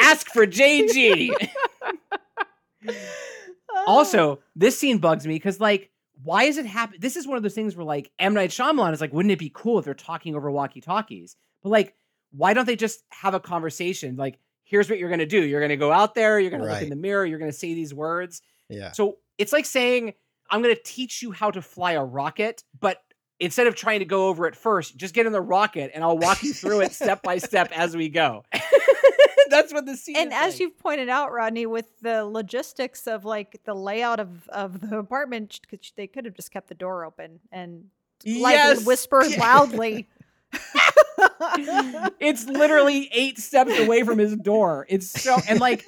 Ask 0.00 0.26
for 0.28 0.46
JG. 0.46 1.30
Also, 3.86 4.40
this 4.54 4.78
scene 4.78 4.98
bugs 4.98 5.26
me 5.26 5.34
because, 5.34 5.60
like, 5.60 5.90
why 6.22 6.44
is 6.44 6.56
it 6.58 6.66
happen? 6.66 6.98
This 7.00 7.16
is 7.16 7.26
one 7.26 7.36
of 7.36 7.42
those 7.42 7.54
things 7.54 7.76
where, 7.76 7.84
like, 7.84 8.10
M. 8.18 8.34
Night 8.34 8.50
Shyamalan 8.50 8.92
is 8.92 9.00
like, 9.00 9.12
wouldn't 9.12 9.32
it 9.32 9.38
be 9.38 9.50
cool 9.54 9.78
if 9.78 9.84
they're 9.84 9.94
talking 9.94 10.34
over 10.34 10.50
walkie 10.50 10.80
talkies? 10.80 11.36
But, 11.62 11.70
like, 11.70 11.94
why 12.32 12.54
don't 12.54 12.66
they 12.66 12.76
just 12.76 13.04
have 13.10 13.34
a 13.34 13.40
conversation? 13.40 14.16
Like, 14.16 14.38
here's 14.64 14.90
what 14.90 14.98
you're 14.98 15.08
going 15.08 15.20
to 15.20 15.26
do. 15.26 15.42
You're 15.42 15.60
going 15.60 15.70
to 15.70 15.76
go 15.76 15.92
out 15.92 16.14
there, 16.14 16.38
you're 16.38 16.50
going 16.50 16.62
to 16.62 16.68
look 16.68 16.82
in 16.82 16.90
the 16.90 16.96
mirror, 16.96 17.24
you're 17.24 17.38
going 17.38 17.50
to 17.50 17.56
say 17.56 17.74
these 17.74 17.94
words. 17.94 18.42
Yeah. 18.68 18.92
So 18.92 19.18
it's 19.38 19.52
like 19.52 19.64
saying, 19.64 20.14
I'm 20.50 20.62
going 20.62 20.74
to 20.74 20.82
teach 20.82 21.22
you 21.22 21.32
how 21.32 21.50
to 21.50 21.62
fly 21.62 21.92
a 21.92 22.04
rocket, 22.04 22.62
but 22.78 23.02
instead 23.38 23.66
of 23.66 23.74
trying 23.74 24.00
to 24.00 24.04
go 24.04 24.28
over 24.28 24.46
it 24.46 24.56
first, 24.56 24.96
just 24.96 25.14
get 25.14 25.26
in 25.26 25.32
the 25.32 25.40
rocket 25.40 25.90
and 25.94 26.02
I'll 26.02 26.18
walk 26.18 26.42
you 26.42 26.52
through 26.52 26.80
it 26.80 26.92
step 26.92 27.22
by 27.22 27.38
step 27.38 27.70
as 27.74 27.96
we 27.96 28.08
go. 28.08 28.44
That's 29.50 29.72
what 29.72 29.86
the 29.86 29.96
scene 29.96 30.16
and 30.16 30.32
as 30.32 30.54
like. 30.54 30.60
you've 30.60 30.78
pointed 30.78 31.08
out 31.08 31.32
rodney 31.32 31.66
with 31.66 31.86
the 32.00 32.24
logistics 32.24 33.06
of 33.06 33.24
like 33.24 33.60
the 33.64 33.74
layout 33.74 34.20
of 34.20 34.48
of 34.48 34.80
the 34.80 34.98
apartment 34.98 35.60
'cause 35.70 35.92
they 35.96 36.06
could 36.06 36.24
have 36.24 36.34
just 36.34 36.50
kept 36.50 36.68
the 36.68 36.74
door 36.74 37.04
open 37.04 37.40
and 37.52 37.86
like 38.24 38.54
Yes! 38.54 38.84
whispered 38.86 39.36
loudly 39.38 40.08
it's 42.20 42.46
literally 42.46 43.08
eight 43.12 43.38
steps 43.38 43.76
away 43.78 44.02
from 44.02 44.18
his 44.18 44.36
door. 44.36 44.86
It's 44.88 45.08
so 45.10 45.36
and 45.48 45.60
like 45.60 45.84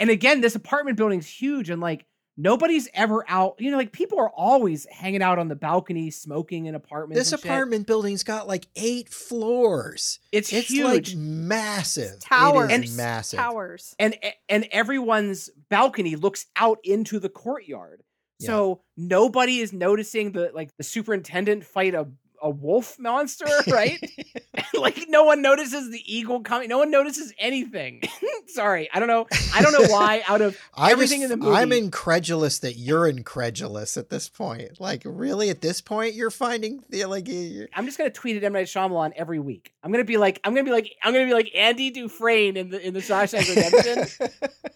and 0.00 0.10
again, 0.10 0.40
this 0.40 0.54
apartment 0.54 0.96
building's 0.96 1.26
huge 1.26 1.68
and 1.70 1.80
like 1.80 2.06
nobody's 2.38 2.88
ever 2.94 3.24
out. 3.28 3.56
You 3.58 3.70
know, 3.70 3.76
like 3.76 3.92
people 3.92 4.18
are 4.18 4.30
always 4.30 4.86
hanging 4.90 5.20
out 5.20 5.38
on 5.38 5.48
the 5.48 5.56
balcony, 5.56 6.10
smoking 6.10 6.64
in 6.66 6.74
apartments. 6.74 7.18
This 7.20 7.32
and 7.32 7.42
shit. 7.42 7.50
apartment 7.50 7.86
building's 7.86 8.22
got 8.24 8.48
like 8.48 8.66
eight 8.76 9.10
floors. 9.10 10.20
it's, 10.32 10.50
It's 10.52 10.68
huge. 10.68 11.14
like 11.14 11.16
massive. 11.16 12.20
Towers. 12.20 12.70
It 12.70 12.74
And- 12.74 12.96
massive. 12.96 13.38
towers 13.40 13.94
and 13.98 14.16
and 14.48 14.66
everyone's 14.70 15.50
balcony 15.68 16.16
looks 16.16 16.46
out 16.56 16.78
into 16.84 17.18
the 17.18 17.28
courtyard. 17.28 18.02
So 18.40 18.82
nobody 18.96 19.58
is 19.58 19.72
noticing 19.72 20.30
the 20.30 20.52
like 20.54 20.70
the 20.76 20.84
superintendent 20.84 21.64
fight 21.64 21.94
a 21.94 22.06
a 22.42 22.50
wolf 22.50 22.98
monster, 22.98 23.46
right? 23.68 23.98
like 24.74 25.06
no 25.08 25.24
one 25.24 25.42
notices 25.42 25.90
the 25.90 26.02
eagle 26.06 26.40
coming. 26.40 26.68
No 26.68 26.78
one 26.78 26.90
notices 26.90 27.32
anything. 27.38 28.02
Sorry, 28.46 28.88
I 28.92 28.98
don't 28.98 29.08
know. 29.08 29.26
I 29.54 29.62
don't 29.62 29.72
know 29.72 29.88
why. 29.88 30.22
Out 30.26 30.40
of 30.40 30.56
I 30.74 30.92
everything 30.92 31.20
just, 31.20 31.32
in 31.32 31.38
the 31.38 31.44
movie, 31.44 31.56
I'm 31.56 31.72
incredulous 31.72 32.58
that 32.60 32.76
you're 32.76 33.06
incredulous 33.06 33.96
at 33.96 34.10
this 34.10 34.28
point. 34.28 34.80
Like, 34.80 35.02
really, 35.04 35.50
at 35.50 35.60
this 35.60 35.80
point, 35.80 36.14
you're 36.14 36.30
finding 36.30 36.82
the 36.88 37.04
like. 37.06 37.28
you 37.28 37.68
I'm 37.74 37.84
just 37.84 37.98
gonna 37.98 38.10
tweet 38.10 38.36
at 38.36 38.44
M 38.44 38.52
Night 38.52 38.66
Shyamalan 38.66 39.12
every 39.16 39.38
week. 39.38 39.72
I'm 39.82 39.92
gonna 39.92 40.04
be 40.04 40.16
like, 40.16 40.40
I'm 40.44 40.54
gonna 40.54 40.64
be 40.64 40.72
like, 40.72 40.94
I'm 41.02 41.12
gonna 41.12 41.26
be 41.26 41.34
like 41.34 41.50
Andy 41.54 41.90
Dufresne 41.90 42.56
in 42.56 42.70
the 42.70 42.86
in 42.86 42.94
the 42.94 43.00
Shawshank 43.00 43.48
Redemption, 43.48 44.28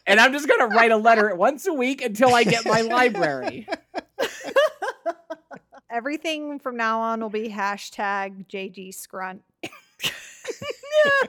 and 0.07 0.21
I'm 0.21 0.33
just 0.33 0.49
gonna 0.49 0.69
write 0.69 0.91
a 0.91 0.97
letter 0.97 1.35
once 1.35 1.67
a 1.67 1.73
week 1.73 2.03
until 2.03 2.35
I 2.35 2.45
get 2.45 2.65
my 2.65 2.83
library. 2.83 3.67
Everything 5.93 6.59
from 6.59 6.77
now 6.77 7.01
on 7.01 7.21
will 7.21 7.29
be 7.29 7.49
hashtag 7.49 8.47
jg 8.49 8.95
scrunt 8.95 9.43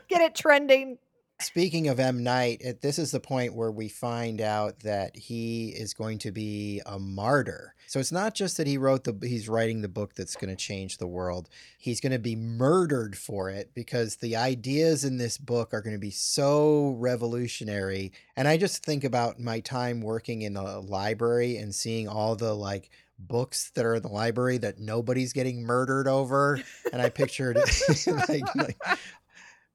Get 0.08 0.22
it 0.22 0.36
trending. 0.36 0.98
Speaking 1.40 1.90
of 1.90 2.00
M. 2.00 2.24
Night, 2.24 2.62
it, 2.62 2.82
this 2.82 2.98
is 2.98 3.12
the 3.12 3.20
point 3.20 3.54
where 3.54 3.72
we 3.72 3.90
find 3.90 4.40
out 4.40 4.80
that 4.82 5.18
he 5.18 5.70
is 5.70 5.94
going 5.94 6.20
to 6.20 6.32
be 6.32 6.82
a 6.86 6.98
martyr. 7.00 7.76
So 7.88 8.00
it's 8.00 8.12
not 8.12 8.34
just 8.34 8.56
that 8.58 8.68
he 8.68 8.78
wrote 8.78 9.04
the 9.04 9.18
he's 9.28 9.50
writing 9.50 9.82
the 9.82 9.90
book 9.90 10.14
that's 10.16 10.36
going 10.36 10.50
to 10.52 10.56
change 10.56 10.98
the 10.98 11.08
world. 11.08 11.50
He's 11.78 12.00
going 12.00 12.14
to 12.14 12.20
be 12.20 12.36
murdered 12.36 13.18
for 13.18 13.50
it 13.50 13.72
because 13.74 14.18
the 14.18 14.38
ideas 14.38 15.04
in 15.04 15.18
this 15.18 15.38
book 15.38 15.74
are 15.74 15.82
going 15.82 15.96
to 15.96 16.00
be 16.00 16.12
so 16.12 16.96
revolutionary. 16.98 18.14
And 18.38 18.48
I 18.48 18.56
just 18.56 18.86
think 18.86 19.04
about 19.04 19.40
my 19.40 19.60
time 19.60 20.02
working 20.02 20.44
in 20.44 20.56
a 20.56 20.80
library 20.80 21.58
and 21.58 21.76
seeing 21.76 22.08
all 22.08 22.36
the 22.36 22.54
like 22.54 22.90
books 23.28 23.72
that 23.76 23.86
are 23.86 23.96
in 23.96 24.02
the 24.02 24.08
library 24.10 24.58
that 24.58 24.80
nobody's 24.80 25.34
getting 25.34 25.64
murdered 25.64 26.08
over 26.08 26.60
and 26.92 27.02
i 27.02 27.10
pictured 27.10 27.58
like, 28.30 28.56
like 28.56 28.78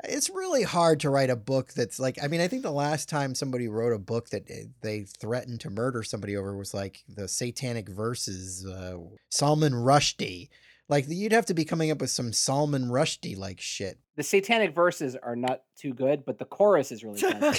it's 0.04 0.30
really 0.30 0.62
hard 0.62 1.00
to 1.00 1.10
write 1.10 1.30
a 1.30 1.36
book 1.36 1.72
that's 1.72 1.98
like 1.98 2.18
i 2.22 2.28
mean 2.28 2.40
i 2.40 2.48
think 2.48 2.62
the 2.62 2.70
last 2.70 3.08
time 3.08 3.34
somebody 3.34 3.68
wrote 3.68 3.92
a 3.92 3.98
book 3.98 4.30
that 4.30 4.48
eh, 4.50 4.64
they 4.80 5.00
threatened 5.02 5.60
to 5.60 5.70
murder 5.70 6.02
somebody 6.02 6.36
over 6.36 6.56
was 6.56 6.72
like 6.72 7.02
the 7.08 7.26
satanic 7.26 7.88
verses 7.88 8.64
uh, 8.66 8.96
salman 9.30 9.72
rushdie 9.72 10.48
like 10.88 11.04
you'd 11.08 11.32
have 11.32 11.46
to 11.46 11.54
be 11.54 11.64
coming 11.64 11.90
up 11.90 12.00
with 12.00 12.10
some 12.10 12.32
salman 12.32 12.84
rushdie 12.86 13.36
like 13.36 13.60
shit 13.60 13.98
The 14.16 14.22
satanic 14.22 14.74
verses 14.74 15.14
are 15.16 15.36
not 15.36 15.62
too 15.76 15.94
good, 15.94 16.24
but 16.24 16.38
the 16.38 16.44
chorus 16.44 16.90
is 16.90 17.04
really 17.04 17.20
fun. 17.20 17.54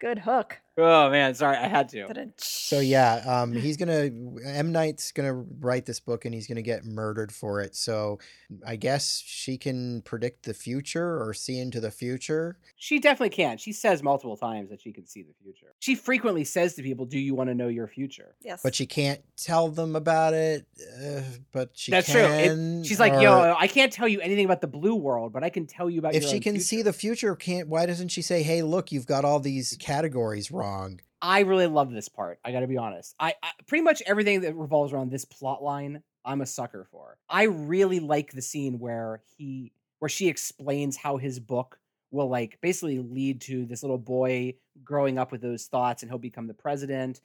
Good 0.00 0.18
hook. 0.18 0.58
Oh 0.78 1.10
man, 1.10 1.34
sorry, 1.34 1.56
I 1.56 1.66
had 1.68 1.88
to. 1.90 2.32
so 2.38 2.78
yeah 2.80 3.22
um 3.26 3.52
he's 3.52 3.76
gonna 3.76 4.10
m 4.44 4.72
Night's 4.72 5.10
gonna 5.12 5.34
write 5.34 5.84
this 5.86 5.98
book 6.00 6.24
and 6.24 6.32
he's 6.32 6.46
gonna 6.46 6.62
get 6.62 6.84
murdered 6.84 7.32
for 7.32 7.60
it 7.60 7.74
so 7.74 8.18
i 8.64 8.76
guess 8.76 9.20
she 9.26 9.58
can 9.58 10.02
predict 10.02 10.44
the 10.44 10.54
future 10.54 11.20
or 11.20 11.34
see 11.34 11.58
into 11.58 11.80
the 11.80 11.90
future 11.90 12.58
She 12.76 12.98
definitely 13.00 13.30
can. 13.30 13.58
She 13.58 13.72
says 13.72 14.02
multiple 14.02 14.36
times 14.36 14.70
that 14.70 14.80
she 14.80 14.92
can 14.92 15.06
see 15.06 15.22
the 15.22 15.34
future. 15.42 15.74
She 15.80 15.94
frequently 15.94 16.44
says 16.44 16.74
to 16.74 16.82
people, 16.82 17.04
"Do 17.04 17.18
you 17.18 17.34
want 17.34 17.50
to 17.50 17.54
know 17.54 17.68
your 17.68 17.86
future?" 17.86 18.34
Yes. 18.42 18.60
but 18.62 18.74
she 18.74 18.86
can't 18.86 19.20
tell 19.36 19.68
them 19.68 19.94
about 19.96 20.32
it. 20.32 20.66
Uh, 21.04 21.20
but 21.52 21.70
she 21.74 21.90
That's 21.90 22.10
true. 22.10 22.22
It- 22.22 22.86
She's 22.86 22.98
like, 23.00 23.12
or 23.12 23.20
"Yo, 23.20 23.54
I 23.58 23.66
can't 23.66 23.92
tell 23.92 24.08
you 24.08 24.20
anything 24.20 24.46
about 24.46 24.60
the 24.62 24.66
blue 24.66 24.94
world, 24.94 25.32
but 25.34 25.44
I 25.44 25.50
can 25.50 25.66
tell 25.66 25.90
you 25.90 25.98
about." 25.98 26.14
if 26.14 26.22
your 26.22 26.30
she 26.30 26.36
own 26.36 26.42
can 26.42 26.52
future." 26.54 26.64
see 26.66 26.82
the 26.82 26.92
future, 26.94 27.36
can't 27.36 27.68
why 27.68 27.84
doesn't 27.84 28.08
she 28.08 28.22
say, 28.22 28.42
"Hey, 28.42 28.62
look, 28.62 28.92
you've 28.92 29.06
got 29.06 29.24
all 29.26 29.40
these 29.40 29.76
categories 29.78 30.50
wrong"? 30.60 31.00
I 31.22 31.40
really 31.40 31.66
love 31.66 31.92
this 31.92 32.08
part. 32.08 32.38
I 32.44 32.52
got 32.52 32.60
to 32.60 32.66
be 32.66 32.78
honest. 32.78 33.14
I, 33.20 33.34
I 33.42 33.50
pretty 33.66 33.82
much 33.82 34.02
everything 34.06 34.40
that 34.42 34.54
revolves 34.54 34.92
around 34.92 35.10
this 35.10 35.24
plot 35.24 35.62
line, 35.62 36.02
I'm 36.24 36.40
a 36.40 36.46
sucker 36.46 36.86
for. 36.90 37.18
I 37.28 37.44
really 37.44 38.00
like 38.00 38.32
the 38.32 38.42
scene 38.42 38.78
where 38.78 39.22
he 39.36 39.72
where 39.98 40.08
she 40.08 40.28
explains 40.28 40.96
how 40.96 41.18
his 41.18 41.38
book 41.38 41.78
will 42.10 42.28
like 42.28 42.58
basically 42.60 42.98
lead 42.98 43.40
to 43.42 43.66
this 43.66 43.82
little 43.82 43.98
boy 43.98 44.54
growing 44.82 45.18
up 45.18 45.30
with 45.30 45.42
those 45.42 45.66
thoughts 45.66 46.02
and 46.02 46.10
he'll 46.10 46.18
become 46.18 46.46
the 46.46 46.54
president. 46.54 47.20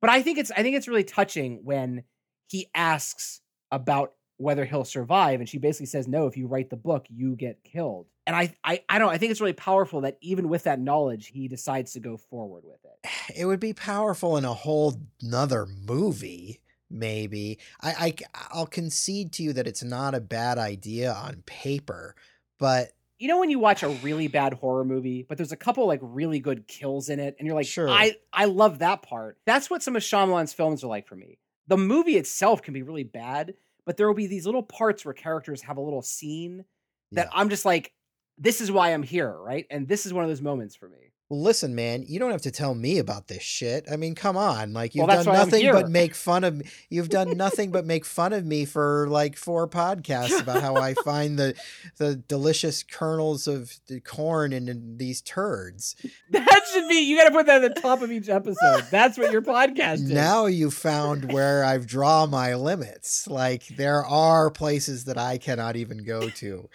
But 0.00 0.10
I 0.10 0.22
think 0.22 0.38
it's 0.38 0.50
I 0.50 0.62
think 0.62 0.76
it's 0.76 0.88
really 0.88 1.04
touching 1.04 1.60
when 1.64 2.04
he 2.48 2.68
asks 2.74 3.40
about 3.70 4.12
whether 4.36 4.64
he'll 4.64 4.84
survive 4.84 5.40
and 5.40 5.48
she 5.48 5.58
basically 5.58 5.86
says 5.86 6.08
no 6.08 6.26
if 6.26 6.36
you 6.36 6.46
write 6.46 6.70
the 6.70 6.76
book 6.76 7.06
you 7.08 7.36
get 7.36 7.62
killed 7.64 8.06
and 8.26 8.36
I, 8.36 8.54
I 8.64 8.82
i 8.88 8.98
don't 8.98 9.10
i 9.10 9.18
think 9.18 9.30
it's 9.30 9.40
really 9.40 9.52
powerful 9.52 10.02
that 10.02 10.18
even 10.20 10.48
with 10.48 10.64
that 10.64 10.80
knowledge 10.80 11.28
he 11.28 11.48
decides 11.48 11.92
to 11.92 12.00
go 12.00 12.16
forward 12.16 12.64
with 12.64 12.78
it 12.84 13.10
It 13.36 13.46
would 13.46 13.60
be 13.60 13.72
powerful 13.72 14.36
in 14.36 14.44
a 14.44 14.54
whole 14.54 14.94
nother 15.20 15.66
movie. 15.66 16.60
Maybe 16.90 17.58
I, 17.80 17.90
I 17.90 18.14
I'll 18.50 18.66
concede 18.66 19.32
to 19.32 19.42
you 19.42 19.52
that 19.54 19.66
it's 19.66 19.82
not 19.82 20.14
a 20.14 20.20
bad 20.20 20.58
idea 20.58 21.12
on 21.12 21.42
paper, 21.46 22.14
but 22.58 22.92
you 23.18 23.28
know 23.28 23.38
when 23.40 23.50
you 23.50 23.58
watch 23.58 23.82
a 23.82 23.88
really 23.88 24.28
bad 24.28 24.52
horror 24.54 24.84
movie, 24.84 25.24
but 25.26 25.38
there's 25.38 25.52
a 25.52 25.56
couple 25.56 25.86
like 25.86 26.00
really 26.02 26.38
good 26.38 26.68
kills 26.68 27.08
in 27.08 27.18
it, 27.18 27.34
and 27.38 27.46
you're 27.46 27.56
like, 27.56 27.66
Sure. 27.66 27.88
I 27.88 28.16
I 28.32 28.44
love 28.44 28.80
that 28.80 29.02
part. 29.02 29.38
That's 29.46 29.70
what 29.70 29.82
some 29.82 29.96
of 29.96 30.02
Shyamalan's 30.02 30.52
films 30.52 30.84
are 30.84 30.88
like 30.88 31.06
for 31.08 31.16
me. 31.16 31.38
The 31.66 31.78
movie 31.78 32.16
itself 32.18 32.60
can 32.62 32.74
be 32.74 32.82
really 32.82 33.04
bad, 33.04 33.54
but 33.86 33.96
there 33.96 34.06
will 34.06 34.14
be 34.14 34.26
these 34.26 34.44
little 34.44 34.62
parts 34.62 35.04
where 35.04 35.14
characters 35.14 35.62
have 35.62 35.78
a 35.78 35.82
little 35.82 36.02
scene 36.02 36.64
that 37.12 37.28
Yeah. 37.32 37.38
I'm 37.40 37.48
just 37.48 37.64
like, 37.64 37.94
this 38.42 38.60
is 38.60 38.70
why 38.70 38.92
I'm 38.92 39.02
here, 39.02 39.32
right? 39.32 39.66
And 39.70 39.86
this 39.86 40.04
is 40.04 40.12
one 40.12 40.24
of 40.24 40.30
those 40.30 40.42
moments 40.42 40.74
for 40.74 40.88
me. 40.88 41.12
Well, 41.28 41.40
listen, 41.40 41.74
man, 41.74 42.04
you 42.06 42.18
don't 42.18 42.30
have 42.30 42.42
to 42.42 42.50
tell 42.50 42.74
me 42.74 42.98
about 42.98 43.28
this 43.28 43.42
shit. 43.42 43.86
I 43.90 43.96
mean, 43.96 44.14
come 44.14 44.36
on. 44.36 44.74
Like 44.74 44.94
you've 44.94 45.06
that's 45.06 45.24
done 45.24 45.34
nothing 45.34 45.72
but 45.72 45.88
make 45.88 46.14
fun 46.14 46.44
of 46.44 46.56
me. 46.56 46.66
You've 46.90 47.08
done 47.08 47.38
nothing 47.38 47.70
but 47.70 47.86
make 47.86 48.04
fun 48.04 48.34
of 48.34 48.44
me 48.44 48.66
for 48.66 49.06
like 49.08 49.38
four 49.38 49.66
podcasts 49.66 50.38
about 50.38 50.60
how 50.60 50.76
I 50.76 50.92
find 51.04 51.38
the 51.38 51.54
the 51.96 52.16
delicious 52.16 52.82
kernels 52.82 53.46
of 53.48 53.72
the 53.86 54.00
corn 54.00 54.52
in, 54.52 54.98
these 54.98 55.22
turds. 55.22 55.96
That 56.28 56.60
should 56.70 56.86
be 56.86 56.96
you 56.96 57.16
got 57.16 57.28
to 57.28 57.30
put 57.30 57.46
that 57.46 57.64
at 57.64 57.76
the 57.76 57.80
top 57.80 58.02
of 58.02 58.12
each 58.12 58.28
episode. 58.28 58.84
That's 58.90 59.16
what 59.16 59.32
your 59.32 59.40
podcast 59.40 59.94
is. 59.94 60.10
Now 60.10 60.44
you 60.44 60.70
found 60.70 61.32
where 61.32 61.64
I've 61.64 61.86
drawn 61.86 62.28
my 62.28 62.56
limits. 62.56 63.26
Like 63.26 63.68
there 63.68 64.04
are 64.04 64.50
places 64.50 65.04
that 65.04 65.16
I 65.16 65.38
cannot 65.38 65.76
even 65.76 66.04
go 66.04 66.28
to. 66.28 66.68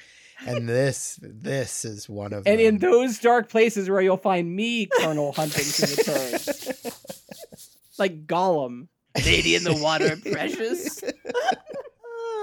And 0.46 0.70
this 0.70 1.20
this 1.22 1.84
is 1.84 2.08
one 2.08 2.34
of 2.34 2.46
and 2.46 2.60
them. 2.60 2.66
in 2.66 2.78
those 2.78 3.20
dark 3.20 3.50
places 3.50 3.90
where 3.90 4.02
you'll 4.02 4.18
find 4.18 4.56
me, 4.56 4.88
kernel 5.00 5.32
hunting 5.32 5.64
for 5.64 5.86
the 5.86 6.04
turds, 6.04 7.22
like 8.00 8.28
Gollum, 8.28 8.88
lady 9.26 9.56
in 9.56 9.64
the 9.64 9.74
water, 9.74 10.16
precious. 10.32 11.04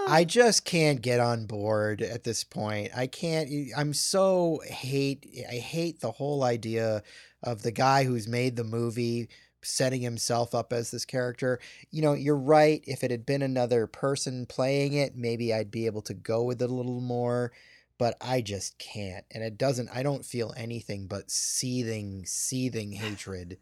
I 0.06 0.24
just 0.24 0.64
can't 0.64 1.00
get 1.00 1.20
on 1.20 1.46
board 1.46 2.02
at 2.02 2.24
this 2.24 2.44
point. 2.44 2.90
I 2.94 3.06
can't. 3.06 3.48
I'm 3.76 3.94
so 3.94 4.60
hate. 4.66 5.26
I 5.48 5.54
hate 5.54 6.00
the 6.00 6.10
whole 6.10 6.42
idea 6.42 7.02
of 7.42 7.62
the 7.62 7.72
guy 7.72 8.04
who's 8.04 8.28
made 8.28 8.56
the 8.56 8.64
movie 8.64 9.28
setting 9.62 10.02
himself 10.02 10.54
up 10.54 10.72
as 10.72 10.90
this 10.90 11.04
character. 11.04 11.58
You 11.90 12.02
know, 12.02 12.12
you're 12.12 12.36
right. 12.36 12.82
If 12.86 13.02
it 13.02 13.10
had 13.10 13.24
been 13.24 13.42
another 13.42 13.86
person 13.86 14.46
playing 14.46 14.92
it, 14.92 15.16
maybe 15.16 15.54
I'd 15.54 15.70
be 15.70 15.86
able 15.86 16.02
to 16.02 16.14
go 16.14 16.42
with 16.42 16.60
it 16.60 16.70
a 16.70 16.74
little 16.74 17.00
more. 17.00 17.52
But 17.98 18.16
I 18.20 18.40
just 18.40 18.78
can't, 18.78 19.24
and 19.30 19.42
it 19.42 19.56
doesn't. 19.56 19.88
I 19.94 20.02
don't 20.02 20.24
feel 20.24 20.52
anything 20.56 21.06
but 21.06 21.30
seething, 21.30 22.24
seething 22.26 22.92
hatred. 22.92 23.58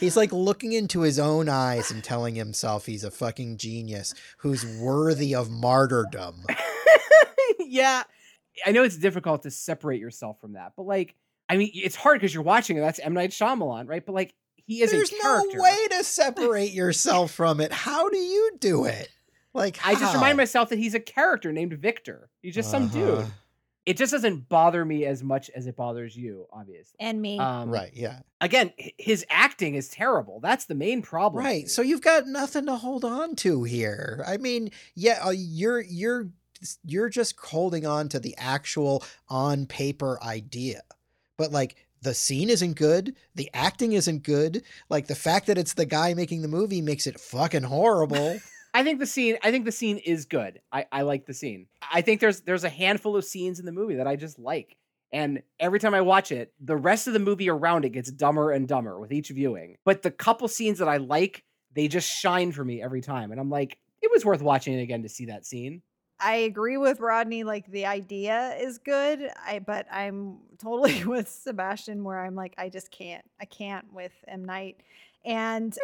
He's 0.00 0.16
like 0.16 0.32
uh-huh. 0.32 0.42
looking 0.42 0.72
into 0.72 1.00
his 1.00 1.18
own 1.18 1.48
eyes 1.48 1.90
and 1.90 2.02
telling 2.02 2.34
himself 2.34 2.86
he's 2.86 3.04
a 3.04 3.10
fucking 3.10 3.58
genius 3.58 4.14
who's 4.38 4.66
worthy 4.66 5.34
of 5.34 5.50
martyrdom. 5.50 6.44
yeah, 7.58 8.02
I 8.66 8.72
know 8.72 8.84
it's 8.84 8.98
difficult 8.98 9.42
to 9.42 9.50
separate 9.50 10.00
yourself 10.00 10.40
from 10.40 10.54
that, 10.54 10.72
but 10.76 10.84
like, 10.84 11.14
I 11.48 11.56
mean, 11.56 11.70
it's 11.74 11.96
hard 11.96 12.20
because 12.20 12.32
you're 12.32 12.42
watching 12.42 12.76
it. 12.76 12.80
That's 12.80 12.98
M 12.98 13.14
Night 13.14 13.30
Shyamalan, 13.30 13.88
right? 13.88 14.04
But 14.04 14.14
like, 14.14 14.34
he 14.56 14.82
is 14.82 14.90
There's 14.90 15.12
a 15.12 15.16
character. 15.16 15.56
no 15.56 15.62
way 15.62 15.86
to 15.90 16.04
separate 16.04 16.72
yourself 16.72 17.32
from 17.32 17.60
it. 17.60 17.72
How 17.72 18.08
do 18.08 18.18
you 18.18 18.52
do 18.60 18.84
it? 18.84 19.08
Like 19.54 19.78
I 19.84 19.94
just 19.94 20.14
remind 20.14 20.36
myself 20.38 20.70
that 20.70 20.78
he's 20.78 20.94
a 20.94 21.00
character 21.00 21.52
named 21.52 21.74
Victor. 21.74 22.30
He's 22.40 22.54
just 22.54 22.70
some 22.70 22.88
dude. 22.88 23.18
Uh-huh. 23.18 23.28
It 23.84 23.96
just 23.96 24.12
doesn't 24.12 24.48
bother 24.48 24.84
me 24.84 25.04
as 25.06 25.24
much 25.24 25.50
as 25.50 25.66
it 25.66 25.76
bothers 25.76 26.16
you, 26.16 26.46
obviously. 26.52 26.94
and 27.00 27.20
me. 27.20 27.38
Um, 27.38 27.68
Right, 27.68 27.90
yeah. 27.94 28.20
Again, 28.40 28.72
his 28.76 29.24
acting 29.28 29.74
is 29.74 29.88
terrible. 29.88 30.38
That's 30.40 30.66
the 30.66 30.74
main 30.74 31.02
problem. 31.02 31.44
Right. 31.44 31.68
So 31.68 31.82
you've 31.82 32.00
got 32.00 32.26
nothing 32.26 32.66
to 32.66 32.76
hold 32.76 33.04
on 33.04 33.34
to 33.36 33.64
here. 33.64 34.24
I 34.26 34.36
mean, 34.36 34.70
yeah, 34.94 35.20
uh, 35.24 35.30
you're 35.30 35.80
you're 35.80 36.28
you're 36.84 37.08
just 37.08 37.34
holding 37.38 37.84
on 37.84 38.08
to 38.10 38.20
the 38.20 38.36
actual 38.38 39.02
on 39.28 39.66
paper 39.66 40.18
idea. 40.22 40.82
But 41.36 41.50
like 41.50 41.74
the 42.02 42.14
scene 42.14 42.50
isn't 42.50 42.74
good, 42.74 43.16
the 43.34 43.50
acting 43.54 43.92
isn't 43.92 44.22
good. 44.22 44.62
Like 44.88 45.06
the 45.08 45.14
fact 45.14 45.46
that 45.46 45.58
it's 45.58 45.74
the 45.74 45.86
guy 45.86 46.14
making 46.14 46.42
the 46.42 46.48
movie 46.48 46.82
makes 46.82 47.06
it 47.06 47.18
fucking 47.18 47.64
horrible. 47.64 48.38
I 48.74 48.84
think 48.84 48.98
the 48.98 49.06
scene. 49.06 49.36
I 49.42 49.50
think 49.50 49.64
the 49.64 49.72
scene 49.72 49.98
is 49.98 50.24
good. 50.24 50.60
I, 50.72 50.86
I 50.90 51.02
like 51.02 51.26
the 51.26 51.34
scene. 51.34 51.66
I 51.92 52.00
think 52.00 52.20
there's 52.20 52.40
there's 52.40 52.64
a 52.64 52.70
handful 52.70 53.16
of 53.16 53.24
scenes 53.24 53.60
in 53.60 53.66
the 53.66 53.72
movie 53.72 53.96
that 53.96 54.06
I 54.06 54.16
just 54.16 54.38
like, 54.38 54.76
and 55.12 55.42
every 55.60 55.78
time 55.78 55.94
I 55.94 56.00
watch 56.00 56.32
it, 56.32 56.52
the 56.60 56.76
rest 56.76 57.06
of 57.06 57.12
the 57.12 57.18
movie 57.18 57.50
around 57.50 57.84
it 57.84 57.90
gets 57.90 58.10
dumber 58.10 58.50
and 58.50 58.66
dumber 58.66 58.98
with 58.98 59.12
each 59.12 59.28
viewing. 59.28 59.76
But 59.84 60.02
the 60.02 60.10
couple 60.10 60.48
scenes 60.48 60.78
that 60.78 60.88
I 60.88 60.96
like, 60.96 61.44
they 61.74 61.88
just 61.88 62.10
shine 62.10 62.52
for 62.52 62.64
me 62.64 62.82
every 62.82 63.02
time, 63.02 63.30
and 63.30 63.40
I'm 63.40 63.50
like, 63.50 63.78
it 64.00 64.10
was 64.10 64.24
worth 64.24 64.42
watching 64.42 64.78
it 64.78 64.82
again 64.82 65.02
to 65.02 65.08
see 65.08 65.26
that 65.26 65.44
scene. 65.44 65.82
I 66.18 66.36
agree 66.36 66.76
with 66.76 67.00
Rodney. 67.00 67.42
Like 67.42 67.66
the 67.66 67.86
idea 67.86 68.56
is 68.58 68.78
good, 68.78 69.28
I 69.44 69.58
but 69.58 69.86
I'm 69.92 70.38
totally 70.58 71.04
with 71.04 71.28
Sebastian 71.28 72.04
where 72.04 72.24
I'm 72.24 72.34
like 72.34 72.54
I 72.56 72.68
just 72.68 72.90
can't. 72.90 73.24
I 73.40 73.44
can't 73.44 73.92
with 73.92 74.12
M 74.28 74.44
Night. 74.44 74.78
And 75.24 75.76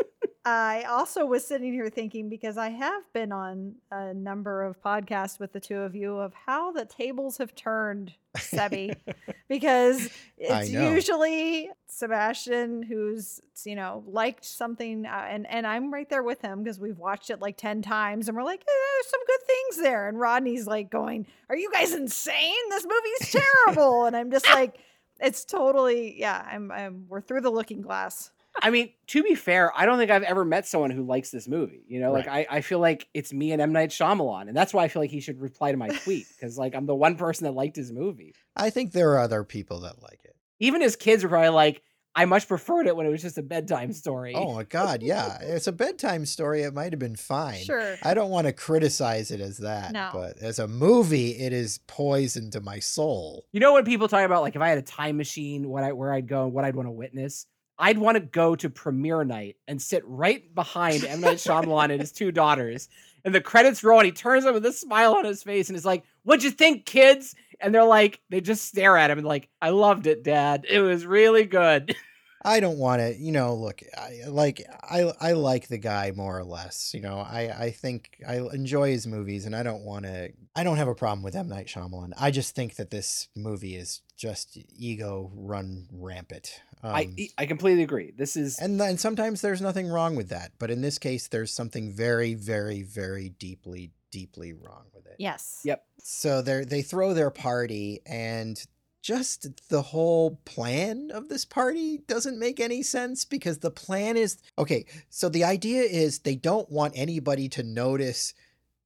I 0.44 0.84
also 0.88 1.26
was 1.26 1.46
sitting 1.46 1.72
here 1.72 1.90
thinking 1.90 2.28
because 2.28 2.56
I 2.56 2.70
have 2.70 3.02
been 3.12 3.32
on 3.32 3.74
a 3.90 4.14
number 4.14 4.62
of 4.62 4.80
podcasts 4.82 5.38
with 5.38 5.52
the 5.52 5.60
two 5.60 5.78
of 5.78 5.94
you 5.94 6.16
of 6.16 6.32
how 6.34 6.72
the 6.72 6.84
tables 6.84 7.38
have 7.38 7.54
turned, 7.54 8.14
Sebi, 8.36 8.96
because 9.48 10.08
it's 10.38 10.70
usually 10.70 11.70
Sebastian 11.86 12.82
who's 12.82 13.40
you 13.64 13.76
know 13.76 14.02
liked 14.06 14.44
something, 14.44 15.06
uh, 15.06 15.26
and 15.28 15.46
and 15.48 15.66
I'm 15.66 15.92
right 15.92 16.08
there 16.08 16.22
with 16.22 16.40
him 16.40 16.62
because 16.64 16.80
we've 16.80 16.98
watched 16.98 17.30
it 17.30 17.40
like 17.40 17.56
ten 17.56 17.82
times, 17.82 18.26
and 18.28 18.36
we're 18.36 18.42
like, 18.44 18.60
eh, 18.60 18.64
there's 18.94 19.10
some 19.10 19.20
good 19.26 19.46
things 19.46 19.82
there. 19.82 20.08
And 20.08 20.18
Rodney's 20.18 20.66
like 20.66 20.90
going, 20.90 21.26
Are 21.48 21.56
you 21.56 21.70
guys 21.72 21.92
insane? 21.92 22.70
This 22.70 22.84
movie's 22.84 23.42
terrible. 23.66 24.06
and 24.06 24.16
I'm 24.16 24.30
just 24.30 24.48
like, 24.48 24.78
it's 25.20 25.44
totally 25.44 26.18
yeah. 26.18 26.44
I'm, 26.50 26.72
I'm 26.72 27.04
we're 27.08 27.20
through 27.20 27.42
the 27.42 27.50
looking 27.50 27.82
glass. 27.82 28.30
I 28.60 28.70
mean, 28.70 28.90
to 29.08 29.22
be 29.22 29.34
fair, 29.34 29.72
I 29.76 29.86
don't 29.86 29.98
think 29.98 30.10
I've 30.10 30.22
ever 30.22 30.44
met 30.44 30.66
someone 30.66 30.90
who 30.90 31.02
likes 31.04 31.30
this 31.30 31.46
movie. 31.48 31.84
You 31.88 32.00
know, 32.00 32.12
like 32.12 32.28
I, 32.28 32.46
I 32.50 32.60
feel 32.60 32.78
like 32.78 33.08
it's 33.14 33.32
me 33.32 33.52
and 33.52 33.62
M 33.62 33.72
Night 33.72 33.90
Shyamalan, 33.90 34.48
and 34.48 34.56
that's 34.56 34.74
why 34.74 34.84
I 34.84 34.88
feel 34.88 35.02
like 35.02 35.10
he 35.10 35.20
should 35.20 35.40
reply 35.40 35.70
to 35.72 35.76
my 35.78 35.88
tweet 35.88 36.26
because 36.36 36.58
like 36.58 36.74
I'm 36.74 36.86
the 36.86 36.94
one 36.94 37.16
person 37.16 37.44
that 37.44 37.52
liked 37.52 37.76
his 37.76 37.92
movie. 37.92 38.34
I 38.56 38.70
think 38.70 38.92
there 38.92 39.12
are 39.12 39.18
other 39.20 39.44
people 39.44 39.80
that 39.80 40.02
like 40.02 40.20
it. 40.24 40.36
Even 40.60 40.80
his 40.80 40.96
kids 40.96 41.22
are 41.24 41.28
probably 41.28 41.50
like, 41.50 41.82
I 42.16 42.24
much 42.24 42.48
preferred 42.48 42.88
it 42.88 42.96
when 42.96 43.06
it 43.06 43.10
was 43.10 43.22
just 43.22 43.38
a 43.38 43.42
bedtime 43.42 43.92
story. 43.92 44.34
Oh 44.34 44.54
my 44.54 44.64
god, 44.64 45.04
yeah. 45.04 45.38
It's 45.40 45.68
a 45.68 45.72
bedtime 45.72 46.26
story. 46.26 46.62
It 46.62 46.74
might 46.74 46.92
have 46.92 46.98
been 46.98 47.14
fine. 47.14 47.62
Sure. 47.62 47.96
I 48.02 48.12
don't 48.14 48.30
want 48.30 48.48
to 48.48 48.52
criticize 48.52 49.30
it 49.30 49.40
as 49.40 49.58
that, 49.58 49.92
No. 49.92 50.10
but 50.12 50.38
as 50.38 50.58
a 50.58 50.66
movie, 50.66 51.30
it 51.38 51.52
is 51.52 51.78
poison 51.86 52.50
to 52.50 52.60
my 52.60 52.80
soul. 52.80 53.44
You 53.52 53.60
know 53.60 53.72
when 53.74 53.84
people 53.84 54.08
talk 54.08 54.24
about 54.24 54.42
like 54.42 54.56
if 54.56 54.62
I 54.62 54.68
had 54.68 54.78
a 54.78 54.82
time 54.82 55.16
machine, 55.16 55.68
what 55.68 55.84
I 55.84 55.92
where 55.92 56.12
I'd 56.12 56.26
go 56.26 56.44
and 56.46 56.52
what 56.52 56.64
I'd 56.64 56.74
want 56.74 56.88
to 56.88 56.92
witness? 56.92 57.46
I'd 57.78 57.98
want 57.98 58.16
to 58.16 58.20
go 58.20 58.56
to 58.56 58.68
premiere 58.68 59.24
night 59.24 59.56
and 59.68 59.80
sit 59.80 60.02
right 60.06 60.52
behind 60.54 61.04
M. 61.04 61.20
Night 61.20 61.36
Shyamalan 61.36 61.90
and 61.90 62.00
his 62.00 62.12
two 62.12 62.32
daughters. 62.32 62.88
And 63.24 63.34
the 63.34 63.40
credits 63.40 63.84
roll 63.84 64.00
and 64.00 64.06
he 64.06 64.12
turns 64.12 64.44
up 64.44 64.54
with 64.54 64.66
a 64.66 64.72
smile 64.72 65.14
on 65.14 65.24
his 65.24 65.42
face 65.42 65.68
and 65.68 65.76
is 65.76 65.84
like, 65.84 66.04
What'd 66.24 66.44
you 66.44 66.50
think, 66.50 66.86
kids? 66.86 67.34
And 67.60 67.74
they're 67.74 67.84
like, 67.84 68.20
they 68.30 68.40
just 68.40 68.66
stare 68.66 68.96
at 68.96 69.10
him 69.10 69.18
and 69.18 69.26
like, 69.26 69.48
I 69.60 69.70
loved 69.70 70.06
it, 70.06 70.22
Dad. 70.22 70.66
It 70.68 70.80
was 70.80 71.06
really 71.06 71.44
good. 71.44 71.94
I 72.42 72.60
don't 72.60 72.78
want 72.78 73.00
to, 73.00 73.16
you 73.16 73.32
know, 73.32 73.54
look, 73.54 73.82
I 73.96 74.22
like 74.28 74.62
I 74.82 75.12
I 75.20 75.32
like 75.32 75.66
the 75.68 75.78
guy 75.78 76.12
more 76.14 76.38
or 76.38 76.44
less, 76.44 76.94
you 76.94 77.00
know. 77.00 77.18
I 77.18 77.64
I 77.64 77.70
think 77.72 78.16
I 78.26 78.36
enjoy 78.36 78.90
his 78.90 79.06
movies 79.06 79.44
and 79.44 79.56
I 79.56 79.64
don't 79.64 79.82
want 79.82 80.04
to 80.04 80.30
I 80.54 80.62
don't 80.62 80.76
have 80.76 80.88
a 80.88 80.94
problem 80.94 81.24
with 81.24 81.34
M 81.34 81.48
Night 81.48 81.66
Shyamalan. 81.66 82.12
I 82.18 82.30
just 82.30 82.54
think 82.54 82.76
that 82.76 82.90
this 82.90 83.28
movie 83.34 83.74
is 83.74 84.02
just 84.16 84.56
ego 84.76 85.32
run 85.34 85.88
rampant. 85.92 86.60
Um, 86.82 86.94
I 86.94 87.28
I 87.36 87.46
completely 87.46 87.82
agree. 87.82 88.12
This 88.16 88.36
is 88.36 88.58
and 88.58 88.80
and 88.80 89.00
sometimes 89.00 89.40
there's 89.40 89.60
nothing 89.60 89.88
wrong 89.88 90.14
with 90.16 90.28
that, 90.28 90.52
but 90.58 90.70
in 90.70 90.80
this 90.80 90.98
case 90.98 91.28
there's 91.28 91.52
something 91.52 91.92
very 91.92 92.34
very 92.34 92.82
very 92.82 93.30
deeply 93.30 93.90
deeply 94.10 94.52
wrong 94.52 94.84
with 94.94 95.06
it. 95.06 95.16
Yes. 95.18 95.60
Yep. 95.64 95.84
So 95.98 96.42
they 96.42 96.64
they 96.64 96.82
throw 96.82 97.14
their 97.14 97.30
party 97.30 98.00
and 98.06 98.64
just 99.02 99.68
the 99.68 99.82
whole 99.82 100.40
plan 100.44 101.10
of 101.12 101.28
this 101.28 101.44
party 101.44 101.98
doesn't 102.06 102.38
make 102.38 102.60
any 102.60 102.82
sense 102.82 103.24
because 103.24 103.58
the 103.58 103.70
plan 103.70 104.16
is 104.16 104.38
okay, 104.58 104.84
so 105.08 105.28
the 105.28 105.44
idea 105.44 105.82
is 105.82 106.20
they 106.20 106.36
don't 106.36 106.70
want 106.70 106.92
anybody 106.96 107.48
to 107.48 107.62
notice 107.62 108.34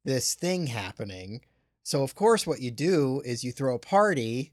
this 0.05 0.35
thing 0.35 0.67
happening. 0.67 1.41
So 1.83 2.03
of 2.03 2.15
course 2.15 2.47
what 2.47 2.61
you 2.61 2.71
do 2.71 3.23
is 3.25 3.45
you 3.45 3.53
throw 3.53 3.75
a 3.75 3.79
party 3.81 4.53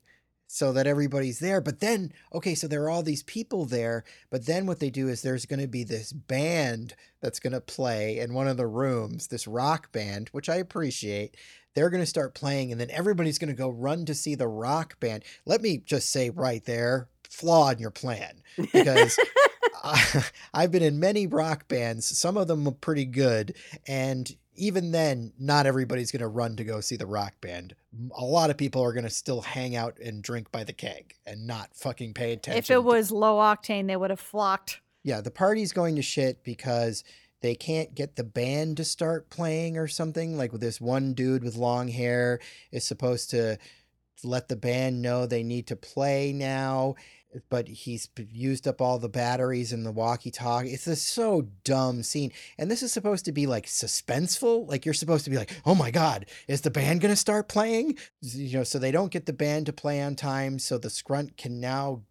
so 0.51 0.73
that 0.73 0.88
everybody's 0.88 1.38
there. 1.38 1.61
But 1.61 1.80
then, 1.80 2.11
okay, 2.34 2.55
so 2.55 2.67
there 2.67 2.84
are 2.84 2.89
all 2.89 3.03
these 3.03 3.21
people 3.21 3.65
there, 3.65 4.03
but 4.31 4.47
then 4.47 4.65
what 4.65 4.80
they 4.80 4.89
do 4.89 5.07
is 5.07 5.21
there's 5.21 5.45
going 5.45 5.59
to 5.59 5.67
be 5.67 5.84
this 5.84 6.11
band 6.11 6.95
that's 7.21 7.39
going 7.39 7.53
to 7.53 7.61
play 7.61 8.17
in 8.17 8.34
one 8.34 8.47
of 8.47 8.57
the 8.57 8.65
rooms, 8.65 9.27
this 9.27 9.47
rock 9.47 9.91
band, 9.91 10.30
which 10.30 10.49
I 10.49 10.55
appreciate. 10.55 11.38
They're 11.76 11.91
going 11.91 12.01
to 12.01 12.07
start 12.07 12.34
playing, 12.34 12.71
and 12.71 12.81
then 12.81 12.89
everybody's 12.89 13.38
going 13.38 13.51
to 13.51 13.53
go 13.53 13.69
run 13.69 14.05
to 14.05 14.15
see 14.15 14.34
the 14.34 14.47
rock 14.47 14.99
band. 14.99 15.23
Let 15.45 15.61
me 15.61 15.77
just 15.77 16.11
say 16.11 16.31
right 16.31 16.65
there, 16.65 17.09
flaw 17.30 17.69
in 17.69 17.77
your 17.77 17.91
plan 17.91 18.41
because 18.73 19.19
I, 19.84 20.23
I've 20.53 20.71
been 20.71 20.81
in 20.81 20.99
many 20.99 21.27
rock 21.27 21.67
bands. 21.67 22.17
Some 22.17 22.38
of 22.38 22.47
them 22.47 22.67
are 22.67 22.71
pretty 22.71 23.05
good, 23.05 23.53
and 23.88 24.35
even 24.60 24.91
then, 24.91 25.34
not 25.40 25.65
everybody's 25.65 26.11
going 26.11 26.22
to 26.22 26.27
run 26.27 26.56
to 26.57 26.64
go 26.64 26.81
see 26.81 26.98
the 26.98 27.06
rock 27.06 27.34
band. 27.41 27.76
A 28.15 28.23
lot 28.23 28.49
of 28.49 28.57
people 28.57 28.84
are 28.84 28.94
going 28.94 29.06
to 29.06 29.10
still 29.10 29.41
hang 29.41 29.76
out 29.76 29.98
and 29.99 30.22
drink 30.22 30.52
by 30.52 30.64
the 30.64 30.73
keg 30.73 31.15
and 31.26 31.48
not 31.48 31.69
fucking 31.73 32.14
pay 32.14 32.34
attention. 32.34 32.60
If 32.60 32.69
it 32.69 32.84
was 32.84 33.11
low 33.11 33.38
octane, 33.38 33.88
they 33.88 33.95
would 33.95 34.10
have 34.10 34.19
flocked. 34.19 34.81
yeah, 35.03 35.22
the 35.22 35.31
party's 35.31 35.72
going 35.72 35.95
to 35.95 36.02
shit 36.02 36.44
because 36.44 37.03
they 37.41 37.56
can't 37.56 37.95
get 37.95 38.18
the 38.18 38.23
band 38.23 38.77
to 38.77 38.84
start 38.84 39.30
playing 39.30 39.77
or 39.77 39.88
something. 39.88 40.38
Like 40.38 40.52
this 40.52 40.81
one 40.81 41.14
dude 41.14 41.44
with 41.44 41.56
long 41.56 41.88
hair 41.88 42.40
is 42.72 42.86
supposed 42.86 43.30
to 43.31 43.57
let 44.23 44.49
the 44.49 44.57
band 44.57 45.02
know 45.02 45.26
they 45.26 45.44
need 45.44 45.68
to 45.68 45.77
play 45.77 46.34
now, 46.34 46.95
but 47.49 47.68
he's 47.68 48.10
used 48.31 48.68
up 48.68 48.81
all 48.81 48.97
the 48.99 49.10
batteries 49.10 49.72
in 49.72 49.84
the 49.84 49.91
walkie-talkie. 49.91 50.69
It's 50.69 50.88
a 50.88 50.95
so 50.95 51.47
dumb 51.64 52.03
scene, 52.03 52.31
and 52.57 52.69
this 52.69 52.84
is 52.84 52.91
supposed 52.91 53.26
to 53.26 53.31
be 53.31 53.45
like 53.47 53.65
suspenseful. 53.65 54.68
Like 54.68 54.85
you're 54.85 54.93
supposed 54.93 55.26
to 55.26 55.30
be 55.30 55.38
like, 55.38 55.51
"Oh 55.65 55.76
my 55.76 55.91
god, 55.91 56.26
is 56.47 56.61
the 56.61 56.72
band 56.72 57.01
gonna 57.01 57.15
start 57.15 57.47
playing?" 57.47 57.97
You 58.22 58.60
know, 58.60 58.64
so 58.64 58.80
they 58.80 58.91
don't 58.91 59.11
get 59.11 59.26
the 59.26 59.34
band 59.34 59.68
to 59.68 59.73
play 59.73 60.01
on 60.01 60.15
time, 60.15 60.60
so 60.60 60.77
the 60.77 60.89
scrunt 60.89 61.38
can 61.38 61.60
now 61.60 62.03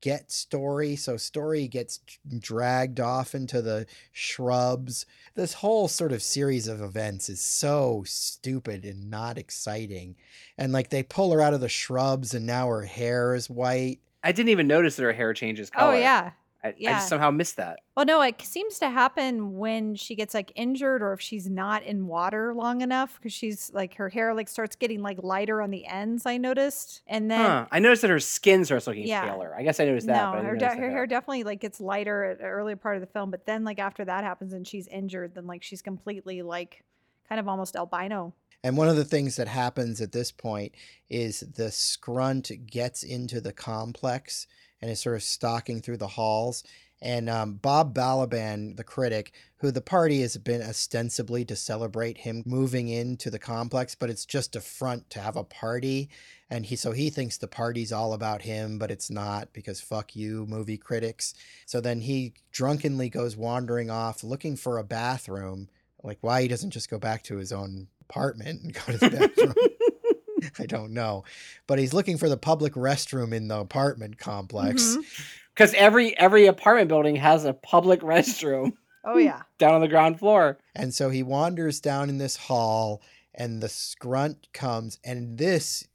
get 0.00 0.32
story 0.32 0.96
so 0.96 1.16
story 1.16 1.68
gets 1.68 2.00
dragged 2.38 2.98
off 2.98 3.34
into 3.34 3.60
the 3.60 3.86
shrubs 4.12 5.04
this 5.34 5.54
whole 5.54 5.88
sort 5.88 6.10
of 6.12 6.22
series 6.22 6.66
of 6.66 6.80
events 6.80 7.28
is 7.28 7.40
so 7.40 8.02
stupid 8.06 8.84
and 8.84 9.10
not 9.10 9.36
exciting 9.36 10.16
and 10.56 10.72
like 10.72 10.88
they 10.88 11.02
pull 11.02 11.32
her 11.32 11.42
out 11.42 11.52
of 11.52 11.60
the 11.60 11.68
shrubs 11.68 12.32
and 12.32 12.46
now 12.46 12.66
her 12.66 12.84
hair 12.84 13.34
is 13.34 13.50
white 13.50 14.00
I 14.22 14.32
didn't 14.32 14.50
even 14.50 14.66
notice 14.66 14.96
that 14.96 15.02
her 15.04 15.12
hair 15.12 15.32
changes 15.34 15.70
oh, 15.74 15.78
color. 15.78 15.94
Oh 15.94 15.98
yeah. 15.98 16.30
I, 16.62 16.68
I 16.68 16.72
just 16.92 17.08
somehow 17.08 17.30
missed 17.30 17.56
that. 17.56 17.78
Well, 17.96 18.04
no, 18.04 18.20
it 18.20 18.42
seems 18.42 18.78
to 18.80 18.90
happen 18.90 19.56
when 19.56 19.94
she 19.94 20.14
gets 20.14 20.34
like 20.34 20.52
injured 20.54 21.00
or 21.00 21.14
if 21.14 21.20
she's 21.20 21.48
not 21.48 21.82
in 21.84 22.06
water 22.06 22.52
long 22.54 22.82
enough 22.82 23.14
because 23.16 23.32
she's 23.32 23.70
like 23.72 23.94
her 23.94 24.10
hair 24.10 24.34
like 24.34 24.46
starts 24.46 24.76
getting 24.76 25.00
like 25.00 25.22
lighter 25.22 25.62
on 25.62 25.70
the 25.70 25.86
ends. 25.86 26.26
I 26.26 26.36
noticed, 26.36 27.00
and 27.06 27.30
then 27.30 27.40
Huh. 27.40 27.66
I 27.72 27.78
noticed 27.78 28.02
that 28.02 28.10
her 28.10 28.20
skin 28.20 28.66
starts 28.66 28.86
looking 28.86 29.06
Yeah. 29.06 29.24
paler. 29.24 29.54
I 29.56 29.62
guess 29.62 29.80
I 29.80 29.86
noticed 29.86 30.06
that. 30.08 30.22
no, 30.22 30.32
but 30.36 30.44
her 30.44 30.56
de- 30.56 30.76
her 30.76 30.90
hair 30.90 31.06
definitely 31.06 31.44
like 31.44 31.60
gets 31.60 31.80
lighter 31.80 32.24
at 32.24 32.40
an 32.40 32.44
earlier 32.46 32.76
part 32.76 32.96
of 32.96 33.00
the 33.00 33.06
film. 33.06 33.30
But 33.30 33.46
then 33.46 33.64
like 33.64 33.78
after 33.78 34.04
that 34.04 34.22
happens 34.22 34.52
and 34.52 34.66
she's 34.66 34.86
injured, 34.88 35.34
then 35.34 35.46
like 35.46 35.62
she's 35.62 35.80
completely 35.80 36.42
like 36.42 36.84
kind 37.26 37.38
of 37.40 37.48
almost 37.48 37.74
albino. 37.74 38.34
And 38.62 38.76
one 38.76 38.88
of 38.88 38.96
the 38.96 39.04
things 39.04 39.36
that 39.36 39.48
happens 39.48 40.00
at 40.00 40.12
this 40.12 40.30
point 40.30 40.74
is 41.08 41.40
the 41.40 41.70
scrunt 41.70 42.50
gets 42.66 43.02
into 43.02 43.40
the 43.40 43.52
complex 43.52 44.46
and 44.82 44.90
is 44.90 45.00
sort 45.00 45.16
of 45.16 45.22
stalking 45.22 45.80
through 45.80 45.96
the 45.96 46.08
halls. 46.08 46.62
And 47.02 47.30
um, 47.30 47.54
bob 47.54 47.94
balaban 47.94 48.76
the 48.76 48.84
critic 48.84 49.32
who 49.56 49.70
the 49.70 49.80
party 49.80 50.20
has 50.20 50.36
been 50.36 50.60
ostensibly 50.60 51.46
to 51.46 51.56
celebrate 51.56 52.18
him 52.18 52.42
moving 52.44 52.88
into 52.88 53.30
the 53.30 53.38
complex 53.38 53.94
but 53.94 54.10
it's 54.10 54.26
just 54.26 54.54
a 54.54 54.60
front 54.60 55.08
to 55.08 55.20
have 55.20 55.36
a 55.36 55.44
party. 55.44 56.10
And 56.50 56.66
he 56.66 56.76
so 56.76 56.92
he 56.92 57.08
thinks 57.08 57.38
the 57.38 57.48
party's 57.48 57.90
all 57.92 58.12
about 58.12 58.42
him 58.42 58.78
but 58.78 58.90
it's 58.90 59.10
not 59.10 59.54
because 59.54 59.80
fuck 59.80 60.14
you 60.14 60.44
movie 60.46 60.76
critics. 60.76 61.32
So 61.64 61.80
then 61.80 62.02
he 62.02 62.34
drunkenly 62.52 63.08
goes 63.08 63.34
wandering 63.34 63.90
off 63.90 64.22
looking 64.22 64.56
for 64.56 64.76
a 64.76 64.84
bathroom. 64.84 65.70
Like 66.02 66.18
why 66.20 66.42
he 66.42 66.48
doesn't 66.48 66.72
just 66.72 66.90
go 66.90 66.98
back 66.98 67.22
to 67.24 67.36
his 67.36 67.50
own 67.50 67.88
apartment 68.10 68.62
and 68.62 68.74
go 68.86 68.92
to 68.92 68.98
the 68.98 69.10
bathroom 69.10 69.54
i 70.58 70.66
don't 70.66 70.92
know 70.92 71.22
but 71.66 71.78
he's 71.78 71.94
looking 71.94 72.16
for 72.16 72.28
the 72.28 72.36
public 72.36 72.72
restroom 72.74 73.32
in 73.32 73.48
the 73.48 73.58
apartment 73.58 74.18
complex. 74.18 74.82
Mm-hmm. 74.82 75.00
Because 75.54 75.74
every 75.74 76.16
every 76.18 76.46
apartment 76.46 76.88
building 76.88 77.16
has 77.16 77.44
a 77.44 77.52
public 77.52 78.00
restroom 78.14 78.72
Oh 79.04 79.18
yeah. 79.18 79.42
down 79.58 79.74
on 79.74 79.80
the 79.80 79.88
ground 79.88 80.18
floor. 80.18 80.58
And 80.74 80.94
so 80.94 81.10
he 81.10 81.22
wanders 81.22 81.80
down 81.80 82.08
in 82.08 82.18
this 82.18 82.36
hall, 82.36 83.02
and 83.34 83.62
the 83.62 83.68
scrunt 83.68 84.48
comes. 84.52 84.98
And 85.04 85.38
this, 85.38 85.86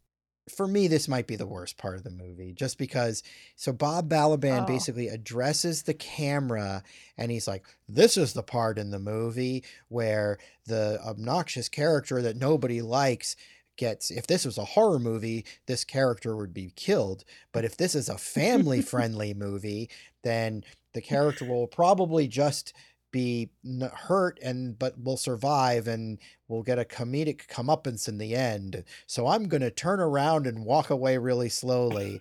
for 0.53 0.67
me, 0.67 0.87
this 0.87 1.07
might 1.07 1.27
be 1.27 1.35
the 1.35 1.47
worst 1.47 1.77
part 1.77 1.95
of 1.95 2.03
the 2.03 2.11
movie, 2.11 2.53
just 2.53 2.77
because. 2.77 3.23
So 3.55 3.73
Bob 3.73 4.09
Balaban 4.09 4.63
Oh. 4.63 4.65
basically 4.65 5.07
addresses 5.07 5.83
the 5.83 5.93
camera, 5.93 6.83
and 7.17 7.31
he's 7.31 7.47
like, 7.47 7.65
"This 7.89 8.15
is 8.17 8.33
the 8.33 8.43
part 8.43 8.77
in 8.77 8.91
the 8.91 8.99
movie 8.99 9.63
where 9.89 10.37
the 10.65 10.99
obnoxious 11.03 11.69
character 11.69 12.21
that 12.21 12.37
nobody 12.37 12.81
likes." 12.81 13.35
Gets 13.77 14.09
if 14.09 14.25
this 14.25 14.45
was 14.45 14.57
a 14.57 14.63
horror 14.63 14.99
movie, 14.99 15.45
this 15.65 15.83
character 15.83 16.33
would 16.37 16.53
be 16.53 16.71
killed. 16.77 17.25
But 17.51 17.65
if 17.65 17.75
this 17.75 17.93
is 17.93 18.07
a 18.07 18.17
family 18.17 18.81
friendly 18.81 19.33
movie, 19.33 19.89
then 20.23 20.63
the 20.93 21.01
character 21.01 21.43
will 21.43 21.67
probably 21.67 22.25
just 22.25 22.71
be 23.15 23.49
hurt 23.93 24.37
and 24.43 24.77
but 24.77 25.01
will 25.01 25.15
survive 25.15 25.87
and 25.87 26.19
will 26.49 26.63
get 26.63 26.77
a 26.77 26.83
comedic 26.83 27.47
comeuppance 27.47 28.09
in 28.09 28.17
the 28.17 28.35
end. 28.35 28.83
So 29.07 29.27
I'm 29.27 29.47
going 29.47 29.61
to 29.61 29.71
turn 29.71 30.01
around 30.01 30.45
and 30.45 30.65
walk 30.65 30.89
away 30.89 31.17
really 31.17 31.47
slowly. 31.47 32.19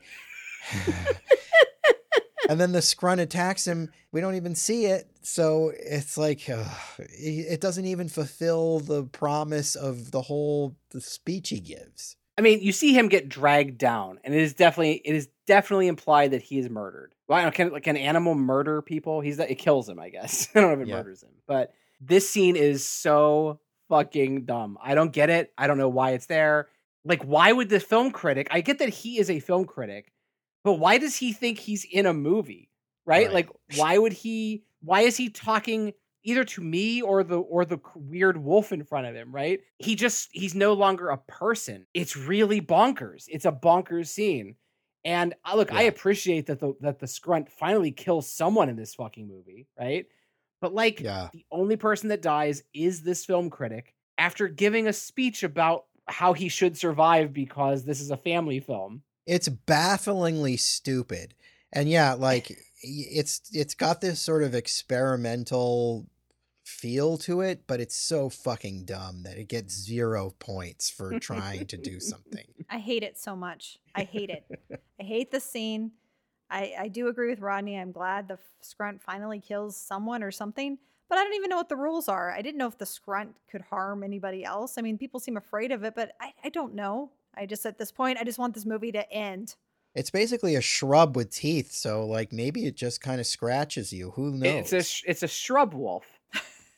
and 2.49 2.61
then 2.61 2.71
the 2.71 2.81
scrunt 2.81 3.21
attacks 3.21 3.66
him. 3.66 3.91
We 4.12 4.21
don't 4.21 4.37
even 4.37 4.55
see 4.55 4.87
it. 4.87 5.11
So 5.23 5.73
it's 5.77 6.16
like 6.16 6.49
it 6.49 6.61
it 7.09 7.61
doesn't 7.61 7.87
even 7.87 8.09
fulfill 8.09 8.79
the 8.79 9.03
promise 9.03 9.75
of 9.75 10.12
the 10.12 10.23
whole 10.23 10.77
the 10.91 11.01
speech 11.01 11.49
he 11.49 11.59
gives. 11.59 12.15
I 12.36 12.43
mean, 12.43 12.61
you 12.61 12.73
see 12.73 12.93
him 12.93 13.09
get 13.09 13.28
dragged 13.28 13.78
down, 13.78 14.19
and 14.24 14.35
it 14.35 14.40
is 14.40 14.55
definitely 14.55 14.94
it 15.05 15.15
is 15.15 15.28
definitely 15.47 15.86
implied 15.89 16.32
that 16.32 16.43
he 16.43 16.59
is 16.59 16.69
murdered. 16.69 17.15
Well, 17.28 17.39
I 17.39 17.43
don't 17.43 17.55
can 17.55 17.70
like 17.73 17.86
an 17.86 17.97
animal 17.97 18.35
murder 18.35 18.82
people? 18.82 19.20
He's 19.20 19.36
that 19.36 19.51
it 19.51 19.56
kills 19.56 19.89
him, 19.89 19.98
I 20.01 20.09
guess. 20.09 20.48
I 20.55 20.61
don't 20.61 20.70
know 20.70 20.74
if 20.82 20.86
it 20.86 20.89
Yeah. 20.90 20.97
murders 20.97 21.23
him, 21.23 21.31
but 21.47 21.73
this 22.01 22.28
scene 22.28 22.56
is 22.56 22.85
so 22.85 23.61
fucking 23.89 24.47
dumb. 24.47 24.78
I 24.82 24.94
don't 24.94 25.12
get 25.12 25.31
it. 25.31 25.52
I 25.56 25.66
don't 25.66 25.78
know 25.78 25.89
why 25.89 26.11
it's 26.12 26.27
there. 26.27 26.69
Like, 27.05 27.23
why 27.23 27.52
would 27.52 27.69
the 27.69 27.81
film 27.81 28.11
critic? 28.11 28.48
I 28.51 28.62
get 28.62 28.78
that 28.78 28.89
he 28.89 29.19
is 29.19 29.31
a 29.31 29.39
film 29.39 29.65
critic, 29.66 30.11
but 30.65 30.74
why 30.74 30.98
does 30.98 31.16
he 31.16 31.32
think 31.32 31.59
he's 31.59 31.85
in 31.85 32.06
a 32.06 32.15
movie? 32.15 32.70
Right? 33.06 33.27
Right. 33.27 33.35
Like, 33.35 33.51
why 33.77 33.98
would 33.98 34.12
he? 34.12 34.65
Why 34.82 35.02
is 35.02 35.16
he 35.16 35.31
talking 35.31 35.93
either 36.24 36.44
to 36.44 36.60
me 36.62 37.02
or 37.02 37.22
the 37.22 37.38
or 37.38 37.64
the 37.64 37.78
weird 37.94 38.36
wolf 38.36 38.72
in 38.72 38.84
front 38.84 39.06
of 39.06 39.14
him? 39.14 39.32
Right? 39.32 39.60
He 39.78 39.94
just 39.94 40.28
he's 40.32 40.55
no 40.55 40.72
longer 40.72 41.10
a 41.10 41.18
person. 41.18 41.86
It's 41.94 42.16
really 42.16 42.60
bonkers. 42.60 43.24
It's 43.28 43.44
a 43.44 43.52
bonkers 43.52 44.09
scene. 44.09 44.56
And 45.05 45.34
uh, 45.44 45.55
look, 45.56 45.72
I 45.72 45.82
appreciate 45.82 46.46
that 46.46 46.60
the 46.60 46.74
that 46.80 46.98
the 46.98 47.06
scrunt 47.06 47.51
finally 47.51 47.92
kills 47.92 48.30
someone 48.30 48.68
in 48.68 48.76
this 48.76 48.94
fucking 48.94 49.28
movie, 49.28 49.66
right? 49.78 50.06
But 50.60 50.72
like 50.72 51.01
Yeah. 51.01 51.28
the 51.32 51.44
only 51.52 51.76
person 51.76 52.09
that 52.09 52.22
dies 52.22 52.62
is 52.72 53.02
this 53.02 53.24
film 53.24 53.51
critic 53.51 53.94
after 54.16 54.48
giving 54.48 54.86
a 54.86 54.92
speech 54.94 55.42
about 55.42 55.84
how 56.06 56.32
he 56.32 56.48
should 56.48 56.78
survive 56.78 57.32
because 57.34 57.84
this 57.84 58.01
is 58.01 58.10
a 58.10 58.16
family 58.16 58.60
film. 58.60 59.02
It's 59.26 59.48
bafflingly 59.48 60.56
stupid. 60.56 61.34
And 61.72 61.88
yeah, 61.90 62.14
like 62.14 62.51
it's 62.82 63.42
it's 63.52 63.74
got 63.74 64.01
this 64.01 64.20
sort 64.22 64.42
of 64.42 64.55
experimental 64.55 66.06
feel 66.65 67.19
to 67.19 67.43
it, 67.43 67.66
but 67.66 67.81
it's 67.81 67.95
so 67.95 68.28
fucking 68.28 68.85
dumb 68.85 69.23
that 69.23 69.36
it 69.36 69.49
gets 69.49 69.74
zero 69.74 70.35
points 70.39 70.91
for 70.91 71.19
trying 71.20 71.66
to 71.66 71.77
do 71.77 72.01
something. 72.01 72.47
I 72.70 72.78
hate 72.78 73.03
it 73.03 73.19
so 73.19 73.36
much. 73.36 73.78
I 73.95 74.05
hate 74.05 74.31
it. 74.31 74.45
I 75.01 75.03
hate 75.03 75.31
the 75.31 75.41
scene. 75.41 75.93
I, 76.51 76.74
I 76.78 76.89
do 76.89 77.09
agree 77.09 77.28
with 77.28 77.41
Rodney. 77.41 77.77
I'm 77.77 77.93
glad 77.93 78.28
the 78.28 78.39
scrunt 78.61 79.03
finally 79.03 79.41
kills 79.41 79.77
someone 79.77 80.23
or 80.23 80.31
something, 80.31 80.78
but 81.09 81.19
I 81.19 81.24
don't 81.24 81.35
even 81.35 81.51
know 81.51 81.57
what 81.57 81.69
the 81.69 81.77
rules 81.77 82.09
are. 82.09 82.32
I 82.32 82.43
didn't 82.43 82.59
know 82.59 82.69
if 82.69 82.78
the 82.78 82.86
scrunt 82.86 83.35
could 83.51 83.62
harm 83.62 84.03
anybody 84.03 84.45
else. 84.45 84.78
I 84.78 84.82
mean, 84.82 84.97
people 84.99 85.20
seem 85.20 85.36
afraid 85.36 85.73
of 85.73 85.85
it, 85.85 85.95
but 85.95 86.12
I, 86.20 86.32
I 86.45 86.49
don't 86.49 86.74
know. 86.74 87.11
I 87.36 87.47
just, 87.47 87.66
at 87.66 87.78
this 87.78 87.91
point, 87.91 88.19
I 88.19 88.24
just 88.24 88.39
want 88.39 88.55
this 88.55 88.66
movie 88.66 88.93
to 88.93 89.11
end. 89.12 89.57
It's 89.95 90.11
basically 90.11 90.57
a 90.57 90.61
shrub 90.61 91.15
with 91.15 91.31
teeth, 91.31 91.70
so 91.70 92.05
like 92.05 92.32
maybe 92.32 92.66
it 92.66 92.74
just 92.74 93.01
kind 93.01 93.20
of 93.20 93.27
scratches 93.27 93.93
you. 93.93 94.11
Who 94.12 94.32
knows? 94.32 94.73
It's 94.73 94.73
a 94.73 94.82
sh- 94.82 95.05
it's 95.07 95.23
a 95.23 95.28
shrub 95.28 95.73
wolf 95.73 96.14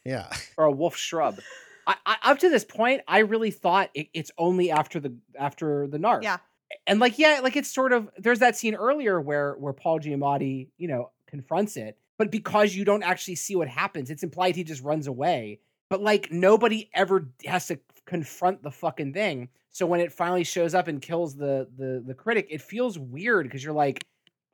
yeah. 0.06 0.30
or 0.56 0.64
a 0.64 0.72
wolf 0.72 0.96
shrub. 0.96 1.38
I, 1.86 1.96
I, 2.04 2.16
up 2.22 2.38
to 2.40 2.50
this 2.50 2.64
point, 2.64 3.02
I 3.06 3.18
really 3.20 3.50
thought 3.50 3.90
it, 3.94 4.08
it's 4.12 4.30
only 4.38 4.70
after 4.70 5.00
the 5.00 5.14
after 5.38 5.86
the 5.86 5.98
narf. 5.98 6.22
Yeah. 6.22 6.38
and 6.86 6.98
like 7.00 7.18
yeah, 7.18 7.40
like 7.42 7.56
it's 7.56 7.72
sort 7.72 7.92
of 7.92 8.08
there's 8.18 8.40
that 8.40 8.56
scene 8.56 8.74
earlier 8.74 9.20
where 9.20 9.54
where 9.54 9.72
Paul 9.72 10.00
Giamatti 10.00 10.68
you 10.78 10.88
know 10.88 11.10
confronts 11.26 11.76
it, 11.76 11.98
but 12.18 12.30
because 12.30 12.74
you 12.74 12.84
don't 12.84 13.02
actually 13.02 13.36
see 13.36 13.56
what 13.56 13.68
happens, 13.68 14.10
it's 14.10 14.22
implied 14.22 14.56
he 14.56 14.64
just 14.64 14.82
runs 14.82 15.06
away. 15.06 15.60
But 15.88 16.02
like 16.02 16.32
nobody 16.32 16.90
ever 16.94 17.28
has 17.44 17.66
to 17.68 17.78
confront 18.06 18.62
the 18.62 18.70
fucking 18.70 19.12
thing. 19.12 19.48
So 19.70 19.86
when 19.86 20.00
it 20.00 20.12
finally 20.12 20.44
shows 20.44 20.74
up 20.74 20.88
and 20.88 21.00
kills 21.00 21.36
the 21.36 21.68
the 21.76 22.02
the 22.04 22.14
critic, 22.14 22.48
it 22.50 22.62
feels 22.62 22.98
weird 22.98 23.46
because 23.46 23.62
you're 23.62 23.74
like, 23.74 24.04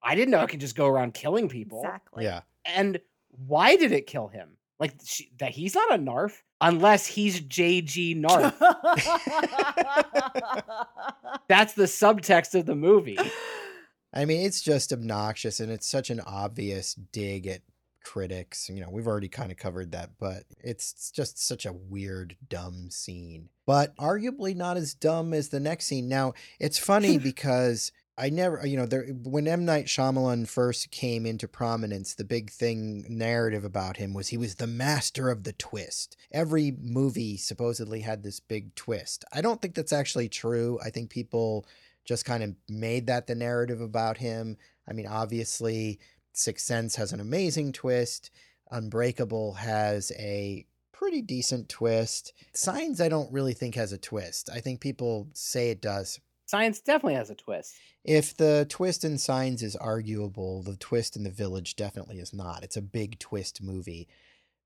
I 0.02 0.14
didn't 0.14 0.32
know 0.32 0.42
it 0.42 0.48
could 0.48 0.60
just 0.60 0.76
go 0.76 0.86
around 0.86 1.14
killing 1.14 1.48
people. 1.48 1.80
Exactly. 1.82 2.24
Yeah. 2.24 2.40
And 2.66 3.00
why 3.46 3.76
did 3.76 3.92
it 3.92 4.06
kill 4.06 4.28
him? 4.28 4.56
Like 4.82 4.94
she, 5.04 5.30
that 5.38 5.52
he's 5.52 5.76
not 5.76 5.94
a 5.94 5.96
narf 5.96 6.42
unless 6.60 7.06
he's 7.06 7.40
JG 7.40 8.16
narf. 8.16 8.58
That's 11.48 11.74
the 11.74 11.84
subtext 11.84 12.58
of 12.58 12.66
the 12.66 12.74
movie. 12.74 13.16
I 14.12 14.24
mean, 14.24 14.44
it's 14.44 14.60
just 14.60 14.92
obnoxious 14.92 15.60
and 15.60 15.70
it's 15.70 15.86
such 15.86 16.10
an 16.10 16.18
obvious 16.18 16.94
dig 16.94 17.46
at 17.46 17.60
critics. 18.02 18.68
You 18.68 18.80
know, 18.80 18.90
we've 18.90 19.06
already 19.06 19.28
kind 19.28 19.52
of 19.52 19.56
covered 19.56 19.92
that, 19.92 20.18
but 20.18 20.42
it's 20.58 21.12
just 21.12 21.46
such 21.46 21.64
a 21.64 21.72
weird, 21.72 22.36
dumb 22.48 22.90
scene. 22.90 23.50
But 23.66 23.94
arguably 23.98 24.56
not 24.56 24.76
as 24.76 24.94
dumb 24.94 25.32
as 25.32 25.50
the 25.50 25.60
next 25.60 25.86
scene. 25.86 26.08
Now, 26.08 26.32
it's 26.58 26.76
funny 26.76 27.18
because 27.18 27.92
I 28.18 28.28
never, 28.28 28.60
uh, 28.60 28.64
you 28.64 28.76
know, 28.76 28.86
there 28.86 29.06
when 29.06 29.48
M 29.48 29.64
Night 29.64 29.86
Shyamalan 29.86 30.46
first 30.46 30.90
came 30.90 31.24
into 31.24 31.48
prominence, 31.48 32.14
the 32.14 32.24
big 32.24 32.50
thing 32.50 33.06
narrative 33.08 33.64
about 33.64 33.96
him 33.96 34.12
was 34.12 34.28
he 34.28 34.36
was 34.36 34.56
the 34.56 34.66
master 34.66 35.30
of 35.30 35.44
the 35.44 35.54
twist. 35.54 36.16
Every 36.30 36.76
movie 36.80 37.36
supposedly 37.38 38.00
had 38.00 38.22
this 38.22 38.38
big 38.38 38.74
twist. 38.74 39.24
I 39.32 39.40
don't 39.40 39.62
think 39.62 39.74
that's 39.74 39.94
actually 39.94 40.28
true. 40.28 40.78
I 40.84 40.90
think 40.90 41.08
people 41.08 41.66
just 42.04 42.24
kind 42.24 42.42
of 42.42 42.54
made 42.68 43.06
that 43.06 43.26
the 43.26 43.34
narrative 43.34 43.80
about 43.80 44.18
him. 44.18 44.58
I 44.88 44.92
mean, 44.92 45.06
obviously, 45.06 45.98
Sixth 46.34 46.66
Sense 46.66 46.96
has 46.96 47.12
an 47.12 47.20
amazing 47.20 47.72
twist. 47.72 48.30
Unbreakable 48.70 49.54
has 49.54 50.12
a 50.18 50.66
pretty 50.92 51.22
decent 51.22 51.68
twist. 51.68 52.32
Signs, 52.54 53.00
I 53.00 53.08
don't 53.08 53.32
really 53.32 53.54
think 53.54 53.74
has 53.74 53.92
a 53.92 53.98
twist. 53.98 54.50
I 54.52 54.60
think 54.60 54.80
people 54.80 55.28
say 55.32 55.70
it 55.70 55.80
does. 55.80 56.20
Signs 56.52 56.80
definitely 56.80 57.14
has 57.14 57.30
a 57.30 57.34
twist. 57.34 57.76
If 58.04 58.36
the 58.36 58.66
twist 58.68 59.04
in 59.04 59.16
Signs 59.16 59.62
is 59.62 59.74
arguable, 59.74 60.62
the 60.62 60.76
twist 60.76 61.16
in 61.16 61.24
The 61.24 61.30
Village 61.30 61.76
definitely 61.76 62.18
is 62.18 62.34
not. 62.34 62.62
It's 62.62 62.76
a 62.76 62.82
big 62.82 63.18
twist 63.18 63.62
movie. 63.62 64.06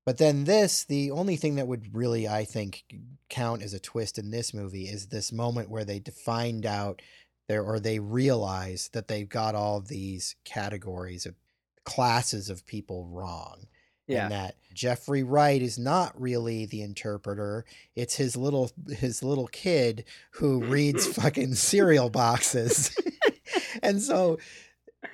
But 0.05 0.17
then 0.17 0.43
this, 0.43 0.83
the 0.83 1.11
only 1.11 1.37
thing 1.37 1.55
that 1.55 1.67
would 1.67 1.95
really, 1.95 2.27
I 2.27 2.43
think, 2.43 2.83
count 3.29 3.61
as 3.61 3.73
a 3.73 3.79
twist 3.79 4.17
in 4.17 4.31
this 4.31 4.53
movie 4.53 4.83
is 4.83 5.07
this 5.07 5.31
moment 5.31 5.69
where 5.69 5.85
they 5.85 6.01
find 6.01 6.65
out 6.65 7.01
there 7.47 7.63
or 7.63 7.79
they 7.79 7.99
realize 7.99 8.89
that 8.91 9.07
they've 9.07 9.29
got 9.29 9.55
all 9.55 9.79
these 9.79 10.35
categories 10.43 11.25
of 11.25 11.35
classes 11.85 12.49
of 12.49 12.67
people 12.67 13.05
wrong. 13.05 13.65
And 14.23 14.31
that 14.31 14.55
Jeffrey 14.73 15.23
Wright 15.23 15.61
is 15.61 15.77
not 15.79 16.19
really 16.19 16.65
the 16.65 16.81
interpreter. 16.81 17.65
It's 17.95 18.15
his 18.15 18.37
little 18.37 18.71
his 18.87 19.23
little 19.23 19.47
kid 19.47 20.05
who 20.31 20.61
mm. 20.61 20.69
reads 20.69 21.07
fucking 21.07 21.55
cereal 21.55 22.09
boxes. 22.09 22.95
and 23.83 24.01
so 24.01 24.37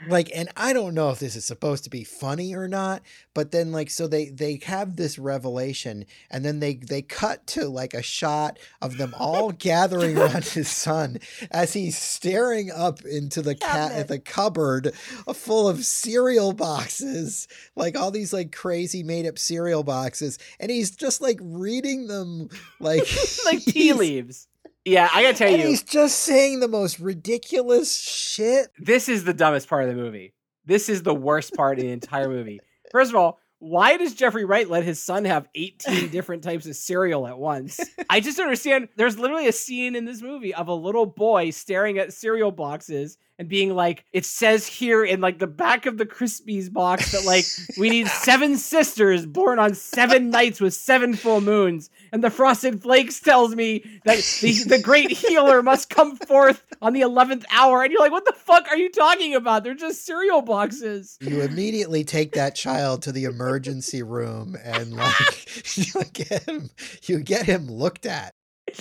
like 0.07 0.29
and 0.35 0.49
i 0.57 0.73
don't 0.73 0.93
know 0.93 1.09
if 1.09 1.19
this 1.19 1.35
is 1.35 1.45
supposed 1.45 1.83
to 1.83 1.89
be 1.89 2.03
funny 2.03 2.55
or 2.55 2.67
not 2.67 3.01
but 3.33 3.51
then 3.51 3.71
like 3.71 3.89
so 3.89 4.07
they 4.07 4.29
they 4.29 4.59
have 4.63 4.95
this 4.95 5.17
revelation 5.17 6.05
and 6.29 6.43
then 6.43 6.59
they 6.59 6.75
they 6.75 7.01
cut 7.01 7.45
to 7.47 7.67
like 7.67 7.93
a 7.93 8.01
shot 8.01 8.57
of 8.81 8.97
them 8.97 9.13
all 9.17 9.51
gathering 9.51 10.17
around 10.23 10.45
his 10.45 10.69
son 10.69 11.17
as 11.51 11.73
he's 11.73 11.97
staring 11.97 12.71
up 12.71 13.03
into 13.05 13.41
the 13.41 13.55
cat 13.55 13.91
at 13.91 14.07
the 14.07 14.19
cupboard 14.19 14.93
uh, 15.27 15.33
full 15.33 15.67
of 15.67 15.83
cereal 15.85 16.53
boxes 16.53 17.47
like 17.75 17.97
all 17.97 18.11
these 18.11 18.33
like 18.33 18.51
crazy 18.51 19.03
made 19.03 19.25
up 19.25 19.37
cereal 19.37 19.83
boxes 19.83 20.37
and 20.59 20.71
he's 20.71 20.91
just 20.91 21.21
like 21.21 21.39
reading 21.41 22.07
them 22.07 22.49
like 22.79 23.03
like 23.45 23.63
tea 23.63 23.93
leaves. 23.93 24.47
Yeah, 24.85 25.09
I 25.13 25.23
gotta 25.23 25.37
tell 25.37 25.47
and 25.49 25.61
you, 25.61 25.67
he's 25.69 25.83
just 25.83 26.19
saying 26.19 26.59
the 26.59 26.67
most 26.67 26.99
ridiculous 26.99 27.97
shit 27.97 28.67
this 28.77 29.07
is 29.07 29.23
the 29.23 29.33
dumbest 29.33 29.69
part 29.69 29.83
of 29.83 29.89
the 29.89 30.01
movie. 30.01 30.33
This 30.65 30.89
is 30.89 31.03
the 31.03 31.15
worst 31.15 31.53
part 31.53 31.77
of 31.77 31.83
the 31.83 31.91
entire 31.91 32.29
movie. 32.29 32.59
First 32.91 33.11
of 33.11 33.15
all, 33.15 33.39
why 33.59 33.95
does 33.95 34.13
Jeffrey 34.13 34.43
Wright 34.43 34.69
let 34.69 34.83
his 34.83 35.01
son 35.01 35.23
have 35.23 35.47
18 35.55 36.09
different 36.09 36.43
types 36.43 36.65
of 36.65 36.75
cereal 36.75 37.25
at 37.25 37.37
once? 37.37 37.79
I 38.09 38.19
just 38.19 38.37
don't 38.37 38.47
understand. 38.47 38.89
There's 38.97 39.17
literally 39.17 39.47
a 39.47 39.53
scene 39.53 39.95
in 39.95 40.03
this 40.03 40.21
movie 40.21 40.53
of 40.53 40.67
a 40.67 40.73
little 40.73 41.05
boy 41.05 41.49
staring 41.51 41.97
at 41.97 42.11
cereal 42.11 42.51
boxes 42.51 43.17
and 43.39 43.49
being 43.49 43.75
like, 43.75 44.05
it 44.13 44.25
says 44.25 44.67
here 44.67 45.03
in 45.03 45.21
like 45.21 45.39
the 45.39 45.47
back 45.47 45.85
of 45.85 45.97
the 45.97 46.05
Krispies 46.05 46.71
box 46.71 47.11
that 47.11 47.25
like 47.25 47.45
we 47.77 47.89
need 47.89 48.07
seven 48.07 48.57
sisters 48.57 49.25
born 49.25 49.59
on 49.59 49.73
seven 49.73 50.29
nights 50.29 50.61
with 50.61 50.73
seven 50.73 51.15
full 51.15 51.41
moons. 51.41 51.89
And 52.11 52.23
the 52.23 52.29
Frosted 52.29 52.81
Flakes 52.81 53.19
tells 53.19 53.55
me 53.55 53.83
that 54.05 54.17
the, 54.41 54.53
the 54.67 54.79
great 54.79 55.11
healer 55.11 55.63
must 55.63 55.89
come 55.89 56.15
forth 56.15 56.63
on 56.81 56.93
the 56.93 57.01
11th 57.01 57.43
hour. 57.51 57.83
And 57.83 57.91
you're 57.91 58.01
like, 58.01 58.11
what 58.11 58.25
the 58.25 58.33
fuck 58.33 58.67
are 58.69 58.77
you 58.77 58.91
talking 58.91 59.35
about? 59.35 59.63
They're 59.63 59.73
just 59.73 60.05
cereal 60.05 60.41
boxes. 60.41 61.17
you 61.19 61.41
immediately 61.41 62.03
take 62.03 62.33
that 62.33 62.55
child 62.55 63.01
to 63.03 63.11
the 63.11 63.23
emergency 63.25 64.03
room 64.03 64.55
and 64.63 64.93
like 64.93 65.77
you 65.77 66.01
get 66.13 66.43
him 66.43 66.69
you 67.03 67.19
get 67.19 67.45
him 67.45 67.67
looked 67.67 68.05
at 68.05 68.33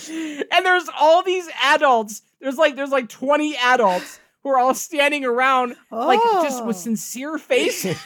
and 0.09 0.65
there's 0.65 0.89
all 0.97 1.23
these 1.23 1.49
adults. 1.61 2.21
There's 2.39 2.57
like 2.57 2.75
there's 2.75 2.91
like 2.91 3.09
20 3.09 3.55
adults 3.57 4.19
who 4.43 4.49
are 4.49 4.57
all 4.59 4.73
standing 4.75 5.25
around 5.25 5.75
like 5.91 6.19
just 6.43 6.65
with 6.65 6.75
Oh. 6.75 6.79
sincere 6.79 7.37
faces. 7.37 7.97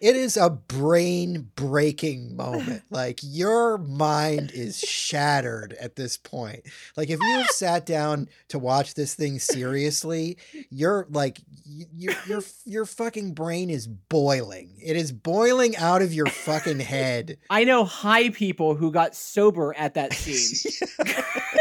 it 0.00 0.16
is 0.16 0.36
a 0.36 0.50
brain 0.50 1.48
breaking 1.56 2.36
moment 2.36 2.82
like 2.90 3.18
your 3.22 3.78
mind 3.78 4.50
is 4.52 4.78
shattered 4.78 5.72
at 5.80 5.96
this 5.96 6.16
point 6.18 6.60
like 6.96 7.08
if 7.08 7.18
you 7.20 7.34
have 7.36 7.46
sat 7.50 7.86
down 7.86 8.28
to 8.48 8.58
watch 8.58 8.94
this 8.94 9.14
thing 9.14 9.38
seriously 9.38 10.36
you're 10.70 11.06
like 11.10 11.40
your 11.64 12.14
your 12.26 12.42
your 12.64 12.84
fucking 12.84 13.32
brain 13.32 13.70
is 13.70 13.86
boiling 13.86 14.74
it 14.82 14.94
is 14.96 15.10
boiling 15.10 15.74
out 15.76 16.02
of 16.02 16.12
your 16.12 16.26
fucking 16.26 16.80
head 16.80 17.38
I 17.48 17.64
know 17.64 17.84
high 17.84 18.28
people 18.30 18.74
who 18.74 18.90
got 18.92 19.14
sober 19.14 19.74
at 19.76 19.94
that 19.94 20.12
scene. 20.12 20.72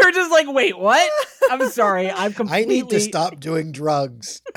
They're 0.02 0.12
just 0.12 0.30
like, 0.30 0.50
wait, 0.50 0.78
what? 0.78 1.10
I'm 1.50 1.68
sorry. 1.68 2.10
I'm 2.10 2.32
completely. 2.32 2.62
I 2.62 2.80
need 2.82 2.90
to 2.90 3.00
stop 3.00 3.40
doing 3.40 3.72
drugs. 3.72 4.42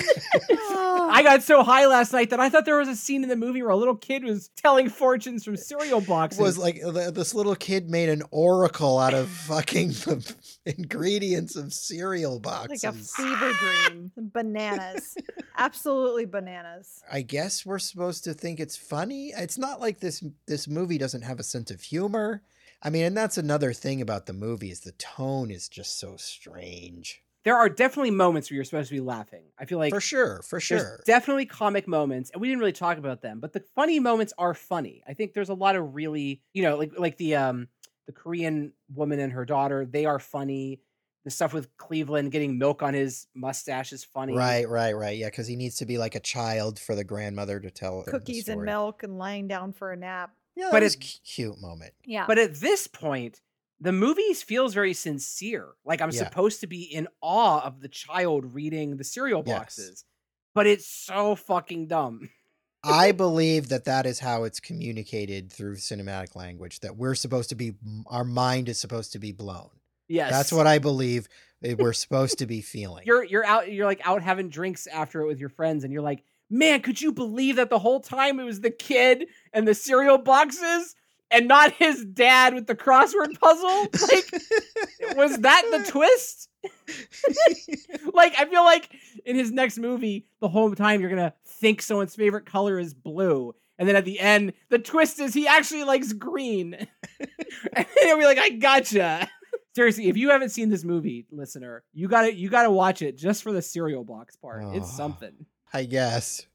I 1.09 1.21
got 1.23 1.43
so 1.43 1.63
high 1.63 1.85
last 1.85 2.13
night 2.13 2.29
that 2.29 2.39
I 2.39 2.49
thought 2.49 2.65
there 2.65 2.77
was 2.77 2.87
a 2.87 2.95
scene 2.95 3.23
in 3.23 3.29
the 3.29 3.35
movie 3.35 3.61
where 3.61 3.71
a 3.71 3.75
little 3.75 3.95
kid 3.95 4.23
was 4.23 4.49
telling 4.55 4.89
fortunes 4.89 5.43
from 5.43 5.57
cereal 5.57 6.01
boxes. 6.01 6.39
It 6.39 6.43
was 6.43 6.57
like 6.57 6.81
this 7.13 7.33
little 7.33 7.55
kid 7.55 7.89
made 7.89 8.09
an 8.09 8.23
oracle 8.31 8.99
out 8.99 9.13
of 9.13 9.29
fucking 9.29 9.89
the 9.89 10.35
ingredients 10.65 11.55
of 11.55 11.73
cereal 11.73 12.39
boxes. 12.39 12.83
Like 12.83 12.93
a 12.93 12.97
fever 12.97 13.53
dream. 13.53 14.11
Bananas. 14.17 15.15
Absolutely 15.57 16.25
bananas. 16.25 17.03
I 17.11 17.21
guess 17.21 17.65
we're 17.65 17.79
supposed 17.79 18.23
to 18.23 18.33
think 18.33 18.59
it's 18.59 18.77
funny. 18.77 19.33
It's 19.35 19.57
not 19.57 19.79
like 19.79 19.99
this 19.99 20.23
this 20.47 20.67
movie 20.67 20.97
doesn't 20.97 21.23
have 21.23 21.39
a 21.39 21.43
sense 21.43 21.69
of 21.69 21.81
humor. 21.81 22.41
I 22.83 22.91
mean, 22.91 23.05
and 23.05 23.17
that's 23.17 23.37
another 23.39 23.73
thing 23.73 23.99
about 23.99 24.27
the 24.27 24.33
movie 24.33 24.69
is 24.69 24.81
the 24.81 24.91
tone 24.91 25.49
is 25.49 25.67
just 25.69 25.97
so 25.97 26.17
strange. 26.17 27.23
there 27.43 27.57
are 27.57 27.69
definitely 27.69 28.11
moments 28.11 28.49
where 28.49 28.55
you're 28.55 28.63
supposed 28.63 28.89
to 28.89 28.95
be 28.95 29.01
laughing. 29.01 29.45
I 29.57 29.65
feel 29.65 29.77
like 29.79 29.91
for 29.91 30.01
sure, 30.01 30.41
for 30.43 30.59
there's 30.69 30.87
sure. 30.89 30.99
definitely 31.05 31.45
comic 31.47 31.87
moments, 31.87 32.31
and 32.31 32.41
we 32.41 32.47
didn't 32.49 32.59
really 32.59 32.73
talk 32.73 32.97
about 32.97 33.21
them, 33.21 33.39
but 33.39 33.53
the 33.53 33.61
funny 33.75 33.99
moments 33.99 34.33
are 34.37 34.53
funny. 34.53 35.03
I 35.07 35.13
think 35.13 35.33
there's 35.33 35.49
a 35.49 35.53
lot 35.55 35.75
of 35.75 35.95
really, 35.95 36.43
you 36.53 36.63
know, 36.63 36.77
like 36.77 36.93
like 36.99 37.17
the 37.17 37.35
um 37.37 37.69
the 38.07 38.13
Korean 38.13 38.73
woman 38.93 39.19
and 39.19 39.33
her 39.33 39.45
daughter, 39.45 39.85
they 39.85 40.05
are 40.05 40.19
funny. 40.19 40.81
The 41.25 41.31
stuff 41.31 41.53
with 41.53 41.75
Cleveland 41.77 42.31
getting 42.33 42.57
milk 42.59 42.83
on 42.83 42.93
his 42.95 43.27
mustache 43.35 43.93
is 43.93 44.03
funny. 44.05 44.35
Right, 44.35 44.67
right, 44.67 44.93
right. 44.93 45.17
Yeah, 45.17 45.27
because 45.27 45.47
he 45.47 45.55
needs 45.55 45.77
to 45.77 45.85
be 45.85 45.97
like 45.97 46.15
a 46.15 46.19
child 46.19 46.79
for 46.79 46.95
the 46.95 47.03
grandmother 47.03 47.59
to 47.59 47.71
tell 47.71 48.03
her 48.03 48.13
the 48.13 48.19
Cookies 48.19 48.47
and 48.47 48.63
milk 48.63 49.03
and 49.03 49.17
lying 49.17 49.47
down 49.49 49.73
for 49.73 49.91
a 49.91 49.97
nap. 49.97 50.35
Yeah, 50.55 50.65
But 50.71 50.79
that 50.79 50.83
was 50.83 50.95
it- 50.95 51.03
a 51.03 51.19
cute 51.25 51.59
moment. 51.61 51.93
Yeah. 52.05 52.25
But 52.27 52.37
at 52.37 52.55
this 52.55 52.87
point, 52.87 53.41
the 53.79 53.91
movie 53.91 54.33
feels 54.33 54.73
very 54.73 54.93
sincere. 54.93 55.69
Like 55.83 56.01
I'm 56.01 56.11
Yeah. 56.11 56.23
supposed 56.23 56.61
to 56.61 56.67
be 56.67 56.83
in 56.83 57.07
awe 57.21 57.61
of 57.61 57.81
the 57.81 57.87
child 57.89 58.53
reading 58.53 58.97
the 58.97 59.03
cereal 59.03 59.43
Yes. 59.45 59.57
boxes. 59.57 60.05
But 60.55 60.67
it's 60.67 60.87
so 60.87 61.35
fucking 61.35 61.87
dumb. 61.87 62.29
I 62.83 63.11
believe 63.23 63.69
that 63.69 63.85
that 63.85 64.05
is 64.05 64.19
how 64.19 64.43
it's 64.43 64.59
communicated 64.59 65.51
through 65.51 65.77
cinematic 65.77 66.35
language. 66.35 66.81
That 66.81 66.95
we're 66.97 67.15
supposed 67.15 67.49
to 67.49 67.55
be, 67.55 67.73
our 68.07 68.23
mind 68.23 68.69
is 68.69 68.77
supposed 68.79 69.13
to 69.13 69.19
be 69.19 69.31
blown. 69.31 69.69
Yes. 70.07 70.31
That's 70.31 70.51
what 70.51 70.67
I 70.67 70.77
believe 70.79 71.27
eh, 71.63 71.73
we're 71.79 71.93
supposed 71.93 72.37
to 72.39 72.45
be 72.45 72.61
feeling. 72.73 73.03
you're 73.05 73.23
you're 73.23 73.45
out 73.45 73.71
you're 73.71 73.85
like 73.85 74.01
out 74.07 74.21
having 74.21 74.49
drinks 74.49 74.85
after 74.85 75.21
it 75.21 75.27
with 75.27 75.39
your 75.39 75.49
friends 75.49 75.83
and 75.83 75.91
you're 75.91 76.01
like, 76.03 76.23
"Man, 76.53 76.81
could 76.81 77.01
you 77.01 77.11
believe 77.11 77.55
that 77.57 77.69
the 77.69 77.79
whole 77.79 77.99
time 77.99 78.39
it 78.39 78.43
was 78.43 78.61
the 78.61 78.71
kid 78.71 79.27
and 79.51 79.67
the 79.67 79.73
cereal 79.73 80.17
boxes 80.17 80.95
and 81.31 81.47
not 81.47 81.73
his 81.73 82.05
dad 82.05 82.53
with 82.53 82.67
the 82.67 82.75
crossword 82.75 83.39
puzzle?" 83.39 83.87
Like 84.07 85.15
was 85.17 85.37
that 85.39 85.63
the 85.71 85.89
twist? 85.91 86.49
like 88.13 88.33
I 88.37 88.45
feel 88.45 88.63
like 88.63 88.89
in 89.25 89.35
his 89.35 89.51
next 89.51 89.77
movie, 89.77 90.27
the 90.39 90.47
whole 90.49 90.73
time 90.75 91.01
you're 91.01 91.09
gonna 91.09 91.33
think 91.45 91.81
someone's 91.81 92.15
favorite 92.15 92.45
color 92.45 92.79
is 92.79 92.93
blue, 92.93 93.53
and 93.77 93.87
then 93.87 93.95
at 93.95 94.05
the 94.05 94.19
end, 94.19 94.53
the 94.69 94.79
twist 94.79 95.19
is 95.19 95.33
he 95.33 95.47
actually 95.47 95.83
likes 95.83 96.13
green, 96.13 96.73
and 97.73 97.85
you'll 98.01 98.17
be 98.19 98.25
like, 98.25 98.37
"I 98.39 98.49
gotcha." 98.49 99.29
Seriously, 99.75 100.07
if 100.07 100.17
you 100.17 100.29
haven't 100.29 100.49
seen 100.49 100.69
this 100.69 100.83
movie, 100.83 101.25
listener, 101.31 101.83
you 101.93 102.07
gotta 102.07 102.33
you 102.33 102.49
gotta 102.49 102.69
watch 102.71 103.01
it 103.01 103.17
just 103.17 103.41
for 103.43 103.51
the 103.51 103.61
cereal 103.61 104.03
box 104.03 104.35
part. 104.35 104.63
It's 104.75 104.87
Oh. 104.93 104.97
something. 104.97 105.33
I 105.73 105.85
guess. 105.85 106.45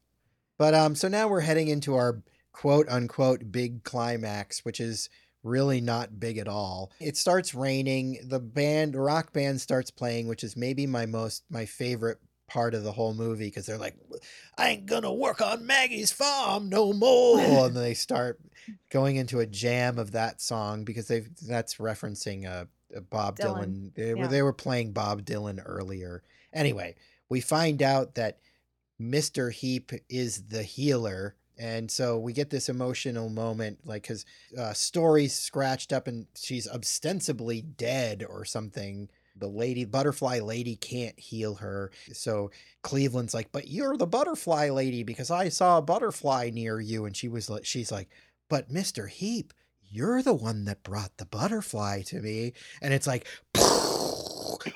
But 0.57 0.73
um, 0.73 0.95
so 0.95 1.07
now 1.07 1.27
we're 1.27 1.39
heading 1.41 1.67
into 1.67 1.95
our 1.95 2.21
quote 2.51 2.87
unquote 2.89 3.51
big 3.51 3.83
climax, 3.83 4.65
which 4.65 4.79
is 4.79 5.09
really 5.43 5.79
not 5.81 6.19
big 6.19 6.37
at 6.37 6.47
all. 6.47 6.91
It 6.99 7.15
starts 7.17 7.55
raining. 7.55 8.19
The 8.27 8.39
band, 8.39 8.93
the 8.93 8.99
rock 9.01 9.31
band, 9.33 9.61
starts 9.61 9.91
playing, 9.91 10.27
which 10.27 10.43
is 10.43 10.57
maybe 10.57 10.85
my 10.85 11.05
most 11.05 11.43
my 11.49 11.65
favorite 11.65 12.17
part 12.47 12.73
of 12.73 12.83
the 12.83 12.91
whole 12.91 13.13
movie 13.13 13.45
because 13.45 13.65
they're 13.65 13.77
like, 13.77 13.95
"I 14.57 14.69
ain't 14.69 14.85
gonna 14.85 15.13
work 15.13 15.39
on 15.41 15.65
Maggie's 15.65 16.11
farm 16.11 16.67
no 16.67 16.91
more," 16.93 17.39
and 17.67 17.75
they 17.77 17.93
start 17.93 18.39
going 18.89 19.15
into 19.15 19.39
a 19.39 19.45
jam 19.45 19.97
of 19.97 20.11
that 20.11 20.41
song 20.41 20.83
because 20.83 21.07
they 21.07 21.21
that's 21.47 21.75
referencing 21.75 22.45
uh, 22.45 22.65
uh, 22.95 22.99
Bob 23.01 23.37
Dylan. 23.37 23.91
Dylan. 23.91 23.95
They 23.95 24.13
were 24.13 24.21
Yeah. 24.21 24.27
they 24.27 24.41
were 24.41 24.53
playing 24.53 24.91
Bob 24.91 25.23
Dylan 25.23 25.61
earlier. 25.65 26.23
Anyway, 26.51 26.95
we 27.29 27.39
find 27.39 27.81
out 27.81 28.15
that 28.15 28.39
Mr. 28.99 29.51
Heep 29.51 29.91
is 30.09 30.43
the 30.47 30.63
healer. 30.63 31.35
And 31.57 31.91
so 31.91 32.17
we 32.17 32.31
get 32.31 32.49
this 32.49 32.69
emotional 32.69 33.29
moment, 33.29 33.79
like 33.85 34.05
his 34.05 34.25
uh, 34.57 34.73
story's 34.73 35.33
scratched 35.33 35.91
up 35.91 36.07
and 36.07 36.27
she's 36.35 36.67
ostensibly 36.67 37.61
dead 37.61 38.25
or 38.27 38.45
something. 38.45 39.09
The 39.35 39.47
lady, 39.47 39.85
butterfly 39.85 40.39
lady, 40.39 40.75
can't 40.75 41.19
heal 41.19 41.55
her. 41.55 41.91
So 42.13 42.51
Cleveland's 42.81 43.33
like, 43.33 43.51
"But 43.51 43.67
you're 43.67 43.97
the 43.97 44.07
butterfly 44.07 44.69
lady 44.69 45.03
because 45.03 45.31
I 45.31 45.49
saw 45.49 45.77
a 45.77 45.81
butterfly 45.81 46.49
near 46.53 46.79
you." 46.79 47.05
And 47.05 47.15
she 47.15 47.27
was 47.27 47.49
like, 47.49 47.65
"She's 47.65 47.91
like, 47.91 48.09
but 48.49 48.71
Mister 48.71 49.07
Heep, 49.07 49.53
you're 49.81 50.21
the 50.21 50.33
one 50.33 50.65
that 50.65 50.83
brought 50.83 51.17
the 51.17 51.25
butterfly 51.25 52.01
to 52.03 52.21
me." 52.21 52.53
And 52.81 52.93
it's 52.93 53.07
like, 53.07 53.27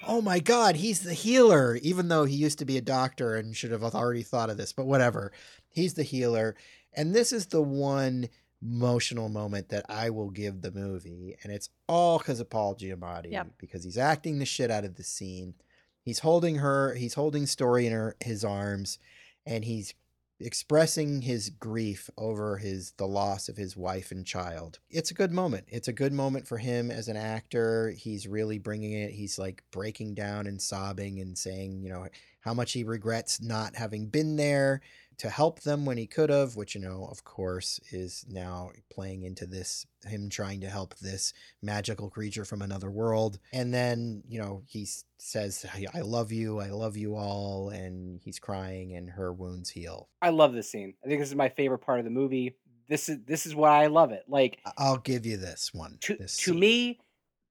oh 0.07 0.21
my 0.21 0.39
god, 0.39 0.75
he's 0.77 1.01
the 1.01 1.13
healer, 1.13 1.75
even 1.81 2.07
though 2.07 2.25
he 2.25 2.35
used 2.35 2.59
to 2.59 2.65
be 2.65 2.77
a 2.77 2.81
doctor 2.81 3.35
and 3.35 3.55
should 3.55 3.71
have 3.71 3.83
already 3.83 4.23
thought 4.23 4.49
of 4.49 4.57
this, 4.57 4.73
but 4.73 4.85
whatever. 4.85 5.31
He's 5.69 5.93
the 5.95 6.03
healer. 6.03 6.55
And 6.95 7.13
this 7.13 7.31
is 7.31 7.47
the 7.47 7.61
one 7.61 8.29
emotional 8.61 9.29
moment 9.29 9.69
that 9.69 9.85
I 9.89 10.09
will 10.09 10.29
give 10.29 10.61
the 10.61 10.71
movie. 10.71 11.35
And 11.43 11.51
it's 11.51 11.69
all 11.87 12.17
because 12.17 12.39
of 12.39 12.49
Paul 12.49 12.75
Giamatti, 12.75 13.31
Yep. 13.31 13.47
because 13.57 13.83
he's 13.83 13.97
acting 13.97 14.39
the 14.39 14.45
shit 14.45 14.71
out 14.71 14.85
of 14.85 14.95
the 14.95 15.03
scene. 15.03 15.55
He's 16.01 16.19
holding 16.19 16.57
her, 16.57 16.93
he's 16.95 17.13
holding 17.15 17.45
Story 17.45 17.87
in 17.87 17.93
her, 17.93 18.15
his 18.23 18.43
arms, 18.43 18.99
and 19.45 19.65
he's 19.65 19.93
expressing 20.39 21.21
his 21.21 21.49
grief 21.49 22.09
over 22.17 22.57
his 22.57 22.91
the 22.97 23.07
loss 23.07 23.49
of 23.49 23.57
his 23.57 23.77
wife 23.77 24.11
and 24.11 24.25
child. 24.25 24.79
It's 24.89 25.11
a 25.11 25.13
good 25.13 25.31
moment. 25.31 25.65
It's 25.67 25.87
a 25.87 25.93
good 25.93 26.13
moment 26.13 26.47
for 26.47 26.57
him 26.57 26.91
as 26.91 27.07
an 27.07 27.17
actor. 27.17 27.93
He's 27.97 28.27
really 28.27 28.57
bringing 28.57 28.93
it. 28.93 29.11
He's 29.11 29.39
like 29.39 29.63
breaking 29.71 30.15
down 30.15 30.47
and 30.47 30.61
sobbing 30.61 31.19
and 31.19 31.37
saying, 31.37 31.81
you 31.81 31.89
know, 31.89 32.07
how 32.41 32.53
much 32.53 32.73
he 32.73 32.83
regrets 32.83 33.41
not 33.41 33.75
having 33.75 34.07
been 34.07 34.35
there 34.35 34.81
to 35.17 35.29
help 35.29 35.61
them 35.61 35.85
when 35.85 35.97
he 35.97 36.07
could 36.07 36.29
have, 36.29 36.55
which 36.55 36.75
you 36.75 36.81
know, 36.81 37.07
of 37.09 37.23
course, 37.23 37.79
is 37.91 38.25
now 38.29 38.71
playing 38.91 39.23
into 39.23 39.45
this 39.45 39.85
him 40.05 40.29
trying 40.29 40.61
to 40.61 40.69
help 40.69 40.95
this 40.99 41.33
magical 41.61 42.09
creature 42.09 42.45
from 42.45 42.61
another 42.61 42.91
world. 42.91 43.39
And 43.53 43.73
then, 43.73 44.23
you 44.27 44.39
know, 44.39 44.63
he 44.67 44.87
says, 45.17 45.65
I 45.93 46.01
love 46.01 46.31
you, 46.31 46.59
I 46.59 46.69
love 46.69 46.97
you 46.97 47.15
all, 47.15 47.69
and 47.69 48.19
he's 48.23 48.39
crying 48.39 48.95
and 48.95 49.09
her 49.09 49.31
wounds 49.31 49.69
heal. 49.69 50.09
I 50.21 50.29
love 50.29 50.53
this 50.53 50.69
scene. 50.69 50.93
I 51.03 51.07
think 51.07 51.21
this 51.21 51.29
is 51.29 51.35
my 51.35 51.49
favorite 51.49 51.79
part 51.79 51.99
of 51.99 52.05
the 52.05 52.11
movie. 52.11 52.55
This 52.89 53.07
is 53.07 53.19
this 53.25 53.45
is 53.45 53.55
why 53.55 53.83
I 53.83 53.87
love 53.87 54.11
it. 54.11 54.23
Like 54.27 54.59
I'll 54.77 54.97
give 54.97 55.25
you 55.25 55.37
this 55.37 55.73
one. 55.73 55.97
to 56.01 56.15
this 56.15 56.37
to 56.37 56.53
me, 56.53 56.99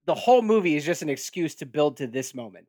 the 0.05 0.15
whole 0.15 0.43
movie 0.43 0.77
is 0.77 0.85
just 0.85 1.03
an 1.03 1.09
excuse 1.09 1.55
to 1.57 1.67
build 1.67 1.97
to 1.99 2.07
this 2.07 2.35
moment. 2.35 2.67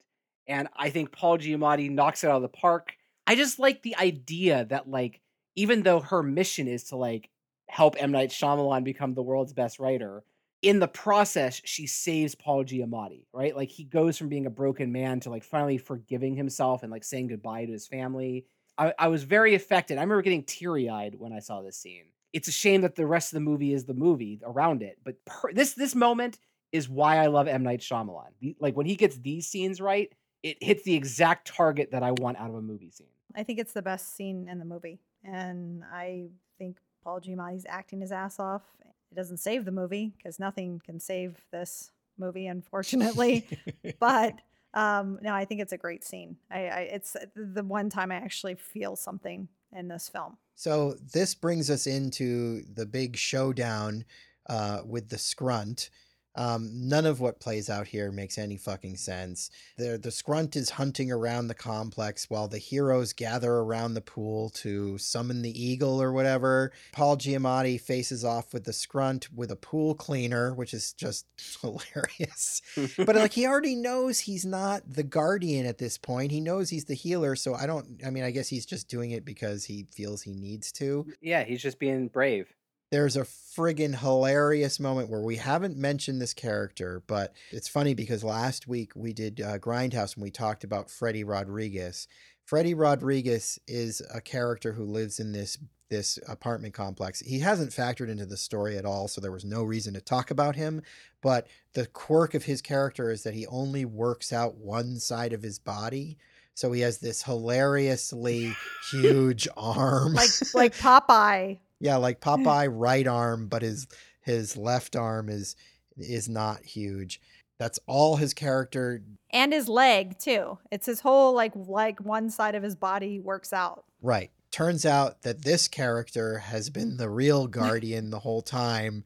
And 0.48 0.68
I 0.76 0.90
think 0.90 1.12
Paul 1.12 1.38
Giamatti 1.38 1.90
knocks 1.90 2.24
it 2.24 2.28
out 2.28 2.38
of 2.38 2.42
the 2.42 2.50
park. 2.50 2.94
I 3.26 3.36
just 3.36 3.60
like 3.60 3.82
the 3.82 3.96
idea 3.98 4.66
that 4.66 4.90
like 4.90 5.22
even 5.56 5.84
though 5.84 6.00
her 6.00 6.24
mission 6.24 6.68
is 6.68 6.86
to 6.86 6.96
like 6.96 7.30
help 7.68 7.96
M 7.98 8.12
Night 8.12 8.30
Shyamalan 8.30 8.84
become 8.84 9.14
the 9.14 9.24
world's 9.24 9.54
best 9.54 9.80
writer, 9.80 10.24
in 10.62 10.80
the 10.80 10.88
process 10.88 11.62
she 11.66 11.88
saves 11.88 12.36
Paul 12.36 12.64
Giamatti, 12.64 13.26
right? 13.34 13.56
Like 13.56 13.70
he 13.70 13.84
goes 13.84 14.18
from 14.18 14.30
being 14.30 14.46
a 14.46 14.52
broken 14.52 14.92
man 14.92 15.20
to 15.22 15.30
like 15.30 15.44
finally 15.44 15.78
forgiving 15.78 16.36
himself 16.36 16.84
and 16.84 16.92
like 16.92 17.04
saying 17.04 17.28
goodbye 17.28 17.66
to 17.66 17.72
his 17.72 17.88
family. 17.88 18.46
I, 18.78 18.94
I 18.98 19.08
was 19.10 19.24
very 19.24 19.54
affected. 19.54 19.98
I 19.98 20.02
remember 20.02 20.22
getting 20.24 20.44
teary 20.44 20.90
eyed 20.90 21.16
when 21.16 21.34
I 21.34 21.40
saw 21.40 21.62
this 21.62 21.78
scene. 21.78 22.06
It's 22.32 22.48
a 22.48 22.52
shame 22.52 22.82
that 22.82 22.96
the 22.96 23.06
rest 23.06 23.32
of 23.32 23.36
the 23.36 23.42
movie 23.42 23.74
is 23.74 23.86
the 23.86 23.94
movie 23.94 24.42
around 24.44 24.82
it, 24.82 24.98
but 25.04 25.24
per- 25.26 25.54
this 25.54 25.74
this 25.74 25.94
moment 25.94 26.40
is 26.72 26.90
why 26.90 27.18
I 27.18 27.28
love 27.28 27.48
M 27.48 27.64
Night 27.64 27.82
Shyamalan. 27.82 28.56
Like 28.60 28.76
when 28.76 28.88
he 28.88 28.96
gets 28.96 29.18
these 29.18 29.48
scenes 29.48 29.80
right, 29.80 30.12
it 30.42 30.58
hits 30.62 30.84
the 30.84 30.96
exact 30.96 31.48
target 31.48 31.92
that 31.92 32.04
I 32.04 32.12
want 32.12 32.40
out 32.40 32.50
of 32.50 32.56
a 32.56 32.62
movie 32.62 32.90
scene. 32.90 33.08
I 33.36 33.44
think 33.44 33.60
it's 33.60 33.74
the 33.74 33.82
best 33.82 34.16
scene 34.16 34.48
in 34.50 34.60
the 34.60 34.66
movie. 34.66 35.00
And 35.24 35.84
I 35.92 36.28
think 36.58 36.78
Paul 37.04 37.20
Giamatti's 37.20 37.66
acting 37.68 38.02
his 38.02 38.12
ass 38.12 38.40
off. 38.40 38.64
It 38.82 39.16
doesn't 39.16 39.38
save 39.38 39.66
the 39.66 39.72
movie 39.72 40.14
because 40.18 40.40
nothing 40.40 40.82
can 40.84 41.00
save 41.00 41.46
this 41.52 41.92
movie, 42.18 42.48
unfortunately. 42.48 43.48
but 44.00 44.42
um, 44.74 45.20
no, 45.22 45.34
I 45.34 45.46
think 45.46 45.62
it's 45.62 45.74
a 45.74 45.78
great 45.78 46.04
scene. 46.04 46.38
I, 46.50 46.68
I 46.68 46.80
it's 46.82 47.16
the 47.36 47.64
one 47.64 47.90
time 47.90 48.12
I 48.12 48.16
actually 48.16 48.56
feel 48.56 48.96
something 48.96 49.48
in 49.76 49.88
this 49.88 50.10
film. 50.10 50.38
So 50.56 50.96
this 51.14 51.36
brings 51.36 51.70
us 51.70 51.88
into 51.88 52.64
the 52.74 52.86
big 52.86 53.16
showdown 53.16 54.06
uh, 54.48 54.82
with 54.86 55.10
the 55.10 55.18
Scrunt. 55.18 55.90
Um, 56.36 56.70
none 56.74 57.06
of 57.06 57.20
what 57.20 57.40
plays 57.40 57.70
out 57.70 57.88
here 57.88 58.12
makes 58.12 58.38
any 58.38 58.58
fucking 58.58 58.98
sense. 58.98 59.50
The 59.78 60.00
the 60.02 60.12
scrunt 60.12 60.56
is 60.56 60.72
hunting 60.72 61.12
around 61.12 61.48
the 61.48 61.54
complex 61.54 62.30
while 62.30 62.48
the 62.48 62.58
heroes 62.58 63.14
gather 63.14 63.52
around 63.52 63.94
the 63.94 64.02
pool 64.02 64.50
to 64.52 64.98
summon 64.98 65.42
the 65.42 65.62
eagle 65.64 66.02
or 66.02 66.12
whatever. 66.12 66.72
Paul 66.92 67.18
Giamatti 67.18 67.80
faces 67.80 68.26
off 68.26 68.54
with 68.54 68.64
the 68.64 68.74
scrunt 68.74 69.28
with 69.34 69.52
a 69.52 69.56
pool 69.56 69.94
cleaner, 69.96 70.54
which 70.54 70.74
is 70.74 70.94
just 70.94 71.26
hilarious. 71.62 72.62
but 72.98 73.16
like 73.16 73.34
he 73.34 73.46
already 73.48 73.76
knows 73.76 74.22
he's 74.22 74.46
not 74.46 74.82
the 74.88 75.04
guardian 75.04 75.66
at 75.66 75.78
this 75.78 75.98
point. 75.98 76.32
He 76.32 76.42
knows 76.42 76.70
he's 76.70 76.86
the 76.86 76.94
healer, 76.96 77.36
so 77.36 77.54
I 77.54 77.68
don't 77.68 78.02
I 78.06 78.10
mean 78.10 78.24
I 78.24 78.32
guess 78.32 78.48
he's 78.48 78.66
just 78.66 78.88
doing 78.88 79.12
it 79.12 79.24
because 79.26 79.66
he 79.66 79.86
feels 79.92 80.22
he 80.24 80.34
needs 80.34 80.72
to. 80.74 81.06
yeah, 81.22 81.44
he's 81.44 81.62
just 81.62 81.80
being 81.80 82.08
brave. 82.08 82.54
There's 82.94 83.18
a 83.18 83.22
friggin' 83.22 84.02
hilarious 84.02 84.80
moment 84.80 85.10
where 85.10 85.20
we 85.20 85.38
haven't 85.38 85.76
mentioned 85.76 86.22
this 86.22 86.36
character, 86.36 87.02
but 87.08 87.34
it's 87.50 87.68
funny 87.68 87.96
because 87.96 88.24
last 88.24 88.68
week 88.68 88.92
we 88.96 89.14
did 89.14 89.42
uh, 89.42 89.58
Grindhouse 89.58 90.14
and 90.14 90.22
we 90.22 90.30
talked 90.30 90.64
about 90.64 90.92
Freddy 90.92 91.24
Rodriguez. 91.24 92.08
Freddy 92.46 92.76
Rodriguez 92.76 93.58
is 93.68 94.04
a 94.14 94.22
character 94.22 94.74
who 94.74 94.84
lives 94.84 95.20
in 95.20 95.32
this 95.32 95.58
this 95.90 96.20
apartment 96.30 96.76
complex. 96.76 97.20
He 97.22 97.40
hasn't 97.40 97.72
factored 97.72 98.10
into 98.10 98.28
the 98.28 98.38
story 98.38 98.78
at 98.78 98.86
all, 98.86 99.08
so 99.08 99.20
there 99.20 99.32
was 99.32 99.44
no 99.44 99.64
reason 99.64 99.96
to 99.96 100.02
talk 100.02 100.30
about 100.30 100.56
him. 100.56 100.84
But 101.20 101.48
the 101.74 101.88
quirk 101.88 102.36
of 102.36 102.46
his 102.46 102.62
character 102.62 103.10
is 103.10 103.24
that 103.24 103.34
he 103.34 103.48
only 103.48 103.86
works 103.86 104.32
out 104.32 104.58
one 104.58 105.00
side 105.00 105.34
of 105.34 105.42
his 105.42 105.58
body. 105.58 106.20
So 106.54 106.72
he 106.72 106.82
has 106.82 107.00
this 107.00 107.24
hilariously 107.24 108.56
huge 108.92 109.48
arm. 109.58 110.14
Like 110.14 110.30
like 110.54 110.78
Popeye. 110.78 111.58
Yeah, 111.84 111.98
like 111.98 112.22
Popeye 112.22 112.70
right 112.72 113.06
arm, 113.06 113.48
but 113.48 113.62
his 113.62 113.88
his 114.22 114.56
left 114.56 114.96
arm 114.96 115.28
is 115.28 115.58
is 115.98 116.30
not 116.30 116.64
huge. 116.64 117.20
That's 117.60 117.78
all 117.88 118.16
his 118.16 118.34
character. 118.34 119.04
And 119.32 119.52
his 119.52 119.68
leg 119.68 120.18
too. 120.18 120.60
It's 120.72 120.86
his 120.86 121.02
whole 121.02 121.34
like 121.34 121.52
like 121.56 122.00
one 122.00 122.30
side 122.30 122.56
of 122.56 122.64
his 122.64 122.76
body 122.76 123.20
works 123.20 123.52
out. 123.52 123.84
Right. 124.02 124.32
Turns 124.50 124.86
out 124.86 125.24
that 125.24 125.44
this 125.44 125.68
character 125.68 126.38
has 126.38 126.70
been 126.70 126.96
the 126.96 127.10
real 127.10 127.48
guardian 127.60 128.12
the 128.12 128.20
whole 128.20 128.42
time 128.42 129.04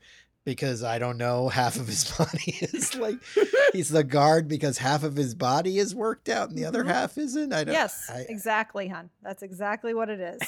because 0.48 0.82
I 0.82 0.98
don't 0.98 1.18
know, 1.18 1.50
half 1.62 1.76
of 1.76 1.88
his 1.88 2.10
body 2.18 2.58
is 2.62 2.96
like 2.96 3.18
he's 3.74 3.90
the 3.90 4.04
guard 4.06 4.48
because 4.48 4.78
half 4.78 5.04
of 5.04 5.16
his 5.18 5.36
body 5.36 5.78
is 5.78 5.94
worked 5.94 6.30
out 6.30 6.48
and 6.50 6.58
the 6.58 6.64
other 6.64 6.84
Mhm. 6.86 6.88
half 6.88 7.18
isn't. 7.18 7.52
I 7.54 7.66
don't 7.66 7.74
Yes, 7.74 8.10
I, 8.10 8.26
exactly, 8.30 8.88
hun. 8.88 9.10
That's 9.22 9.44
exactly 9.44 9.94
what 9.94 10.10
it 10.10 10.22
is. 10.22 10.42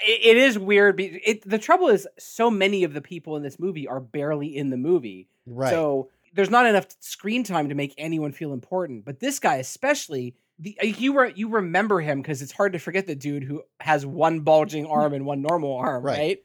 It, 0.00 0.20
it 0.22 0.36
is 0.36 0.58
weird. 0.58 0.96
be- 0.96 1.20
It, 1.24 1.48
the 1.48 1.58
trouble 1.58 1.88
is, 1.88 2.06
so 2.18 2.50
many 2.50 2.84
of 2.84 2.92
the 2.92 3.00
people 3.00 3.36
in 3.36 3.42
this 3.42 3.58
movie 3.58 3.88
are 3.88 4.00
barely 4.00 4.54
in 4.54 4.68
the 4.70 4.76
movie. 4.76 5.28
right. 5.46 5.70
So 5.70 6.10
there's 6.34 6.50
not 6.50 6.66
enough 6.66 6.86
screen 7.00 7.42
time 7.42 7.70
to 7.70 7.74
make 7.74 7.94
anyone 7.96 8.32
feel 8.32 8.52
important. 8.52 9.06
But 9.06 9.18
this 9.18 9.38
guy, 9.38 9.56
especially, 9.56 10.34
the 10.58 10.76
uh, 10.82 10.86
you 10.86 11.18
re, 11.18 11.32
you 11.34 11.48
remember 11.48 12.00
him 12.00 12.20
because 12.20 12.42
it's 12.42 12.52
hard 12.52 12.74
to 12.74 12.78
forget 12.78 13.06
the 13.06 13.14
dude 13.14 13.44
who 13.44 13.62
has 13.80 14.04
one 14.04 14.40
bulging 14.40 14.84
arm 14.86 15.14
and 15.14 15.24
one 15.24 15.40
normal 15.40 15.74
arm, 15.74 16.04
Right. 16.04 16.18
right? 16.18 16.38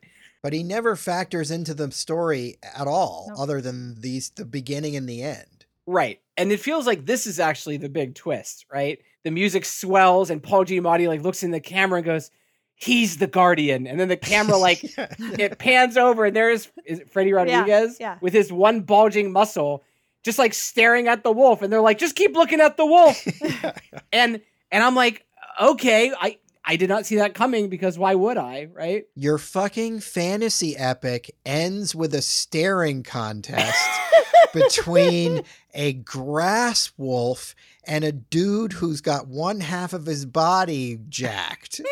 But 0.43 0.53
he 0.53 0.61
never 0.61 0.97
factors 0.97 1.49
into 1.49 1.73
the 1.73 1.89
story 1.91 2.57
at 2.77 2.85
all, 2.85 3.27
Nope. 3.29 3.39
other 3.39 3.61
than 3.61 3.99
these 4.01 4.29
the 4.29 4.43
beginning 4.45 4.95
and 4.95 5.07
the 5.07 5.23
end. 5.23 5.65
Right. 5.87 6.19
And 6.37 6.51
it 6.51 6.59
feels 6.59 6.85
like 6.85 7.05
this 7.05 7.25
is 7.25 7.39
actually 7.39 7.77
the 7.77 7.89
big 7.89 8.13
twist, 8.13 8.65
right? 8.71 8.99
The 9.23 9.31
music 9.31 9.63
swells 9.63 10.29
and 10.29 10.43
Paul 10.43 10.65
Giamatti 10.65 11.07
like 11.07 11.21
looks 11.21 11.43
in 11.43 11.51
the 11.51 11.61
camera 11.61 11.97
and 11.99 12.05
goes, 12.05 12.29
"He's 12.75 13.17
the 13.17 13.27
guardian." 13.27 13.87
And 13.87 13.99
then 13.99 14.09
the 14.09 14.17
camera 14.17 14.57
like 14.57 14.83
it 15.39 15.59
pans 15.59 15.95
over 15.95 16.25
and 16.25 16.35
there's 16.35 16.69
is 16.85 16.99
it 16.99 17.09
Freddy 17.09 17.31
Rodriguez 17.31 17.97
yeah. 17.99 18.17
with 18.21 18.33
his 18.33 18.51
one 18.51 18.81
bulging 18.81 19.31
muscle 19.31 19.83
just 20.23 20.39
like 20.39 20.53
staring 20.53 21.07
at 21.07 21.23
the 21.23 21.31
wolf 21.31 21.61
and 21.61 21.71
they're 21.71 21.81
like, 21.81 21.97
"Just 21.99 22.15
keep 22.15 22.33
looking 22.35 22.59
at 22.59 22.75
the 22.77 22.85
wolf." 22.85 23.25
and 24.13 24.41
and 24.71 24.83
I'm 24.83 24.95
like, 24.95 25.25
"Okay, 25.61 26.13
I 26.19 26.37
I 26.65 26.75
did 26.75 26.89
not 26.89 27.05
see 27.05 27.17
that 27.17 27.33
coming 27.33 27.69
because 27.69 27.97
why 27.97 28.15
would 28.15 28.37
I, 28.37 28.69
right?" 28.73 29.05
Your 29.15 29.37
fucking 29.37 29.99
fantasy 29.99 30.77
epic 30.77 31.35
ends 31.45 31.93
with 31.95 32.13
a 32.13 32.21
staring 32.21 33.03
contest 33.03 33.89
between 34.53 35.43
a 35.73 35.93
grass 35.93 36.91
wolf 36.97 37.55
and 37.85 38.03
a 38.03 38.11
dude 38.11 38.73
who's 38.73 39.01
got 39.01 39.27
one 39.27 39.59
half 39.59 39.93
of 39.93 40.05
his 40.05 40.25
body 40.25 40.99
jacked. 41.09 41.81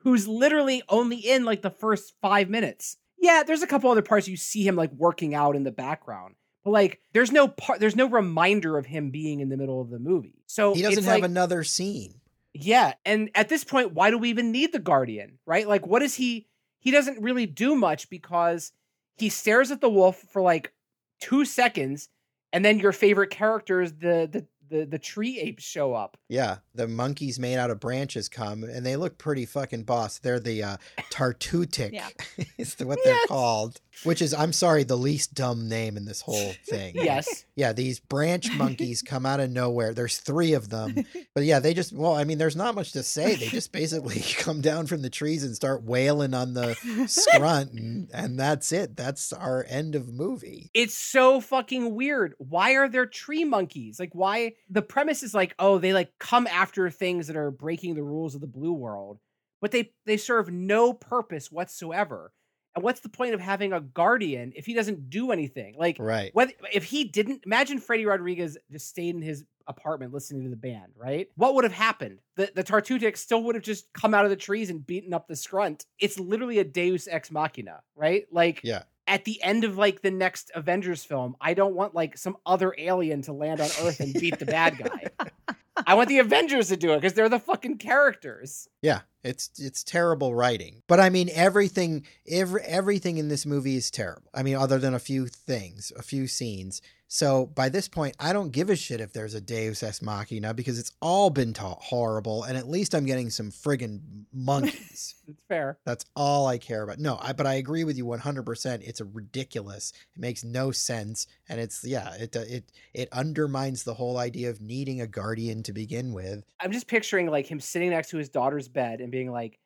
who's 0.00 0.26
literally 0.26 0.82
only 0.88 1.16
in 1.16 1.44
like 1.44 1.62
the 1.62 1.70
first 1.70 2.14
five 2.20 2.48
minutes. 2.48 2.96
Yeah, 3.18 3.42
there's 3.46 3.62
a 3.62 3.66
couple 3.66 3.90
other 3.90 4.02
parts 4.02 4.28
you 4.28 4.36
see 4.36 4.66
him 4.66 4.76
like 4.76 4.92
working 4.92 5.34
out 5.34 5.56
in 5.56 5.64
the 5.64 5.70
background, 5.70 6.34
but 6.64 6.72
like 6.72 7.00
there's 7.12 7.32
no 7.32 7.48
part, 7.48 7.80
there's 7.80 7.96
no 7.96 8.08
reminder 8.08 8.76
of 8.76 8.86
him 8.86 9.10
being 9.10 9.40
in 9.40 9.48
the 9.48 9.56
middle 9.56 9.80
of 9.80 9.90
the 9.90 9.98
movie. 9.98 10.42
So 10.46 10.74
He 10.74 10.82
doesn't 10.82 11.04
have 11.04 11.20
like, 11.20 11.24
another 11.24 11.64
scene. 11.64 12.20
Yeah, 12.54 12.94
and 13.04 13.30
at 13.34 13.48
this 13.48 13.64
point, 13.64 13.92
why 13.92 14.10
do 14.10 14.18
we 14.18 14.30
even 14.30 14.52
need 14.52 14.72
the 14.72 14.78
Guardian? 14.78 15.38
Right? 15.46 15.66
Like, 15.68 15.86
what 15.86 16.02
is 16.02 16.14
he? 16.14 16.46
He 16.78 16.90
doesn't 16.90 17.20
really 17.22 17.46
do 17.46 17.74
much 17.74 18.08
because 18.10 18.72
he 19.16 19.28
stares 19.28 19.70
at 19.70 19.80
the 19.80 19.88
wolf 19.90 20.18
for 20.30 20.40
like 20.42 20.72
two 21.20 21.44
seconds, 21.44 22.08
and 22.52 22.64
then 22.64 22.78
your 22.78 22.92
favorite 22.92 23.30
characters, 23.30 23.92
the 23.92 24.28
the 24.30 24.46
the, 24.70 24.86
the 24.86 24.98
tree 24.98 25.38
apes, 25.40 25.62
show 25.62 25.92
up. 25.92 26.16
Yeah, 26.28 26.58
the 26.74 26.88
monkeys 26.88 27.38
made 27.38 27.58
out 27.58 27.70
of 27.70 27.78
branches 27.80 28.30
come 28.30 28.64
and 28.64 28.84
they 28.84 28.96
look 28.96 29.18
pretty 29.18 29.44
fucking 29.44 29.82
boss. 29.82 30.18
They're 30.18 30.40
the 30.40 30.62
uh, 30.62 30.76
Tartutic, 31.12 31.92
Yeah. 31.92 32.08
is 32.58 32.74
the- 32.76 32.86
what 32.86 32.98
they're 33.04 33.12
Yes. 33.14 33.26
called. 33.28 33.80
Which 34.02 34.20
is, 34.20 34.34
I'm 34.34 34.52
sorry, 34.52 34.82
the 34.82 34.96
least 34.96 35.34
dumb 35.34 35.68
name 35.68 35.96
in 35.96 36.04
this 36.04 36.20
whole 36.20 36.52
thing. 36.68 36.94
Yes. 36.96 37.44
Yeah, 37.54 37.72
these 37.72 38.00
branch 38.00 38.52
monkeys 38.52 39.02
come 39.02 39.24
out 39.24 39.40
of 39.40 39.50
nowhere. 39.50 39.94
There's 39.94 40.18
three 40.18 40.52
of 40.52 40.68
them. 40.68 41.04
But 41.34 41.44
yeah, 41.44 41.60
they 41.60 41.74
just, 41.74 41.92
well, 41.92 42.14
I 42.14 42.24
mean, 42.24 42.38
there's 42.38 42.56
not 42.56 42.74
much 42.74 42.92
to 42.92 43.02
say. 43.02 43.36
They 43.36 43.46
just 43.46 43.72
basically 43.72 44.20
come 44.38 44.60
down 44.60 44.86
from 44.86 45.02
the 45.02 45.10
trees 45.10 45.44
and 45.44 45.54
start 45.54 45.84
wailing 45.84 46.34
on 46.34 46.54
the 46.54 46.74
scrunt, 47.06 47.72
and, 47.72 48.10
and 48.12 48.38
that's 48.38 48.72
it. 48.72 48.96
That's 48.96 49.32
our 49.32 49.64
end 49.68 49.94
of 49.94 50.12
movie. 50.12 50.70
It's 50.74 50.94
so 50.94 51.40
fucking 51.40 51.94
weird. 51.94 52.34
Why 52.38 52.72
are 52.72 52.88
there 52.88 53.06
tree 53.06 53.44
monkeys? 53.44 53.98
Like, 54.00 54.14
why? 54.14 54.54
The 54.70 54.82
premise 54.82 55.22
is 55.22 55.34
like, 55.34 55.54
oh, 55.58 55.78
they 55.78 55.92
like 55.92 56.12
come 56.18 56.46
after 56.46 56.90
things 56.90 57.26
that 57.26 57.36
are 57.36 57.50
breaking 57.50 57.94
the 57.94 58.02
rules 58.02 58.34
of 58.34 58.40
the 58.40 58.46
blue 58.46 58.72
world, 58.72 59.18
but 59.60 59.70
they 59.70 59.92
they 60.06 60.16
serve 60.16 60.50
no 60.50 60.92
purpose 60.92 61.50
whatsoever. 61.50 62.32
And 62.74 62.82
what's 62.82 63.00
the 63.00 63.08
point 63.08 63.34
of 63.34 63.40
having 63.40 63.72
a 63.72 63.80
guardian 63.80 64.52
if 64.56 64.66
he 64.66 64.74
doesn't 64.74 65.08
do 65.10 65.30
anything? 65.30 65.74
Like, 65.78 65.96
Right. 66.00 66.34
whether 66.34 66.52
if 66.72 66.84
he 66.84 67.04
didn't 67.04 67.42
imagine 67.46 67.78
Freddy 67.78 68.04
Rodriguez 68.06 68.58
just 68.72 68.88
stayed 68.88 69.14
in 69.14 69.22
his 69.22 69.44
apartment 69.66 70.12
listening 70.12 70.42
to 70.44 70.50
the 70.50 70.56
band, 70.56 70.92
right? 70.96 71.28
What 71.36 71.54
would 71.54 71.64
have 71.64 71.72
happened? 71.72 72.18
The 72.36 72.50
the 72.54 72.64
Tartutic 72.64 73.16
still 73.16 73.42
would 73.44 73.54
have 73.54 73.64
just 73.64 73.92
come 73.92 74.12
out 74.12 74.24
of 74.24 74.30
the 74.30 74.36
trees 74.36 74.70
and 74.70 74.84
beaten 74.86 75.14
up 75.14 75.28
the 75.28 75.36
scrunt. 75.36 75.86
It's 75.98 76.18
literally 76.18 76.58
a 76.58 76.64
Deus 76.64 77.06
ex 77.08 77.30
machina, 77.30 77.80
right? 77.96 78.26
Like 78.32 78.60
Yeah. 78.64 78.82
at 79.06 79.24
the 79.24 79.40
end 79.42 79.64
of 79.64 79.78
like 79.78 80.02
the 80.02 80.10
next 80.10 80.50
Avengers 80.54 81.04
film, 81.04 81.36
I 81.40 81.54
don't 81.54 81.74
want 81.74 81.94
like 81.94 82.18
some 82.18 82.36
other 82.44 82.74
alien 82.76 83.22
to 83.22 83.32
land 83.32 83.60
on 83.60 83.68
Earth 83.82 84.00
and 84.00 84.12
beat 84.14 84.38
the 84.38 84.46
bad 84.46 84.76
guy. 84.78 85.08
I 85.86 85.94
want 85.94 86.08
the 86.08 86.18
Avengers 86.18 86.68
to 86.68 86.76
do 86.76 86.92
it 86.92 86.96
because 86.96 87.14
they're 87.14 87.28
the 87.28 87.38
fucking 87.40 87.78
characters. 87.78 88.68
Yeah, 88.82 89.00
it's 89.24 89.50
it's 89.58 89.82
terrible 89.82 90.34
writing. 90.34 90.82
But 90.86 91.00
I 91.00 91.10
mean 91.10 91.30
everything 91.32 92.06
every 92.28 92.62
everything 92.62 93.18
in 93.18 93.28
this 93.28 93.46
movie 93.46 93.76
is 93.76 93.90
terrible. 93.90 94.30
I 94.34 94.42
mean 94.42 94.56
other 94.56 94.78
than 94.78 94.94
a 94.94 94.98
few 94.98 95.26
things, 95.26 95.92
a 95.96 96.02
few 96.02 96.26
scenes. 96.26 96.80
So 97.06 97.46
by 97.46 97.68
this 97.68 97.86
point, 97.86 98.16
I 98.18 98.32
don't 98.32 98.50
give 98.50 98.70
a 98.70 98.76
shit 98.76 99.00
if 99.00 99.12
there's 99.12 99.34
a 99.34 99.40
Deus 99.40 99.84
Ex 99.84 100.02
Machina 100.02 100.52
because 100.52 100.80
it's 100.80 100.90
all 101.00 101.30
been 101.30 101.52
ta- 101.52 101.78
horrible 101.80 102.42
and 102.42 102.56
at 102.56 102.68
least 102.68 102.92
I'm 102.94 103.04
getting 103.06 103.30
some 103.30 103.50
friggin' 103.50 104.00
monkeys. 104.32 105.14
It's 105.26 105.40
fair. 105.48 105.78
That's 105.86 106.04
all 106.14 106.46
I 106.46 106.58
care 106.58 106.82
about. 106.82 106.98
No, 106.98 107.18
I 107.18 107.32
but 107.32 107.46
I 107.46 107.54
agree 107.54 107.84
with 107.84 107.96
you 107.96 108.04
100%. 108.04 108.82
It's 108.86 109.00
a 109.00 109.06
ridiculous. 109.06 109.94
It 110.14 110.20
makes 110.20 110.44
no 110.44 110.70
sense 110.70 111.26
and 111.48 111.58
it's 111.58 111.82
yeah, 111.82 112.14
it 112.14 112.36
uh, 112.36 112.40
it 112.40 112.64
it 112.92 113.08
undermines 113.10 113.84
the 113.84 113.94
whole 113.94 114.18
idea 114.18 114.50
of 114.50 114.60
needing 114.60 115.00
a 115.00 115.06
guardian 115.06 115.62
to 115.62 115.72
begin 115.72 116.12
with. 116.12 116.44
I'm 116.60 116.72
just 116.72 116.88
picturing 116.88 117.30
like 117.30 117.46
him 117.46 117.58
sitting 117.58 117.90
next 117.90 118.10
to 118.10 118.18
his 118.18 118.28
daughter's 118.28 118.68
bed 118.68 119.00
and 119.00 119.10
being 119.14 119.30
like, 119.30 119.60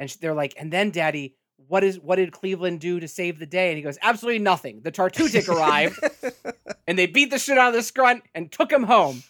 and 0.00 0.08
they're 0.20 0.34
like, 0.34 0.54
and 0.58 0.72
then 0.72 0.90
daddy, 0.90 1.36
what 1.68 1.84
is 1.84 2.00
what 2.00 2.16
did 2.16 2.32
Cleveland 2.32 2.80
do 2.80 2.98
to 2.98 3.06
save 3.06 3.38
the 3.38 3.46
day? 3.46 3.68
And 3.68 3.76
he 3.76 3.82
goes, 3.82 3.96
absolutely 4.02 4.40
nothing. 4.40 4.80
The 4.82 4.90
Tartutic 4.90 5.48
arrived 5.48 5.98
and 6.86 6.98
they 6.98 7.06
beat 7.06 7.30
the 7.30 7.38
shit 7.38 7.58
out 7.58 7.68
of 7.68 7.74
the 7.74 7.82
scrunt 7.82 8.24
and 8.34 8.50
took 8.50 8.72
him 8.72 8.82
home. 8.82 9.22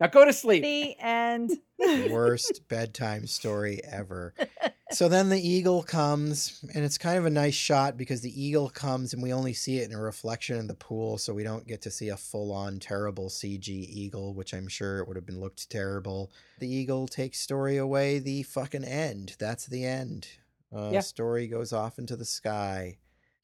Now 0.00 0.08
go 0.08 0.24
to 0.24 0.32
sleep. 0.32 0.62
the 0.62 0.96
end. 0.98 1.50
worst 2.10 2.62
bedtime 2.68 3.26
story 3.26 3.80
ever. 3.84 4.34
So 4.90 5.08
then 5.08 5.28
the 5.28 5.40
eagle 5.40 5.82
comes, 5.82 6.62
and 6.72 6.84
it's 6.84 6.98
kind 6.98 7.18
of 7.18 7.26
a 7.26 7.30
nice 7.30 7.54
shot 7.54 7.96
because 7.96 8.20
the 8.20 8.40
eagle 8.40 8.68
comes 8.68 9.12
and 9.12 9.20
we 9.20 9.32
only 9.32 9.52
see 9.52 9.78
it 9.78 9.90
in 9.90 9.96
a 9.96 10.00
reflection 10.00 10.56
in 10.56 10.68
the 10.68 10.74
pool, 10.74 11.18
so 11.18 11.34
we 11.34 11.42
don't 11.42 11.66
get 11.66 11.82
to 11.82 11.90
see 11.90 12.10
a 12.10 12.16
full 12.16 12.52
on 12.52 12.78
terrible 12.78 13.28
CG 13.28 13.66
eagle, 13.68 14.34
which 14.34 14.54
I'm 14.54 14.68
sure 14.68 14.98
it 15.00 15.08
would 15.08 15.16
have 15.16 15.26
been 15.26 15.40
looked 15.40 15.68
terrible. 15.68 16.30
The 16.60 16.72
eagle 16.72 17.08
takes 17.08 17.40
story 17.40 17.76
away, 17.76 18.20
the 18.20 18.44
fucking 18.44 18.84
end. 18.84 19.34
That's 19.40 19.66
the 19.66 19.84
end. 19.84 20.28
Uh, 20.72 20.90
Yeah. 20.92 21.00
Story 21.00 21.48
goes 21.48 21.72
off 21.72 21.98
into 21.98 22.14
the 22.14 22.26
sky. 22.26 22.98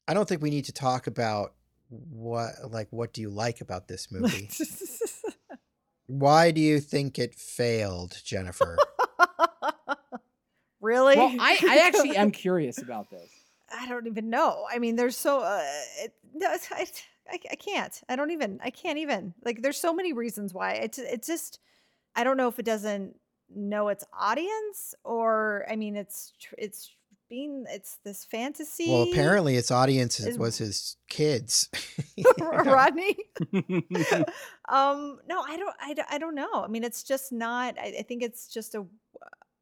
I 0.07 0.13
don't 0.13 0.29
think 0.29 0.41
we 0.41 0.51
need 0.51 0.65
to 0.65 0.73
talk 0.73 1.07
about 1.07 1.53
what 1.89 2.51
like 2.69 2.87
what 2.91 3.11
do 3.11 3.19
you 3.19 3.29
like 3.29 3.59
about 3.59 3.89
this 3.89 4.07
movie? 4.11 4.47
Why 6.11 6.51
do 6.51 6.59
you 6.59 6.81
think 6.81 7.17
it 7.17 7.33
failed, 7.33 8.19
Jennifer? 8.25 8.77
really? 10.81 11.15
Well, 11.15 11.33
I, 11.39 11.57
I 11.65 11.77
actually 11.87 12.17
am 12.17 12.31
curious 12.45 12.79
about 12.79 13.09
this. 13.09 13.29
I 13.73 13.87
don't 13.87 14.07
even 14.07 14.29
know. 14.29 14.65
I 14.69 14.77
mean, 14.79 14.97
there's 14.97 15.15
so 15.15 15.39
uh, 15.39 15.63
it, 15.99 16.13
no, 16.33 16.51
it's, 16.51 16.69
I, 16.69 16.85
I, 17.31 17.39
I 17.51 17.55
can't. 17.55 18.01
I 18.09 18.17
don't 18.17 18.31
even. 18.31 18.59
I 18.61 18.71
can't 18.71 18.97
even. 18.97 19.33
Like, 19.45 19.61
there's 19.61 19.77
so 19.77 19.93
many 19.93 20.11
reasons 20.11 20.53
why. 20.53 20.73
It's 20.73 20.97
it's 20.97 21.27
just. 21.27 21.59
I 22.13 22.25
don't 22.25 22.35
know 22.35 22.49
if 22.49 22.59
it 22.59 22.65
doesn't 22.65 23.15
know 23.55 23.87
its 23.87 24.03
audience 24.17 24.93
or 25.05 25.65
I 25.71 25.77
mean, 25.77 25.95
it's 25.95 26.33
it's 26.57 26.93
being 27.31 27.65
it's 27.69 27.97
this 28.03 28.25
fantasy. 28.25 28.89
Well, 28.89 29.03
apparently 29.03 29.55
its 29.55 29.71
audience 29.71 30.19
is- 30.19 30.37
was 30.37 30.57
his 30.57 30.97
kids. 31.07 31.69
Rodney. 32.39 33.15
um, 34.69 35.19
no, 35.27 35.41
I 35.41 35.55
don't. 35.57 35.75
I, 35.81 35.93
don't- 35.93 36.07
I 36.11 36.17
don't 36.17 36.35
know. 36.35 36.63
I 36.63 36.67
mean, 36.67 36.83
it's 36.83 37.03
just 37.03 37.31
not. 37.31 37.79
I, 37.79 37.95
I 37.99 38.01
think 38.03 38.21
it's 38.21 38.47
just 38.47 38.75
a 38.75 38.85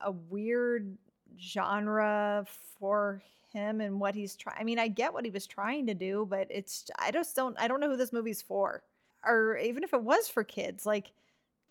a 0.01 0.11
weird 0.11 0.97
genre 1.39 2.45
for 2.79 3.21
him 3.53 3.81
and 3.81 3.99
what 3.99 4.15
he's 4.15 4.35
trying. 4.35 4.57
I 4.59 4.63
mean, 4.63 4.79
I 4.79 4.87
get 4.87 5.13
what 5.13 5.25
he 5.25 5.31
was 5.31 5.45
trying 5.47 5.85
to 5.87 5.93
do, 5.93 6.25
but 6.29 6.47
it's. 6.49 6.89
I 6.97 7.11
just 7.11 7.35
don't. 7.35 7.55
I 7.59 7.67
don't 7.67 7.79
know 7.79 7.89
who 7.89 7.97
this 7.97 8.11
movie's 8.13 8.41
for, 8.41 8.81
or 9.23 9.57
even 9.57 9.83
if 9.83 9.93
it 9.93 10.01
was 10.03 10.27
for 10.27 10.43
kids, 10.43 10.85
like 10.87 11.11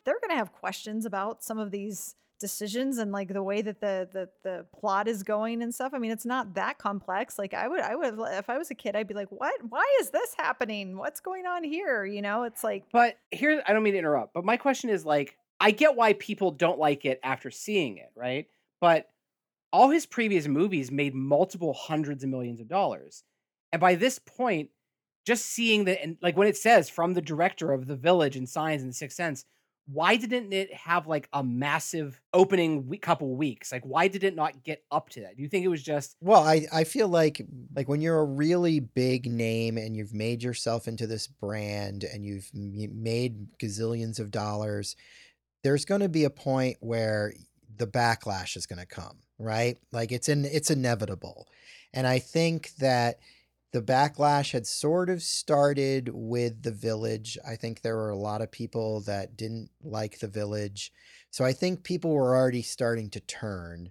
they're 0.05 0.19
gonna 0.23 0.39
have 0.39 0.53
questions 0.53 1.05
about 1.05 1.43
some 1.43 1.59
of 1.59 1.71
these 1.73 2.15
decisions 2.39 2.99
and 2.99 3.13
like 3.13 3.29
the 3.29 3.43
way 3.43 3.63
that 3.63 3.81
the 3.81 4.09
the 4.13 4.29
the 4.43 4.65
plot 4.79 5.09
is 5.09 5.23
going 5.23 5.63
and 5.63 5.75
stuff. 5.75 5.93
I 5.95 5.99
mean, 5.99 6.11
it's 6.11 6.27
not 6.27 6.55
that 6.55 6.79
complex. 6.79 7.39
Like 7.39 7.55
I 7.55 7.69
would 7.69 7.81
I 7.81 7.95
would 7.95 8.15
if 8.33 8.49
I 8.49 8.59
was 8.59 8.71
a 8.71 8.75
kid, 8.75 8.97
I'd 8.97 9.09
be 9.09 9.15
like, 9.15 9.31
"What? 9.31 9.55
Why 9.69 9.85
is 10.01 10.11
this 10.11 10.35
happening? 10.37 10.97
What's 10.97 11.21
going 11.21 11.47
on 11.47 11.65
here?" 11.65 12.05
You 12.05 12.23
know, 12.23 12.45
it's 12.45 12.65
like 12.65 12.85
But 12.93 13.17
here, 13.31 13.63
I 13.67 13.73
don't 13.73 13.83
mean 13.83 13.95
to 13.95 13.99
interrupt, 13.99 14.35
but 14.35 14.45
my 14.45 14.57
question 14.57 14.91
is 14.91 15.05
like, 15.05 15.37
I 15.61 15.71
get 15.71 15.97
why 15.97 16.13
people 16.15 16.51
don't 16.51 16.79
like 16.79 17.05
it 17.05 17.21
after 17.23 17.51
seeing 17.51 17.99
it, 17.99 18.11
right? 18.15 18.47
But 18.81 19.09
all 19.73 19.91
his 19.91 20.07
previous 20.07 20.47
movies 20.47 20.91
made 20.91 21.15
multiple 21.15 21.75
hundreds 21.75 22.25
of 22.25 22.31
millions 22.31 22.61
of 22.61 22.69
dollars. 22.69 23.25
And 23.73 23.81
by 23.81 23.97
this 23.97 24.19
point, 24.19 24.71
just 25.27 25.45
seeing 25.45 25.85
that 25.85 26.03
and 26.03 26.17
like 26.23 26.37
when 26.37 26.49
it 26.49 26.57
says 26.57 26.89
from 26.89 27.13
the 27.13 27.21
director 27.21 27.73
of 27.73 27.87
The 27.87 27.97
Village 27.97 28.37
and 28.37 28.49
Signs 28.49 28.83
and 28.83 28.95
Sixth 28.95 29.17
Sense, 29.17 29.45
why 29.91 30.17
didn't 30.17 30.53
it 30.53 30.73
have 30.75 31.07
like 31.07 31.29
a 31.33 31.43
massive 31.43 32.21
opening 32.35 32.87
week, 32.89 33.01
couple 33.01 33.35
weeks? 33.35 33.73
Like, 33.73 33.85
why 33.85 34.09
did 34.09 34.23
it 34.23 34.37
not 34.37 34.63
get 34.63 34.85
up 34.91 35.09
to 35.11 35.23
that? 35.23 35.37
Do 35.37 35.43
you 35.43 35.49
think 35.49 35.65
it 35.65 35.69
was 35.69 35.83
just, 35.83 36.17
Well, 36.21 36.43
I, 36.43 36.67
I 36.71 36.85
feel 36.85 37.09
like 37.09 37.41
like 37.75 37.89
when 37.89 38.03
you're 38.03 38.19
a 38.19 38.25
really 38.25 38.81
big 38.81 39.31
name 39.31 39.79
and 39.79 39.97
you've 39.97 40.13
made 40.13 40.43
yourself 40.43 40.89
into 40.89 41.07
this 41.07 41.27
brand 41.27 42.05
and 42.05 42.25
you've 42.25 42.51
made 42.53 43.59
gazillions 43.59 44.21
of 44.21 44.31
dollars, 44.31 44.95
there's 45.65 45.87
going 45.87 46.03
to 46.03 46.09
be 46.09 46.25
a 46.25 46.31
point 46.31 46.77
where 46.81 47.33
the 47.75 47.87
backlash 47.87 48.57
is 48.57 48.67
going 48.67 48.81
to 48.81 48.87
come, 48.87 49.21
right? 49.39 49.79
Like 49.91 50.13
it's 50.13 50.29
in 50.29 50.45
it's 50.45 50.71
inevitable. 50.71 51.49
And 51.95 52.07
I 52.07 52.19
think 52.19 52.75
that 52.77 53.21
the 53.73 53.83
backlash 53.83 54.53
had 54.53 54.67
sort 54.67 55.11
of 55.11 55.23
started 55.23 56.11
with 56.13 56.63
the 56.63 56.73
village. 56.73 57.37
I 57.47 57.57
think 57.57 57.81
there 57.81 57.97
were 57.97 58.11
a 58.11 58.17
lot 58.17 58.41
of 58.41 58.51
people 58.51 59.03
that 59.03 59.37
didn't 59.37 59.71
like 59.83 60.19
the 60.19 60.29
village. 60.29 60.93
So 61.31 61.45
I 61.45 61.53
think 61.53 61.85
people 61.85 62.13
were 62.13 62.35
already 62.35 62.63
starting 62.63 63.11
to 63.11 63.21
turn. 63.21 63.91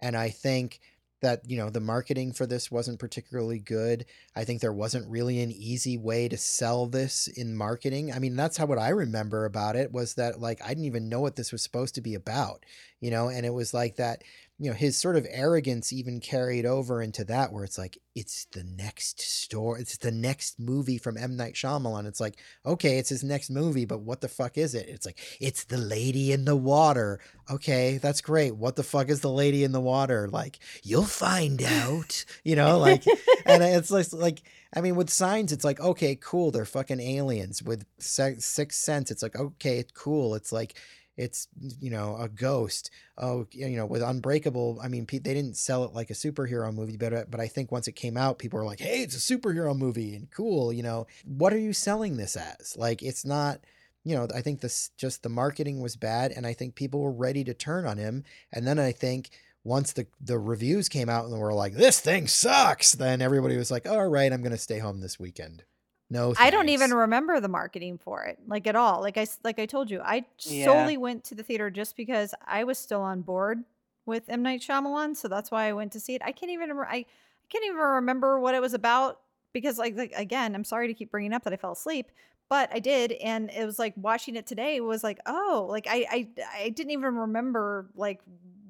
And 0.00 0.16
I 0.16 0.30
think 0.30 0.80
that 1.20 1.40
you 1.48 1.56
know 1.56 1.70
the 1.70 1.80
marketing 1.80 2.32
for 2.32 2.46
this 2.46 2.70
wasn't 2.70 2.98
particularly 2.98 3.58
good 3.58 4.04
i 4.36 4.44
think 4.44 4.60
there 4.60 4.72
wasn't 4.72 5.08
really 5.08 5.40
an 5.40 5.50
easy 5.50 5.98
way 5.98 6.28
to 6.28 6.36
sell 6.36 6.86
this 6.86 7.26
in 7.28 7.56
marketing 7.56 8.12
i 8.12 8.18
mean 8.18 8.36
that's 8.36 8.56
how 8.56 8.66
what 8.66 8.78
i 8.78 8.90
remember 8.90 9.44
about 9.44 9.76
it 9.76 9.92
was 9.92 10.14
that 10.14 10.40
like 10.40 10.60
i 10.64 10.68
didn't 10.68 10.84
even 10.84 11.08
know 11.08 11.20
what 11.20 11.36
this 11.36 11.50
was 11.52 11.62
supposed 11.62 11.94
to 11.94 12.00
be 12.00 12.14
about 12.14 12.64
you 13.00 13.10
know 13.10 13.28
and 13.28 13.44
it 13.44 13.52
was 13.52 13.74
like 13.74 13.96
that 13.96 14.22
you 14.58 14.70
know 14.70 14.76
his 14.76 14.96
sort 14.96 15.16
of 15.16 15.26
arrogance 15.30 15.92
even 15.92 16.20
carried 16.20 16.66
over 16.66 17.00
into 17.00 17.24
that 17.24 17.52
where 17.52 17.64
it's 17.64 17.78
like 17.78 17.98
it's 18.14 18.46
the 18.46 18.64
next 18.64 19.20
story 19.20 19.80
it's 19.80 19.96
the 19.98 20.10
next 20.10 20.58
movie 20.58 20.98
from 20.98 21.16
M. 21.16 21.36
Night 21.36 21.54
Shyamalan. 21.54 22.06
It's 22.06 22.20
like 22.20 22.38
okay 22.66 22.98
it's 22.98 23.10
his 23.10 23.22
next 23.22 23.50
movie 23.50 23.84
but 23.84 24.00
what 24.00 24.20
the 24.20 24.28
fuck 24.28 24.58
is 24.58 24.74
it? 24.74 24.88
It's 24.88 25.06
like 25.06 25.18
it's 25.40 25.64
the 25.64 25.78
lady 25.78 26.32
in 26.32 26.44
the 26.44 26.56
water. 26.56 27.20
Okay 27.50 27.98
that's 27.98 28.20
great. 28.20 28.56
What 28.56 28.76
the 28.76 28.82
fuck 28.82 29.08
is 29.08 29.20
the 29.20 29.30
lady 29.30 29.64
in 29.64 29.72
the 29.72 29.80
water? 29.80 30.28
Like 30.28 30.58
you'll 30.82 31.04
find 31.04 31.62
out 31.62 32.24
you 32.44 32.56
know 32.56 32.78
like 32.78 33.04
and 33.46 33.62
it's 33.62 33.90
like 33.90 34.12
like 34.12 34.42
I 34.74 34.82
mean, 34.82 34.96
with 34.96 35.08
signs, 35.08 35.50
it's 35.50 35.64
like 35.64 35.80
okay, 35.80 36.16
cool, 36.20 36.50
they're 36.50 36.66
fucking 36.66 37.00
aliens. 37.00 37.62
With 37.62 37.86
se- 37.98 38.40
Sixth 38.40 38.78
Sense, 38.78 39.10
it's 39.10 39.22
like 39.22 39.34
okay, 39.34 39.84
cool. 39.94 40.34
It's 40.34 40.52
like 40.52 40.74
it's 41.18 41.48
you 41.80 41.90
know 41.90 42.16
a 42.18 42.28
ghost. 42.28 42.90
Oh, 43.18 43.46
you 43.50 43.76
know, 43.76 43.84
with 43.84 44.02
Unbreakable, 44.02 44.78
I 44.82 44.88
mean, 44.88 45.06
they 45.10 45.18
didn't 45.18 45.56
sell 45.56 45.84
it 45.84 45.92
like 45.92 46.10
a 46.10 46.14
superhero 46.14 46.72
movie, 46.72 46.96
but 46.96 47.12
uh, 47.12 47.24
but 47.28 47.40
I 47.40 47.48
think 47.48 47.72
once 47.72 47.88
it 47.88 47.96
came 47.96 48.16
out, 48.16 48.38
people 48.38 48.58
were 48.58 48.64
like, 48.64 48.80
hey, 48.80 49.02
it's 49.02 49.16
a 49.16 49.38
superhero 49.38 49.76
movie 49.76 50.14
and 50.14 50.30
cool. 50.30 50.72
You 50.72 50.84
know, 50.84 51.06
what 51.24 51.52
are 51.52 51.58
you 51.58 51.72
selling 51.72 52.16
this 52.16 52.36
as? 52.36 52.76
Like, 52.78 53.02
it's 53.02 53.26
not. 53.26 53.60
You 54.04 54.14
know, 54.14 54.28
I 54.34 54.40
think 54.40 54.60
this 54.60 54.90
just 54.96 55.22
the 55.22 55.28
marketing 55.28 55.80
was 55.80 55.96
bad, 55.96 56.30
and 56.30 56.46
I 56.46 56.54
think 56.54 56.76
people 56.76 57.00
were 57.00 57.12
ready 57.12 57.44
to 57.44 57.52
turn 57.52 57.84
on 57.84 57.98
him. 57.98 58.24
And 58.52 58.66
then 58.66 58.78
I 58.78 58.92
think 58.92 59.28
once 59.64 59.92
the 59.92 60.06
the 60.20 60.38
reviews 60.38 60.88
came 60.88 61.10
out 61.10 61.24
and 61.24 61.34
they 61.34 61.38
were 61.38 61.52
like, 61.52 61.74
"This 61.74 62.00
thing 62.00 62.28
sucks," 62.28 62.92
then 62.92 63.20
everybody 63.20 63.56
was 63.56 63.72
like, 63.72 63.86
"All 63.86 64.06
right, 64.06 64.32
I'm 64.32 64.42
gonna 64.42 64.56
stay 64.56 64.78
home 64.78 65.00
this 65.00 65.18
weekend." 65.18 65.64
No, 66.10 66.32
I 66.38 66.50
don't 66.50 66.68
even 66.68 66.92
remember 66.94 67.40
the 67.40 67.48
marketing 67.48 67.98
for 67.98 68.24
it, 68.24 68.38
like 68.46 68.66
at 68.66 68.76
all. 68.76 69.00
Like 69.00 69.16
I 69.18 69.22
s- 69.22 69.40
like 69.44 69.58
I 69.58 69.66
told 69.66 69.90
you, 69.90 70.00
I 70.02 70.24
Yeah. 70.44 70.64
solely 70.64 70.96
went 70.96 71.24
to 71.24 71.34
the 71.34 71.42
theater 71.42 71.70
just 71.70 71.96
because 71.96 72.34
I 72.46 72.64
was 72.64 72.78
still 72.78 73.02
on 73.02 73.22
board 73.22 73.64
with 74.06 74.28
M 74.28 74.42
Night 74.42 74.60
Shyamalan, 74.60 75.16
so 75.16 75.28
that's 75.28 75.50
why 75.50 75.64
I 75.66 75.72
went 75.72 75.92
to 75.92 76.00
see 76.00 76.14
it. 76.14 76.22
I 76.24 76.32
can't 76.32 76.50
even 76.50 76.60
remember. 76.68 76.86
I, 76.86 76.96
I 76.96 77.04
can't 77.50 77.64
even 77.64 77.76
remember 77.76 78.40
what 78.40 78.54
it 78.54 78.60
was 78.60 78.74
about 78.74 79.20
because, 79.52 79.78
like, 79.78 79.96
like 79.96 80.12
again, 80.16 80.54
I'm 80.54 80.64
sorry 80.64 80.86
to 80.88 80.94
keep 80.94 81.10
bringing 81.10 81.32
up 81.32 81.44
that 81.44 81.52
I 81.52 81.56
fell 81.56 81.72
asleep, 81.72 82.10
but 82.48 82.70
I 82.72 82.78
did, 82.78 83.12
and 83.12 83.50
it 83.50 83.66
was 83.66 83.78
like 83.78 83.94
watching 83.96 84.36
it 84.36 84.46
today 84.46 84.80
was 84.80 85.04
like, 85.04 85.18
oh, 85.26 85.66
like 85.68 85.86
I 85.88 86.06
I 86.10 86.28
I 86.64 86.68
didn't 86.70 86.92
even 86.92 87.14
remember 87.16 87.90
like 87.94 88.20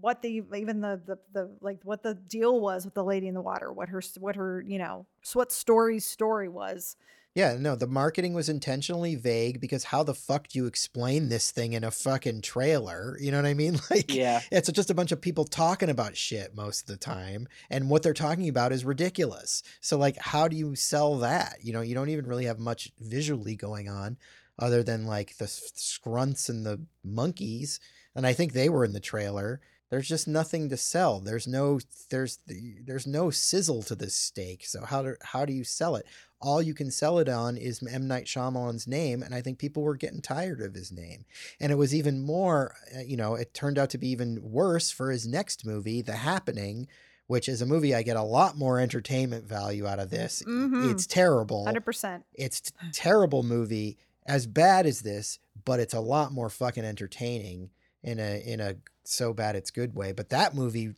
what 0.00 0.22
the 0.22 0.42
even 0.56 0.80
the 0.80 1.00
the 1.06 1.18
the 1.32 1.50
like 1.60 1.78
what 1.84 2.02
the 2.02 2.14
deal 2.14 2.60
was 2.60 2.84
with 2.84 2.94
the 2.94 3.04
lady 3.04 3.28
in 3.28 3.34
the 3.34 3.40
water, 3.40 3.72
what 3.72 3.88
her 3.90 4.00
what 4.18 4.36
her 4.36 4.62
you 4.66 4.78
know 4.78 5.06
what 5.34 5.52
story's 5.52 6.04
story 6.06 6.48
was. 6.48 6.96
Yeah, 7.38 7.56
no, 7.56 7.76
the 7.76 7.86
marketing 7.86 8.34
was 8.34 8.48
intentionally 8.48 9.14
vague 9.14 9.60
because 9.60 9.84
how 9.84 10.02
the 10.02 10.12
fuck 10.12 10.48
do 10.48 10.58
you 10.58 10.66
explain 10.66 11.28
this 11.28 11.52
thing 11.52 11.72
in 11.72 11.84
a 11.84 11.90
fucking 11.92 12.40
trailer? 12.40 13.16
You 13.20 13.30
know 13.30 13.38
what 13.38 13.46
I 13.46 13.54
mean? 13.54 13.78
Like, 13.90 14.12
yeah. 14.12 14.40
it's 14.50 14.72
just 14.72 14.90
a 14.90 14.94
bunch 14.94 15.12
of 15.12 15.20
people 15.20 15.44
talking 15.44 15.88
about 15.88 16.16
shit 16.16 16.56
most 16.56 16.80
of 16.80 16.86
the 16.88 16.96
time, 16.96 17.46
and 17.70 17.88
what 17.88 18.02
they're 18.02 18.12
talking 18.12 18.48
about 18.48 18.72
is 18.72 18.84
ridiculous. 18.84 19.62
So, 19.80 19.96
like, 19.96 20.18
how 20.18 20.48
do 20.48 20.56
you 20.56 20.74
sell 20.74 21.18
that? 21.18 21.58
You 21.62 21.72
know, 21.72 21.80
you 21.80 21.94
don't 21.94 22.08
even 22.08 22.26
really 22.26 22.46
have 22.46 22.58
much 22.58 22.90
visually 22.98 23.54
going 23.54 23.88
on 23.88 24.16
other 24.58 24.82
than 24.82 25.06
like 25.06 25.36
the 25.36 25.46
scrunts 25.46 26.48
and 26.48 26.66
the 26.66 26.80
monkeys, 27.04 27.78
and 28.16 28.26
I 28.26 28.32
think 28.32 28.52
they 28.52 28.68
were 28.68 28.84
in 28.84 28.94
the 28.94 29.00
trailer. 29.00 29.60
There's 29.90 30.08
just 30.08 30.28
nothing 30.28 30.68
to 30.68 30.76
sell. 30.76 31.20
There's 31.20 31.46
no 31.46 31.78
there's 32.10 32.40
there's 32.46 33.06
no 33.06 33.30
sizzle 33.30 33.82
to 33.84 33.94
this 33.94 34.14
steak. 34.14 34.66
So 34.66 34.84
how 34.84 35.02
do 35.02 35.14
how 35.22 35.46
do 35.46 35.52
you 35.52 35.64
sell 35.64 35.96
it? 35.96 36.04
All 36.40 36.62
you 36.62 36.72
can 36.74 36.90
sell 36.90 37.18
it 37.18 37.28
on 37.28 37.56
is 37.56 37.82
M 37.82 38.06
Night 38.06 38.26
Shyamalan's 38.26 38.86
name, 38.86 39.22
and 39.22 39.34
I 39.34 39.40
think 39.40 39.58
people 39.58 39.82
were 39.82 39.96
getting 39.96 40.20
tired 40.22 40.60
of 40.60 40.74
his 40.74 40.92
name. 40.92 41.24
And 41.58 41.72
it 41.72 41.76
was 41.76 41.94
even 41.94 42.22
more, 42.22 42.74
uh, 42.96 43.00
you 43.00 43.16
know, 43.16 43.34
it 43.34 43.54
turned 43.54 43.76
out 43.78 43.90
to 43.90 43.98
be 43.98 44.08
even 44.08 44.40
worse 44.42 44.90
for 44.90 45.10
his 45.10 45.26
next 45.26 45.66
movie, 45.66 46.00
The 46.00 46.12
Happening, 46.16 46.86
which 47.26 47.48
is 47.48 47.60
a 47.60 47.66
movie 47.66 47.94
I 47.94 48.02
get 48.02 48.16
a 48.16 48.22
lot 48.22 48.56
more 48.56 48.78
entertainment 48.78 49.46
value 49.46 49.86
out 49.86 49.98
of 49.98 50.10
this. 50.10 50.42
Mhm. 50.46 50.92
It's 50.92 51.06
terrible. 51.06 51.64
Hundred 51.64 51.84
percent. 51.84 52.24
It's 52.34 52.60
t- 52.60 52.72
terrible 52.92 53.42
movie, 53.42 53.98
as 54.24 54.46
bad 54.46 54.86
as 54.86 55.00
this, 55.02 55.38
but 55.64 55.80
it's 55.80 55.94
a 55.94 56.00
lot 56.00 56.32
more 56.32 56.48
fucking 56.50 56.84
entertaining 56.84 57.70
in 58.02 58.20
a 58.20 58.40
in 58.40 58.60
a 58.60 58.76
so 59.04 59.32
bad 59.34 59.56
it's 59.56 59.70
good 59.72 59.94
way. 59.94 60.12
But 60.12 60.28
that 60.28 60.54
movie 60.54 60.94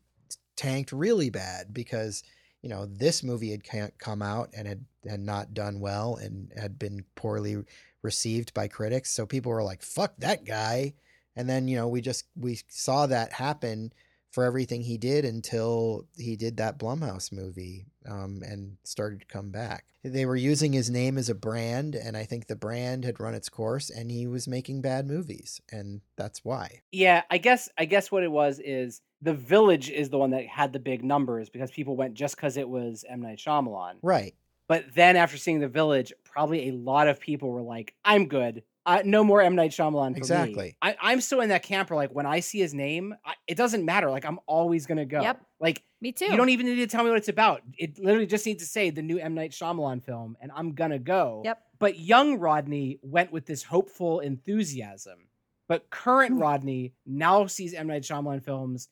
tanked 0.57 0.93
really 0.93 1.31
bad 1.31 1.73
because 1.73 2.23
you 2.62 2.69
know 2.69 2.87
this 2.87 3.23
movie 3.23 3.51
had 3.51 3.99
come 3.99 4.23
out 4.23 4.51
and 4.57 4.66
had 4.66 4.85
had 5.09 5.20
not 5.20 5.55
done 5.55 5.81
well 5.81 6.16
and 6.16 6.53
had 6.57 6.78
been 6.78 7.05
poorly 7.15 7.65
received 8.03 8.55
by 8.55 8.69
critics. 8.69 9.11
So 9.11 9.27
people 9.27 9.53
were 9.53 9.62
like, 9.62 9.82
"Fuck 9.82 10.15
that 10.19 10.45
guy," 10.45 10.95
and 11.37 11.49
then 11.49 11.69
you 11.69 11.77
know 11.77 11.89
we 11.89 12.01
just 12.01 12.27
we 12.37 12.61
saw 12.69 13.07
that 13.07 13.32
happen 13.32 13.93
for 14.31 14.45
everything 14.45 14.82
he 14.82 14.97
did 14.97 15.24
until 15.24 16.07
he 16.16 16.37
did 16.37 16.57
that 16.57 16.78
Blumhouse 16.78 17.32
movie 17.32 17.87
um, 18.09 18.43
and 18.47 18.77
started 18.85 19.20
to 19.20 19.27
come 19.27 19.51
back. 19.51 19.87
They 20.05 20.24
were 20.24 20.37
using 20.37 20.73
his 20.73 20.89
name 20.89 21.19
as 21.19 21.28
a 21.28 21.35
brand, 21.35 21.97
and 21.97 22.16
I 22.16 22.24
think 22.24 22.47
the 22.47 22.57
brand 22.57 23.05
had 23.05 23.19
run 23.19 23.35
its 23.35 23.49
course, 23.49 23.91
and 23.91 24.11
he 24.11 24.27
was 24.28 24.47
making 24.47 24.82
bad 24.82 25.07
movies, 25.07 25.61
and 25.73 26.01
that's 26.16 26.45
why. 26.45 26.82
Yeah, 26.93 27.23
I 27.31 27.39
guess 27.39 27.69
I 27.77 27.87
guess 27.87 28.12
what 28.12 28.23
it 28.23 28.31
was 28.31 28.61
is 28.65 29.01
the 29.22 29.34
village 29.34 29.90
is 29.90 30.09
the 30.10 30.18
one 30.18 30.30
that 30.30 30.47
had 30.47 30.72
the 30.72 30.78
big 30.78 31.05
numbers 31.05 31.48
because 31.51 31.70
people 31.70 31.97
went 31.97 32.14
just 32.14 32.36
because 32.36 32.56
it 32.56 32.68
was 32.68 33.05
M 33.09 33.20
Night 33.20 33.38
Shyamalan. 33.38 33.94
Right. 34.02 34.34
But 34.68 34.84
then 34.94 35.16
after 35.16 35.36
seeing 35.36 35.59
The 35.59 35.66
Village, 35.68 36.12
probably 36.22 36.68
a 36.68 36.72
lot 36.72 37.09
of 37.09 37.18
people 37.18 37.51
were 37.51 37.60
like, 37.62 37.92
"I'm 38.05 38.26
good. 38.28 38.62
Uh, 38.86 39.02
no 39.05 39.24
more 39.24 39.42
M 39.42 39.56
Night 39.56 39.72
Shyamalan." 39.72 40.12
For 40.12 40.18
Exactly. 40.18 40.66
Me. 40.66 40.76
I, 40.80 40.97
I'm 41.02 41.20
still 41.20 41.40
in 41.40 41.48
that 41.48 41.64
camp 41.64 41.90
where 41.90 41.97
like 41.97 42.12
when 42.14 42.24
I 42.24 42.38
see 42.40 42.60
his 42.60 42.72
name, 42.72 43.14
I, 43.26 43.34
it 43.48 43.56
doesn't 43.56 43.84
matter. 43.84 44.10
Like 44.10 44.24
I'm 44.24 44.38
always 44.47 44.86
gonna 44.86 45.05
go. 45.05 45.22
Yep. 45.22 45.40
Like 45.59 45.82
Me 46.01 46.12
too. 46.12 46.26
you 46.26 46.36
don't 46.36 46.51
even 46.51 46.66
need 46.66 46.76
to 46.76 46.86
tell 46.86 47.02
me 47.02 47.10
what 47.10 47.18
it's 47.18 47.28
about. 47.28 47.62
It 47.76 47.98
literally 47.98 48.26
just 48.26 48.47
needs 48.47 48.62
to 48.62 48.68
say 48.68 48.90
the 48.90 49.02
new 49.02 49.18
M 49.18 49.34
Night 49.34 49.51
Shyamalan 49.51 50.05
film, 50.05 50.36
and 50.40 50.52
I'm 50.55 50.72
gonna 50.74 51.01
go. 51.01 51.42
Yep. 51.44 51.60
But 51.80 51.98
young 51.98 52.38
Rodney 52.38 53.01
went 53.02 53.32
with 53.32 53.47
this 53.47 53.64
hopeful 53.64 54.20
enthusiasm. 54.20 55.26
But 55.68 55.90
current 55.90 56.32
Hmm. 56.34 56.38
Rodney 56.42 56.92
now 57.06 57.47
sees 57.47 57.74
M 57.74 57.88
Night 57.88 58.02
Shyamalan 58.02 58.42
films 58.44 58.88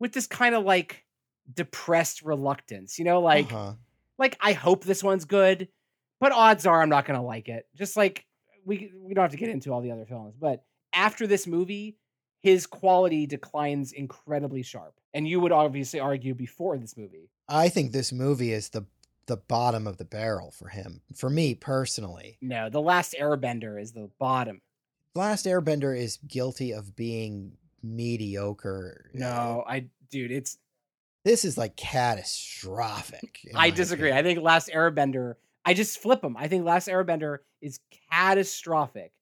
with 0.00 0.12
this 0.12 0.26
kind 0.26 0.54
of 0.56 0.64
like 0.64 1.04
depressed 1.54 2.22
reluctance. 2.22 2.98
You 2.98 3.04
know, 3.04 3.20
like 3.20 3.52
Uh-huh. 3.52 3.74
like 4.18 4.36
I 4.40 4.52
hope 4.52 4.84
this 4.84 5.04
one's 5.04 5.24
good, 5.24 5.68
but 6.18 6.32
odds 6.32 6.66
are 6.66 6.82
I'm 6.82 6.88
not 6.88 7.04
gonna 7.06 7.22
like 7.22 7.48
it. 7.48 7.66
Just 7.76 7.96
like 7.96 8.24
we 8.64 8.90
we 9.00 9.14
don't 9.14 9.22
have 9.22 9.30
to 9.32 9.36
get 9.36 9.48
into 9.50 9.72
all 9.72 9.80
the 9.80 9.92
other 9.92 10.06
films, 10.06 10.34
but 10.40 10.64
after 10.92 11.26
this 11.26 11.46
movie, 11.46 11.96
his 12.42 12.66
quality 12.66 13.26
declines 13.26 13.92
incredibly 13.92 14.62
sharp. 14.62 14.94
And 15.14 15.26
you 15.26 15.40
would 15.40 15.52
obviously 15.52 16.00
argue 16.00 16.34
before 16.34 16.78
this 16.78 16.96
movie. 16.96 17.28
I 17.48 17.68
think 17.68 17.92
this 17.92 18.12
movie 18.12 18.52
is 18.52 18.70
the 18.70 18.86
the 19.26 19.36
bottom 19.36 19.86
of 19.86 19.96
the 19.96 20.04
barrel 20.04 20.50
for 20.50 20.68
him. 20.68 21.02
For 21.14 21.30
me 21.30 21.54
personally. 21.54 22.36
No, 22.40 22.68
The 22.68 22.80
Last 22.80 23.14
Airbender 23.20 23.80
is 23.80 23.92
the 23.92 24.10
bottom. 24.18 24.60
Last 25.14 25.46
Airbender 25.46 25.96
is 25.96 26.16
guilty 26.26 26.72
of 26.72 26.96
being 26.96 27.52
mediocre. 27.82 29.10
No, 29.14 29.64
I 29.66 29.86
dude, 30.10 30.30
it's 30.30 30.58
This 31.24 31.44
is 31.44 31.58
like 31.58 31.76
catastrophic. 31.76 33.40
I 33.54 33.70
disagree. 33.70 34.10
opinion. 34.10 34.18
I 34.18 34.28
think 34.28 34.44
Last 34.44 34.70
Airbender, 34.74 35.34
I 35.64 35.74
just 35.74 35.98
flip 36.00 36.20
them. 36.22 36.36
I 36.36 36.48
think 36.48 36.64
Last 36.64 36.88
Airbender 36.88 37.38
is 37.60 37.80
catastrophic. 38.10 39.12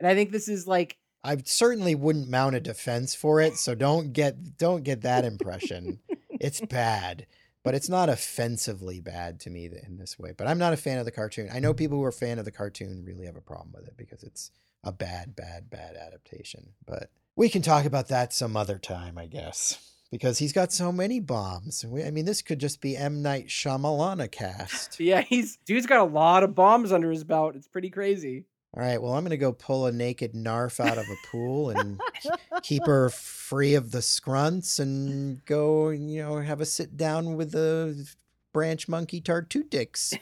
And 0.00 0.08
I 0.08 0.14
think 0.14 0.30
this 0.30 0.48
is 0.48 0.66
like 0.66 0.96
I 1.24 1.36
certainly 1.44 1.94
wouldn't 1.94 2.28
mount 2.28 2.54
a 2.54 2.60
defense 2.60 3.14
for 3.14 3.40
it, 3.40 3.56
so 3.56 3.74
don't 3.74 4.12
get 4.12 4.56
don't 4.56 4.84
get 4.84 5.02
that 5.02 5.24
impression. 5.24 5.98
it's 6.30 6.60
bad, 6.60 7.26
but 7.64 7.74
it's 7.74 7.88
not 7.88 8.08
offensively 8.08 9.00
bad 9.00 9.40
to 9.40 9.50
me 9.50 9.66
in 9.66 9.98
this 9.98 10.18
way. 10.18 10.32
But 10.36 10.46
I'm 10.46 10.58
not 10.58 10.72
a 10.72 10.76
fan 10.76 10.98
of 10.98 11.04
the 11.04 11.10
cartoon. 11.10 11.48
I 11.52 11.58
know 11.58 11.74
people 11.74 11.98
who 11.98 12.04
are 12.04 12.10
a 12.10 12.12
fan 12.12 12.38
of 12.38 12.44
the 12.44 12.52
cartoon 12.52 13.04
really 13.04 13.26
have 13.26 13.36
a 13.36 13.40
problem 13.40 13.72
with 13.74 13.86
it 13.88 13.96
because 13.96 14.22
it's 14.22 14.52
a 14.84 14.92
bad, 14.92 15.34
bad, 15.34 15.68
bad 15.70 15.96
adaptation. 15.96 16.70
But 16.86 17.10
we 17.38 17.48
can 17.48 17.62
talk 17.62 17.84
about 17.84 18.08
that 18.08 18.32
some 18.32 18.56
other 18.56 18.78
time, 18.78 19.16
I 19.16 19.26
guess. 19.26 19.78
Because 20.10 20.38
he's 20.38 20.52
got 20.52 20.72
so 20.72 20.90
many 20.90 21.20
bombs. 21.20 21.84
We- 21.86 22.02
I 22.02 22.10
mean, 22.10 22.24
this 22.24 22.42
could 22.42 22.58
just 22.58 22.80
be 22.80 22.96
M. 22.96 23.22
Night 23.22 23.46
Shyamalan 23.46 24.28
cast. 24.32 24.98
yeah, 25.00 25.20
he's 25.20 25.56
dude's 25.64 25.86
got 25.86 26.00
a 26.00 26.04
lot 26.04 26.42
of 26.42 26.56
bombs 26.56 26.92
under 26.92 27.10
his 27.10 27.22
belt. 27.24 27.54
It's 27.54 27.68
pretty 27.68 27.90
crazy. 27.90 28.46
All 28.74 28.82
right, 28.82 29.00
well, 29.00 29.12
I'm 29.12 29.22
going 29.22 29.30
to 29.30 29.36
go 29.38 29.52
pull 29.52 29.86
a 29.86 29.92
naked 29.92 30.34
narf 30.34 30.80
out 30.80 30.98
of 30.98 31.04
a 31.04 31.26
pool 31.30 31.70
and 31.70 32.00
keep 32.62 32.84
her 32.86 33.08
free 33.08 33.74
of 33.74 33.92
the 33.92 34.02
scrunts 34.02 34.78
and 34.78 35.42
go, 35.46 35.90
you 35.90 36.22
know, 36.22 36.38
have 36.40 36.60
a 36.60 36.66
sit 36.66 36.96
down 36.96 37.36
with 37.36 37.52
the 37.52 38.06
branch 38.52 38.88
monkey 38.88 39.20
tartutics. 39.20 40.12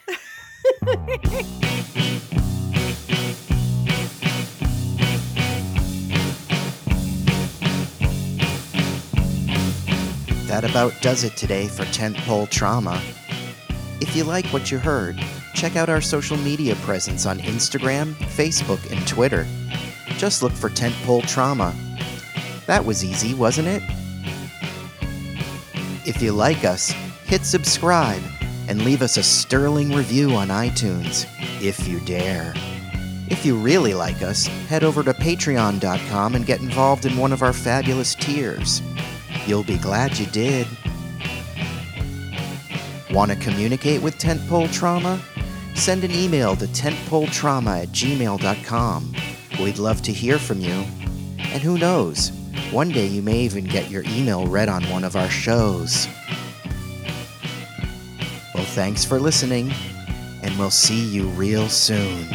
That 10.57 10.71
about 10.71 10.99
does 11.03 11.23
it 11.23 11.37
today 11.37 11.69
for 11.69 11.83
Tentpole 11.85 12.49
Trauma. 12.49 12.99
If 14.01 14.17
you 14.17 14.25
like 14.25 14.47
what 14.47 14.71
you 14.71 14.79
heard, 14.79 15.23
check 15.53 15.77
out 15.77 15.91
our 15.91 16.01
social 16.01 16.39
media 16.39 16.75
presence 16.77 17.27
on 17.27 17.41
Instagram, 17.41 18.15
Facebook, 18.15 18.91
and 18.91 19.07
Twitter. 19.07 19.47
Just 20.17 20.43
look 20.43 20.55
for 20.55 20.71
Tentpole 20.71 21.29
Trauma. 21.29 21.75
That 22.65 22.87
was 22.87 23.05
easy, 23.05 23.35
wasn't 23.35 23.69
it? 23.69 23.83
If 26.07 26.23
you 26.23 26.33
like 26.33 26.65
us, 26.65 26.89
hit 27.27 27.45
subscribe 27.45 28.23
and 28.67 28.83
leave 28.83 29.03
us 29.03 29.19
a 29.19 29.23
sterling 29.23 29.93
review 29.93 30.31
on 30.37 30.49
iTunes, 30.49 31.27
if 31.61 31.87
you 31.87 32.01
dare. 32.01 32.55
If 33.29 33.45
you 33.45 33.57
really 33.57 33.93
like 33.93 34.23
us, 34.23 34.47
head 34.47 34.85
over 34.85 35.03
to 35.03 35.13
patreon.com 35.13 36.35
and 36.35 36.47
get 36.47 36.63
involved 36.63 37.05
in 37.05 37.19
one 37.19 37.35
of 37.35 37.43
our 37.43 37.53
fabulous 37.53 38.15
tiers. 38.15 38.81
You'll 39.47 39.65
be 39.65 39.79
glad 39.79 40.19
you 40.19 40.27
did. 40.27 40.67
Want 43.11 43.31
to 43.31 43.37
communicate 43.37 44.03
with 44.03 44.19
Tentpole 44.19 44.73
Trauma? 44.73 45.21
Send 45.75 46.05
an 46.05 46.11
email 46.11 46.57
to 46.57 46.67
tentpoletrauma 46.67 47.83
at 47.83 47.89
gmail.com. 47.89 49.15
We'd 49.61 49.79
love 49.79 50.03
to 50.03 50.13
hear 50.13 50.39
from 50.39 50.61
you. 50.61 50.85
And 51.39 51.63
who 51.63 51.79
knows, 51.79 52.31
one 52.71 52.89
day 52.91 53.07
you 53.07 53.23
may 53.23 53.39
even 53.41 53.65
get 53.65 53.91
your 53.91 54.03
email 54.07 54.47
read 54.47 54.69
on 54.69 54.83
one 54.85 55.05
of 55.05 55.17
our 55.17 55.31
shows. 55.31 56.09
Well, 58.55 58.65
thanks 58.65 59.05
for 59.05 59.21
listening, 59.21 59.73
and 60.43 60.59
we'll 60.59 60.71
see 60.71 61.05
you 61.09 61.29
real 61.29 61.69
soon. 61.69 62.27